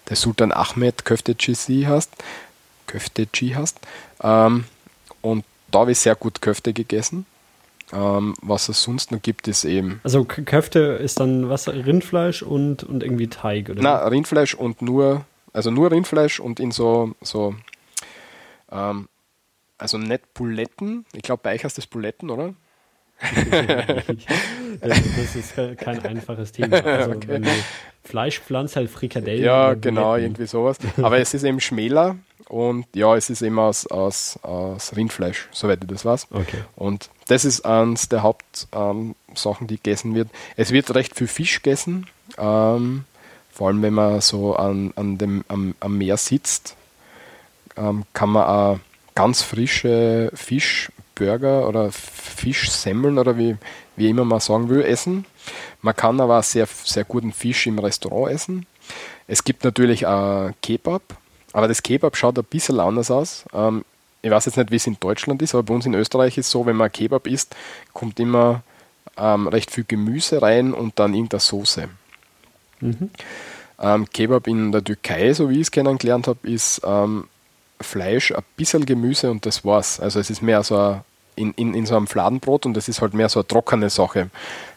der 0.09 0.15
Sultan 0.15 0.51
Ahmed 0.51 1.05
Köfte 1.05 1.35
GC 1.35 1.85
heißt. 1.87 2.11
Köfte 2.87 3.25
G 3.27 3.55
heißt. 3.55 3.77
Ähm, 4.21 4.65
und 5.21 5.45
da 5.71 5.79
habe 5.79 5.91
ich 5.91 5.99
sehr 5.99 6.15
gut 6.15 6.41
Köfte 6.41 6.73
gegessen. 6.73 7.25
Ähm, 7.91 8.35
was 8.41 8.69
es 8.69 8.83
sonst 8.83 9.11
noch 9.11 9.21
gibt, 9.21 9.47
ist 9.47 9.65
eben. 9.65 9.99
Also 10.03 10.23
Köfte 10.23 10.79
ist 10.79 11.19
dann 11.19 11.49
was? 11.49 11.67
Rindfleisch 11.67 12.43
und, 12.43 12.83
und 12.83 13.03
irgendwie 13.03 13.27
Teig, 13.27 13.69
oder? 13.69 13.81
Nein, 13.81 14.07
Rindfleisch 14.07 14.53
und 14.53 14.81
nur, 14.81 15.25
also 15.53 15.71
nur 15.71 15.91
Rindfleisch 15.91 16.39
und 16.39 16.59
in 16.59 16.71
so, 16.71 17.15
so 17.21 17.55
ähm, 18.71 19.07
also 19.79 19.97
nicht 19.97 20.33
Buletten. 20.33 21.05
Ich 21.13 21.23
glaube, 21.23 21.41
bei 21.43 21.55
euch 21.55 21.63
heißt 21.63 21.77
das 21.77 21.87
Buletten, 21.87 22.29
oder? 22.29 22.53
das 24.81 25.35
ist 25.35 25.55
kein 25.77 25.99
einfaches 26.05 26.51
Thema. 26.51 26.79
Also 26.85 27.11
okay. 27.11 27.27
wenn 27.27 27.43
du 27.43 27.49
Fleisch 28.03 28.39
pflanzt, 28.39 28.75
halt 28.75 28.89
Frikadellen. 28.89 29.43
Ja, 29.43 29.73
genau, 29.73 30.15
irgendwie 30.15 30.45
sowas. 30.45 30.77
Aber 30.97 31.17
es 31.17 31.33
ist 31.33 31.43
eben 31.43 31.59
schmäler 31.59 32.17
und 32.49 32.85
ja, 32.95 33.15
es 33.15 33.29
ist 33.29 33.41
eben 33.41 33.59
aus, 33.59 33.87
aus, 33.87 34.39
aus 34.41 34.95
Rindfleisch, 34.95 35.47
soweit 35.51 35.83
ich 35.83 35.89
das 35.89 36.03
weiß. 36.03 36.27
Okay. 36.31 36.63
Und 36.75 37.09
das 37.27 37.45
ist 37.45 37.63
eines 37.63 38.09
der 38.09 38.23
Hauptsachen, 38.23 39.15
ähm, 39.35 39.67
die 39.67 39.75
gegessen 39.75 40.15
wird. 40.15 40.29
Es 40.57 40.71
wird 40.71 40.93
recht 40.95 41.15
viel 41.15 41.27
Fisch 41.27 41.61
gegessen, 41.61 42.07
ähm, 42.37 43.05
vor 43.51 43.67
allem 43.67 43.81
wenn 43.83 43.93
man 43.93 44.19
so 44.21 44.55
an, 44.55 44.93
an 44.95 45.17
dem, 45.17 45.45
am, 45.47 45.75
am 45.79 45.97
Meer 45.97 46.17
sitzt, 46.17 46.75
ähm, 47.77 48.03
kann 48.13 48.31
man 48.31 48.43
auch 48.43 48.79
ganz 49.13 49.43
frische 49.43 50.31
Fisch 50.33 50.91
Burger 51.13 51.67
oder 51.67 51.91
Fischsemmeln 51.91 53.19
oder 53.19 53.37
wie, 53.37 53.57
wie 53.95 54.09
immer 54.09 54.25
man 54.25 54.39
sagen 54.39 54.69
will, 54.69 54.81
essen. 54.81 55.25
Man 55.81 55.95
kann 55.95 56.19
aber 56.19 56.41
sehr, 56.41 56.67
sehr 56.83 57.03
guten 57.03 57.33
Fisch 57.33 57.67
im 57.67 57.77
Restaurant 57.77 58.31
essen. 58.31 58.65
Es 59.27 59.43
gibt 59.43 59.63
natürlich 59.63 60.07
auch 60.07 60.51
Kebab, 60.63 61.03
aber 61.53 61.67
das 61.67 61.83
Kebab 61.83 62.15
schaut 62.15 62.37
ein 62.37 62.45
bisschen 62.45 62.79
anders 62.79 63.11
aus. 63.11 63.45
Ähm, 63.53 63.85
ich 64.21 64.31
weiß 64.31 64.45
jetzt 64.45 64.57
nicht, 64.57 64.71
wie 64.71 64.75
es 64.75 64.87
in 64.87 64.97
Deutschland 64.99 65.41
ist, 65.41 65.55
aber 65.55 65.63
bei 65.63 65.73
uns 65.73 65.85
in 65.85 65.93
Österreich 65.93 66.37
ist 66.37 66.47
es 66.47 66.51
so, 66.51 66.65
wenn 66.65 66.75
man 66.75 66.91
Kebab 66.91 67.27
isst, 67.27 67.55
kommt 67.93 68.19
immer 68.19 68.63
ähm, 69.17 69.47
recht 69.47 69.71
viel 69.71 69.85
Gemüse 69.87 70.41
rein 70.41 70.73
und 70.73 70.99
dann 70.99 71.13
irgendeine 71.13 71.39
Soße. 71.39 71.89
Mhm. 72.81 73.09
Ähm, 73.81 74.09
Kebab 74.09 74.47
in 74.47 74.71
der 74.71 74.83
Türkei, 74.83 75.33
so 75.33 75.49
wie 75.49 75.55
ich 75.55 75.61
es 75.61 75.71
kennengelernt 75.71 76.27
habe, 76.27 76.47
ist 76.47 76.81
ähm, 76.83 77.27
Fleisch, 77.79 78.31
ein 78.33 78.43
bisschen 78.57 78.85
Gemüse 78.85 79.31
und 79.31 79.45
das 79.45 79.63
war's. 79.63 79.99
Also 79.99 80.19
es 80.19 80.29
ist 80.29 80.41
mehr 80.41 80.63
so 80.63 80.77
ein 80.77 81.01
in, 81.39 81.53
in, 81.53 81.73
in 81.73 81.85
so 81.85 81.95
einem 81.95 82.07
Fladenbrot 82.07 82.65
und 82.65 82.73
das 82.73 82.89
ist 82.89 83.01
halt 83.01 83.13
mehr 83.13 83.29
so 83.29 83.39
eine 83.39 83.47
trockene 83.47 83.89
Sache. 83.89 84.29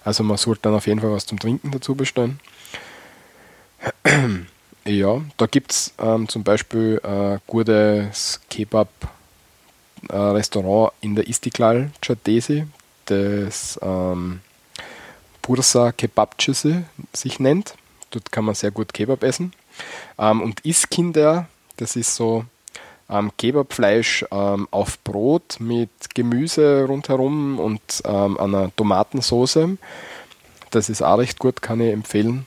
Also 0.05 0.23
man 0.23 0.37
sollte 0.37 0.63
dann 0.63 0.75
auf 0.75 0.87
jeden 0.87 1.01
Fall 1.01 1.11
was 1.11 1.27
zum 1.27 1.39
Trinken 1.39 1.73
dazu 1.73 1.95
bestellen. 1.97 2.39
Ja, 4.85 5.23
da 5.37 5.47
gibt 5.47 5.71
es 5.71 5.95
ähm, 5.99 6.29
zum 6.29 6.43
Beispiel 6.43 7.01
ein 7.05 7.41
gutes 7.47 8.41
Kebab-Restaurant 8.51 10.93
äh, 10.93 11.07
in 11.07 11.15
der 11.15 11.29
Istiklal 11.29 11.93
Chadesi, 12.01 12.67
das 13.05 13.79
ähm, 13.81 14.41
Bursa 15.41 15.93
Kebabcisi 15.93 16.83
sich 17.13 17.39
nennt. 17.39 17.77
Dort 18.11 18.33
kann 18.33 18.45
man 18.45 18.57
sehr 18.57 18.73
gut 18.73 18.93
Kebab 18.93 19.23
essen. 19.23 19.53
Ähm, 20.19 20.43
und 20.43 20.67
Iskinder, 20.67 21.47
das 21.77 21.95
ist 21.95 22.17
so 22.17 22.45
ähm, 23.09 23.31
Kebabfleisch 23.39 24.25
ähm, 24.33 24.67
auf 24.73 24.99
Brot 25.05 25.61
mit 25.61 25.91
Gemüse 26.13 26.87
rundherum 26.89 27.61
und 27.61 28.03
ähm, 28.05 28.37
einer 28.37 28.75
Tomatensauce. 28.75 29.61
Das 30.71 30.89
ist 30.89 31.03
auch 31.03 31.19
recht 31.19 31.39
gut, 31.39 31.63
kann 31.63 31.81
ich 31.81 31.93
empfehlen. 31.93 32.47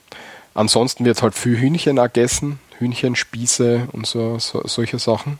Ansonsten 0.56 1.04
wird 1.04 1.20
halt 1.20 1.34
viel 1.34 1.58
Hühnchen 1.58 1.96
gegessen, 1.96 2.58
Hühnchenspieße 2.78 3.88
und 3.92 4.06
so, 4.06 4.38
so 4.38 4.62
solche 4.64 4.98
Sachen. 4.98 5.38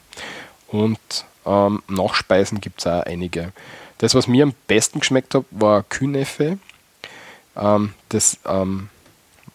Und 0.69 0.99
ähm, 1.47 1.83
Nachspeisen 1.89 2.61
gibt 2.61 2.81
es 2.81 2.87
auch 2.87 3.03
einige. 3.05 3.53
Das, 3.97 4.15
was 4.15 4.29
mir 4.29 4.43
am 4.43 4.53
besten 4.67 5.01
geschmeckt 5.01 5.35
hat, 5.35 5.45
war 5.51 5.85
Kühneffe. 5.85 6.59
Ähm, 7.57 7.95
das, 8.11 8.39
ähm, 8.45 8.91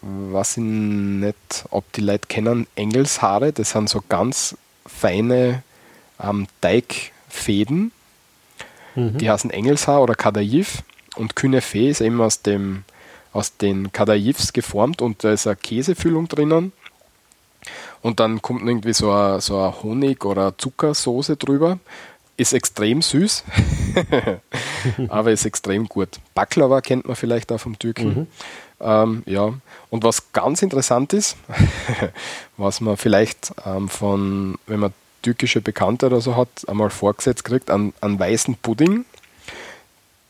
was 0.00 0.56
ich 0.56 0.64
nicht, 0.64 1.64
ob 1.70 1.92
die 1.92 2.00
Leute 2.00 2.26
kennen, 2.26 2.66
Engelshaare, 2.74 3.52
das 3.52 3.70
sind 3.70 3.88
so 3.88 4.02
ganz 4.08 4.56
feine 4.84 5.62
ähm, 6.20 6.48
Teigfäden. 6.60 7.92
Mhm. 8.96 9.18
Die 9.18 9.30
heißen 9.30 9.50
Engelshaar 9.50 10.02
oder 10.02 10.16
Kadaif 10.16 10.82
und 11.14 11.36
Künefé 11.36 11.88
ist 11.88 12.00
eben 12.00 12.20
aus, 12.20 12.42
dem, 12.42 12.82
aus 13.32 13.56
den 13.56 13.92
Kadaifs 13.92 14.52
geformt 14.52 15.02
und 15.02 15.24
da 15.24 15.32
ist 15.32 15.46
eine 15.46 15.56
Käsefüllung 15.56 16.28
drinnen. 16.28 16.72
Und 18.02 18.18
dann 18.18 18.42
kommt 18.42 18.62
irgendwie 18.62 18.92
so 18.92 19.12
eine, 19.12 19.40
so 19.40 19.58
eine 19.58 19.82
Honig- 19.82 20.24
oder 20.24 20.56
Zuckersoße 20.58 21.36
drüber. 21.36 21.78
Ist 22.36 22.54
extrem 22.54 23.02
süß, 23.02 23.44
aber 25.08 25.30
ist 25.30 25.44
extrem 25.44 25.86
gut. 25.86 26.18
Baklava 26.34 26.80
kennt 26.80 27.06
man 27.06 27.14
vielleicht 27.14 27.52
auch 27.52 27.58
vom 27.58 27.78
Türken. 27.78 28.08
Mhm. 28.08 28.26
Ähm, 28.80 29.22
ja. 29.26 29.54
Und 29.90 30.02
was 30.02 30.32
ganz 30.32 30.62
interessant 30.62 31.12
ist, 31.12 31.36
was 32.56 32.80
man 32.80 32.96
vielleicht 32.96 33.52
ähm, 33.64 33.88
von, 33.88 34.58
wenn 34.66 34.80
man 34.80 34.94
türkische 35.22 35.60
Bekannte 35.60 36.06
oder 36.06 36.20
so 36.20 36.36
hat, 36.36 36.48
einmal 36.66 36.90
vorgesetzt 36.90 37.44
kriegt, 37.44 37.70
einen, 37.70 37.94
einen 38.00 38.18
weißen 38.18 38.56
Pudding. 38.56 39.04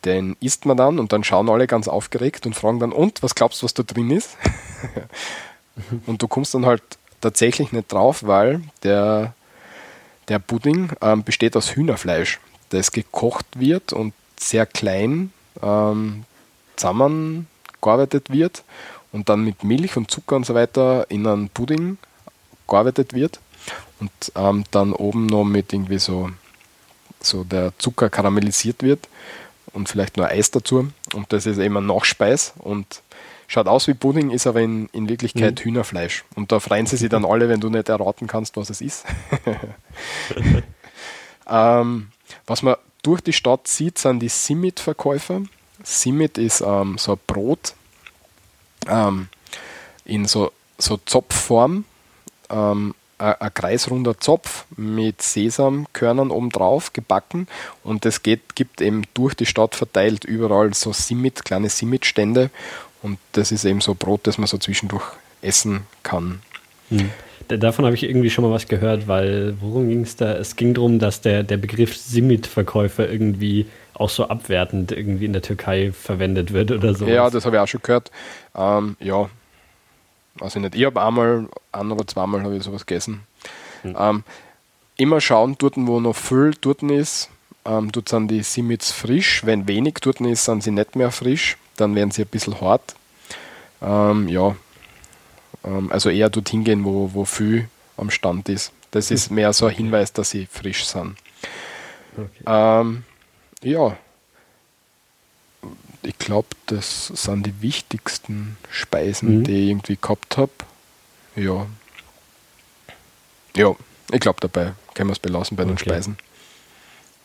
Den 0.04 0.36
isst 0.40 0.66
man 0.66 0.76
dann 0.76 0.98
und 0.98 1.12
dann 1.12 1.22
schauen 1.22 1.48
alle 1.48 1.66
ganz 1.66 1.86
aufgeregt 1.88 2.46
und 2.46 2.54
fragen 2.54 2.80
dann, 2.80 2.92
und, 2.92 3.22
was 3.22 3.34
glaubst 3.34 3.62
du, 3.62 3.64
was 3.64 3.74
da 3.74 3.82
drin 3.82 4.10
ist? 4.10 4.36
und 6.06 6.20
du 6.20 6.28
kommst 6.28 6.54
dann 6.54 6.66
halt 6.66 6.82
tatsächlich 7.20 7.72
nicht 7.72 7.92
drauf, 7.92 8.24
weil 8.24 8.62
der, 8.82 9.34
der 10.28 10.38
Pudding 10.38 10.90
ähm, 11.00 11.22
besteht 11.22 11.56
aus 11.56 11.74
Hühnerfleisch, 11.74 12.40
das 12.70 12.90
gekocht 12.90 13.46
wird 13.54 13.92
und 13.92 14.12
sehr 14.38 14.66
klein 14.66 15.32
ähm, 15.62 16.24
zusammengearbeitet 16.76 18.30
wird 18.30 18.64
und 19.12 19.28
dann 19.28 19.44
mit 19.44 19.62
Milch 19.62 19.96
und 19.96 20.10
Zucker 20.10 20.36
und 20.36 20.46
so 20.46 20.54
weiter 20.54 21.06
in 21.10 21.26
einen 21.26 21.48
Pudding 21.48 21.98
gearbeitet 22.68 23.14
wird 23.14 23.40
und 24.00 24.10
ähm, 24.34 24.64
dann 24.70 24.92
oben 24.92 25.26
noch 25.26 25.44
mit 25.44 25.72
irgendwie 25.72 25.98
so, 25.98 26.30
so 27.20 27.44
der 27.44 27.72
Zucker 27.78 28.10
karamellisiert 28.10 28.82
wird 28.82 29.08
und 29.72 29.88
vielleicht 29.88 30.16
nur 30.16 30.28
Eis 30.28 30.50
dazu 30.50 30.90
und 31.14 31.32
das 31.32 31.46
ist 31.46 31.58
eben 31.58 31.76
ein 31.76 31.86
Nachspeis 31.86 32.54
und 32.58 33.02
schaut 33.48 33.68
aus 33.68 33.88
wie 33.88 33.94
Pudding, 33.94 34.30
ist 34.30 34.46
aber 34.46 34.60
in, 34.60 34.88
in 34.92 35.08
Wirklichkeit 35.08 35.60
mhm. 35.60 35.64
Hühnerfleisch 35.64 36.24
und 36.34 36.52
da 36.52 36.60
freuen 36.60 36.86
sie 36.86 36.96
sich 36.96 37.08
dann 37.08 37.24
alle, 37.24 37.48
wenn 37.48 37.60
du 37.60 37.68
nicht 37.68 37.88
erraten 37.88 38.26
kannst, 38.26 38.56
was 38.56 38.70
es 38.70 38.80
ist. 38.80 39.04
ähm, 41.48 42.08
was 42.46 42.62
man 42.62 42.76
durch 43.02 43.20
die 43.20 43.32
Stadt 43.32 43.66
sieht, 43.66 43.98
sind 43.98 44.20
die 44.20 44.28
Simit-Verkäufer. 44.28 45.42
Simit 45.82 46.38
ist 46.38 46.60
ähm, 46.60 46.96
so 46.98 47.12
ein 47.12 47.20
Brot 47.26 47.74
ähm, 48.86 49.28
in 50.04 50.26
so, 50.26 50.52
so 50.78 50.98
Zopfform, 51.04 51.84
ähm, 52.50 52.94
ein 53.22 53.54
kreisrunder 53.54 54.18
Zopf 54.18 54.64
mit 54.76 55.22
Sesamkörnern 55.22 56.30
obendrauf 56.30 56.92
gebacken 56.92 57.46
und 57.84 58.04
das 58.04 58.22
geht, 58.22 58.54
gibt 58.54 58.80
eben 58.80 59.02
durch 59.14 59.34
die 59.34 59.46
Stadt 59.46 59.74
verteilt 59.74 60.24
überall 60.24 60.74
so 60.74 60.92
Simit, 60.92 61.44
kleine 61.44 61.68
Simit-Stände 61.68 62.50
und 63.02 63.18
das 63.32 63.52
ist 63.52 63.64
eben 63.64 63.80
so 63.80 63.94
Brot, 63.94 64.26
das 64.26 64.38
man 64.38 64.46
so 64.46 64.58
zwischendurch 64.58 65.04
essen 65.40 65.82
kann. 66.02 66.40
Hm. 66.90 67.10
Davon 67.48 67.84
habe 67.84 67.94
ich 67.94 68.04
irgendwie 68.04 68.30
schon 68.30 68.44
mal 68.44 68.52
was 68.52 68.68
gehört, 68.68 69.08
weil 69.08 69.54
worum 69.60 69.88
ging 69.88 70.02
es 70.02 70.16
da? 70.16 70.34
Es 70.34 70.56
ging 70.56 70.74
darum, 70.74 70.98
dass 70.98 71.20
der, 71.20 71.42
der 71.42 71.56
Begriff 71.56 71.96
Simit-Verkäufer 71.96 73.10
irgendwie 73.10 73.66
auch 73.94 74.08
so 74.08 74.28
abwertend 74.28 74.92
irgendwie 74.92 75.26
in 75.26 75.32
der 75.32 75.42
Türkei 75.42 75.92
verwendet 75.92 76.52
wird 76.52 76.70
oder 76.70 76.94
so. 76.94 77.06
Ja, 77.06 77.28
das 77.28 77.44
habe 77.44 77.56
ich 77.56 77.60
auch 77.60 77.68
schon 77.68 77.82
gehört. 77.82 78.10
Ähm, 78.56 78.96
ja, 79.00 79.28
weiß 80.42 80.56
ich 80.56 80.62
nicht. 80.62 80.74
Ich 80.74 80.84
habe 80.84 81.00
einmal, 81.00 81.48
ein 81.72 81.92
oder 81.92 82.06
zweimal 82.06 82.42
habe 82.42 82.56
ich 82.56 82.62
sowas 82.62 82.86
gegessen. 82.86 83.22
Hm. 83.82 83.96
Ähm, 83.98 84.24
immer 84.96 85.20
schauen, 85.20 85.56
dort 85.58 85.74
wo 85.76 86.00
noch 86.00 86.16
viel 86.16 86.52
dort 86.60 86.82
ist, 86.82 87.30
ähm, 87.64 87.92
dort 87.92 88.08
sind 88.08 88.28
die 88.28 88.42
Simits 88.42 88.90
frisch. 88.92 89.44
Wenn 89.44 89.68
wenig 89.68 89.94
dort 90.00 90.20
ist, 90.20 90.44
sind 90.44 90.62
sie 90.62 90.70
nicht 90.70 90.96
mehr 90.96 91.10
frisch. 91.10 91.56
Dann 91.76 91.94
werden 91.94 92.10
sie 92.10 92.22
ein 92.22 92.28
bisschen 92.28 92.60
hart. 92.60 92.94
Ähm, 93.80 94.28
ja, 94.28 94.56
ähm, 95.64 95.90
also 95.92 96.10
eher 96.10 96.30
dorthin 96.30 96.64
gehen, 96.64 96.84
wo, 96.84 97.10
wo 97.12 97.24
viel 97.24 97.68
am 97.96 98.10
Stand 98.10 98.48
ist. 98.48 98.72
Das 98.90 99.10
ist 99.10 99.30
mehr 99.30 99.52
so 99.52 99.66
ein 99.66 99.74
Hinweis, 99.74 100.12
dass 100.12 100.30
sie 100.30 100.46
frisch 100.46 100.84
sind. 100.84 101.16
Okay. 102.16 102.44
Ähm, 102.46 103.04
ja, 103.62 103.96
ich 106.02 106.18
glaube, 106.18 106.48
das 106.66 107.08
sind 107.08 107.46
die 107.46 107.62
wichtigsten 107.62 108.56
Speisen, 108.70 109.38
mhm. 109.38 109.44
die 109.44 109.64
ich 109.64 109.68
irgendwie 109.70 109.98
gehabt 110.00 110.36
habe. 110.36 110.52
Ja. 111.36 111.66
Ja, 113.56 113.74
ich 114.10 114.20
glaube, 114.20 114.40
dabei 114.40 114.72
können 114.94 115.10
wir 115.10 115.12
es 115.12 115.18
belassen 115.18 115.56
bei 115.56 115.62
okay. 115.62 115.72
den 115.72 115.78
Speisen. 115.78 116.16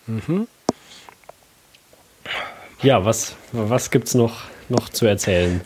Mhm. 0.05 0.47
Ja, 2.81 3.03
was, 3.03 3.35
was 3.51 3.89
gibt 3.89 4.07
es 4.07 4.13
noch, 4.13 4.43
noch 4.69 4.89
zu 4.89 5.05
erzählen? 5.05 5.61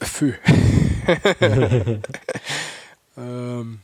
Viel. 0.00 0.38
ähm, 3.16 3.80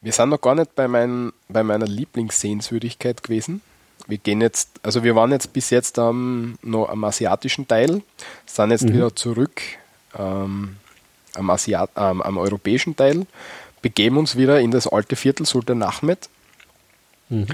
wir 0.00 0.12
sind 0.12 0.28
noch 0.28 0.40
gar 0.40 0.54
nicht 0.54 0.74
bei, 0.74 0.86
mein, 0.86 1.32
bei 1.48 1.62
meiner 1.62 1.86
Lieblingssehenswürdigkeit 1.86 3.22
gewesen. 3.22 3.62
Wir 4.06 4.18
gehen 4.18 4.40
jetzt, 4.40 4.68
also 4.82 5.04
wir 5.04 5.14
waren 5.14 5.30
jetzt 5.30 5.52
bis 5.52 5.70
jetzt 5.70 5.98
ähm, 5.98 6.58
noch 6.62 6.88
am 6.88 7.04
asiatischen 7.04 7.68
Teil, 7.68 8.02
sind 8.46 8.70
jetzt 8.70 8.84
mhm. 8.84 8.94
wieder 8.94 9.14
zurück 9.14 9.62
ähm, 10.18 10.76
am, 11.34 11.50
Asiat 11.50 11.90
ähm, 11.96 12.20
am 12.22 12.36
europäischen 12.36 12.96
Teil, 12.96 13.26
begeben 13.80 14.16
uns 14.16 14.36
wieder 14.36 14.60
in 14.60 14.70
das 14.70 14.86
alte 14.86 15.16
Viertel 15.16 15.46
Sultan 15.46 15.82
Ahmed. 15.82 16.28
Mhm. 17.28 17.46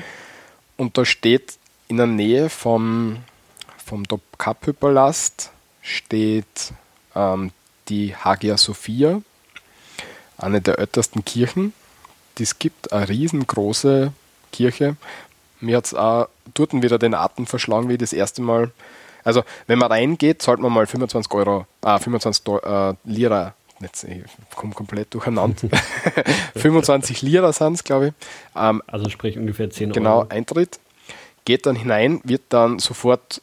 Und 0.76 0.96
da 0.96 1.04
steht 1.04 1.58
in 1.88 1.96
der 1.96 2.06
Nähe 2.06 2.48
vom, 2.48 3.18
vom 3.84 4.06
Topkapi-Palast 4.06 5.50
steht 5.82 6.72
ähm, 7.14 7.50
die 7.88 8.14
Hagia 8.14 8.56
Sophia, 8.58 9.22
eine 10.36 10.60
der 10.60 10.78
ältesten 10.78 11.24
Kirchen, 11.24 11.72
die 12.36 12.42
es 12.42 12.58
gibt, 12.58 12.92
eine 12.92 13.08
riesengroße 13.08 14.12
Kirche. 14.52 14.96
Mir 15.60 15.76
hat 15.76 15.86
es 15.86 15.94
auch 15.94 16.28
dort 16.55 16.72
wieder 16.72 16.98
den 16.98 17.14
Atem 17.14 17.47
verschlagen, 17.47 17.89
wie 17.89 17.98
das 17.98 18.12
erste 18.12 18.43
Mal. 18.43 18.70
Also, 19.24 19.43
wenn 19.66 19.78
man 19.78 19.90
reingeht, 19.90 20.43
zahlt 20.43 20.60
man 20.60 20.72
mal 20.72 20.86
25 20.86 21.32
Euro, 21.35 21.66
ah, 21.82 21.98
25 21.98 22.44
Do 22.44 22.59
äh, 22.59 22.94
Lira. 23.05 23.55
Jetzt, 23.80 24.05
ich 24.05 24.22
komme 24.56 24.74
komplett 24.74 25.14
durcheinander. 25.14 25.68
25 26.56 27.22
Lira 27.22 27.52
sind 27.52 27.74
es, 27.74 27.85
glaube 27.85 28.09
ich. 28.09 28.12
Ähm, 28.56 28.82
also 28.86 29.09
sprich 29.09 29.39
ungefähr 29.39 29.70
10 29.70 29.93
genau, 29.93 30.10
Euro. 30.10 30.22
Genau, 30.22 30.36
Eintritt. 30.36 30.80
Geht 31.44 31.66
dann 31.66 31.76
hinein, 31.76 32.20
wird 32.24 32.43
dann 32.48 32.78
sofort 32.78 33.40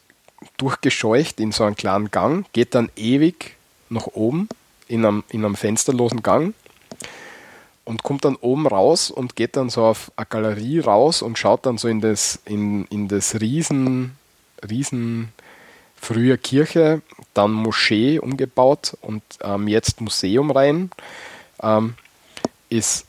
durchgescheucht 0.57 1.39
in 1.39 1.51
so 1.51 1.63
einen 1.63 1.75
kleinen 1.75 2.11
Gang, 2.11 2.45
geht 2.53 2.75
dann 2.75 2.89
ewig 2.95 3.55
nach 3.89 4.07
oben 4.07 4.49
in 4.87 5.05
einem, 5.05 5.23
in 5.29 5.45
einem 5.45 5.55
fensterlosen 5.55 6.21
Gang 6.21 6.53
und 7.85 8.03
kommt 8.03 8.25
dann 8.25 8.35
oben 8.35 8.67
raus 8.67 9.11
und 9.11 9.35
geht 9.35 9.55
dann 9.55 9.69
so 9.69 9.83
auf 9.85 10.11
eine 10.15 10.25
Galerie 10.25 10.79
raus 10.79 11.21
und 11.21 11.37
schaut 11.37 11.65
dann 11.65 11.77
so 11.77 11.87
in 11.87 12.01
das, 12.01 12.39
in, 12.45 12.85
in 12.85 13.07
das 13.07 13.39
riesen, 13.39 14.17
riesen 14.67 15.31
frühe 15.95 16.37
Kirche, 16.37 17.01
dann 17.33 17.51
Moschee 17.51 18.19
umgebaut 18.19 18.97
und 19.01 19.21
ähm, 19.41 19.67
jetzt 19.67 20.01
Museum 20.01 20.51
rein. 20.51 20.89
Ähm, 21.61 21.95
ist 22.69 23.05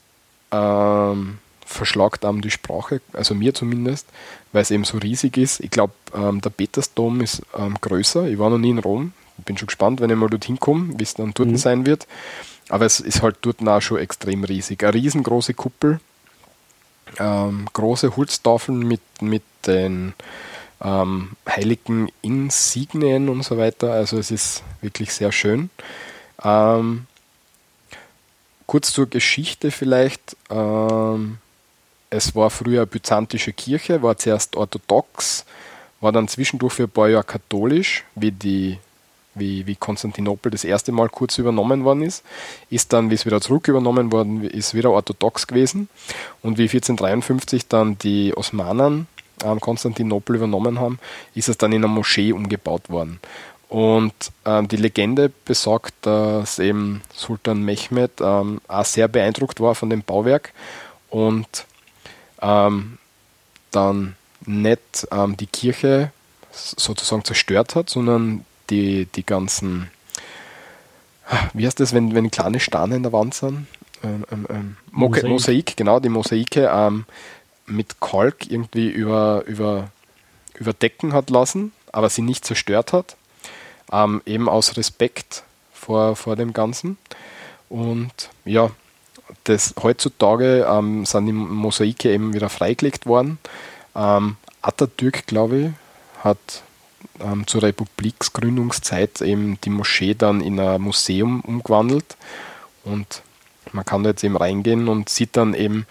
ähm, 0.53 1.39
verschlagt 1.65 2.24
einem 2.24 2.40
die 2.40 2.51
Sprache, 2.51 3.01
also 3.12 3.35
mir 3.35 3.53
zumindest, 3.55 4.07
weil 4.53 4.62
es 4.62 4.70
eben 4.70 4.85
so 4.85 4.98
riesig 4.98 5.36
ist. 5.36 5.61
Ich 5.61 5.70
glaube, 5.70 5.93
ähm, 6.15 6.40
der 6.40 6.51
Petersdom 6.51 7.20
ist 7.20 7.43
ähm, 7.57 7.77
größer. 7.81 8.28
Ich 8.28 8.39
war 8.39 8.51
noch 8.51 8.59
nie 8.59 8.70
in 8.70 8.78
Rom, 8.78 9.12
bin 9.44 9.59
schon 9.59 9.66
gespannt, 9.66 10.01
wenn 10.01 10.11
ich 10.11 10.16
mal 10.16 10.31
dorthin 10.31 10.61
komme, 10.61 10.94
wie 10.97 11.03
es 11.03 11.15
dann 11.15 11.32
dort 11.35 11.51
mhm. 11.51 11.57
sein 11.57 11.86
wird. 11.86 12.07
Aber 12.69 12.85
es 12.85 13.01
ist 13.01 13.23
halt 13.23 13.37
dort 13.43 13.67
auch 13.67 13.81
schon 13.81 13.99
extrem 13.99 14.45
riesig. 14.45 14.83
Eine 14.83 14.95
riesengroße 14.95 15.55
Kuppel, 15.55 16.01
ähm, 17.19 17.67
große 17.73 18.17
Holztafeln 18.17 18.81
mit, 18.81 19.01
mit 19.21 19.43
den 19.67 20.15
ähm, 20.83 21.33
heiligen 21.49 22.11
Insignien 22.23 23.29
und 23.29 23.43
so 23.43 23.57
weiter. 23.57 23.93
Also 23.93 24.19
es 24.19 24.31
ist 24.31 24.63
wirklich 24.81 25.13
sehr 25.13 25.33
schön. 25.33 25.71
Ähm, 26.43 27.07
kurz 28.67 28.93
zur 28.93 29.07
Geschichte 29.07 29.71
vielleicht. 29.71 30.37
Ähm, 30.51 31.39
es 32.11 32.35
war 32.35 32.51
früher 32.51 32.81
eine 32.81 32.87
byzantische 32.87 33.53
Kirche, 33.53 34.03
war 34.03 34.17
zuerst 34.17 34.57
orthodox, 34.57 35.45
war 36.01 36.13
dann 36.13 36.29
zwischendurch 36.29 36.75
für 36.75 36.85
ein 36.85 36.91
paar 36.91 37.09
Jahre 37.09 37.25
katholisch, 37.25 38.05
wie 38.15 38.31
die 38.31 38.79
wie, 39.37 39.67
wie 39.67 39.77
Konstantinopel 39.77 40.51
das 40.51 40.65
erste 40.65 40.93
Mal 40.93 41.09
kurz 41.09 41.39
übernommen 41.39 41.85
worden 41.85 42.03
ist, 42.03 42.25
ist 42.71 42.93
dann, 42.93 43.11
wie 43.11 43.15
es 43.15 43.27
wieder 43.27 43.41
zurück 43.41 43.69
übernommen 43.69 44.13
worden 44.13 44.45
ist, 44.45 44.75
wieder 44.75 44.91
orthodox 44.91 45.47
gewesen. 45.47 45.89
Und 46.43 46.59
wie 46.59 46.65
1453 46.65 47.69
dann 47.69 47.99
die 47.99 48.37
Osmanen 48.37 49.07
ähm, 49.45 49.61
Konstantinopel 49.61 50.37
übernommen 50.37 50.81
haben, 50.81 50.99
ist 51.35 51.49
es 51.49 51.59
dann 51.59 51.73
in 51.73 51.85
eine 51.85 51.93
Moschee 51.93 52.33
umgebaut 52.33 52.89
worden. 52.89 53.21
Und 53.69 54.15
ähm, 54.45 54.69
die 54.69 54.77
Legende 54.77 55.31
besagt, 55.45 55.95
dass 56.03 56.59
eben 56.59 57.03
Sultan 57.13 57.63
Mehmed 57.63 58.13
ähm, 58.21 58.61
auch 58.69 58.85
sehr 58.85 59.09
beeindruckt 59.09 59.61
war 59.61 59.75
von 59.75 59.91
dem 59.91 60.03
Bauwerk 60.03 60.53
und 61.11 61.67
ähm, 62.41 62.99
dann 63.73 64.17
nicht 64.45 65.09
ähm, 65.11 65.37
die 65.37 65.47
Kirche 65.47 66.13
sozusagen 66.53 67.25
zerstört 67.25 67.75
hat, 67.75 67.91
sondern 67.91 68.45
die, 68.71 69.07
die 69.07 69.25
ganzen, 69.25 69.91
wie 71.53 71.67
heißt 71.67 71.81
das, 71.81 71.93
wenn, 71.93 72.15
wenn 72.15 72.31
kleine 72.31 72.61
Steine 72.61 72.97
in 72.97 73.03
der 73.03 73.13
Wand 73.13 73.35
sind? 73.35 73.67
Ähm, 74.03 74.25
ähm, 74.31 74.47
ähm 74.51 74.77
Mosaik. 74.91 75.29
Mosaik. 75.29 75.77
genau, 75.77 76.01
die 76.01 76.09
Mosaike 76.09 76.71
ähm, 76.73 77.05
mit 77.67 78.01
Kalk 78.01 78.51
irgendwie 78.51 78.89
über, 78.89 79.45
über, 79.47 79.91
überdecken 80.55 81.13
hat 81.13 81.31
lassen, 81.31 81.73
aber 81.93 82.09
sie 82.09 82.23
nicht 82.23 82.45
zerstört 82.45 82.93
hat. 82.93 83.17
Ähm, 83.93 84.23
eben 84.27 84.49
aus 84.49 84.77
Respekt 84.77 85.45
vor, 85.73 86.17
vor 86.17 86.37
dem 86.37 86.53
Ganzen. 86.53 86.99
Und 87.69 88.31
ja, 88.45 88.71
das, 89.45 89.75
heutzutage 89.83 90.67
ähm, 90.69 91.05
sind 91.05 91.27
die 91.27 91.33
Mosaike 91.33 92.11
eben 92.11 92.35
wieder 92.35 92.49
freigelegt 92.49 93.07
worden. 93.07 93.39
Ähm, 93.95 94.37
Atatürk, 94.63 95.27
glaube 95.27 95.59
ich, 95.59 95.71
hat 96.25 96.63
ähm, 97.20 97.47
zur 97.47 97.62
Republiksgründungszeit 97.62 99.20
eben 99.23 99.59
die 99.62 99.70
Moschee 99.70 100.15
dann 100.15 100.41
in 100.41 100.59
ein 100.61 100.81
Museum 100.81 101.41
umgewandelt 101.41 102.16
und 102.85 103.23
man 103.73 103.85
kann 103.85 104.03
da 104.03 104.11
jetzt 104.11 104.24
eben 104.24 104.37
reingehen 104.37 104.89
und 104.89 105.09
sieht 105.09 105.37
dann 105.37 105.55
eben 105.55 105.87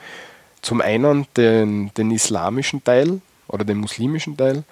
zum 0.61 0.81
einen 0.81 1.27
den, 1.37 1.93
den 1.95 2.11
islamischen 2.11 2.83
Teil 2.83 3.21
oder 3.47 3.63
den 3.63 3.77
muslimischen 3.77 4.37
Teil 4.37 4.63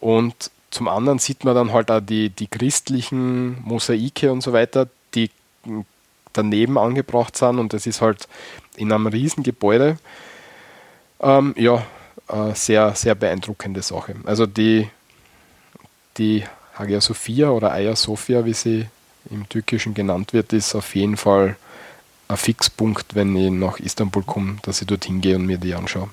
und 0.00 0.50
zum 0.70 0.88
anderen 0.88 1.18
sieht 1.18 1.44
man 1.44 1.54
dann 1.54 1.72
halt 1.72 1.90
auch 1.90 2.00
die, 2.00 2.30
die 2.30 2.46
christlichen 2.46 3.62
Mosaike 3.62 4.30
und 4.30 4.42
so 4.42 4.52
weiter, 4.52 4.88
die 5.14 5.30
daneben 6.32 6.78
angebracht 6.78 7.36
sind 7.36 7.58
und 7.58 7.72
das 7.72 7.86
ist 7.86 8.00
halt 8.00 8.28
in 8.76 8.92
einem 8.92 9.06
riesen 9.06 9.42
Gebäude. 9.42 9.98
Ähm, 11.20 11.54
ja, 11.56 11.84
äh, 12.28 12.54
sehr, 12.54 12.94
sehr 12.94 13.14
beeindruckende 13.14 13.82
Sache. 13.82 14.14
Also 14.24 14.46
die, 14.46 14.88
die 16.18 16.44
Hagia 16.74 17.00
Sophia 17.00 17.50
oder 17.50 17.72
Hagia 17.72 17.96
Sophia, 17.96 18.44
wie 18.44 18.54
sie 18.54 18.86
im 19.30 19.48
Türkischen 19.48 19.94
genannt 19.94 20.32
wird, 20.32 20.52
ist 20.52 20.74
auf 20.74 20.94
jeden 20.94 21.16
Fall 21.16 21.56
ein 22.28 22.36
Fixpunkt, 22.36 23.14
wenn 23.14 23.34
ich 23.36 23.50
nach 23.50 23.78
Istanbul 23.78 24.22
komme, 24.22 24.56
dass 24.62 24.80
ich 24.80 24.86
dorthin 24.86 25.20
gehe 25.20 25.36
und 25.36 25.46
mir 25.46 25.58
die 25.58 25.74
anschaue. 25.74 26.08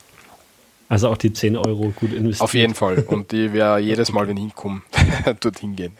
Also 0.87 1.09
auch 1.09 1.17
die 1.17 1.33
10 1.33 1.57
Euro 1.57 1.91
gut 1.95 2.13
investiert. 2.13 2.41
Auf 2.41 2.53
jeden 2.53 2.75
Fall. 2.75 2.99
Und 3.07 3.31
die 3.31 3.53
wäre 3.53 3.79
jedes 3.79 4.11
Mal, 4.11 4.27
wenn 4.27 4.37
ich 4.37 4.43
hinkomme, 4.43 4.83
dorthin 5.39 5.75
gehen. 5.75 5.97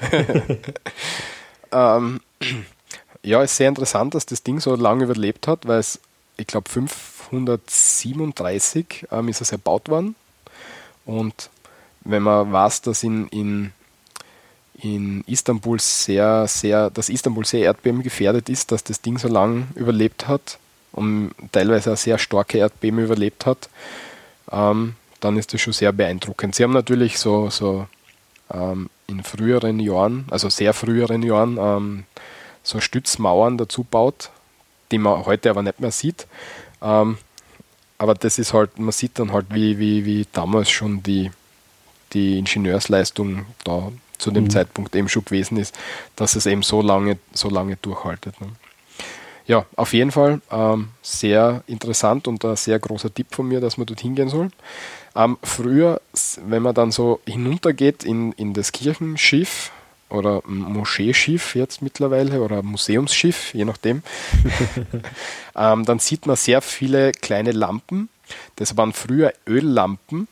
ähm, 1.72 2.22
ja, 3.24 3.42
ist 3.42 3.58
sehr 3.58 3.70
interessant, 3.70 4.14
dass 4.14 4.28
das 4.28 4.44
Ding 4.44 4.60
so 4.60 4.76
lange 4.76 5.06
überlebt 5.06 5.48
hat, 5.48 5.68
weil 5.68 5.80
es, 5.80 6.00
ich 6.38 6.46
glaube, 6.46 6.70
537 6.70 9.08
ähm, 9.12 9.28
ist 9.28 9.42
es 9.42 9.52
erbaut 9.52 9.90
worden. 9.90 10.14
Und 11.06 11.50
wenn 12.02 12.22
man 12.22 12.54
weiß, 12.54 12.82
dass 12.82 13.02
in, 13.02 13.28
in, 13.30 13.72
in 14.82 15.24
Istanbul 15.28 15.80
sehr, 15.80 16.48
sehr, 16.48 16.90
dass 16.90 17.10
Istanbul 17.10 17.46
sehr 17.46 17.62
Erdbeben 17.62 18.04
gefährdet 18.04 18.50
ist, 18.50 18.72
dass 18.72 18.84
das 18.84 19.02
Ding 19.02 19.18
so 19.18 19.28
lange 19.28 19.68
überlebt 19.76 20.28
hat 20.28 20.60
und 20.92 21.32
teilweise 21.52 21.94
auch 21.94 21.98
sehr 21.98 22.18
starke 22.18 22.58
Erdbeben 22.58 23.00
überlebt 23.00 23.46
hat, 23.46 23.70
ähm, 24.52 24.96
dann 25.20 25.38
ist 25.38 25.54
das 25.54 25.62
schon 25.62 25.74
sehr 25.74 25.92
beeindruckend. 25.92 26.56
Sie 26.56 26.64
haben 26.64 26.74
natürlich 26.74 27.20
so, 27.20 27.50
so 27.50 27.88
ähm, 28.54 28.90
in 29.08 29.24
früheren 29.24 29.80
Jahren, 29.80 30.26
also 30.30 30.50
sehr 30.50 30.74
früheren 30.74 31.24
Jahren, 31.24 31.58
ähm, 31.60 32.04
so 32.64 32.80
Stützmauern 32.80 33.58
dazu 33.58 33.84
baut, 33.84 34.30
die 34.92 34.98
man 34.98 35.26
heute 35.26 35.50
aber 35.50 35.64
nicht 35.64 35.80
mehr 35.80 35.92
sieht. 35.92 36.28
Ähm, 36.82 37.18
aber 37.98 38.14
das 38.14 38.40
ist 38.40 38.54
halt, 38.54 38.78
man 38.78 38.92
sieht 38.92 39.20
dann 39.20 39.32
halt, 39.32 39.48
wie, 39.52 39.80
wie, 39.80 40.06
wie 40.06 40.28
damals 40.34 40.70
schon 40.70 41.02
die, 41.02 41.32
die 42.14 42.38
Ingenieursleistung 42.38 43.46
da 43.64 43.92
zu 44.18 44.32
dem 44.32 44.46
mhm. 44.46 44.50
Zeitpunkt 44.50 44.96
eben 44.96 45.10
schon 45.10 45.26
gewesen 45.26 45.58
ist, 45.58 45.76
dass 46.16 46.36
es 46.36 46.46
eben 46.46 46.64
so 46.64 46.82
lange, 46.82 47.18
so 47.34 47.50
lange 47.50 47.78
durchhaltet. 47.78 48.40
Ne? 48.42 48.48
Ja, 49.48 49.66
auf 49.76 49.94
jeden 49.94 50.12
Fall 50.12 50.42
ähm, 50.52 50.90
sehr 51.04 51.64
interessant 51.68 52.28
und 52.28 52.44
ein 52.44 52.56
sehr 52.56 52.80
großer 52.80 53.14
Tipp 53.14 53.28
von 53.32 53.48
mir, 53.48 53.62
dass 53.62 53.78
man 53.78 53.86
dort 53.86 54.02
hingehen 54.02 54.30
soll. 54.30 54.50
Ähm, 55.16 55.38
früher, 55.44 56.02
wenn 56.48 56.64
man 56.64 56.74
dann 56.74 56.92
so 56.92 57.22
hinuntergeht 57.28 58.04
in, 58.04 58.32
in 58.34 58.54
das 58.54 58.72
Kirchenschiff 58.72 59.72
oder 60.10 60.42
Moscheeschiff 60.46 61.56
jetzt 61.56 61.82
mittlerweile 61.82 62.42
oder 62.42 62.64
Museumsschiff, 62.64 63.54
je 63.54 63.66
nachdem, 63.66 64.02
ähm, 65.56 65.86
dann 65.86 66.00
sieht 66.00 66.26
man 66.26 66.36
sehr 66.36 66.62
viele 66.62 67.12
kleine 67.12 67.52
Lampen. 67.52 68.10
Das 68.56 68.76
waren 68.78 68.94
früher 68.94 69.34
Öllampen, 69.48 70.28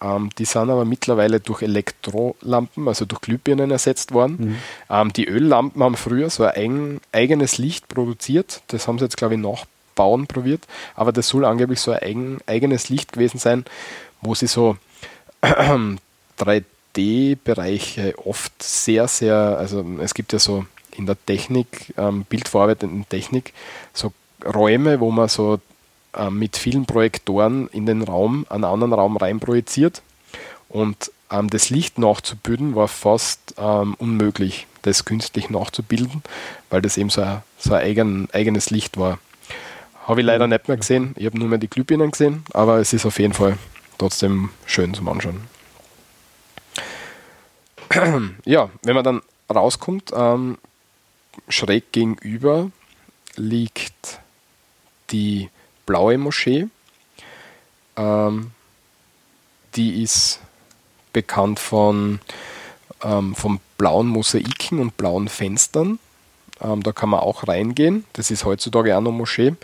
ähm, 0.00 0.30
die 0.38 0.44
sind 0.44 0.70
aber 0.70 0.84
mittlerweile 0.84 1.40
durch 1.40 1.62
Elektrolampen, 1.62 2.88
also 2.88 3.04
durch 3.04 3.20
Glühbirnen 3.20 3.70
ersetzt 3.70 4.12
worden. 4.12 4.36
Mhm. 4.38 4.56
Ähm, 4.90 5.12
die 5.12 5.26
Öllampen 5.26 5.82
haben 5.82 5.96
früher 5.96 6.30
so 6.30 6.44
ein 6.44 7.00
eigenes 7.12 7.58
Licht 7.58 7.88
produziert. 7.88 8.62
Das 8.68 8.88
haben 8.88 8.98
sie 8.98 9.04
jetzt, 9.04 9.16
glaube 9.16 9.34
ich, 9.34 9.40
nachbauen 9.40 10.26
probiert. 10.26 10.62
Aber 10.94 11.12
das 11.12 11.28
soll 11.28 11.44
angeblich 11.44 11.80
so 11.80 11.92
ein 11.92 12.02
eigen, 12.02 12.38
eigenes 12.46 12.88
Licht 12.88 13.12
gewesen 13.12 13.38
sein, 13.38 13.64
wo 14.20 14.34
sie 14.34 14.46
so 14.46 14.76
3D-Bereiche 16.38 18.14
oft 18.24 18.62
sehr, 18.62 19.08
sehr, 19.08 19.36
also 19.36 19.84
es 20.00 20.14
gibt 20.14 20.32
ja 20.32 20.38
so 20.38 20.66
in 20.96 21.06
der 21.06 21.16
Technik, 21.26 21.92
ähm, 21.96 22.24
bildverarbeitenden 22.24 23.08
Technik, 23.08 23.52
so 23.92 24.12
Räume, 24.44 25.00
wo 25.00 25.10
man 25.10 25.28
so 25.28 25.58
äh, 26.16 26.30
mit 26.30 26.56
vielen 26.56 26.86
Projektoren 26.86 27.68
in 27.68 27.86
den 27.86 28.02
Raum, 28.02 28.46
einen 28.48 28.64
anderen 28.64 28.92
Raum 28.92 29.16
rein 29.16 29.40
projiziert. 29.40 30.02
Und 30.68 31.10
ähm, 31.30 31.50
das 31.50 31.70
Licht 31.70 31.98
nachzubilden 31.98 32.74
war 32.74 32.88
fast 32.88 33.54
ähm, 33.58 33.94
unmöglich, 33.98 34.66
das 34.82 35.04
künstlich 35.04 35.50
nachzubilden, 35.50 36.22
weil 36.70 36.82
das 36.82 36.96
eben 36.96 37.10
so 37.10 37.22
ein, 37.22 37.42
so 37.58 37.72
ein 37.74 37.82
eigen, 37.82 38.28
eigenes 38.32 38.70
Licht 38.70 38.98
war. 38.98 39.18
Habe 40.06 40.20
ich 40.20 40.26
leider 40.26 40.46
nicht 40.46 40.68
mehr 40.68 40.76
gesehen. 40.76 41.14
Ich 41.16 41.26
habe 41.26 41.38
nur 41.38 41.48
mehr 41.48 41.58
die 41.58 41.68
Glühbirnen 41.68 42.10
gesehen, 42.10 42.44
aber 42.52 42.78
es 42.78 42.92
ist 42.92 43.06
auf 43.06 43.18
jeden 43.18 43.32
Fall 43.32 43.56
trotzdem 43.96 44.50
schön 44.66 44.92
zum 44.92 45.08
Anschauen. 45.08 45.40
ja, 48.44 48.70
wenn 48.82 48.94
man 48.94 49.04
dann 49.04 49.22
rauskommt, 49.48 50.12
ähm, 50.14 50.58
schräg 51.48 51.92
gegenüber 51.92 52.70
liegt 53.36 54.20
die 55.10 55.48
blaue 55.86 56.18
Moschee. 56.18 56.68
Ähm, 57.96 58.50
die 59.76 60.02
ist 60.02 60.40
bekannt 61.12 61.58
von, 61.58 62.20
ähm, 63.02 63.34
von 63.34 63.60
blauen 63.78 64.08
Mosaiken 64.08 64.78
und 64.80 64.96
blauen 64.96 65.28
Fenstern. 65.28 65.98
Ähm, 66.60 66.82
da 66.82 66.92
kann 66.92 67.08
man 67.08 67.20
auch 67.20 67.48
reingehen. 67.48 68.04
Das 68.12 68.30
ist 68.30 68.44
heutzutage 68.44 68.96
auch 68.96 69.00
noch 69.00 69.12
Moschee. 69.12 69.54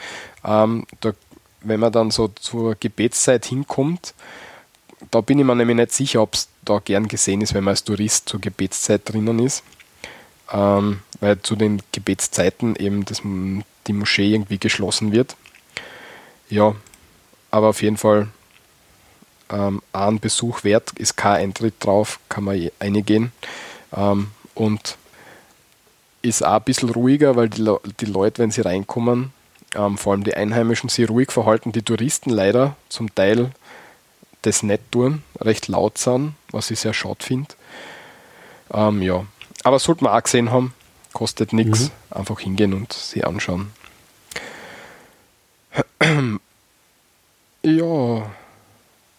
Ähm, 0.44 0.86
da, 1.00 1.12
wenn 1.60 1.80
man 1.80 1.92
dann 1.92 2.10
so 2.10 2.28
zur 2.28 2.74
Gebetszeit 2.74 3.44
hinkommt, 3.44 4.14
da 5.10 5.20
bin 5.20 5.38
ich 5.38 5.44
mir 5.44 5.54
nämlich 5.54 5.76
nicht 5.76 5.92
sicher, 5.92 6.22
ob 6.22 6.34
es 6.34 6.48
da 6.64 6.78
gern 6.78 7.08
gesehen 7.08 7.40
ist, 7.40 7.54
wenn 7.54 7.64
man 7.64 7.72
als 7.72 7.84
Tourist 7.84 8.28
zur 8.28 8.40
Gebetszeit 8.40 9.02
drinnen 9.04 9.38
ist. 9.38 9.62
Ähm, 10.52 11.00
weil 11.20 11.40
zu 11.42 11.54
den 11.54 11.82
Gebetszeiten 11.92 12.76
eben 12.76 13.04
das, 13.04 13.22
die 13.86 13.92
Moschee 13.92 14.32
irgendwie 14.32 14.58
geschlossen 14.58 15.12
wird. 15.12 15.36
Ja, 16.50 16.74
aber 17.50 17.68
auf 17.68 17.82
jeden 17.82 17.96
Fall 17.96 18.28
ähm, 19.50 19.82
ein 19.92 20.20
Besuch 20.20 20.64
wert, 20.64 20.92
ist 20.96 21.16
kein 21.16 21.42
Eintritt 21.42 21.74
drauf, 21.80 22.20
kann 22.28 22.44
man 22.44 22.56
eh 22.56 22.72
reingehen. 22.80 23.32
Ähm, 23.96 24.30
und 24.54 24.96
ist 26.22 26.44
auch 26.44 26.56
ein 26.56 26.62
bisschen 26.62 26.90
ruhiger, 26.90 27.36
weil 27.36 27.48
die, 27.48 27.74
die 28.00 28.04
Leute, 28.06 28.42
wenn 28.42 28.50
sie 28.50 28.60
reinkommen, 28.60 29.32
ähm, 29.74 29.96
vor 29.96 30.12
allem 30.12 30.24
die 30.24 30.34
Einheimischen, 30.34 30.88
sich 30.88 31.08
ruhig 31.08 31.30
verhalten. 31.30 31.72
Die 31.72 31.82
Touristen 31.82 32.30
leider 32.30 32.76
zum 32.88 33.14
Teil 33.14 33.52
das 34.42 34.62
nicht 34.62 34.90
tun, 34.90 35.22
recht 35.40 35.68
laut 35.68 35.98
sind, 35.98 36.34
was 36.50 36.70
ich 36.70 36.80
sehr 36.80 36.94
schade 36.94 37.22
finde. 37.24 37.54
Ähm, 38.72 39.02
ja, 39.02 39.24
aber 39.64 39.78
sollte 39.78 40.04
man 40.04 40.14
auch 40.14 40.22
gesehen 40.22 40.50
haben, 40.50 40.74
kostet 41.12 41.52
nichts, 41.52 41.84
mhm. 41.84 42.16
einfach 42.18 42.40
hingehen 42.40 42.74
und 42.74 42.92
sie 42.92 43.24
anschauen. 43.24 43.72
Ja, 47.62 48.22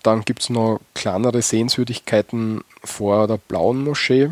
dann 0.01 0.21
gibt 0.25 0.41
es 0.41 0.49
noch 0.49 0.79
kleinere 0.95 1.43
Sehenswürdigkeiten 1.43 2.63
vor 2.83 3.27
der 3.27 3.37
Blauen 3.37 3.83
Moschee. 3.83 4.31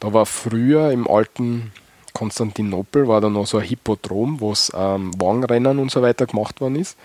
Da 0.00 0.12
war 0.12 0.26
früher 0.26 0.90
im 0.90 1.08
alten 1.08 1.70
Konstantinopel 2.14 3.08
war 3.08 3.20
da 3.20 3.28
noch 3.28 3.46
so 3.46 3.58
ein 3.58 3.64
Hippodrom, 3.64 4.40
wo 4.40 4.52
es 4.52 4.72
ähm, 4.74 5.10
Wagenrennen 5.20 5.78
und 5.80 5.90
so 5.90 6.00
weiter 6.00 6.26
gemacht 6.26 6.60
worden 6.60 6.76
ist. 6.76 6.96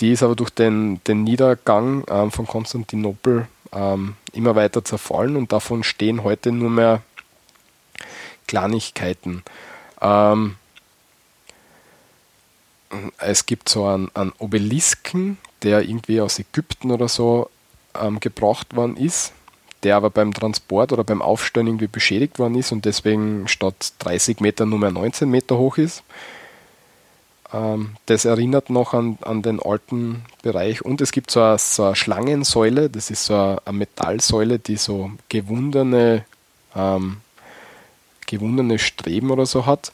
Die 0.00 0.12
ist 0.12 0.22
aber 0.22 0.34
durch 0.34 0.50
den, 0.50 1.00
den 1.04 1.22
Niedergang 1.22 2.04
ähm, 2.08 2.32
von 2.32 2.46
Konstantinopel 2.46 3.46
ähm, 3.72 4.16
immer 4.32 4.56
weiter 4.56 4.84
zerfallen 4.84 5.36
und 5.36 5.52
davon 5.52 5.84
stehen 5.84 6.24
heute 6.24 6.50
nur 6.50 6.70
mehr 6.70 7.02
Kleinigkeiten. 8.48 9.44
Ähm, 10.00 10.56
es 13.18 13.46
gibt 13.46 13.68
so 13.68 13.86
einen, 13.86 14.10
einen, 14.14 14.32
Obelisken, 14.38 15.38
der 15.62 15.82
irgendwie 15.82 16.20
aus 16.20 16.38
Ägypten 16.38 16.90
oder 16.90 17.08
so 17.08 17.48
ähm, 18.00 18.20
gebracht 18.20 18.74
worden 18.76 18.96
ist, 18.96 19.32
der 19.82 19.96
aber 19.96 20.10
beim 20.10 20.32
Transport 20.32 20.92
oder 20.92 21.04
beim 21.04 21.22
Aufstellen 21.22 21.66
irgendwie 21.66 21.86
beschädigt 21.88 22.38
worden 22.38 22.56
ist 22.56 22.72
und 22.72 22.84
deswegen 22.84 23.48
statt 23.48 23.94
30 24.00 24.40
Meter 24.40 24.66
nur 24.66 24.78
mehr 24.78 24.90
19 24.90 25.28
Meter 25.28 25.58
hoch 25.58 25.78
ist. 25.78 26.02
Ähm, 27.52 27.96
das 28.06 28.24
erinnert 28.24 28.70
noch 28.70 28.94
an, 28.94 29.18
an 29.22 29.42
den 29.42 29.60
alten 29.60 30.24
Bereich. 30.42 30.84
Und 30.84 31.00
es 31.00 31.12
gibt 31.12 31.30
so 31.30 31.42
eine, 31.42 31.58
so 31.58 31.84
eine 31.84 31.96
Schlangensäule, 31.96 32.90
das 32.90 33.10
ist 33.10 33.26
so 33.26 33.34
eine, 33.34 33.58
eine 33.64 33.78
Metallsäule, 33.78 34.58
die 34.58 34.76
so 34.76 35.10
gewundene, 35.28 36.24
ähm, 36.74 37.18
gewundene 38.26 38.78
Streben 38.78 39.30
oder 39.30 39.46
so 39.46 39.66
hat, 39.66 39.92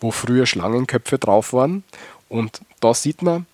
wo 0.00 0.10
früher 0.10 0.46
Schlangenköpfe 0.46 1.18
drauf 1.18 1.52
waren. 1.52 1.82
Und 2.28 2.60
da 2.80 2.94
sieht 2.94 3.22
man, 3.22 3.46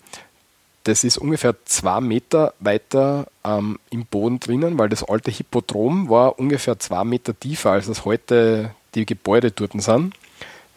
das 0.83 1.03
ist 1.03 1.17
ungefähr 1.17 1.55
zwei 1.65 2.01
Meter 2.01 2.53
weiter 2.59 3.27
ähm, 3.43 3.79
im 3.91 4.05
Boden 4.05 4.39
drinnen, 4.39 4.79
weil 4.79 4.89
das 4.89 5.03
alte 5.03 5.29
Hippodrom 5.29 6.09
war 6.09 6.39
ungefähr 6.39 6.79
zwei 6.79 7.03
Meter 7.03 7.37
tiefer, 7.39 7.71
als 7.71 7.87
das 7.87 8.05
heute 8.05 8.71
die 8.95 9.05
Gebäude 9.05 9.51
dort 9.51 9.79
sind. 9.81 10.15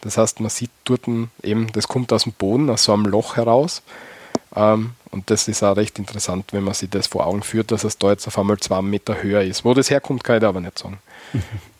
Das 0.01 0.17
heißt, 0.17 0.39
man 0.39 0.49
sieht 0.49 0.69
dort 0.83 1.01
eben, 1.41 1.71
das 1.73 1.87
kommt 1.87 2.13
aus 2.13 2.23
dem 2.23 2.33
Boden, 2.33 2.69
aus 2.69 2.83
so 2.83 2.93
einem 2.93 3.05
Loch 3.05 3.37
heraus. 3.37 3.81
Ähm, 4.55 4.91
und 5.09 5.29
das 5.31 5.47
ist 5.47 5.63
auch 5.63 5.75
recht 5.75 5.97
interessant, 5.97 6.53
wenn 6.53 6.63
man 6.63 6.73
sich 6.73 6.89
das 6.89 7.07
vor 7.07 7.25
Augen 7.25 7.41
führt, 7.41 7.71
dass 7.71 7.83
es 7.83 7.97
da 7.97 8.11
jetzt 8.11 8.27
auf 8.27 8.37
einmal 8.37 8.57
zwei 8.57 8.81
Meter 8.81 9.23
höher 9.23 9.41
ist. 9.41 9.65
Wo 9.65 9.73
das 9.73 9.89
herkommt, 9.89 10.23
kann 10.23 10.37
ich 10.37 10.43
aber 10.43 10.61
nicht 10.61 10.77
sagen. 10.77 10.99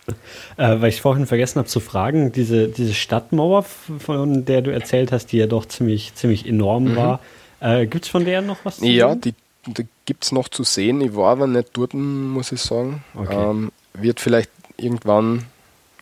äh, 0.57 0.81
weil 0.81 0.89
ich 0.89 1.01
vorhin 1.01 1.25
vergessen 1.25 1.59
habe 1.59 1.67
zu 1.67 1.79
fragen, 1.79 2.31
diese, 2.31 2.67
diese 2.67 2.93
Stadtmauer, 2.93 3.63
von 3.63 4.45
der 4.45 4.61
du 4.61 4.71
erzählt 4.71 5.11
hast, 5.11 5.27
die 5.27 5.37
ja 5.37 5.47
doch 5.47 5.65
ziemlich, 5.65 6.15
ziemlich 6.15 6.47
enorm 6.47 6.91
mhm. 6.91 6.95
war, 6.95 7.19
äh, 7.59 7.85
gibt 7.87 8.05
es 8.05 8.11
von 8.11 8.25
der 8.25 8.41
noch 8.41 8.57
was 8.63 8.77
zu 8.77 8.85
Ja, 8.85 9.11
sehen? 9.11 9.21
die, 9.21 9.33
die 9.67 9.87
gibt 10.05 10.23
es 10.23 10.31
noch 10.31 10.49
zu 10.49 10.63
sehen. 10.63 11.01
Ich 11.01 11.15
war 11.15 11.31
aber 11.31 11.47
nicht 11.47 11.69
dort, 11.73 11.93
muss 11.93 12.51
ich 12.51 12.61
sagen. 12.61 13.03
Okay. 13.15 13.33
Ähm, 13.33 13.71
wird 13.93 14.19
vielleicht 14.19 14.51
irgendwann 14.77 15.45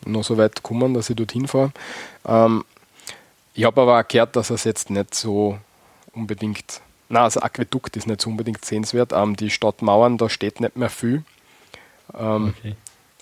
noch 0.04 0.24
so 0.24 0.36
weit 0.36 0.62
kommen, 0.62 0.94
dass 0.94 1.10
ich 1.10 1.16
dorthin 1.16 1.48
fahre. 1.48 1.72
Ähm, 2.26 2.64
ich 3.54 3.64
habe 3.64 3.80
aber 3.80 3.98
auch 4.00 4.08
gehört, 4.08 4.36
dass 4.36 4.50
es 4.50 4.64
jetzt 4.64 4.90
nicht 4.90 5.14
so 5.14 5.58
unbedingt, 6.12 6.80
na, 7.08 7.24
also 7.24 7.40
Aquädukt 7.40 7.96
ist 7.96 8.06
nicht 8.06 8.20
so 8.20 8.30
unbedingt 8.30 8.64
sehenswert. 8.64 9.12
Ähm, 9.12 9.36
die 9.36 9.50
Stadtmauern, 9.50 10.18
da 10.18 10.28
steht 10.28 10.60
nicht 10.60 10.76
mehr 10.76 10.90
viel. 10.90 11.22
Ähm, 12.18 12.54
okay. 12.58 12.74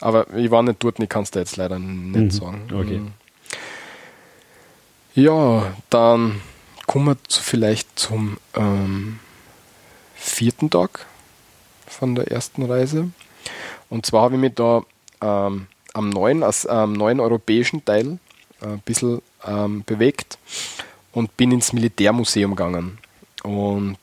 Aber 0.03 0.29
ich 0.35 0.51
war 0.51 0.63
nicht 0.63 0.83
dort, 0.83 0.99
ich 0.99 1.09
kann 1.09 1.23
es 1.23 1.31
dir 1.31 1.41
jetzt 1.41 1.57
leider 1.57 1.79
nicht 1.79 2.17
mhm. 2.17 2.31
sagen. 2.31 2.63
Okay. 2.73 2.99
Mhm. 2.99 3.13
Ja, 5.15 5.75
dann 5.91 6.41
kommen 6.87 7.07
wir 7.07 7.17
zu, 7.29 7.41
vielleicht 7.41 7.99
zum 7.99 8.39
ähm, 8.55 9.21
vierten 10.17 10.71
Tag 10.71 11.07
von 11.87 12.15
der 12.15 12.33
ersten 12.33 12.65
Reise. 12.65 13.11
Und 13.91 14.07
zwar 14.07 14.23
habe 14.23 14.35
ich 14.35 14.41
mich 14.41 14.55
da 14.55 14.83
ähm, 15.21 15.67
am 15.93 16.11
neuen, 16.11 16.43
als, 16.43 16.67
ähm, 16.69 16.95
neuen 16.95 17.21
europäischen 17.21 17.85
Teil 17.85 18.19
äh, 18.61 18.67
ein 18.67 18.81
bisschen 18.81 19.23
ähm, 19.47 19.85
bewegt 19.85 20.39
und 21.13 21.37
bin 21.37 21.53
ins 21.53 21.73
Militärmuseum 21.73 22.57
gegangen. 22.57 22.99
Und 23.45 23.99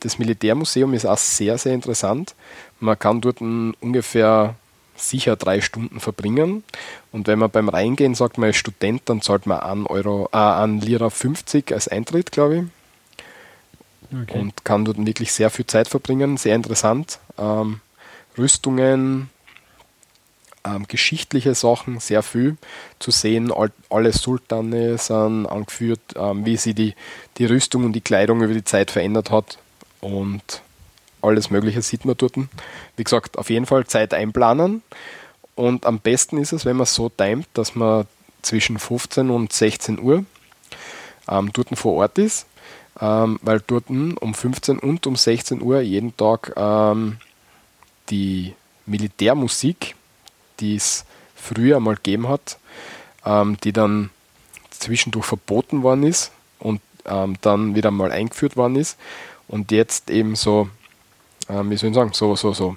das 0.00 0.18
Militärmuseum 0.18 0.94
ist 0.94 1.06
auch 1.06 1.18
sehr, 1.18 1.56
sehr 1.58 1.74
interessant. 1.74 2.34
Man 2.80 2.98
kann 2.98 3.20
dort 3.20 3.40
ungefähr 3.40 4.56
sicher 5.00 5.36
drei 5.36 5.60
Stunden 5.60 6.00
verbringen. 6.00 6.64
Und 7.12 7.26
wenn 7.26 7.38
man 7.38 7.50
beim 7.50 7.68
Reingehen 7.68 8.14
sagt, 8.14 8.38
man 8.38 8.50
ist 8.50 8.56
Student, 8.56 9.02
dann 9.06 9.22
zahlt 9.22 9.46
man 9.46 9.60
an 9.60 9.86
Euro, 9.86 10.28
äh, 10.32 10.36
an 10.36 10.80
Lira 10.80 11.10
50 11.10 11.72
als 11.72 11.88
Eintritt, 11.88 12.32
glaube 12.32 12.56
ich. 12.56 14.22
Okay. 14.22 14.38
Und 14.38 14.64
kann 14.64 14.84
dort 14.84 15.04
wirklich 15.04 15.32
sehr 15.32 15.50
viel 15.50 15.66
Zeit 15.66 15.88
verbringen. 15.88 16.36
Sehr 16.36 16.56
interessant. 16.56 17.18
Ähm, 17.38 17.80
Rüstungen, 18.36 19.30
ähm, 20.64 20.86
geschichtliche 20.88 21.54
Sachen, 21.54 22.00
sehr 22.00 22.22
viel 22.22 22.56
zu 22.98 23.10
sehen. 23.10 23.52
All, 23.52 23.72
alle 23.88 24.12
Sultane 24.12 24.98
sind 24.98 25.46
angeführt, 25.46 26.00
ähm, 26.16 26.44
wie 26.44 26.56
sie 26.56 26.74
die, 26.74 26.94
die 27.38 27.46
Rüstung 27.46 27.84
und 27.84 27.92
die 27.92 28.00
Kleidung 28.00 28.42
über 28.42 28.54
die 28.54 28.64
Zeit 28.64 28.90
verändert 28.90 29.30
hat. 29.30 29.58
Und 30.00 30.62
alles 31.22 31.50
Mögliche 31.50 31.82
sieht 31.82 32.04
man 32.04 32.16
dort. 32.16 32.36
Wie 32.96 33.04
gesagt, 33.04 33.38
auf 33.38 33.50
jeden 33.50 33.66
Fall 33.66 33.86
Zeit 33.86 34.14
einplanen. 34.14 34.82
Und 35.54 35.86
am 35.86 35.98
besten 35.98 36.38
ist 36.38 36.52
es, 36.52 36.64
wenn 36.64 36.76
man 36.76 36.86
so 36.86 37.08
timet, 37.08 37.46
dass 37.54 37.74
man 37.74 38.06
zwischen 38.42 38.78
15 38.78 39.30
und 39.30 39.52
16 39.52 40.00
Uhr 40.00 40.24
ähm, 41.28 41.52
dort 41.52 41.76
vor 41.76 41.94
Ort 41.94 42.18
ist, 42.18 42.46
ähm, 43.00 43.38
weil 43.42 43.62
dort 43.66 43.90
um 43.90 44.34
15 44.34 44.78
und 44.78 45.06
um 45.06 45.16
16 45.16 45.60
Uhr 45.60 45.80
jeden 45.80 46.16
Tag 46.16 46.52
ähm, 46.56 47.18
die 48.08 48.54
Militärmusik 48.86 49.94
die 50.60 50.76
es 50.76 51.04
früher 51.34 51.80
mal 51.80 51.96
gegeben 51.96 52.28
hat, 52.28 52.58
ähm, 53.24 53.56
die 53.64 53.72
dann 53.72 54.10
zwischendurch 54.70 55.26
verboten 55.26 55.82
worden 55.82 56.04
ist 56.04 56.30
und 56.58 56.80
ähm, 57.06 57.36
dann 57.40 57.74
wieder 57.74 57.90
mal 57.90 58.12
eingeführt 58.12 58.56
worden 58.56 58.76
ist 58.76 58.98
und 59.48 59.72
jetzt 59.72 60.10
eben 60.10 60.36
so, 60.36 60.68
ähm, 61.50 61.70
wie 61.70 61.76
soll 61.76 61.90
ich 61.90 61.94
sagen, 61.94 62.12
so, 62.12 62.36
so, 62.36 62.52
so 62.52 62.76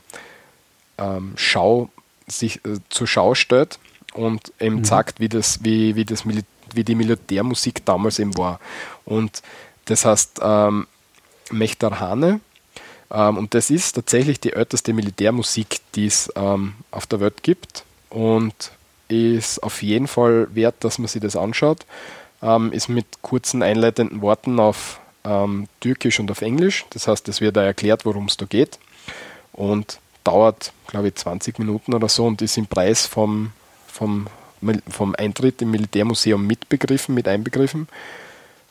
ähm, 0.98 1.34
Schau, 1.36 1.90
sich 2.28 2.58
äh, 2.66 2.80
zur 2.90 3.08
Schau 3.08 3.36
stellt 3.36 3.80
und 4.14 4.52
eben 4.60 4.78
mhm. 4.78 4.86
sagt, 4.86 5.20
wie 5.20 5.30
das, 5.30 5.64
wie, 5.64 5.96
wie 5.96 6.06
das 6.06 6.24
wie 6.26 6.84
die 6.84 6.96
Militärmusik 6.96 7.86
damals 7.86 8.20
eben 8.20 8.36
war. 8.38 8.60
Und 9.06 9.42
das 9.86 10.06
heißt 10.06 10.40
ähm, 10.42 10.88
Mechterhane, 11.52 12.40
ähm, 13.14 13.38
und 13.38 13.54
das 13.54 13.70
ist 13.70 13.94
tatsächlich 13.94 14.40
die 14.40 14.54
älteste 14.54 14.92
Militärmusik, 14.92 15.80
die 15.96 16.08
es 16.08 16.32
ähm, 16.36 16.74
auf 16.92 17.06
der 17.06 17.20
Welt 17.20 17.44
gibt 17.44 17.84
und 18.10 18.72
ist 19.08 19.62
auf 19.62 19.84
jeden 19.84 20.08
Fall 20.08 20.48
wert, 20.56 20.76
dass 20.80 20.98
man 20.98 21.08
sich 21.08 21.22
das 21.22 21.36
anschaut. 21.36 21.86
Ähm, 22.42 22.72
ist 22.74 22.90
mit 22.90 23.06
kurzen 23.22 23.62
einleitenden 23.62 24.22
Worten 24.22 24.60
auf 24.60 25.00
ähm, 25.24 25.68
Türkisch 25.80 26.20
und 26.20 26.30
auf 26.32 26.42
Englisch. 26.42 26.86
Das 26.92 27.08
heißt, 27.08 27.28
es 27.30 27.42
wird 27.42 27.56
da 27.56 27.64
erklärt, 27.64 28.06
worum 28.06 28.26
es 28.26 28.38
da 28.38 28.46
geht 28.46 28.80
und 29.54 30.00
dauert, 30.24 30.72
glaube 30.88 31.10
ich, 31.10 31.16
20 31.16 31.60
Minuten 31.60 31.94
oder 31.94 32.10
so 32.10 32.26
und 32.26 32.42
ist 32.42 32.58
im 32.58 32.68
Preis 32.68 33.06
vom, 33.06 33.52
vom, 33.88 34.28
vom 34.90 35.16
Eintritt 35.18 35.62
im 35.62 35.72
Militärmuseum 35.72 36.46
mitbegriffen, 36.46 37.14
mit 37.14 37.28
einbegriffen. 37.28 37.88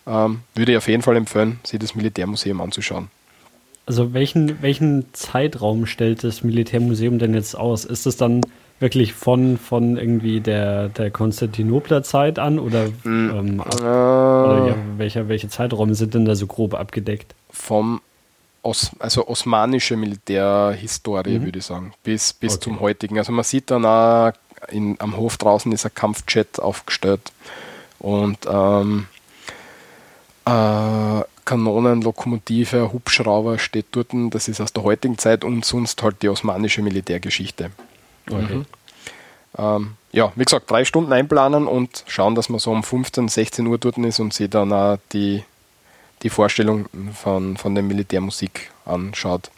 Ähm, 0.07 0.41
würde 0.55 0.73
ich 0.73 0.79
auf 0.79 0.89
jeden 0.89 1.03
Fall 1.03 1.17
empfehlen, 1.17 1.61
sich 1.65 1.79
das 1.79 1.95
Militärmuseum 1.95 2.61
anzuschauen. 2.61 3.09
Also 3.87 4.15
welchen, 4.15 4.63
welchen 4.63 5.13
Zeitraum 5.13 5.87
stellt 5.87 6.25
das 6.25 6.45
Militärmuseum 6.45 7.19
denn 7.19 7.35
jetzt 7.35 7.57
aus? 7.57 7.85
Ist 7.85 8.07
es 8.07 8.17
dann 8.17 8.41
wirklich 8.81 9.13
von, 9.13 9.59
von 9.59 9.97
irgendwie 9.97 10.41
der, 10.41 10.89
der 10.89 11.11
Konstantinopler 11.11 12.03
Zeit 12.03 12.39
an 12.39 12.59
oder, 12.59 12.89
mm, 13.05 13.31
ähm, 13.31 13.61
ab, 13.61 13.75
äh, 13.75 13.85
oder 13.85 14.67
ja, 14.69 14.75
welcher, 14.97 15.29
welche 15.29 15.49
Zeiträume 15.49 15.95
sind 15.95 16.15
denn 16.15 16.25
da 16.25 16.35
so 16.35 16.47
grob 16.47 16.75
abgedeckt? 16.75 17.35
Vom 17.51 18.01
Os, 18.65 18.93
also 19.01 19.27
osmanische 19.27 19.97
Militärhistorie, 19.97 21.39
mhm. 21.39 21.45
würde 21.45 21.59
ich 21.59 21.65
sagen, 21.65 21.93
bis, 22.05 22.33
bis 22.33 22.55
okay. 22.55 22.63
zum 22.63 22.81
heutigen. 22.81 23.19
Also 23.19 23.33
man 23.33 23.45
sieht 23.45 23.71
dann 23.73 23.85
auch 23.85 24.33
in, 24.71 24.97
am 25.01 25.17
Hof 25.17 25.37
draußen 25.37 25.73
ist 25.73 25.85
ein 25.85 25.95
Kampfjet 25.95 26.61
aufgestellt 26.61 27.33
und 27.99 28.39
ähm, 28.49 29.07
äh, 30.45 31.23
Kanonen, 31.45 32.03
Lokomotive, 32.03 32.93
Hubschrauber 32.93 33.59
steht 33.59 33.87
dort. 33.93 34.09
Das 34.31 34.49
ist 34.49 34.61
aus 34.61 34.73
der 34.73 34.85
heutigen 34.85 35.19
Zeit 35.19 35.45
und 35.45 35.65
sonst 35.65 36.03
halt 36.03 36.23
die 36.23 36.29
osmanische 36.29 36.83
Militärgeschichte. 36.83 37.71
Okay. 38.31 38.55
Mhm. 38.55 38.67
Ähm, 39.59 39.95
ja, 40.13 40.33
wie 40.37 40.45
gesagt, 40.45 40.71
drei 40.71 40.85
Stunden 40.85 41.13
einplanen 41.13 41.67
und 41.67 42.05
schauen, 42.07 42.35
dass 42.35 42.49
man 42.49 42.59
so 42.59 42.71
um 42.71 42.83
15, 42.83 43.29
16 43.29 43.67
Uhr 43.67 43.79
dort 43.79 43.99
ist 43.99 44.21
und 44.21 44.33
sich 44.33 44.51
dann 44.51 44.73
auch 44.73 44.99
die, 45.13 45.43
die 46.23 46.31
Vorstellung 46.31 46.87
von, 47.15 47.57
von 47.57 47.75
der 47.75 47.83
Militärmusik 47.83 48.71
anschaut. 48.85 49.51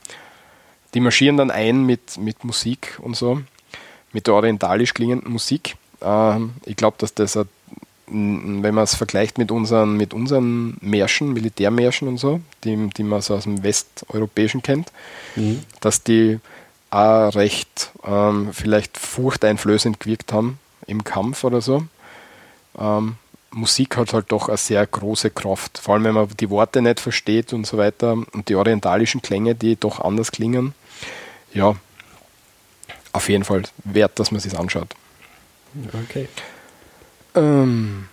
Die 0.94 1.00
marschieren 1.00 1.36
dann 1.36 1.50
ein 1.50 1.84
mit, 1.84 2.18
mit 2.18 2.44
Musik 2.44 2.98
und 3.02 3.16
so, 3.16 3.40
mit 4.12 4.26
der 4.26 4.34
orientalisch 4.34 4.94
klingenden 4.94 5.32
Musik. 5.32 5.76
Ähm, 6.00 6.54
ich 6.64 6.76
glaube, 6.76 6.96
dass 6.98 7.14
das 7.14 7.36
wenn 8.06 8.74
man 8.74 8.84
es 8.84 8.94
vergleicht 8.94 9.38
mit 9.38 9.50
unseren, 9.50 9.96
mit 9.96 10.12
unseren 10.12 10.76
Märschen, 10.80 11.32
Militärmärschen 11.32 12.06
und 12.06 12.18
so, 12.18 12.40
die, 12.62 12.90
die 12.96 13.02
man 13.02 13.22
so 13.22 13.34
aus 13.34 13.44
dem 13.44 13.62
Westeuropäischen 13.62 14.62
kennt, 14.62 14.92
mhm. 15.36 15.62
dass 15.80 16.02
die 16.02 16.38
auch 16.94 17.34
recht 17.34 17.90
ähm, 18.04 18.52
vielleicht 18.52 18.98
furchteinflößend 18.98 20.00
gewirkt 20.00 20.32
haben 20.32 20.58
im 20.86 21.04
Kampf 21.04 21.44
oder 21.44 21.60
so. 21.60 21.84
Ähm, 22.78 23.16
Musik 23.50 23.96
hat 23.96 24.12
halt 24.12 24.32
doch 24.32 24.48
eine 24.48 24.56
sehr 24.56 24.84
große 24.86 25.30
Kraft, 25.30 25.78
vor 25.78 25.94
allem 25.94 26.04
wenn 26.04 26.14
man 26.14 26.28
die 26.28 26.50
Worte 26.50 26.82
nicht 26.82 27.00
versteht 27.00 27.52
und 27.52 27.66
so 27.66 27.78
weiter 27.78 28.12
und 28.12 28.48
die 28.48 28.56
orientalischen 28.56 29.22
Klänge, 29.22 29.54
die 29.54 29.76
doch 29.76 30.00
anders 30.00 30.32
klingen. 30.32 30.74
Ja, 31.52 31.76
auf 33.12 33.28
jeden 33.28 33.44
Fall 33.44 33.62
wert, 33.84 34.18
dass 34.18 34.32
man 34.32 34.40
sich 34.40 34.58
anschaut. 34.58 34.94
Okay. 36.04 36.28
Ähm, 37.36 38.08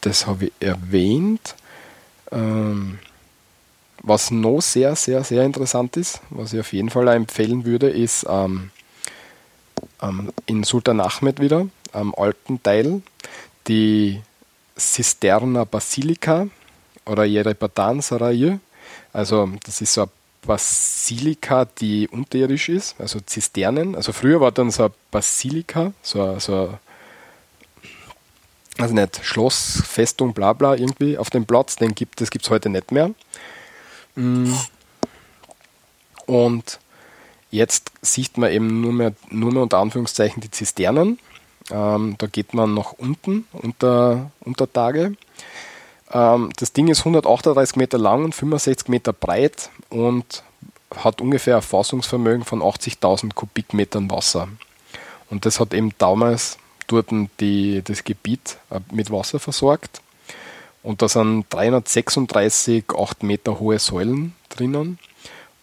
das 0.00 0.26
habe 0.26 0.46
ich 0.46 0.52
erwähnt. 0.60 1.56
Ähm, 2.30 3.00
was 4.02 4.30
noch 4.30 4.60
sehr, 4.60 4.96
sehr, 4.96 5.24
sehr 5.24 5.44
interessant 5.44 5.96
ist, 5.96 6.20
was 6.30 6.52
ich 6.52 6.60
auf 6.60 6.72
jeden 6.72 6.90
Fall 6.90 7.08
empfehlen 7.08 7.64
würde, 7.64 7.90
ist 7.90 8.26
ähm, 8.28 8.70
ähm, 10.02 10.32
in 10.46 10.64
Sultan 10.64 11.00
Ahmed 11.00 11.40
wieder, 11.40 11.66
am 11.92 12.14
alten 12.14 12.62
Teil, 12.62 13.02
die 13.68 14.20
Cisterna 14.78 15.64
Basilica 15.64 16.46
oder 17.04 17.24
Yerebatan 17.24 18.00
Sarai. 18.00 18.58
Also 19.12 19.50
das 19.64 19.80
ist 19.80 19.94
so 19.94 20.02
eine 20.02 20.10
Basilika, 20.46 21.66
die 21.66 22.08
unterirdisch 22.08 22.68
ist, 22.68 22.98
also 22.98 23.20
Zisternen. 23.20 23.94
Also 23.94 24.12
früher 24.12 24.40
war 24.40 24.52
dann 24.52 24.70
so 24.70 24.84
eine 24.84 24.92
Basilika, 25.10 25.92
so, 26.02 26.38
so 26.38 26.78
also 28.78 28.94
nicht 28.94 29.20
Schloss, 29.22 29.82
Festung, 29.86 30.32
bla 30.32 30.54
bla 30.54 30.74
irgendwie 30.74 31.18
auf 31.18 31.28
dem 31.28 31.44
Platz, 31.44 31.76
den 31.76 31.94
gibt 31.94 32.20
es 32.22 32.30
gibt's 32.30 32.48
heute 32.48 32.70
nicht 32.70 32.92
mehr. 32.92 33.10
Mm. 34.20 34.54
Und 36.26 36.78
jetzt 37.50 37.90
sieht 38.02 38.38
man 38.38 38.52
eben 38.52 38.80
nur 38.80 38.92
mehr, 38.92 39.12
nur 39.30 39.52
mehr 39.52 39.62
unter 39.62 39.78
Anführungszeichen 39.78 40.40
die 40.40 40.50
Zisternen. 40.50 41.18
Ähm, 41.70 42.16
da 42.18 42.26
geht 42.26 42.54
man 42.54 42.74
nach 42.74 42.92
unten 42.92 43.46
unter, 43.52 44.30
unter 44.40 44.72
Tage. 44.72 45.16
Ähm, 46.12 46.50
das 46.56 46.72
Ding 46.72 46.88
ist 46.88 47.00
138 47.00 47.76
Meter 47.76 47.98
lang 47.98 48.24
und 48.24 48.34
65 48.34 48.88
Meter 48.88 49.12
breit 49.12 49.70
und 49.88 50.42
hat 50.94 51.20
ungefähr 51.20 51.56
ein 51.56 51.62
Fassungsvermögen 51.62 52.44
von 52.44 52.60
80.000 52.60 53.34
Kubikmetern 53.34 54.10
Wasser. 54.10 54.48
Und 55.30 55.46
das 55.46 55.60
hat 55.60 55.72
eben 55.72 55.92
damals 55.98 56.58
dort 56.88 57.10
die, 57.38 57.82
das 57.84 58.04
Gebiet 58.04 58.58
äh, 58.70 58.80
mit 58.92 59.10
Wasser 59.10 59.38
versorgt. 59.38 60.02
Und 60.82 61.02
da 61.02 61.08
sind 61.08 61.46
336 61.50 62.84
8 62.96 63.22
Meter 63.22 63.60
hohe 63.60 63.78
Säulen 63.78 64.34
drinnen. 64.48 64.98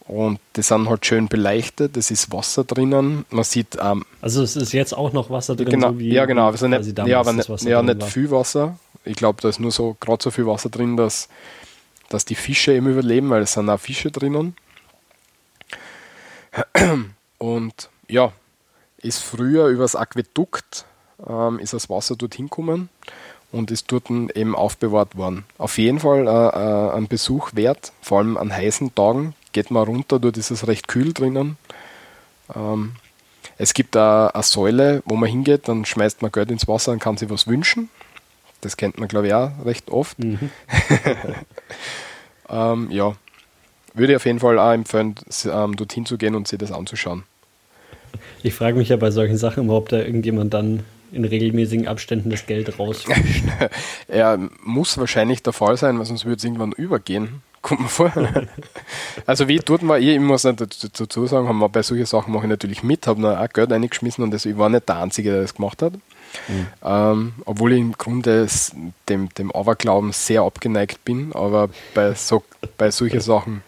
Und 0.07 0.39
die 0.55 0.61
sind 0.61 0.87
halt 0.87 1.05
schön 1.05 1.27
beleuchtet, 1.27 1.97
es 1.97 2.11
ist 2.11 2.31
Wasser 2.31 2.63
drinnen. 2.63 3.25
Man 3.29 3.43
sieht. 3.43 3.77
Ähm, 3.81 4.05
also 4.21 4.41
es 4.41 4.55
ist 4.55 4.71
jetzt 4.71 4.93
auch 4.95 5.11
noch 5.11 5.29
Wasser 5.29 5.55
drin, 5.55 5.69
genau, 5.69 5.91
so 5.91 5.99
ja, 5.99 6.25
genau. 6.25 6.47
Also 6.47 6.67
nicht, 6.67 6.97
ja, 6.97 7.19
aber 7.19 7.33
nicht, 7.33 7.49
ja, 7.63 7.81
nicht 7.81 8.03
viel 8.03 8.31
Wasser. 8.31 8.79
Ich 9.03 9.17
glaube, 9.17 9.41
da 9.41 9.49
ist 9.49 9.59
nur 9.59 9.71
so 9.71 9.97
gerade 9.99 10.23
so 10.23 10.31
viel 10.31 10.45
Wasser 10.45 10.69
drin, 10.69 10.95
dass, 10.95 11.27
dass 12.07 12.23
die 12.23 12.35
Fische 12.35 12.73
eben 12.73 12.87
überleben, 12.87 13.29
weil 13.29 13.41
es 13.41 13.53
sind 13.53 13.69
auch 13.69 13.79
Fische 13.79 14.09
drinnen. 14.09 14.55
Und 17.37 17.89
ja, 18.07 18.31
ist 18.99 19.19
früher 19.23 19.67
übers 19.67 19.95
Aquädukt 19.95 20.85
ähm, 21.27 21.59
ist 21.59 21.73
das 21.73 21.89
Wasser 21.89 22.15
dorthin 22.15 22.45
gekommen 22.45 22.89
und 23.51 23.71
ist 23.71 23.91
dort 23.91 24.09
eben 24.09 24.55
aufbewahrt 24.55 25.15
worden. 25.15 25.45
Auf 25.57 25.77
jeden 25.77 25.99
Fall 25.99 26.27
äh, 26.27 26.31
äh, 26.31 26.97
ein 26.97 27.07
Besuch 27.07 27.51
wert, 27.53 27.91
vor 28.01 28.19
allem 28.19 28.37
an 28.37 28.51
heißen 28.51 28.93
Tagen. 28.93 29.33
Geht 29.53 29.71
man 29.71 29.83
runter, 29.83 30.19
dort 30.19 30.37
ist 30.37 30.51
es 30.51 30.67
recht 30.67 30.87
kühl 30.87 31.13
drinnen. 31.13 31.57
Ähm, 32.53 32.93
es 33.57 33.73
gibt 33.73 33.95
da 33.95 34.27
eine 34.27 34.43
Säule, 34.43 35.01
wo 35.05 35.15
man 35.15 35.29
hingeht, 35.29 35.67
dann 35.67 35.85
schmeißt 35.85 36.21
man 36.21 36.31
Geld 36.31 36.51
ins 36.51 36.67
Wasser 36.67 36.91
und 36.91 36.99
kann 36.99 37.17
sich 37.17 37.29
was 37.29 37.47
wünschen. 37.47 37.89
Das 38.61 38.77
kennt 38.77 38.99
man, 38.99 39.07
glaube 39.07 39.27
ich, 39.27 39.33
auch 39.33 39.51
recht 39.65 39.89
oft. 39.89 40.19
Mhm. 40.19 40.51
ähm, 42.49 42.91
ja, 42.91 43.15
würde 43.93 44.13
ich 44.13 44.17
auf 44.17 44.25
jeden 44.25 44.39
Fall 44.39 44.59
auch 44.59 44.73
empfehlen, 44.73 45.15
ähm, 45.45 45.75
dorthin 45.75 46.05
zu 46.05 46.17
gehen 46.17 46.35
und 46.35 46.47
sich 46.47 46.59
das 46.59 46.71
anzuschauen. 46.71 47.23
Ich 48.43 48.53
frage 48.53 48.77
mich 48.77 48.89
ja 48.89 48.97
bei 48.97 49.11
solchen 49.11 49.37
Sachen 49.37 49.63
immer, 49.63 49.73
ob 49.73 49.89
da 49.89 49.97
irgendjemand 49.97 50.53
dann 50.53 50.83
in 51.17 51.25
regelmäßigen 51.25 51.87
Abständen 51.87 52.29
das 52.29 52.45
Geld 52.45 52.79
rausfischt. 52.79 53.43
er 54.07 54.39
muss 54.63 54.97
wahrscheinlich 54.97 55.43
der 55.43 55.53
Fall 55.53 55.77
sein, 55.77 55.97
weil 55.97 56.05
sonst 56.05 56.25
würde 56.25 56.37
es 56.37 56.43
irgendwann 56.43 56.71
übergehen. 56.71 57.41
Kommt 57.61 57.81
mir 57.81 57.89
vor. 57.89 58.11
also 59.25 59.47
wie 59.47 59.59
tut 59.59 59.81
man, 59.81 60.01
ich 60.01 60.19
muss 60.19 60.43
dazu 60.43 61.27
sagen, 61.27 61.49
haben 61.49 61.57
wir 61.57 61.69
bei 61.69 61.81
solchen 61.81 62.05
Sachen 62.05 62.31
mache 62.33 62.45
ich 62.45 62.49
natürlich 62.49 62.83
mit, 62.83 63.07
habe 63.07 63.19
noch 63.19 63.37
auch 63.37 63.49
Geld 63.49 63.73
eingeschmissen 63.73 64.23
und 64.23 64.31
das, 64.31 64.45
ich 64.45 64.57
war 64.57 64.69
nicht 64.69 64.87
der 64.87 64.97
Einzige, 64.97 65.31
der 65.31 65.41
das 65.41 65.55
gemacht 65.55 65.81
hat. 65.81 65.93
Mhm. 66.47 66.67
Ähm, 66.83 67.33
obwohl 67.45 67.73
ich 67.73 67.79
im 67.79 67.93
Grunde 67.93 68.47
dem, 69.09 69.29
dem 69.35 69.51
Aberglauben 69.51 70.11
sehr 70.13 70.43
abgeneigt 70.43 71.03
bin, 71.03 71.33
aber 71.33 71.69
bei, 71.93 72.13
so, 72.13 72.43
bei 72.77 72.91
solchen 72.91 73.21
Sachen 73.21 73.63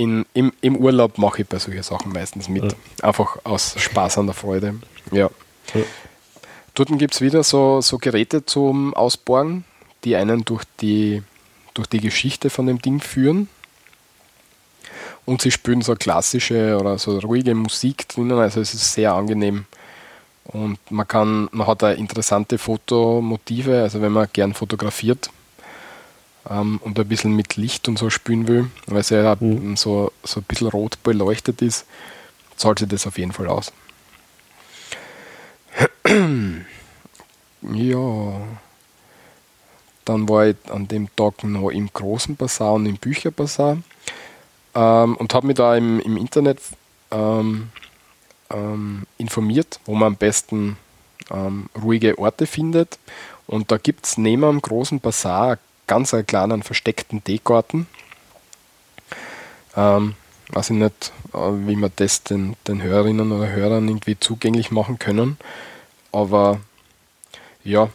in, 0.00 0.24
im, 0.32 0.52
im 0.62 0.76
Urlaub 0.76 1.18
mache 1.18 1.42
ich 1.42 1.48
bei 1.48 1.58
solchen 1.58 1.82
Sachen 1.82 2.12
meistens 2.12 2.48
mit. 2.48 2.64
Ja. 2.64 2.70
Einfach 3.02 3.36
aus 3.44 3.74
Spaß 3.76 4.18
an 4.18 4.26
der 4.26 4.34
Freude. 4.34 4.76
Ja. 5.12 5.28
Dort 6.74 6.96
gibt 6.98 7.14
es 7.14 7.20
wieder 7.20 7.42
so, 7.42 7.80
so 7.80 7.98
Geräte 7.98 8.46
zum 8.46 8.94
Ausbohren, 8.94 9.64
die 10.04 10.16
einen 10.16 10.44
durch 10.44 10.64
die, 10.80 11.22
durch 11.74 11.88
die 11.88 12.00
Geschichte 12.00 12.50
von 12.50 12.66
dem 12.66 12.80
Ding 12.80 13.00
führen. 13.00 13.48
Und 15.26 15.42
sie 15.42 15.50
spielen 15.50 15.82
so 15.82 15.94
klassische 15.94 16.78
oder 16.78 16.98
so 16.98 17.18
ruhige 17.18 17.54
Musik 17.54 18.08
drinnen, 18.08 18.38
also 18.38 18.60
es 18.60 18.74
ist 18.74 18.92
sehr 18.92 19.12
angenehm. 19.12 19.66
Und 20.44 20.78
man 20.90 21.06
kann, 21.06 21.48
man 21.52 21.66
hat 21.66 21.82
da 21.82 21.92
interessante 21.92 22.58
Fotomotive, 22.58 23.82
also 23.82 24.00
wenn 24.00 24.12
man 24.12 24.28
gern 24.32 24.54
fotografiert 24.54 25.30
ähm, 26.48 26.80
und 26.82 26.98
ein 26.98 27.06
bisschen 27.06 27.36
mit 27.36 27.56
Licht 27.56 27.88
und 27.88 27.98
so 27.98 28.10
spielen 28.10 28.48
will, 28.48 28.70
weil 28.86 29.00
es 29.00 29.10
ja 29.10 29.36
mhm. 29.38 29.76
so, 29.76 30.10
so 30.24 30.40
ein 30.40 30.44
bisschen 30.44 30.68
rot 30.68 31.02
beleuchtet 31.02 31.62
ist, 31.62 31.86
zahlt 32.56 32.80
sich 32.80 32.88
das 32.88 33.06
auf 33.06 33.18
jeden 33.18 33.32
Fall 33.32 33.46
aus. 33.46 33.72
ja. 37.62 38.40
Dann 40.04 40.28
war 40.28 40.46
ich 40.46 40.56
an 40.70 40.88
dem 40.88 41.08
Tag 41.14 41.44
noch 41.44 41.70
im 41.70 41.92
großen 41.92 42.36
Bazar 42.36 42.72
und 42.74 42.86
im 42.86 42.96
Bücherbazar 42.96 43.78
ähm, 44.74 45.16
und 45.16 45.34
habe 45.34 45.46
mich 45.46 45.56
da 45.56 45.76
im, 45.76 46.00
im 46.00 46.16
Internet 46.16 46.60
ähm, 47.10 47.70
ähm, 48.50 49.06
informiert, 49.18 49.80
wo 49.84 49.94
man 49.94 50.08
am 50.08 50.16
besten 50.16 50.76
ähm, 51.30 51.68
ruhige 51.80 52.18
Orte 52.18 52.46
findet. 52.46 52.98
Und 53.46 53.70
da 53.70 53.78
gibt 53.78 54.06
es 54.06 54.18
neben 54.18 54.42
dem 54.42 54.62
großen 54.62 55.00
Bazar 55.00 55.58
ganz 55.86 56.14
einen 56.14 56.26
kleinen 56.26 56.62
versteckten 56.62 57.22
Teegarten. 57.22 57.86
Ähm, 59.76 60.14
weiß 60.52 60.70
ich 60.70 60.76
nicht, 60.76 61.12
äh, 61.32 61.38
wie 61.38 61.76
wir 61.76 61.90
das 61.94 62.22
den, 62.22 62.56
den 62.66 62.82
Hörerinnen 62.82 63.32
oder 63.32 63.50
Hörern 63.50 63.88
irgendwie 63.88 64.18
zugänglich 64.18 64.70
machen 64.70 64.98
können. 64.98 65.36
Aber 66.12 66.60
ja, 67.64 67.88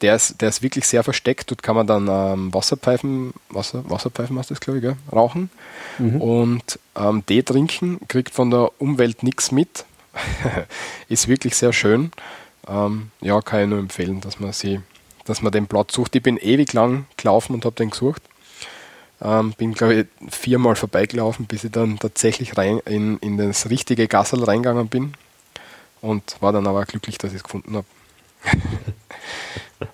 der 0.00 0.16
ist, 0.16 0.40
der 0.40 0.48
ist 0.48 0.62
wirklich 0.62 0.86
sehr 0.86 1.02
versteckt. 1.02 1.50
Dort 1.50 1.62
kann 1.62 1.76
man 1.76 1.86
dann 1.86 2.08
ähm, 2.08 2.54
Wasserpfeifen, 2.54 3.32
Wasser, 3.50 3.88
Wasserpfeifen 3.88 4.38
heißt 4.38 4.50
das, 4.50 4.60
glaube 4.60 4.78
ich, 4.78 4.82
gell? 4.82 4.96
rauchen 5.12 5.50
mhm. 5.98 6.20
und 6.20 6.78
ähm, 6.96 7.24
Tee 7.26 7.42
trinken, 7.42 8.00
kriegt 8.08 8.34
von 8.34 8.50
der 8.50 8.70
Umwelt 8.78 9.22
nichts 9.22 9.50
mit. 9.52 9.84
ist 11.08 11.28
wirklich 11.28 11.56
sehr 11.56 11.72
schön. 11.72 12.12
Ähm, 12.66 13.10
ja, 13.20 13.40
kann 13.40 13.62
ich 13.62 13.68
nur 13.68 13.78
empfehlen, 13.78 14.20
dass 14.20 14.40
man 14.40 14.52
sie, 14.52 14.80
dass 15.24 15.42
man 15.42 15.52
den 15.52 15.66
Platz 15.66 15.94
sucht. 15.94 16.14
Ich 16.16 16.22
bin 16.22 16.36
ewig 16.36 16.72
lang 16.72 17.06
gelaufen 17.16 17.54
und 17.54 17.64
habe 17.64 17.76
den 17.76 17.90
gesucht. 17.90 18.22
Ähm, 19.20 19.52
bin, 19.52 19.74
glaube 19.74 19.94
ich, 19.94 20.06
viermal 20.30 20.76
vorbeigelaufen, 20.76 21.46
bis 21.46 21.64
ich 21.64 21.72
dann 21.72 21.98
tatsächlich 21.98 22.56
rein 22.56 22.80
in, 22.84 23.18
in 23.18 23.36
das 23.36 23.68
richtige 23.68 24.06
Gassel 24.06 24.44
reingegangen 24.44 24.88
bin. 24.88 25.14
Und 26.00 26.36
war 26.40 26.52
dann 26.52 26.66
aber 26.66 26.84
glücklich, 26.84 27.18
dass 27.18 27.32
ich 27.32 27.38
es 27.38 27.44
gefunden 27.44 27.76
habe. 27.76 27.86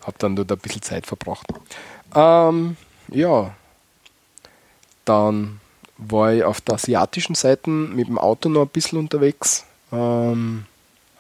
habe 0.02 0.18
dann 0.18 0.36
dort 0.36 0.52
ein 0.52 0.58
bisschen 0.58 0.82
Zeit 0.82 1.06
verbracht. 1.06 1.46
Ähm, 2.14 2.76
ja, 3.08 3.54
dann 5.04 5.60
war 5.96 6.32
ich 6.32 6.44
auf 6.44 6.60
der 6.60 6.74
asiatischen 6.74 7.34
Seite 7.34 7.70
mit 7.70 8.08
dem 8.08 8.18
Auto 8.18 8.48
noch 8.48 8.62
ein 8.62 8.68
bisschen 8.68 8.98
unterwegs. 8.98 9.64
Ähm, 9.92 10.66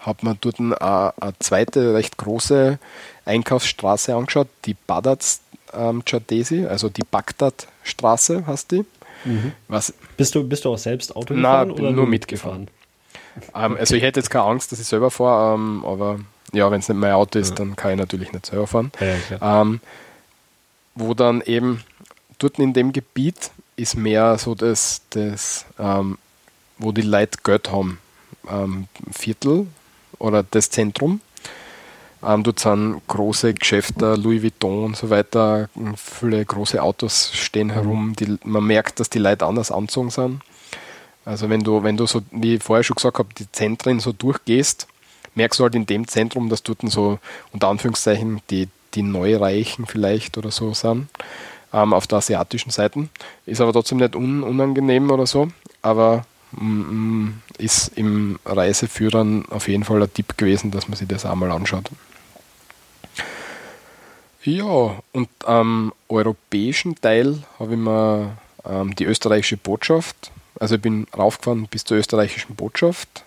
habe 0.00 0.26
mir 0.26 0.36
dort 0.40 0.60
eine, 0.60 0.80
eine, 0.80 1.38
zweite 1.38 1.94
recht 1.94 2.16
große 2.18 2.78
Einkaufsstraße 3.24 4.14
angeschaut, 4.14 4.48
die 4.66 4.74
Badat 4.74 5.24
ähm, 5.76 6.02
Chadesi, 6.04 6.66
also 6.66 6.88
die 6.88 7.02
Bagdad-Straße 7.02 8.46
heißt 8.46 8.70
die. 8.72 8.84
Mhm. 9.24 9.52
Was, 9.68 9.92
bist, 10.16 10.34
du, 10.34 10.46
bist 10.46 10.64
du 10.64 10.72
auch 10.72 10.78
selbst 10.78 11.14
Auto 11.14 11.34
gefahren? 11.34 11.68
Nein, 11.68 11.70
oder 11.70 11.90
nur 11.90 12.06
mitgefahren. 12.06 12.68
ähm, 13.54 13.76
also 13.78 13.94
ich 13.94 14.02
hätte 14.02 14.20
jetzt 14.20 14.30
keine 14.30 14.44
Angst, 14.44 14.72
dass 14.72 14.80
ich 14.80 14.86
selber 14.86 15.10
fahre, 15.10 15.54
ähm, 15.54 15.84
aber 15.84 16.20
ja, 16.52 16.70
wenn 16.70 16.80
es 16.80 16.88
nicht 16.88 16.98
mein 16.98 17.12
Auto 17.12 17.38
ist, 17.38 17.50
ja. 17.50 17.56
dann 17.56 17.76
kann 17.76 17.92
ich 17.92 17.98
natürlich 17.98 18.32
nicht 18.32 18.46
selber 18.46 18.66
fahren. 18.66 18.92
Ja, 19.00 19.62
ähm, 19.62 19.80
wo 20.94 21.14
dann 21.14 21.40
eben 21.40 21.82
dort 22.38 22.58
in 22.58 22.72
dem 22.72 22.92
Gebiet 22.92 23.50
ist 23.76 23.96
mehr 23.96 24.38
so 24.38 24.54
das, 24.54 25.02
das 25.10 25.66
ähm, 25.78 26.18
wo 26.78 26.92
die 26.92 27.02
Leute 27.02 27.38
Geld 27.42 27.70
haben. 27.70 27.98
Ähm, 28.48 28.88
Viertel 29.10 29.66
oder 30.18 30.44
das 30.48 30.70
Zentrum. 30.70 31.20
Ähm, 32.26 32.42
dort 32.42 32.60
sind 32.60 33.02
große 33.06 33.54
Geschäfte, 33.54 34.14
Louis 34.14 34.42
Vuitton 34.42 34.84
und 34.84 34.96
so 34.96 35.10
weiter, 35.10 35.68
viele 35.96 36.44
große 36.44 36.82
Autos 36.82 37.32
stehen 37.34 37.70
herum. 37.70 38.14
Die, 38.18 38.38
man 38.44 38.64
merkt, 38.64 39.00
dass 39.00 39.10
die 39.10 39.18
Leute 39.18 39.46
anders 39.46 39.70
anzogen 39.70 40.10
sind. 40.10 40.40
Also 41.24 41.48
wenn 41.50 41.60
du, 41.60 41.82
wenn 41.82 41.96
du 41.96 42.06
so, 42.06 42.22
wie 42.30 42.56
ich 42.56 42.62
vorher 42.62 42.82
schon 42.82 42.96
gesagt 42.96 43.18
habe, 43.18 43.28
die 43.36 43.50
Zentren 43.52 44.00
so 44.00 44.12
durchgehst, 44.12 44.86
merkst 45.34 45.58
du 45.58 45.64
halt 45.64 45.74
in 45.74 45.86
dem 45.86 46.06
Zentrum, 46.06 46.48
dass 46.48 46.62
dort 46.62 46.80
so 46.84 47.18
unter 47.52 47.68
Anführungszeichen 47.68 48.40
die, 48.50 48.68
die 48.94 49.02
Neureichen 49.02 49.86
vielleicht 49.86 50.38
oder 50.38 50.50
so 50.50 50.74
sind 50.74 51.08
ähm, 51.72 51.92
auf 51.92 52.06
der 52.06 52.18
asiatischen 52.18 52.70
Seite. 52.70 53.08
Ist 53.46 53.60
aber 53.60 53.72
trotzdem 53.72 53.98
nicht 53.98 54.16
un 54.16 54.42
unangenehm 54.42 55.10
oder 55.10 55.26
so, 55.26 55.48
aber 55.82 56.24
mm, 56.52 57.30
ist 57.58 57.96
im 57.96 58.38
Reiseführern 58.44 59.44
auf 59.50 59.68
jeden 59.68 59.84
Fall 59.84 60.02
ein 60.02 60.12
Tipp 60.12 60.36
gewesen, 60.36 60.70
dass 60.70 60.88
man 60.88 60.96
sich 60.96 61.08
das 61.08 61.26
einmal 61.26 61.50
anschaut. 61.50 61.90
Ja, 64.44 65.02
und 65.12 65.28
am 65.46 65.92
europäischen 66.08 67.00
Teil 67.00 67.38
habe 67.58 67.72
ich 67.72 67.78
mir 67.78 68.36
ähm, 68.68 68.94
die 68.94 69.04
österreichische 69.04 69.56
Botschaft, 69.56 70.30
also 70.60 70.74
ich 70.74 70.82
bin 70.82 71.06
raufgefahren 71.16 71.66
bis 71.70 71.84
zur 71.84 71.96
österreichischen 71.96 72.54
Botschaft, 72.54 73.24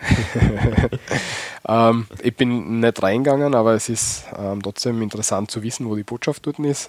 ähm, 1.68 2.06
ich 2.22 2.34
bin 2.36 2.80
nicht 2.80 3.02
reingegangen, 3.02 3.54
aber 3.54 3.74
es 3.74 3.88
ist 3.88 4.24
ähm, 4.38 4.62
trotzdem 4.62 5.02
interessant 5.02 5.50
zu 5.50 5.62
wissen, 5.62 5.88
wo 5.88 5.96
die 5.96 6.04
Botschaft 6.04 6.46
dort 6.46 6.58
ist. 6.60 6.88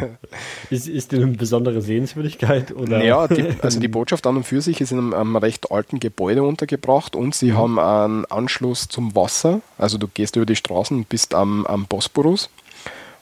ist, 0.70 0.88
ist 0.88 1.12
die 1.12 1.16
eine 1.16 1.28
besondere 1.28 1.80
Sehenswürdigkeit? 1.80 2.74
Oder? 2.74 3.04
Ja, 3.04 3.28
die, 3.28 3.46
also 3.62 3.78
die 3.78 3.88
Botschaft 3.88 4.26
an 4.26 4.38
und 4.38 4.44
für 4.44 4.60
sich 4.60 4.80
ist 4.80 4.90
in 4.90 4.98
einem, 4.98 5.14
einem 5.14 5.36
recht 5.36 5.70
alten 5.70 6.00
Gebäude 6.00 6.42
untergebracht 6.42 7.14
und 7.14 7.34
sie 7.34 7.52
mhm. 7.52 7.58
haben 7.58 7.78
einen 7.78 8.24
Anschluss 8.26 8.88
zum 8.88 9.14
Wasser. 9.14 9.60
Also 9.78 9.98
du 9.98 10.08
gehst 10.08 10.36
über 10.36 10.46
die 10.46 10.56
Straßen 10.56 10.96
und 10.96 11.08
bist 11.08 11.34
am, 11.34 11.66
am 11.66 11.86
Bosporus. 11.86 12.50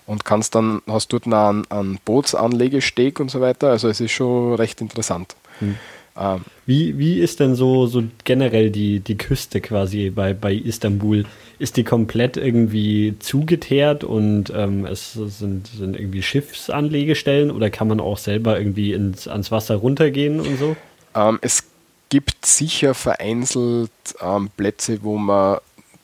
Und 0.08 0.24
kannst 0.24 0.54
dann, 0.54 0.80
hast 0.88 1.12
dort 1.12 1.26
noch 1.26 1.50
einen, 1.50 1.70
einen 1.70 1.98
Bootsanlegesteg 2.04 3.20
und 3.20 3.30
so 3.30 3.40
weiter. 3.40 3.68
Also 3.68 3.88
es 3.88 4.00
ist 4.00 4.10
schon 4.10 4.54
recht 4.54 4.80
interessant. 4.80 5.36
Hm. 5.60 5.76
Ähm, 6.18 6.40
wie, 6.66 6.98
wie 6.98 7.20
ist 7.20 7.40
denn 7.40 7.54
so, 7.54 7.86
so 7.86 8.02
generell 8.24 8.70
die, 8.70 9.00
die 9.00 9.16
Küste 9.16 9.60
quasi 9.60 10.10
bei, 10.10 10.32
bei 10.32 10.54
Istanbul? 10.54 11.26
Ist 11.58 11.76
die 11.76 11.84
komplett 11.84 12.36
irgendwie 12.36 13.16
zugeteert 13.18 14.02
und 14.02 14.50
ähm, 14.56 14.86
es 14.86 15.12
sind, 15.12 15.66
sind 15.66 15.94
irgendwie 15.94 16.22
Schiffsanlegestellen 16.22 17.50
oder 17.50 17.68
kann 17.68 17.88
man 17.88 18.00
auch 18.00 18.18
selber 18.18 18.58
irgendwie 18.58 18.94
ins, 18.94 19.28
ans 19.28 19.50
Wasser 19.50 19.76
runtergehen 19.76 20.40
und 20.40 20.58
so? 20.58 20.76
Ähm, 21.14 21.38
es 21.42 21.64
gibt 22.08 22.46
sicher 22.46 22.94
vereinzelt 22.94 23.90
ähm, 24.22 24.48
Plätze, 24.56 25.00
wo 25.02 25.18
man 25.18 25.58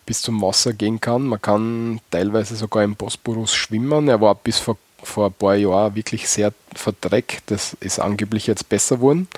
bis 0.07 0.23
zum 0.23 0.41
Wasser 0.43 0.73
gehen 0.73 1.01
kann. 1.01 1.27
Man 1.27 1.41
kann 1.41 2.01
teilweise 2.11 2.57
sogar 2.57 2.85
im 2.85 2.95
Bosporus 2.95 3.55
schwimmen. 3.55 4.09
Er 4.09 4.21
war 4.21 4.35
bis 4.35 4.59
vor, 4.59 4.77
vor 5.03 5.27
ein 5.27 5.33
paar 5.33 5.55
Jahren 5.55 5.95
wirklich 5.95 6.29
sehr 6.29 6.53
verdreckt. 6.75 7.43
Das 7.47 7.77
ist 7.81 7.99
angeblich 7.99 8.47
jetzt 8.47 8.69
besser 8.69 8.97
geworden. 8.97 9.29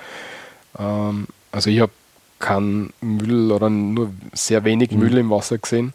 Ähm, 0.79 1.27
also 1.53 1.71
ich 1.71 1.81
habe 1.81 1.93
keinen 2.39 2.93
Müll 3.01 3.51
oder 3.53 3.71
nur 3.71 4.13
sehr 4.33 4.65
wenig 4.65 4.91
mhm. 4.91 4.99
Müll 4.99 5.19
im 5.19 5.31
Wasser 5.31 5.59
gesehen. 5.59 5.95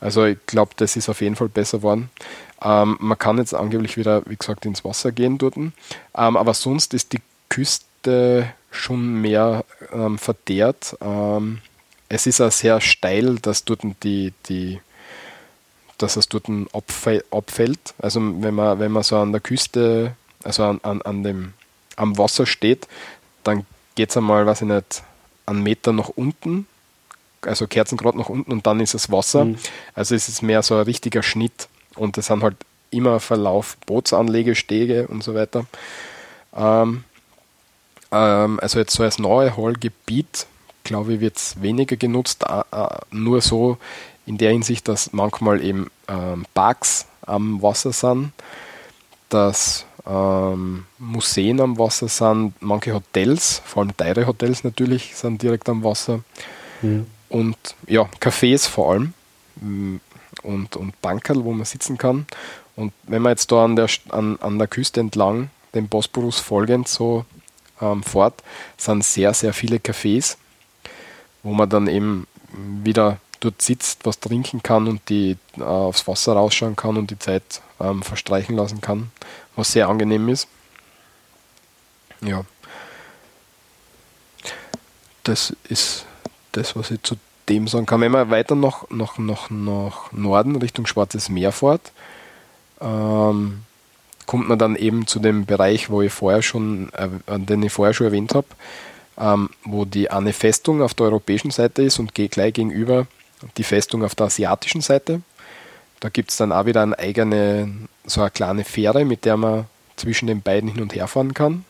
Also 0.00 0.24
ich 0.24 0.38
glaube, 0.46 0.72
das 0.76 0.96
ist 0.96 1.08
auf 1.08 1.20
jeden 1.20 1.36
Fall 1.36 1.48
besser 1.48 1.78
geworden. 1.78 2.10
Ähm, 2.62 2.96
man 3.00 3.18
kann 3.18 3.38
jetzt 3.38 3.54
angeblich 3.54 3.96
wieder, 3.96 4.22
wie 4.26 4.36
gesagt, 4.36 4.66
ins 4.66 4.84
Wasser 4.84 5.12
gehen 5.12 5.38
dort. 5.38 5.56
Ähm, 5.56 5.72
aber 6.14 6.54
sonst 6.54 6.94
ist 6.94 7.12
die 7.12 7.20
Küste 7.48 8.52
schon 8.70 9.20
mehr 9.20 9.64
ähm, 9.92 10.18
verteert. 10.18 10.96
Es 12.08 12.26
ist 12.26 12.40
auch 12.40 12.52
sehr 12.52 12.80
steil, 12.80 13.36
dass 13.36 13.64
dort 13.64 13.80
die, 14.02 14.32
die 14.48 14.80
dass 15.98 16.16
es 16.16 16.28
dort 16.28 16.46
abfällt. 16.72 17.94
Also 17.98 18.20
wenn 18.20 18.54
man, 18.54 18.78
wenn 18.78 18.92
man 18.92 19.02
so 19.02 19.16
an 19.16 19.32
der 19.32 19.40
Küste, 19.40 20.14
also 20.44 20.64
an, 20.64 20.80
an, 20.82 21.02
an 21.02 21.22
dem, 21.22 21.52
am 21.96 22.18
Wasser 22.18 22.46
steht, 22.46 22.86
dann 23.44 23.66
geht 23.94 24.10
es 24.10 24.16
einmal, 24.16 24.46
weiß 24.46 24.62
ich 24.62 24.68
nicht, 24.68 25.02
einen 25.46 25.62
Meter 25.62 25.92
nach 25.92 26.10
unten, 26.10 26.66
also 27.42 27.66
Kerzengrad 27.66 28.16
nach 28.16 28.28
unten 28.28 28.52
und 28.52 28.66
dann 28.66 28.80
ist 28.80 28.94
es 28.94 29.10
Wasser. 29.10 29.46
Mhm. 29.46 29.56
Also 29.94 30.14
es 30.14 30.28
ist 30.28 30.42
mehr 30.42 30.62
so 30.62 30.74
ein 30.76 30.82
richtiger 30.82 31.22
Schnitt 31.22 31.68
und 31.94 32.18
es 32.18 32.26
sind 32.26 32.42
halt 32.42 32.56
immer 32.90 33.20
Verlauf, 33.20 33.76
Bootsanlegestege 33.86 35.06
und 35.08 35.22
so 35.22 35.34
weiter. 35.34 35.66
Ähm, 36.54 37.04
ähm, 38.12 38.60
also 38.60 38.78
jetzt 38.78 38.94
so 38.94 39.02
als 39.02 39.18
neue 39.18 39.56
Hallgebiet, 39.56 40.46
glaube 40.86 41.14
ich, 41.14 41.20
wird 41.20 41.36
es 41.36 41.60
weniger 41.60 41.96
genutzt, 41.96 42.44
nur 43.10 43.40
so 43.40 43.78
in 44.24 44.38
der 44.38 44.52
Hinsicht, 44.52 44.88
dass 44.88 45.12
manchmal 45.12 45.62
eben 45.62 45.90
ähm, 46.08 46.46
Parks 46.54 47.06
am 47.22 47.60
Wasser 47.62 47.92
sind, 47.92 48.32
dass 49.28 49.84
ähm, 50.06 50.86
Museen 50.98 51.60
am 51.60 51.78
Wasser 51.78 52.08
sind, 52.08 52.54
manche 52.60 52.94
Hotels, 52.94 53.62
vor 53.64 53.82
allem 53.82 53.96
teure 53.96 54.26
Hotels 54.26 54.64
natürlich, 54.64 55.16
sind 55.16 55.42
direkt 55.42 55.68
am 55.68 55.84
Wasser. 55.84 56.20
Mhm. 56.82 57.06
Und 57.28 57.56
ja, 57.86 58.08
Cafés 58.20 58.68
vor 58.68 58.92
allem 58.92 59.14
mm, 59.60 59.96
und, 60.42 60.76
und 60.76 61.00
Bankerl, 61.02 61.44
wo 61.44 61.52
man 61.52 61.64
sitzen 61.64 61.98
kann. 61.98 62.26
Und 62.76 62.92
wenn 63.04 63.22
man 63.22 63.30
jetzt 63.30 63.50
da 63.50 63.64
an 63.64 63.74
der, 63.74 63.88
an, 64.10 64.38
an 64.40 64.58
der 64.58 64.68
Küste 64.68 65.00
entlang, 65.00 65.50
dem 65.74 65.88
Bosporus 65.88 66.38
folgend 66.38 66.88
so 66.88 67.24
ähm, 67.80 68.02
fort, 68.02 68.42
sind 68.76 69.04
sehr, 69.04 69.34
sehr 69.34 69.52
viele 69.52 69.78
Cafés, 69.78 70.36
wo 71.46 71.52
man 71.52 71.68
dann 71.68 71.86
eben 71.86 72.26
wieder 72.82 73.18
dort 73.40 73.62
sitzt, 73.62 74.04
was 74.04 74.18
trinken 74.18 74.62
kann 74.62 74.88
und 74.88 75.08
die 75.08 75.36
äh, 75.56 75.62
aufs 75.62 76.08
Wasser 76.08 76.32
rausschauen 76.34 76.76
kann 76.76 76.96
und 76.96 77.10
die 77.10 77.18
Zeit 77.18 77.62
ähm, 77.80 78.02
verstreichen 78.02 78.56
lassen 78.56 78.80
kann 78.80 79.10
was 79.56 79.72
sehr 79.72 79.88
angenehm 79.88 80.28
ist. 80.28 80.46
Ja. 82.20 82.44
Das 85.24 85.56
ist 85.68 86.06
das, 86.52 86.76
was 86.76 86.90
ich 86.90 87.02
zu 87.02 87.16
dem 87.48 87.66
sagen 87.66 87.86
kann. 87.86 88.00
Wenn 88.00 88.12
man 88.12 88.30
weiter 88.30 88.54
nach, 88.54 88.88
nach, 88.90 89.18
nach, 89.18 89.50
nach 89.50 90.12
Norden 90.12 90.56
Richtung 90.56 90.86
Schwarzes 90.86 91.28
Meer 91.28 91.52
fährt, 91.52 91.92
ähm, 92.80 93.62
kommt 94.26 94.48
man 94.48 94.58
dann 94.58 94.76
eben 94.76 95.06
zu 95.06 95.18
dem 95.18 95.46
Bereich, 95.46 95.90
wo 95.90 96.02
ich 96.02 96.12
vorher 96.12 96.42
schon, 96.42 96.92
äh, 96.92 97.08
den 97.38 97.62
ich 97.62 97.72
vorher 97.72 97.94
schon 97.94 98.06
erwähnt 98.06 98.34
habe, 98.34 98.46
ähm, 99.18 99.50
wo 99.64 99.84
die 99.84 100.10
eine 100.10 100.32
Festung 100.32 100.82
auf 100.82 100.94
der 100.94 101.06
europäischen 101.06 101.50
Seite 101.50 101.82
ist 101.82 101.98
und 101.98 102.14
gleich 102.14 102.54
gegenüber 102.54 103.06
die 103.56 103.64
Festung 103.64 104.04
auf 104.04 104.14
der 104.14 104.26
asiatischen 104.26 104.80
Seite. 104.80 105.22
Da 106.00 106.08
gibt 106.08 106.30
es 106.30 106.36
dann 106.36 106.52
auch 106.52 106.66
wieder 106.66 106.82
eine 106.82 106.98
eigene, 106.98 107.72
so 108.04 108.20
eine 108.20 108.30
kleine 108.30 108.64
Fähre, 108.64 109.04
mit 109.04 109.24
der 109.24 109.36
man 109.36 109.66
zwischen 109.96 110.26
den 110.26 110.42
beiden 110.42 110.68
hin 110.68 110.82
und 110.82 110.94
her 110.94 111.08
fahren 111.08 111.34
kann. 111.34 111.64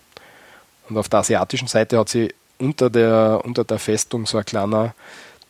Und 0.89 0.97
auf 0.98 1.09
der 1.09 1.20
asiatischen 1.20 1.68
Seite 1.68 1.98
hat 1.98 2.09
sie 2.09 2.35
unter 2.59 2.90
der, 2.90 3.40
unter 3.44 3.64
der 3.64 3.78
Festung 3.78 4.27
so 4.27 4.39
ein 4.39 4.44
kleiner 4.44 4.94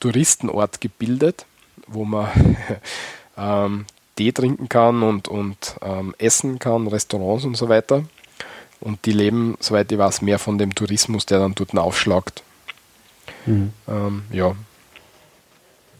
Touristenort 0.00 0.80
gebildet, 0.80 1.46
wo 1.86 2.04
man 2.04 2.28
ähm, 3.38 3.86
Tee 4.16 4.32
trinken 4.32 4.68
kann 4.68 5.02
und, 5.02 5.28
und 5.28 5.76
ähm, 5.82 6.14
essen 6.18 6.58
kann, 6.58 6.86
Restaurants 6.86 7.44
und 7.44 7.56
so 7.56 7.68
weiter. 7.68 8.04
Und 8.80 9.04
die 9.06 9.12
leben, 9.12 9.56
soweit 9.60 9.90
ich 9.90 9.98
weiß, 9.98 10.22
mehr 10.22 10.38
von 10.38 10.58
dem 10.58 10.74
Tourismus, 10.74 11.26
der 11.26 11.38
dann 11.38 11.54
dort 11.54 11.76
aufschlagt. 11.76 12.42
Mhm. 13.46 13.72
Ähm, 13.88 14.24
ja, 14.30 14.54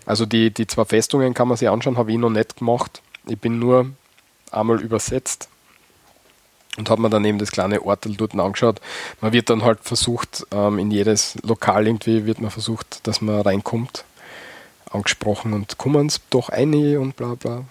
also 0.07 0.25
die, 0.25 0.51
die 0.53 0.69
zwei 0.69 0.85
Festungen 0.85 1.35
kann 1.35 1.49
man 1.49 1.57
sich 1.57 1.69
anschauen, 1.69 1.99
habe 1.99 2.13
ich 2.13 2.19
noch 2.19 2.31
nicht 2.31 2.59
gemacht. 2.59 3.03
Ich 3.27 3.39
bin 3.39 3.59
nur 3.59 3.91
einmal 4.53 4.81
übersetzt 4.81 5.49
und 6.79 6.89
habe 6.89 7.03
mir 7.03 7.11
dann 7.11 7.25
eben 7.25 7.39
das 7.39 7.51
kleine 7.51 7.83
Ortel 7.85 8.15
dort 8.15 8.39
angeschaut. 8.39 8.81
Man 9.21 9.33
wird 9.33 9.51
dann 9.51 9.65
halt 9.65 9.81
versucht, 9.83 10.47
ähm, 10.53 10.79
in 10.79 10.93
jedes 10.93 11.37
Lokal 11.43 11.87
irgendwie 11.87 12.25
wird 12.25 12.41
man 12.41 12.53
versucht, 12.53 13.07
dass 13.07 13.21
man 13.21 13.41
reinkommt 13.41 14.05
angesprochen 14.91 15.53
und 15.53 15.79
kommen 15.79 16.07
es 16.07 16.21
doch 16.31 16.49
eine 16.49 17.01
und 17.01 17.17
bla 17.17 17.35
bla. 17.35 17.65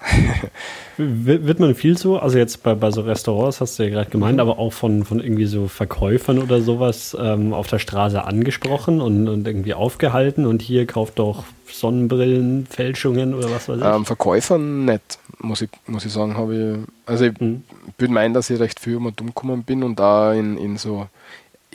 Wird 0.97 1.59
man 1.59 1.75
viel 1.75 1.97
so, 1.97 2.19
also 2.19 2.37
jetzt 2.37 2.63
bei, 2.63 2.75
bei 2.75 2.91
so 2.91 3.01
Restaurants, 3.01 3.61
hast 3.61 3.79
du 3.79 3.83
ja 3.83 3.89
gerade 3.89 4.09
gemeint, 4.09 4.39
aber 4.39 4.59
auch 4.59 4.73
von, 4.73 5.05
von 5.05 5.19
irgendwie 5.19 5.45
so 5.45 5.67
Verkäufern 5.67 6.39
oder 6.39 6.61
sowas 6.61 7.15
ähm, 7.19 7.53
auf 7.53 7.67
der 7.67 7.79
Straße 7.79 8.23
angesprochen 8.23 9.01
und, 9.01 9.27
und 9.27 9.47
irgendwie 9.47 9.73
aufgehalten 9.73 10.45
und 10.45 10.61
hier 10.61 10.85
kauft 10.85 11.19
doch 11.19 11.45
Sonnenbrillen, 11.71 12.67
Fälschungen 12.67 13.33
oder 13.33 13.49
was 13.51 13.67
weiß 13.67 13.77
ich? 13.77 13.83
Ähm, 13.83 14.05
Verkäufern 14.05 14.85
nicht, 14.85 15.19
muss 15.39 15.61
ich, 15.61 15.69
muss 15.87 16.05
ich 16.05 16.13
sagen. 16.13 16.37
Habe 16.37 16.55
ich, 16.55 17.09
also 17.09 17.25
ich 17.25 17.39
mhm. 17.39 17.63
würde 17.97 18.13
meinen, 18.13 18.33
dass 18.33 18.49
ich 18.49 18.59
recht 18.59 18.79
viel 18.79 18.97
um 18.97 19.11
dumm 19.15 19.27
gekommen 19.27 19.63
bin 19.63 19.83
und 19.83 19.99
da 19.99 20.33
in, 20.33 20.57
in 20.57 20.77
so 20.77 21.07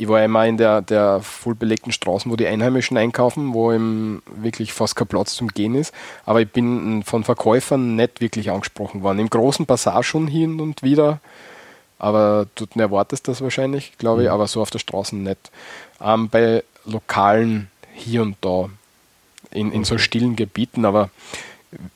ich 0.00 0.08
war 0.08 0.24
immer 0.24 0.46
in 0.46 0.56
der, 0.56 0.80
der 0.80 1.20
voll 1.20 1.54
belegten 1.54 1.92
Straßen, 1.92 2.32
wo 2.32 2.36
die 2.36 2.46
Einheimischen 2.46 2.96
einkaufen, 2.96 3.52
wo 3.52 3.70
eben 3.70 4.22
wirklich 4.34 4.72
fast 4.72 4.96
kein 4.96 5.06
Platz 5.06 5.34
zum 5.34 5.48
Gehen 5.48 5.74
ist. 5.74 5.92
Aber 6.24 6.40
ich 6.40 6.50
bin 6.50 7.02
von 7.02 7.22
Verkäufern 7.22 7.96
nicht 7.96 8.22
wirklich 8.22 8.50
angesprochen 8.50 9.02
worden. 9.02 9.18
Im 9.18 9.28
großen 9.28 9.66
Passage 9.66 10.04
schon 10.04 10.26
hin 10.26 10.58
und 10.58 10.82
wieder, 10.82 11.20
aber 11.98 12.46
dort 12.54 12.74
erwartest 12.76 13.28
du 13.28 13.32
das 13.32 13.42
wahrscheinlich, 13.42 13.98
glaube 13.98 14.22
ich, 14.22 14.28
mhm. 14.28 14.32
aber 14.32 14.46
so 14.46 14.62
auf 14.62 14.70
der 14.70 14.78
Straße 14.78 15.16
nicht. 15.16 15.50
Ähm, 16.00 16.30
bei 16.30 16.64
Lokalen 16.86 17.70
hier 17.92 18.22
und 18.22 18.36
da, 18.40 18.70
in, 19.50 19.70
in 19.70 19.84
so 19.84 19.98
stillen 19.98 20.34
Gebieten, 20.34 20.86
aber 20.86 21.10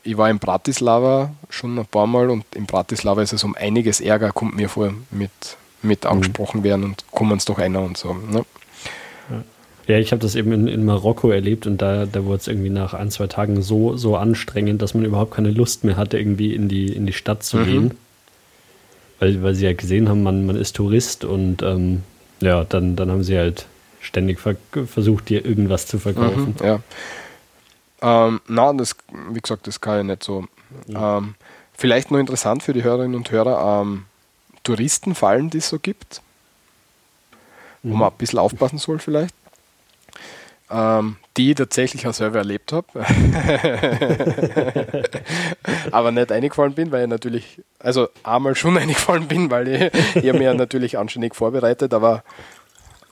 ich 0.03 0.15
war 0.15 0.29
in 0.29 0.37
Bratislava 0.37 1.31
schon 1.49 1.79
ein 1.79 1.87
paar 1.87 2.05
Mal 2.05 2.29
und 2.29 2.45
in 2.53 2.67
Bratislava 2.67 3.23
ist 3.23 3.33
es 3.33 3.43
um 3.43 3.55
einiges 3.55 3.99
Ärger, 3.99 4.31
kommt 4.31 4.55
mir 4.55 4.69
vor, 4.69 4.93
mit, 5.09 5.31
mit 5.85 6.03
mhm. 6.03 6.11
angesprochen 6.11 6.63
werden 6.63 6.83
und 6.83 7.05
kommen 7.11 7.37
es 7.37 7.45
doch 7.45 7.59
einer 7.59 7.81
und 7.81 7.97
so. 7.97 8.13
Ne? 8.13 8.45
Ja, 9.87 9.99
ich 9.99 10.11
habe 10.11 10.21
das 10.21 10.35
eben 10.35 10.51
in, 10.51 10.67
in 10.67 10.83
Marokko 10.83 11.29
erlebt 11.29 11.67
und 11.67 11.79
da, 11.79 12.07
da 12.07 12.25
wurde 12.25 12.37
es 12.37 12.47
irgendwie 12.47 12.71
nach 12.71 12.95
ein, 12.95 13.11
zwei 13.11 13.27
Tagen 13.27 13.61
so, 13.61 13.95
so 13.97 14.17
anstrengend, 14.17 14.81
dass 14.81 14.95
man 14.95 15.05
überhaupt 15.05 15.35
keine 15.35 15.51
Lust 15.51 15.83
mehr 15.83 15.95
hatte, 15.95 16.17
irgendwie 16.17 16.55
in 16.55 16.67
die, 16.67 16.87
in 16.87 17.05
die 17.05 17.13
Stadt 17.13 17.43
zu 17.43 17.57
mhm. 17.57 17.65
gehen. 17.65 17.91
Weil, 19.19 19.43
weil 19.43 19.53
sie 19.53 19.65
ja 19.65 19.73
gesehen 19.73 20.09
haben, 20.09 20.23
man, 20.23 20.45
man 20.45 20.55
ist 20.55 20.75
Tourist 20.75 21.23
und 21.23 21.61
ähm, 21.61 22.01
ja, 22.41 22.63
dann, 22.63 22.95
dann 22.95 23.11
haben 23.11 23.23
sie 23.23 23.37
halt 23.37 23.67
ständig 24.01 24.39
ver 24.39 24.55
versucht, 24.87 25.29
dir 25.29 25.45
irgendwas 25.45 25.85
zu 25.85 25.99
verkaufen. 25.99 26.55
Mhm, 26.59 26.65
ja. 26.65 26.79
Ähm, 28.01 28.41
na, 28.47 28.73
das, 28.73 28.95
wie 29.31 29.39
gesagt, 29.39 29.67
das 29.67 29.79
kann 29.79 29.99
ich 29.99 30.05
nicht 30.05 30.23
so. 30.23 30.45
Ja. 30.87 31.19
Ähm, 31.19 31.35
vielleicht 31.73 32.11
nur 32.11 32.19
interessant 32.19 32.63
für 32.63 32.73
die 32.73 32.83
Hörerinnen 32.83 33.15
und 33.15 33.31
Hörer, 33.31 33.81
ähm, 33.81 34.05
Touristenfallen, 34.65 35.49
die 35.49 35.59
es 35.59 35.69
so 35.69 35.79
gibt, 35.79 36.21
mhm. 37.83 37.91
wo 37.91 37.95
man 37.95 38.11
ein 38.11 38.17
bisschen 38.17 38.39
aufpassen 38.39 38.77
soll 38.77 38.99
vielleicht. 38.99 39.33
Ähm, 40.69 41.15
die 41.37 41.51
ich 41.51 41.57
tatsächlich 41.57 42.07
auch 42.07 42.13
selber 42.13 42.39
erlebt 42.39 42.73
habe. 42.73 42.87
Aber 45.91 46.11
nicht 46.11 46.31
eingefallen 46.31 46.73
bin, 46.73 46.91
weil 46.91 47.03
ich 47.03 47.09
natürlich, 47.09 47.61
also 47.77 48.07
einmal 48.23 48.55
schon 48.55 48.75
eingefallen 48.77 49.27
bin, 49.27 49.51
weil 49.51 49.67
ich, 49.67 49.93
ich 50.15 50.33
mir 50.33 50.55
natürlich 50.55 50.97
anständig 50.97 51.35
vorbereitet, 51.35 51.93
aber 51.93 52.23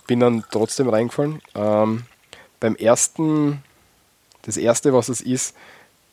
bin 0.08 0.20
dann 0.20 0.44
trotzdem 0.52 0.90
reingefallen. 0.90 1.42
Ähm, 1.54 2.06
beim 2.60 2.76
ersten, 2.76 3.62
das 4.44 4.58
erste, 4.58 4.94
was 4.94 5.10
es 5.10 5.22
ist, 5.22 5.56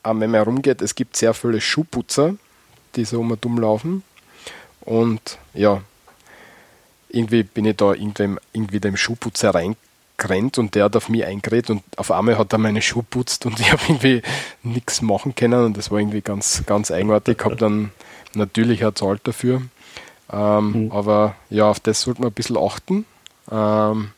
ähm, 0.05 0.21
wenn 0.21 0.31
man 0.31 0.41
herumgeht, 0.41 0.83
es 0.83 0.95
gibt 0.95 1.17
sehr 1.17 1.33
viele 1.33 1.61
Schuhputzer, 1.61 2.35
die 2.97 3.05
so 3.05 3.21
um 3.21 3.37
dumm 3.41 3.59
laufen. 3.59 4.03
Und 4.83 5.39
ja, 5.55 5.83
irgendwie 7.09 7.43
bin 7.43 7.65
ich 7.65 7.77
da 7.77 7.93
irgendwie, 7.93 8.37
irgendwie 8.53 8.81
dem 8.81 8.97
Schuhputzer 8.97 9.55
reingerannt 9.55 10.59
und 10.59 10.75
der 10.75 10.85
hat 10.85 10.97
auf 10.97 11.09
mich 11.09 11.25
eingeredet 11.25 11.71
und 11.71 11.83
auf 11.97 12.11
einmal 12.11 12.39
hat 12.39 12.53
er 12.53 12.59
meine 12.59 12.83
Schuhe 12.83 13.03
putzt 13.03 13.47
und 13.47 13.61
ich 13.61 13.73
habe 13.73 13.83
irgendwie 13.89 14.23
nichts 14.63 15.03
machen 15.03 15.35
können 15.35 15.65
und 15.65 15.77
das 15.77 15.91
war 15.91 15.99
irgendwie 15.99 16.21
ganz, 16.21 16.63
ganz 16.67 16.91
eigenartig. 16.91 17.39
Ich 17.39 17.45
habe 17.45 17.57
dann 17.57 17.93
natürlich 18.35 18.85
auch 18.85 18.95
zahlt 18.95 19.27
dafür. 19.27 19.63
Ähm, 20.33 20.85
mhm. 20.85 20.93
Aber 20.93 21.35
ja, 21.51 21.69
auf 21.69 21.81
das 21.81 22.03
sollte 22.03 22.21
man 22.21 22.31
ein 22.31 22.35
bisschen 22.35 22.57
achten. 22.57 23.05
Ähm, 23.51 24.13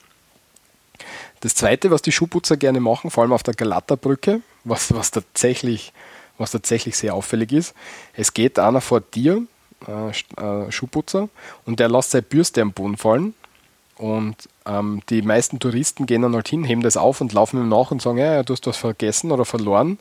das 1.40 1.54
zweite, 1.54 1.90
was 1.90 2.02
die 2.02 2.12
Schuhputzer 2.12 2.56
gerne 2.56 2.80
machen, 2.80 3.10
vor 3.10 3.22
allem 3.22 3.32
auf 3.32 3.42
der 3.42 3.54
Galaterbrücke, 3.54 4.42
was, 4.64 4.94
was, 4.94 5.10
tatsächlich, 5.10 5.92
was 6.38 6.52
tatsächlich 6.52 6.96
sehr 6.96 7.14
auffällig 7.14 7.52
ist, 7.52 7.74
es 8.14 8.32
geht 8.34 8.58
einer 8.58 8.80
vor 8.80 9.00
dir, 9.00 9.42
äh, 9.86 10.10
äh, 10.10 10.70
Schuhputzer, 10.70 11.28
und 11.66 11.80
der 11.80 11.88
lässt 11.88 12.12
seine 12.12 12.22
Bürste 12.22 12.62
am 12.62 12.72
Boden 12.72 12.96
fallen. 12.96 13.34
Und 13.96 14.48
ähm, 14.66 15.02
die 15.10 15.22
meisten 15.22 15.60
Touristen 15.60 16.06
gehen 16.06 16.22
dann 16.22 16.34
halt 16.34 16.48
hin, 16.48 16.64
heben 16.64 16.82
das 16.82 16.96
auf 16.96 17.20
und 17.20 17.32
laufen 17.32 17.60
ihm 17.60 17.68
nach 17.68 17.90
und 17.90 18.02
sagen, 18.02 18.18
ja, 18.18 18.42
du 18.42 18.52
hast 18.52 18.66
was 18.66 18.76
vergessen 18.76 19.30
oder 19.30 19.44
verloren. 19.44 19.98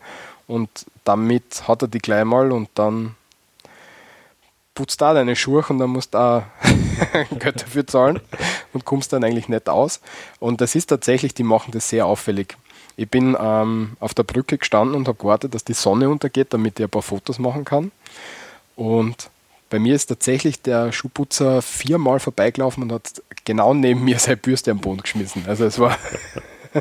Und 0.48 0.70
damit 1.04 1.68
hat 1.68 1.84
er 1.84 1.88
die 1.88 2.00
gleich 2.00 2.26
mal 2.26 2.52
und 2.52 2.70
dann 2.76 3.16
putzt 4.74 5.02
da 5.02 5.14
deine 5.14 5.36
Schuhe 5.36 5.64
und 5.68 5.80
dann 5.80 5.90
musst 5.90 6.14
du 6.14 6.18
auch 6.18 6.44
Geld 7.40 7.62
dafür 7.62 7.86
zahlen 7.86 8.20
und 8.74 8.86
kommst 8.86 9.14
dann 9.14 9.24
eigentlich 9.24 9.50
nicht 9.50 9.70
aus. 9.70 10.02
Und 10.40 10.62
das 10.62 10.76
ist 10.76 10.88
tatsächlich, 10.88 11.34
die 11.34 11.44
machen 11.44 11.72
das 11.72 11.90
sehr 11.90 12.06
auffällig. 12.06 12.58
Ich 12.98 13.10
bin 13.10 13.38
ähm, 13.40 13.98
auf 14.00 14.14
der 14.14 14.24
Brücke 14.24 14.58
gestanden 14.58 14.96
und 14.96 15.08
habe 15.08 15.18
gewartet, 15.18 15.54
dass 15.56 15.64
die 15.64 15.74
Sonne 15.74 16.10
untergeht, 16.10 16.54
damit 16.54 16.80
ich 16.80 16.86
ein 16.86 16.90
paar 16.90 17.02
Fotos 17.02 17.40
machen 17.40 17.66
kann. 17.66 17.92
Und 18.76 19.30
bei 19.72 19.80
mir 19.80 19.96
ist 19.96 20.08
tatsächlich 20.08 20.62
der 20.62 20.92
Schuhputzer 20.92 21.62
viermal 21.62 22.20
vorbeigelaufen 22.20 22.84
und 22.84 22.92
hat 22.92 23.24
genau 23.46 23.74
neben 23.74 24.04
mir 24.04 24.20
seine 24.20 24.38
Bürste 24.38 24.70
am 24.70 24.80
Boden 24.80 25.02
geschmissen. 25.02 25.46
Also 25.48 25.66
es 25.66 25.80
war, 25.80 25.98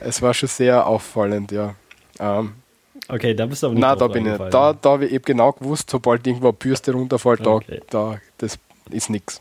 es 0.00 0.20
war 0.20 0.34
schon 0.34 0.48
sehr 0.48 0.86
auffallend, 0.86 1.52
ja. 1.52 1.74
Ähm, 2.18 2.52
Okay, 3.08 3.34
da 3.34 3.46
bist 3.46 3.62
du 3.62 3.68
aber 3.68 3.74
nicht 3.74 3.82
Nein, 3.82 3.98
da 3.98 4.06
bin 4.06 4.26
ich 4.26 4.38
nicht. 4.38 4.54
Da, 4.54 4.72
da 4.72 4.90
habe 4.90 5.06
ich 5.06 5.12
eben 5.12 5.24
genau 5.24 5.52
gewusst, 5.52 5.90
sobald 5.90 6.24
irgendwo 6.26 6.48
eine 6.48 6.52
Bürste 6.52 6.92
runterfällt, 6.92 7.44
okay. 7.44 7.80
da, 7.90 8.12
da, 8.12 8.20
das 8.38 8.58
ist 8.90 9.10
nichts. 9.10 9.40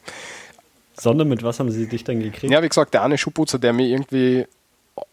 Sondern 0.95 1.29
mit 1.29 1.43
was 1.43 1.59
haben 1.59 1.69
sie 1.69 1.87
dich 1.87 2.03
dann 2.03 2.19
gekriegt? 2.19 2.51
Ja, 2.51 2.63
wie 2.63 2.69
gesagt, 2.69 2.93
der 2.93 3.03
eine 3.03 3.17
Schuhputzer, 3.17 3.59
der 3.59 3.73
mich 3.73 3.91
irgendwie 3.91 4.45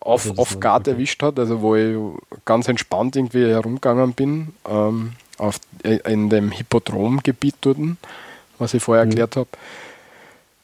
auf, 0.00 0.26
also 0.26 0.40
auf 0.40 0.58
Guard 0.58 0.82
okay. 0.82 0.92
erwischt 0.92 1.22
hat, 1.22 1.38
also 1.38 1.60
wo 1.60 1.76
ich 1.76 1.96
ganz 2.44 2.66
entspannt 2.68 3.16
irgendwie 3.16 3.46
herumgegangen 3.46 4.14
bin, 4.14 4.54
ähm, 4.68 5.12
auf, 5.38 5.60
in 5.82 6.30
dem 6.30 6.50
Hippodromgebiet 6.50 7.56
dort, 7.60 7.78
was 8.58 8.74
ich 8.74 8.82
vorher 8.82 9.04
mhm. 9.04 9.10
erklärt 9.10 9.36
habe. 9.36 9.48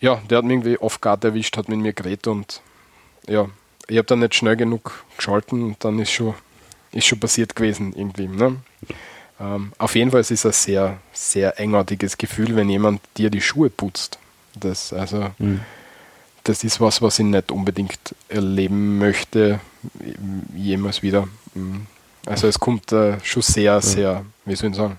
Ja, 0.00 0.20
der 0.28 0.38
hat 0.38 0.44
mich 0.44 0.54
irgendwie 0.54 0.78
auf 0.78 1.00
Guard 1.00 1.24
erwischt, 1.24 1.56
hat 1.56 1.68
mit 1.68 1.78
mir 1.78 1.92
geredet 1.92 2.26
und 2.26 2.60
ja, 3.28 3.48
ich 3.88 3.98
habe 3.98 4.06
dann 4.06 4.20
nicht 4.20 4.34
schnell 4.34 4.56
genug 4.56 5.04
geschalten 5.16 5.62
und 5.62 5.84
dann 5.84 5.98
ist 5.98 6.10
schon 6.10 6.34
ist 6.92 7.06
schon 7.06 7.20
passiert 7.20 7.56
gewesen 7.56 7.94
irgendwie. 7.96 8.28
Ne? 8.28 8.56
Ähm, 9.40 9.72
auf 9.78 9.94
jeden 9.94 10.10
Fall 10.10 10.20
ist 10.20 10.30
es 10.30 10.46
ein 10.46 10.52
sehr, 10.52 10.98
sehr 11.12 11.58
engartiges 11.58 12.18
Gefühl, 12.18 12.54
wenn 12.54 12.68
jemand 12.68 13.00
dir 13.16 13.30
die 13.30 13.40
Schuhe 13.40 13.70
putzt. 13.70 14.18
Das, 14.54 14.92
also, 14.92 15.30
mhm. 15.38 15.60
das 16.44 16.62
ist 16.64 16.80
was, 16.80 17.00
was 17.02 17.18
ich 17.18 17.24
nicht 17.24 17.50
unbedingt 17.50 18.14
erleben 18.28 18.98
möchte, 18.98 19.60
jemals 20.54 21.02
wieder. 21.02 21.28
Mhm. 21.54 21.86
Also 22.26 22.46
es 22.46 22.58
kommt 22.58 22.92
äh, 22.92 23.18
schon 23.24 23.42
sehr, 23.42 23.80
sehr, 23.80 24.24
wie 24.44 24.54
soll 24.54 24.70
ich 24.70 24.76
sagen, 24.76 24.98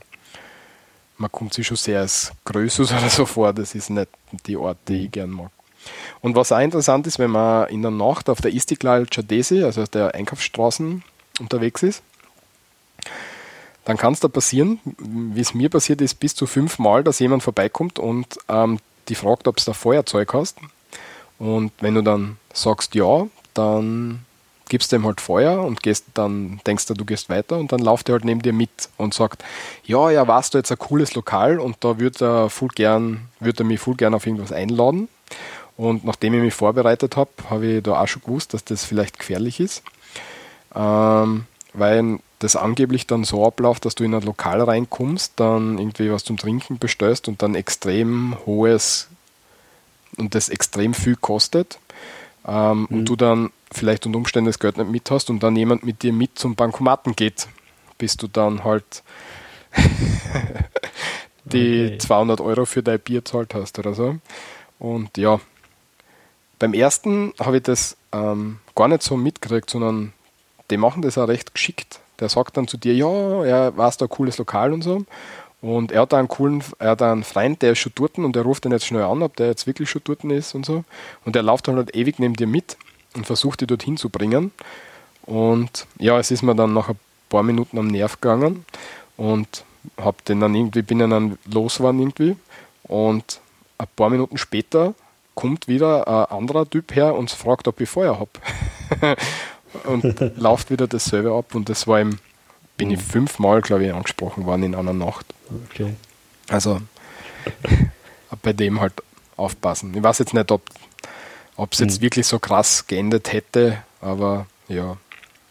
man 1.17 1.31
kommt 1.31 1.53
sich 1.53 1.65
schon 1.65 1.77
sehr 1.77 2.01
als 2.01 2.31
Größus 2.45 2.91
oder 2.97 3.09
so 3.09 3.25
vor. 3.25 3.53
Das 3.53 3.75
ist 3.75 3.89
nicht 3.89 4.09
die 4.45 4.57
Art, 4.57 4.77
die 4.87 5.05
ich 5.05 5.11
gern 5.11 5.29
mag. 5.29 5.51
Und 6.21 6.35
was 6.35 6.51
auch 6.51 6.59
interessant 6.59 7.07
ist, 7.07 7.19
wenn 7.19 7.31
man 7.31 7.67
in 7.69 7.81
der 7.81 7.91
Nacht 7.91 8.29
auf 8.29 8.41
der 8.41 8.53
Istiklal 8.53 9.05
Chadesi, 9.05 9.63
also 9.63 9.85
der 9.85 10.15
Einkaufsstraßen, 10.15 11.03
unterwegs 11.39 11.83
ist, 11.83 12.03
dann 13.85 13.97
kann 13.97 14.13
es 14.13 14.19
da 14.19 14.27
passieren, 14.27 14.79
wie 14.85 15.41
es 15.41 15.53
mir 15.53 15.69
passiert 15.69 15.99
ist, 16.01 16.15
bis 16.15 16.35
zu 16.35 16.45
fünfmal, 16.45 17.03
dass 17.03 17.19
jemand 17.19 17.43
vorbeikommt 17.43 17.99
und 17.99 18.37
ähm, 18.47 18.79
die 19.09 19.15
fragt, 19.15 19.47
ob 19.47 19.57
du 19.57 19.63
da 19.65 19.73
Feuerzeug 19.73 20.33
hast. 20.33 20.57
Und 21.37 21.73
wenn 21.81 21.95
du 21.95 22.01
dann 22.01 22.37
sagst 22.53 22.95
ja, 22.95 23.27
dann 23.53 24.23
gibst 24.73 24.91
du 24.91 24.95
ihm 24.97 25.05
halt 25.05 25.21
Feuer 25.21 25.63
und 25.63 25.83
gehst 25.83 26.05
dann 26.15 26.59
denkst 26.67 26.87
du, 26.87 26.93
du 26.93 27.05
gehst 27.05 27.29
weiter 27.29 27.57
und 27.57 27.71
dann 27.71 27.79
lauft 27.79 28.09
er 28.09 28.13
halt 28.13 28.25
neben 28.25 28.41
dir 28.41 28.53
mit 28.53 28.89
und 28.97 29.13
sagt, 29.13 29.43
ja, 29.85 30.09
ja, 30.09 30.27
warst 30.27 30.53
du 30.53 30.57
jetzt 30.57 30.71
ein 30.71 30.79
cooles 30.79 31.15
Lokal 31.15 31.59
und 31.59 31.77
da 31.81 31.99
würde 31.99 32.25
er 32.25 32.49
voll 32.49 32.69
gern, 32.69 33.29
würde 33.39 33.63
er 33.63 33.65
mich 33.65 33.79
voll 33.79 33.95
gern 33.95 34.13
auf 34.13 34.25
irgendwas 34.25 34.51
einladen. 34.51 35.07
Und 35.77 36.03
nachdem 36.05 36.33
ich 36.33 36.41
mich 36.41 36.53
vorbereitet 36.53 37.17
habe, 37.17 37.31
habe 37.49 37.65
ich 37.67 37.83
da 37.83 38.01
auch 38.01 38.07
schon 38.07 38.21
gewusst, 38.23 38.53
dass 38.53 38.63
das 38.63 38.83
vielleicht 38.83 39.17
gefährlich 39.17 39.59
ist 39.59 39.83
ähm, 40.75 41.45
weil 41.73 42.19
das 42.39 42.55
angeblich 42.55 43.07
dann 43.07 43.23
so 43.23 43.45
abläuft, 43.45 43.85
dass 43.85 43.95
du 43.95 44.03
in 44.03 44.13
ein 44.13 44.21
Lokal 44.21 44.61
reinkommst, 44.61 45.33
dann 45.37 45.77
irgendwie 45.77 46.11
was 46.11 46.23
zum 46.23 46.37
Trinken 46.37 46.77
bestellst 46.77 47.27
und 47.27 47.41
dann 47.41 47.55
extrem 47.55 48.35
hohes 48.45 49.07
und 50.17 50.35
das 50.35 50.49
extrem 50.49 50.93
viel 50.93 51.15
kostet 51.15 51.79
ähm, 52.45 52.79
mhm. 52.79 52.85
und 52.97 53.05
du 53.05 53.15
dann 53.15 53.51
vielleicht 53.73 54.05
unter 54.05 54.17
Umständen 54.17 54.47
das 54.47 54.59
Geld 54.59 54.77
nicht 54.77 54.89
mit 54.89 55.11
hast 55.11 55.29
und 55.29 55.41
dann 55.41 55.55
jemand 55.55 55.83
mit 55.83 56.03
dir 56.03 56.13
mit 56.13 56.37
zum 56.37 56.55
Bankomaten 56.55 57.15
geht, 57.15 57.47
bis 57.97 58.17
du 58.17 58.27
dann 58.27 58.63
halt 58.63 59.03
die 61.45 61.85
okay. 61.87 61.97
200 61.97 62.41
Euro 62.41 62.65
für 62.65 62.83
dein 62.83 62.99
Bier 62.99 63.25
zahlt 63.25 63.53
hast 63.53 63.79
oder 63.79 63.93
so. 63.93 64.17
Und 64.79 65.17
ja, 65.17 65.39
beim 66.59 66.73
ersten 66.73 67.33
habe 67.39 67.57
ich 67.57 67.63
das 67.63 67.97
ähm, 68.11 68.59
gar 68.75 68.87
nicht 68.87 69.03
so 69.03 69.17
mitgekriegt, 69.17 69.69
sondern 69.69 70.13
die 70.69 70.77
machen 70.77 71.01
das 71.01 71.17
auch 71.17 71.27
recht 71.27 71.53
geschickt. 71.53 71.99
Der 72.19 72.29
sagt 72.29 72.57
dann 72.57 72.67
zu 72.67 72.77
dir, 72.77 72.93
ja, 72.93 73.43
er 73.43 73.75
weiß 73.75 73.97
da 73.97 74.05
ein 74.05 74.09
cooles 74.09 74.37
Lokal 74.37 74.71
und 74.71 74.81
so. 74.81 75.05
Und 75.61 75.91
er 75.91 76.01
hat 76.01 76.13
da 76.13 76.19
einen 76.19 76.27
coolen, 76.27 76.61
er 76.79 76.91
hat 76.91 77.01
einen 77.01 77.23
Freund, 77.23 77.61
der 77.61 77.71
ist 77.71 77.79
schon 77.79 77.93
dort 77.95 78.17
und 78.17 78.35
der 78.35 78.43
ruft 78.43 78.65
ihn 78.65 78.71
jetzt 78.71 78.85
schnell 78.85 79.03
an, 79.03 79.23
ob 79.23 79.37
der 79.37 79.47
jetzt 79.47 79.65
wirklich 79.65 79.89
schon 79.89 80.01
dort 80.03 80.23
ist 80.25 80.55
und 80.55 80.65
so. 80.65 80.83
Und 81.23 81.35
der 81.35 81.43
läuft 81.43 81.67
dann 81.67 81.77
halt 81.77 81.95
ewig 81.95 82.19
neben 82.19 82.35
dir 82.35 82.47
mit 82.47 82.77
und 83.15 83.26
versucht 83.26 83.61
dich 83.61 83.68
dorthin 83.68 83.98
zu 83.98 84.10
bringen. 84.10 84.52
Und 85.26 85.88
ja, 85.99 86.19
es 86.19 86.31
ist 86.31 86.41
mir 86.44 86.56
dann 86.56 86.73
nach 86.73 86.90
ein 86.90 86.99
paar 87.30 87.44
Minuten 87.44 87.77
am 87.77 87.88
Nerv 87.88 88.19
gegangen 88.19 88.65
und 89.18 89.64
hab 89.98 90.23
den 90.26 90.40
dann 90.40 90.56
irgendwie, 90.56 90.81
bin 90.81 90.99
dann 90.99 91.38
losgefahren 91.45 91.99
irgendwie. 91.99 92.35
Und 92.84 93.40
ein 93.77 93.88
paar 93.95 94.10
Minuten 94.10 94.38
später 94.38 94.94
kommt 95.35 95.68
wieder 95.68 96.07
ein 96.07 96.38
anderer 96.38 96.69
Typ 96.69 96.95
her 96.95 97.15
und 97.15 97.31
fragt, 97.31 97.68
ob 97.68 97.80
ich 97.81 97.90
Feuer 97.90 98.19
habe. 98.19 99.18
und 99.85 100.19
läuft 100.38 100.69
wieder 100.69 100.88
dasselbe 100.88 101.34
ab. 101.34 101.56
Und 101.56 101.69
das 101.69 101.88
war 101.88 101.99
im, 101.99 102.19
bin 102.77 102.91
ich 102.91 103.02
fünfmal, 103.02 103.61
glaube 103.61 103.85
ich, 103.85 103.94
angesprochen 103.94 104.45
worden 104.45 104.64
in 104.64 104.76
einer 104.76 104.94
Nacht. 104.94 105.26
Okay. 105.69 105.95
Also 106.49 106.81
bei 108.41 108.53
dem 108.53 108.80
halt 108.80 108.94
aufpassen. 109.38 109.94
Ich 109.95 110.03
weiß 110.03 110.19
jetzt 110.19 110.34
nicht, 110.34 110.52
ob 110.52 110.61
es 111.57 111.80
jetzt 111.80 111.99
mhm. 111.99 112.03
wirklich 112.03 112.27
so 112.27 112.39
krass 112.39 112.88
geendet 112.88 113.31
hätte, 113.31 113.77
aber 114.01 114.47
ja, 114.67 114.97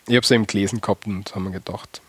ich 0.07 0.15
habe 0.15 0.25
es 0.25 0.31
eben 0.31 0.47
gelesen 0.47 0.81
gehabt 0.81 1.07
und 1.07 1.31
habe 1.35 1.45
mir 1.45 1.53
gedacht, 1.53 2.01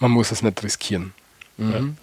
man 0.00 0.10
muss 0.10 0.32
es 0.32 0.42
nicht 0.42 0.62
riskieren. 0.62 1.12
Mhm. 1.56 1.96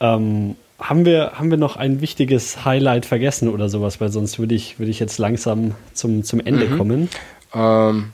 Ja. 0.00 0.14
Ähm, 0.14 0.56
haben 0.78 1.06
wir, 1.06 1.32
haben 1.38 1.50
wir 1.50 1.56
noch 1.56 1.76
ein 1.76 2.00
wichtiges 2.00 2.64
Highlight 2.64 3.06
vergessen 3.06 3.48
oder 3.48 3.68
sowas? 3.68 4.00
Weil 4.00 4.10
sonst 4.10 4.38
würde 4.38 4.54
ich, 4.54 4.78
würde 4.78 4.90
ich 4.90 4.98
jetzt 4.98 5.16
langsam 5.18 5.74
zum, 5.94 6.22
zum 6.22 6.40
Ende 6.40 6.66
mhm. 6.68 6.76
kommen. 6.76 7.08
Ähm, 7.54 8.12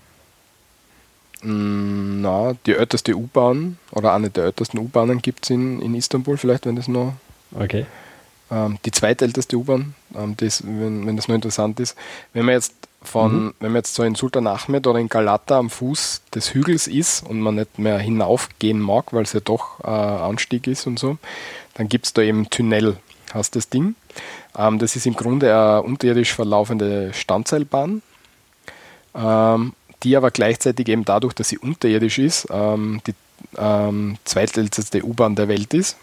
na, 1.43 2.55
die 2.67 2.75
älteste 2.75 3.17
U-Bahn 3.17 3.79
oder 3.91 4.15
eine 4.15 4.31
der 4.31 4.45
ältesten 4.45 4.79
U-Bahnen 4.79 5.21
gibt 5.21 5.45
es 5.45 5.51
in, 5.51 5.83
in 5.83 5.95
Istanbul, 5.97 6.37
vielleicht, 6.37 6.67
wenn 6.67 6.77
das 6.77 6.87
noch. 6.87 7.15
Okay. 7.53 7.85
Ähm, 8.53 8.79
die 8.85 8.91
zweitälteste 8.91 9.57
U-Bahn, 9.57 9.95
ähm, 10.15 10.37
wenn, 10.39 11.07
wenn 11.07 11.17
das 11.17 11.27
noch 11.27 11.35
interessant 11.35 11.81
ist. 11.81 11.97
Wenn 12.35 12.45
man 12.45 12.55
jetzt 12.55 12.75
von, 13.03 13.47
mhm. 13.47 13.55
wenn 13.61 13.73
man 13.73 13.81
jetzt 13.81 13.95
so 13.95 14.03
in 14.03 14.15
Sultan 14.15 14.47
Ahmed 14.47 14.87
oder 14.87 14.99
in 14.99 15.09
Galata 15.09 15.59
am 15.59 15.71
Fuß 15.71 16.23
des 16.35 16.53
Hügels 16.53 16.87
ist 16.87 17.27
und 17.27 17.41
man 17.41 17.55
nicht 17.55 17.79
mehr 17.79 17.99
hinaufgehen 17.99 18.79
mag, 18.79 19.13
weil 19.13 19.23
es 19.23 19.33
ja 19.33 19.41
doch 19.41 19.81
äh, 19.83 19.89
Anstieg 19.89 20.67
ist 20.67 20.87
und 20.87 20.99
so, 20.99 21.17
dann 21.75 21.89
gibt 21.89 22.07
es 22.07 22.13
da 22.13 22.23
eben 22.23 22.51
Tunnel, 22.51 22.99
heißt 23.33 23.57
das 23.57 23.71
Ding. 23.71 23.95
Ähm, 24.57 24.79
das 24.79 24.97
ist 24.97 25.07
im 25.07 25.15
Grunde 25.15 25.53
eine 25.53 25.83
unterirdisch 25.83 26.35
verlaufende 26.35 27.13
Standseilbahn, 27.15 28.03
ähm, 29.15 29.73
die 30.03 30.17
aber 30.17 30.31
gleichzeitig 30.31 30.89
eben 30.89 31.07
dadurch, 31.07 31.33
dass 31.33 31.49
sie 31.49 31.59
unterirdisch 31.59 32.19
ist, 32.19 32.49
ähm, 32.51 33.01
die 33.07 33.15
ähm, 33.57 34.19
zweitälteste 34.25 35.05
U-Bahn 35.05 35.37
der 35.37 35.49
Welt 35.49 35.73
ist 35.73 35.97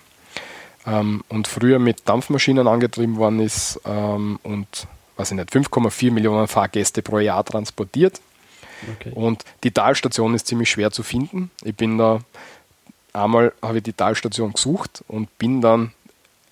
ähm, 0.90 1.24
und 1.30 1.48
früher 1.48 1.80
mit 1.80 2.07
Dampfmaschinen 2.07 2.68
angetrieben 2.68 3.18
worden 3.18 3.40
ist 3.40 3.80
ähm, 3.86 4.40
und 4.44 4.88
weiß 5.18 5.32
ich 5.32 5.38
nicht, 5.38 5.49
5,4 5.49 6.11
Millionen 6.11 6.48
Fahrgäste 6.48 7.02
pro 7.02 7.20
Jahr 7.20 7.44
transportiert. 7.44 8.22
Okay. 8.95 9.11
Und 9.14 9.44
die 9.64 9.72
Talstation 9.72 10.34
ist 10.34 10.48
ziemlich 10.48 10.70
schwer 10.70 10.91
zu 10.91 11.03
finden. 11.03 11.52
Ich 11.64 11.76
bin 11.76 11.98
da 11.98 12.22
einmal 13.14 13.53
habe 13.61 13.78
ich 13.78 13.84
die 13.84 13.94
Talstation 13.94 14.53
gesucht 14.53 15.03
und 15.07 15.38
bin 15.38 15.61
dann 15.61 15.91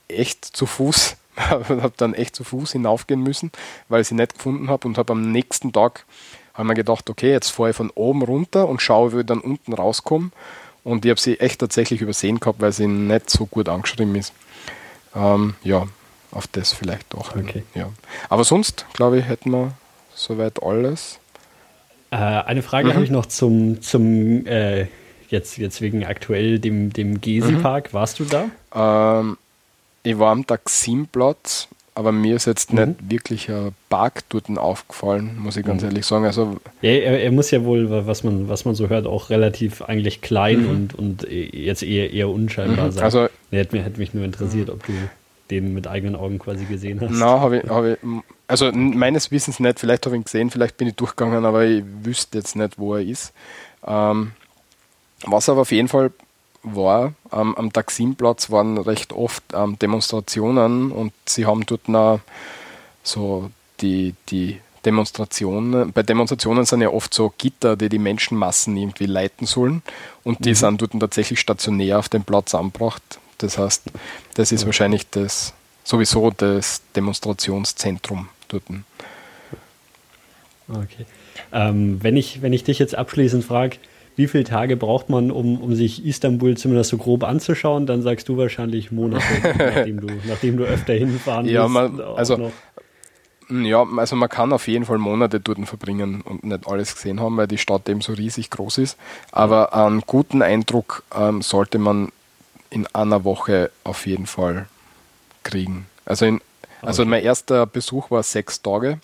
echt 0.07 0.43
zu 0.45 0.65
Fuß, 0.65 1.15
habe 1.37 1.93
dann 1.97 2.13
echt 2.13 2.35
zu 2.35 2.43
Fuß 2.43 2.73
hinaufgehen 2.73 3.21
müssen, 3.21 3.51
weil 3.89 4.01
ich 4.01 4.07
sie 4.07 4.15
nicht 4.15 4.35
gefunden 4.35 4.69
habe 4.69 4.87
und 4.87 4.97
habe 4.97 5.13
am 5.13 5.31
nächsten 5.31 5.71
Tag 5.71 6.05
haben 6.53 6.67
wir 6.67 6.73
gedacht, 6.73 7.09
okay, 7.09 7.31
jetzt 7.31 7.49
fahre 7.49 7.69
ich 7.69 7.75
von 7.75 7.91
oben 7.91 8.23
runter 8.23 8.67
und 8.67 8.81
schaue, 8.81 9.13
wie 9.13 9.19
ich 9.19 9.25
dann 9.25 9.41
unten 9.41 9.73
rauskomme. 9.73 10.31
Und 10.87 11.03
ich 11.03 11.09
habe 11.09 11.19
sie 11.19 11.37
echt 11.41 11.59
tatsächlich 11.59 11.99
übersehen 11.99 12.39
gehabt, 12.39 12.61
weil 12.61 12.71
sie 12.71 12.87
nicht 12.87 13.29
so 13.29 13.45
gut 13.45 13.67
angeschrieben 13.67 14.15
ist. 14.15 14.31
Ähm, 15.13 15.55
ja, 15.61 15.85
auf 16.31 16.47
das 16.47 16.71
vielleicht 16.71 17.13
auch. 17.13 17.35
Okay. 17.35 17.63
Ja. 17.75 17.89
Aber 18.29 18.45
sonst, 18.45 18.85
glaube 18.93 19.19
ich, 19.19 19.25
hätten 19.25 19.51
wir 19.51 19.73
soweit 20.15 20.63
alles. 20.63 21.19
Äh, 22.09 22.15
eine 22.15 22.61
Frage 22.61 22.87
mhm. 22.87 22.93
habe 22.93 23.03
ich 23.03 23.11
noch 23.11 23.25
zum, 23.25 23.81
zum 23.81 24.47
äh, 24.47 24.87
jetzt, 25.27 25.57
jetzt 25.57 25.81
wegen 25.81 26.05
aktuell 26.05 26.57
dem, 26.57 26.93
dem 26.93 27.19
Gesi-Park. 27.19 27.89
Mhm. 27.89 27.93
Warst 27.93 28.19
du 28.19 28.23
da? 28.23 29.19
Ähm, 29.19 29.37
ich 30.03 30.17
war 30.17 30.31
am 30.31 30.47
Taximplatz 30.47 31.67
aber 31.97 32.11
mir 32.11 32.35
ist 32.35 32.45
jetzt 32.45 32.71
mhm. 32.71 32.79
nicht 32.79 33.09
wirklich 33.09 33.49
ein 33.49 33.73
Park 33.89 34.21
dort 34.29 34.55
aufgefallen, 34.55 35.35
muss 35.39 35.57
ich 35.57 35.65
ganz 35.65 35.81
mhm. 35.81 35.89
ehrlich 35.89 36.05
sagen. 36.05 36.25
Also 36.25 36.57
ja, 36.83 36.91
er, 36.91 37.23
er, 37.23 37.31
muss 37.31 37.49
ja 37.49 37.65
wohl, 37.65 37.89
was 37.89 38.23
man, 38.23 38.47
was 38.47 38.65
man 38.65 38.75
so 38.75 38.87
hört, 38.87 39.07
auch 39.07 39.31
relativ 39.31 39.81
eigentlich 39.81 40.21
klein 40.21 40.61
mhm. 40.61 40.69
und, 40.69 40.93
und 40.93 41.27
jetzt 41.27 41.81
eher, 41.81 42.13
eher 42.13 42.29
unscheinbar 42.29 42.87
mhm. 42.87 42.91
sein. 42.91 43.03
Also, 43.03 43.27
hätte, 43.49 43.75
mich, 43.75 43.83
hätte 43.83 43.99
mich 43.99 44.13
nur 44.13 44.25
interessiert, 44.25 44.69
ob 44.69 44.85
du 44.85 44.93
den 45.49 45.73
mit 45.73 45.87
eigenen 45.87 46.15
Augen 46.15 46.37
quasi 46.37 46.65
gesehen 46.65 47.01
hast. 47.01 47.13
Na, 47.13 47.39
habe 47.39 47.57
ich, 47.57 47.69
hab 47.69 47.83
ich, 47.83 47.97
also 48.47 48.71
meines 48.71 49.31
Wissens 49.31 49.59
nicht, 49.59 49.79
vielleicht 49.79 50.05
habe 50.05 50.15
ich 50.15 50.21
ihn 50.21 50.25
gesehen, 50.25 50.49
vielleicht 50.51 50.77
bin 50.77 50.87
ich 50.87 50.95
durchgegangen, 50.95 51.45
aber 51.45 51.65
ich 51.65 51.83
wüsste 52.03 52.37
jetzt 52.37 52.55
nicht, 52.55 52.77
wo 52.77 52.93
er 52.93 53.01
ist. 53.01 53.33
Ähm, 53.87 54.33
was 55.25 55.49
aber 55.49 55.61
auf 55.61 55.71
jeden 55.71 55.87
Fall 55.87 56.11
war. 56.63 57.13
Ähm, 57.31 57.55
am 57.55 57.73
Taximplatz 57.73 58.49
waren 58.49 58.77
recht 58.77 59.13
oft 59.13 59.43
ähm, 59.53 59.77
Demonstrationen 59.79 60.91
und 60.91 61.13
sie 61.25 61.45
haben 61.45 61.65
dort 61.65 61.89
noch 61.89 62.19
so 63.03 63.49
die, 63.81 64.15
die 64.29 64.59
Demonstrationen, 64.85 65.91
bei 65.91 66.01
Demonstrationen 66.03 66.65
sind 66.65 66.81
ja 66.81 66.89
oft 66.89 67.13
so 67.13 67.33
Gitter, 67.37 67.75
die 67.75 67.89
die 67.89 67.99
Menschenmassen 67.99 68.77
irgendwie 68.77 69.05
leiten 69.05 69.45
sollen 69.45 69.81
und 70.23 70.45
die 70.45 70.51
mhm. 70.51 70.55
sind 70.55 70.81
dort 70.81 70.91
tatsächlich 70.99 71.39
stationär 71.39 71.99
auf 71.99 72.09
dem 72.09 72.23
Platz 72.23 72.55
angebracht. 72.55 73.19
Das 73.39 73.57
heißt, 73.57 73.83
das 74.35 74.51
ist 74.51 74.65
wahrscheinlich 74.65 75.09
das 75.09 75.53
sowieso 75.83 76.31
das 76.31 76.81
Demonstrationszentrum 76.95 78.29
dort. 78.47 78.63
Okay. 80.69 81.05
Ähm, 81.51 82.01
wenn, 82.01 82.17
ich, 82.17 82.41
wenn 82.41 82.53
ich 82.53 82.63
dich 82.63 82.79
jetzt 82.79 82.95
abschließend 82.95 83.43
frage, 83.43 83.77
wie 84.17 84.27
viele 84.27 84.43
Tage 84.43 84.75
braucht 84.75 85.09
man, 85.09 85.29
um, 85.29 85.61
um 85.61 85.75
sich 85.75 86.03
Istanbul 86.03 86.57
zumindest 86.57 86.89
so 86.89 86.97
grob 86.97 87.23
anzuschauen? 87.23 87.85
Dann 87.85 88.01
sagst 88.01 88.27
du 88.27 88.35
wahrscheinlich 88.35 88.91
Monate, 88.91 89.23
nachdem, 89.57 90.01
du, 90.01 90.07
nachdem 90.27 90.57
du 90.57 90.63
öfter 90.65 90.93
hinfahren 90.93 91.45
ja, 91.45 91.63
bist. 91.63 91.73
Man, 91.73 92.01
also, 92.01 92.35
noch. 92.35 92.51
Ja, 93.49 93.85
also 93.95 94.15
man 94.15 94.27
kann 94.27 94.51
auf 94.51 94.67
jeden 94.67 94.85
Fall 94.85 94.97
Monate 94.97 95.39
dort 95.39 95.59
verbringen 95.67 96.21
und 96.21 96.43
nicht 96.43 96.67
alles 96.67 96.95
gesehen 96.95 97.21
haben, 97.21 97.37
weil 97.37 97.47
die 97.47 97.59
Stadt 97.59 97.87
eben 97.87 98.01
so 98.01 98.11
riesig 98.13 98.49
groß 98.49 98.79
ist. 98.79 98.97
Aber 99.31 99.73
einen 99.73 100.01
guten 100.01 100.41
Eindruck 100.41 101.03
ähm, 101.15 101.43
sollte 101.43 101.77
man 101.77 102.11
in 102.71 102.87
einer 102.87 103.23
Woche 103.23 103.69
auf 103.83 104.07
jeden 104.07 104.25
Fall 104.25 104.65
kriegen. 105.43 105.85
Also, 106.05 106.25
in, 106.25 106.41
also 106.81 107.03
okay. 107.03 107.11
mein 107.11 107.23
erster 107.23 107.67
Besuch 107.67 108.09
war 108.09 108.23
sechs 108.23 108.63
Tage. 108.63 108.99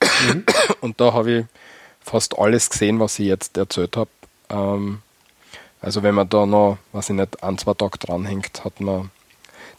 Mhm. 0.00 0.44
Und 0.80 0.98
da 1.00 1.12
habe 1.12 1.30
ich 1.30 1.44
fast 2.04 2.38
alles 2.38 2.70
gesehen, 2.70 3.00
was 3.00 3.18
ich 3.18 3.26
jetzt 3.26 3.56
erzählt 3.56 3.96
habe. 3.96 4.10
Ähm, 4.50 5.02
also 5.80 6.02
wenn 6.02 6.14
man 6.14 6.28
da 6.28 6.46
noch, 6.46 6.78
was 6.92 7.10
ich 7.10 7.16
nicht, 7.16 7.42
ein, 7.42 7.58
zwei 7.58 7.74
Tage 7.74 7.98
dranhängt, 7.98 8.64
hat 8.64 8.80
man 8.80 9.10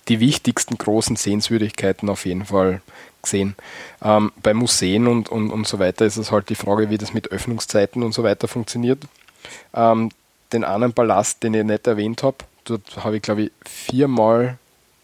die 0.08 0.20
wichtigsten 0.20 0.78
großen 0.78 1.16
Sehenswürdigkeiten 1.16 2.10
auf 2.10 2.26
jeden 2.26 2.46
Fall 2.46 2.82
gesehen. 3.22 3.56
Ähm, 4.04 4.32
bei 4.44 4.54
Museen 4.54 5.08
und, 5.08 5.30
und, 5.30 5.52
und 5.52 5.68
so 5.68 5.80
weiter 5.80 6.06
ist 6.06 6.18
es 6.18 6.32
halt 6.32 6.50
die 6.50 6.56
Frage, 6.56 6.90
wie 6.90 6.98
das 6.98 7.14
mit 7.14 7.32
Öffnungszeiten 7.32 8.04
und 8.04 8.14
so 8.14 8.24
weiter 8.24 8.48
funktioniert. 8.48 9.04
Ähm, 9.74 10.12
den 10.54 10.64
einen 10.64 10.94
Palast, 10.94 11.42
den 11.42 11.54
ich 11.56 11.64
nicht 11.64 11.88
erwähnt 11.88 12.22
habe, 12.24 12.38
dort 12.66 13.04
habe 13.04 13.18
ich 13.18 13.22
glaube 13.22 13.44
ich 13.44 13.52
viermal 13.64 14.58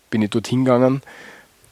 bin 0.09 0.21
ich 0.21 0.29
dort 0.29 0.47
hingegangen 0.47 1.01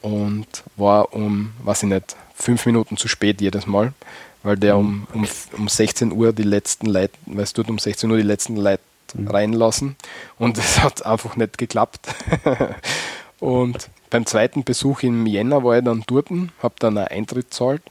und 0.02 0.46
war 0.76 1.12
um, 1.14 1.52
was 1.62 1.82
ich 1.82 1.88
nicht, 1.88 2.16
fünf 2.34 2.66
Minuten 2.66 2.96
zu 2.96 3.06
spät 3.06 3.40
jedes 3.40 3.66
Mal 3.66 3.92
weil 4.42 4.56
der 4.56 4.76
um, 4.76 5.06
um, 5.12 5.26
um 5.56 5.68
16 5.68 6.12
Uhr 6.12 6.32
die 6.32 6.42
letzten 6.42 6.86
Leute, 6.86 7.14
weil 7.26 7.44
es 7.44 7.52
dort 7.52 7.68
um 7.70 7.78
16 7.78 8.10
Uhr 8.10 8.16
die 8.16 8.22
letzten 8.22 8.56
Leute 8.56 8.82
mhm. 9.14 9.28
reinlassen. 9.28 9.96
Und 10.38 10.58
es 10.58 10.80
hat 10.82 11.04
einfach 11.04 11.36
nicht 11.36 11.58
geklappt. 11.58 12.08
und 13.40 13.90
beim 14.10 14.26
zweiten 14.26 14.64
Besuch 14.64 15.02
im 15.02 15.26
Jänner 15.26 15.62
war 15.62 15.78
ich 15.78 15.84
dann 15.84 16.04
dort, 16.06 16.30
habe 16.62 16.74
dann 16.78 16.98
einen 16.98 17.08
Eintritt 17.08 17.52
zahlt 17.52 17.82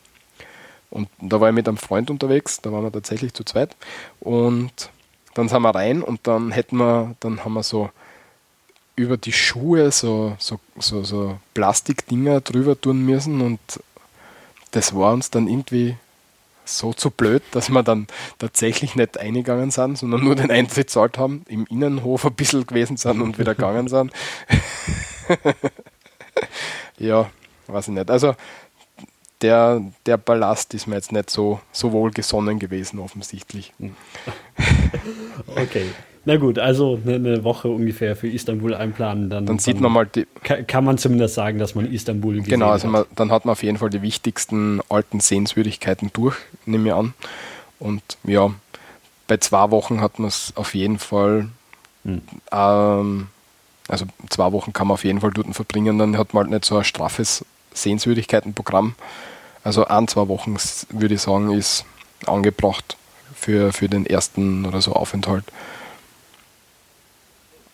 und 0.89 1.07
da 1.21 1.39
war 1.39 1.49
ich 1.49 1.55
mit 1.55 1.67
einem 1.67 1.77
Freund 1.77 2.09
unterwegs, 2.09 2.61
da 2.61 2.71
waren 2.71 2.83
wir 2.83 2.91
tatsächlich 2.91 3.33
zu 3.33 3.43
zweit. 3.43 3.75
Und 4.19 4.89
dann 5.35 5.47
sind 5.47 5.61
wir 5.61 5.75
rein 5.75 6.01
und 6.01 6.21
dann 6.23 6.51
hätten 6.51 6.77
wir, 6.77 7.15
dann 7.19 7.45
haben 7.45 7.53
wir 7.53 7.63
so 7.63 7.89
über 8.95 9.15
die 9.15 9.31
Schuhe 9.31 9.91
so, 9.91 10.35
so, 10.39 10.59
so, 10.77 11.03
so 11.03 11.39
Plastikdinger 11.53 12.41
drüber 12.41 12.79
tun 12.79 13.05
müssen. 13.05 13.41
Und 13.41 13.59
das 14.71 14.95
war 14.95 15.13
uns 15.13 15.29
dann 15.29 15.47
irgendwie 15.47 15.95
so 16.77 16.93
zu 16.93 17.11
blöd, 17.11 17.43
dass 17.51 17.69
wir 17.69 17.83
dann 17.83 18.07
tatsächlich 18.37 18.95
nicht 18.95 19.17
eingegangen 19.17 19.71
sind, 19.71 19.97
sondern 19.97 20.23
nur 20.23 20.35
den 20.35 20.51
Eintritt 20.51 20.89
zahlt 20.89 21.17
haben, 21.17 21.43
im 21.47 21.65
Innenhof 21.67 22.25
ein 22.25 22.33
bisschen 22.33 22.65
gewesen 22.67 22.97
sind 22.97 23.21
und 23.21 23.39
wieder 23.39 23.55
gegangen 23.55 23.87
sind. 23.87 24.11
ja, 26.97 27.29
weiß 27.67 27.87
ich 27.87 27.93
nicht. 27.93 28.11
Also 28.11 28.35
der, 29.41 29.81
der 30.05 30.17
Ballast 30.17 30.73
ist 30.73 30.87
mir 30.87 30.95
jetzt 30.95 31.11
nicht 31.11 31.29
so, 31.29 31.59
so 31.71 31.91
wohlgesonnen 31.91 32.59
gewesen, 32.59 32.99
offensichtlich. 32.99 33.73
okay. 35.55 35.89
Na 36.29 36.37
gut, 36.37 36.59
also 36.59 36.99
eine 37.07 37.43
Woche 37.43 37.69
ungefähr 37.69 38.15
für 38.15 38.27
Istanbul 38.27 38.75
einplanen. 38.75 39.31
Dann, 39.31 39.47
dann 39.47 39.57
sieht 39.57 39.77
dann 39.77 39.81
man 39.81 39.93
mal 39.93 40.05
die. 40.05 40.27
Kann 40.43 40.85
man 40.85 40.99
zumindest 40.99 41.33
sagen, 41.33 41.57
dass 41.57 41.73
man 41.73 41.91
Istanbul 41.91 42.35
gesehen 42.35 42.51
Genau, 42.51 42.69
also 42.69 42.87
man, 42.87 43.05
dann 43.15 43.31
hat 43.31 43.45
man 43.45 43.53
auf 43.53 43.63
jeden 43.63 43.79
Fall 43.79 43.89
die 43.89 44.03
wichtigsten 44.03 44.79
alten 44.89 45.21
Sehenswürdigkeiten 45.21 46.11
durch, 46.13 46.35
nehme 46.67 46.89
ich 46.89 46.93
an. 46.93 47.15
Und 47.79 48.03
ja, 48.25 48.51
bei 49.25 49.37
zwei 49.37 49.71
Wochen 49.71 50.01
hat 50.01 50.19
man 50.19 50.27
es 50.27 50.53
auf 50.55 50.75
jeden 50.75 50.99
Fall. 50.99 51.47
Hm. 52.05 52.21
Ähm, 52.51 53.27
also 53.87 54.05
zwei 54.29 54.51
Wochen 54.51 54.71
kann 54.71 54.85
man 54.85 54.93
auf 54.93 55.05
jeden 55.05 55.21
Fall 55.21 55.31
dort 55.31 55.51
verbringen, 55.55 55.97
dann 55.97 56.15
hat 56.15 56.35
man 56.35 56.43
halt 56.43 56.51
nicht 56.51 56.65
so 56.65 56.77
ein 56.77 56.83
straffes 56.83 57.43
Sehenswürdigkeitenprogramm. 57.73 58.93
Also 59.63 59.87
ein, 59.87 60.07
zwei 60.07 60.27
Wochen 60.27 60.57
würde 60.91 61.15
ich 61.15 61.21
sagen, 61.21 61.49
ist 61.49 61.85
angebracht 62.27 62.97
für, 63.33 63.73
für 63.73 63.89
den 63.89 64.05
ersten 64.05 64.67
oder 64.67 64.79
so 64.79 64.93
Aufenthalt. 64.93 65.45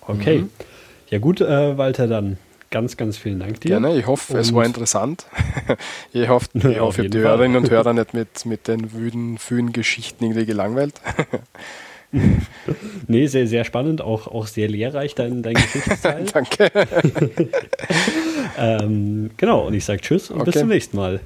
Okay. 0.08 0.40
Mhm. 0.40 0.50
Ja 1.10 1.20
gut, 1.20 1.42
äh, 1.42 1.78
Walter, 1.78 2.08
dann 2.08 2.38
ganz, 2.72 2.98
ganz 2.98 3.18
vielen 3.18 3.40
Dank 3.40 3.62
dir. 3.62 3.70
Gerne, 3.70 3.98
ich 3.98 4.08
hoffe, 4.08 4.34
und 4.34 4.40
es 4.40 4.54
war 4.54 4.66
interessant. 4.66 5.26
ich 6.14 6.28
hoffe, 6.28 6.50
ich, 6.54 6.80
hoffe, 6.80 7.02
ich 7.04 7.08
habe 7.08 7.10
die 7.10 7.20
Hörerinnen 7.20 7.58
und 7.58 7.70
Hörer 7.70 7.94
nicht 7.94 8.14
mit, 8.14 8.46
mit 8.46 8.68
den 8.68 8.92
wüden, 8.92 9.38
vielen 9.38 9.72
Geschichten 9.72 10.24
irgendwie 10.24 10.46
gelangweilt. 10.46 10.96
nee, 13.08 13.28
sehr, 13.28 13.48
sehr 13.48 13.64
spannend, 13.66 14.02
auch, 14.02 14.28
auch 14.28 14.48
sehr 14.48 14.68
lehrreich, 14.68 15.16
dein, 15.16 15.44
dein 15.44 15.56
Geschichtsteil. 15.56 16.26
Danke. 16.34 16.72
ähm, 18.58 19.32
genau, 19.38 19.68
und 19.68 19.74
ich 19.74 19.86
sage 19.86 20.02
Tschüss 20.02 20.30
und 20.30 20.42
okay. 20.42 20.52
bis 20.52 20.60
zum 20.60 20.70
nächsten 20.70 20.98
Mal. 20.98 21.20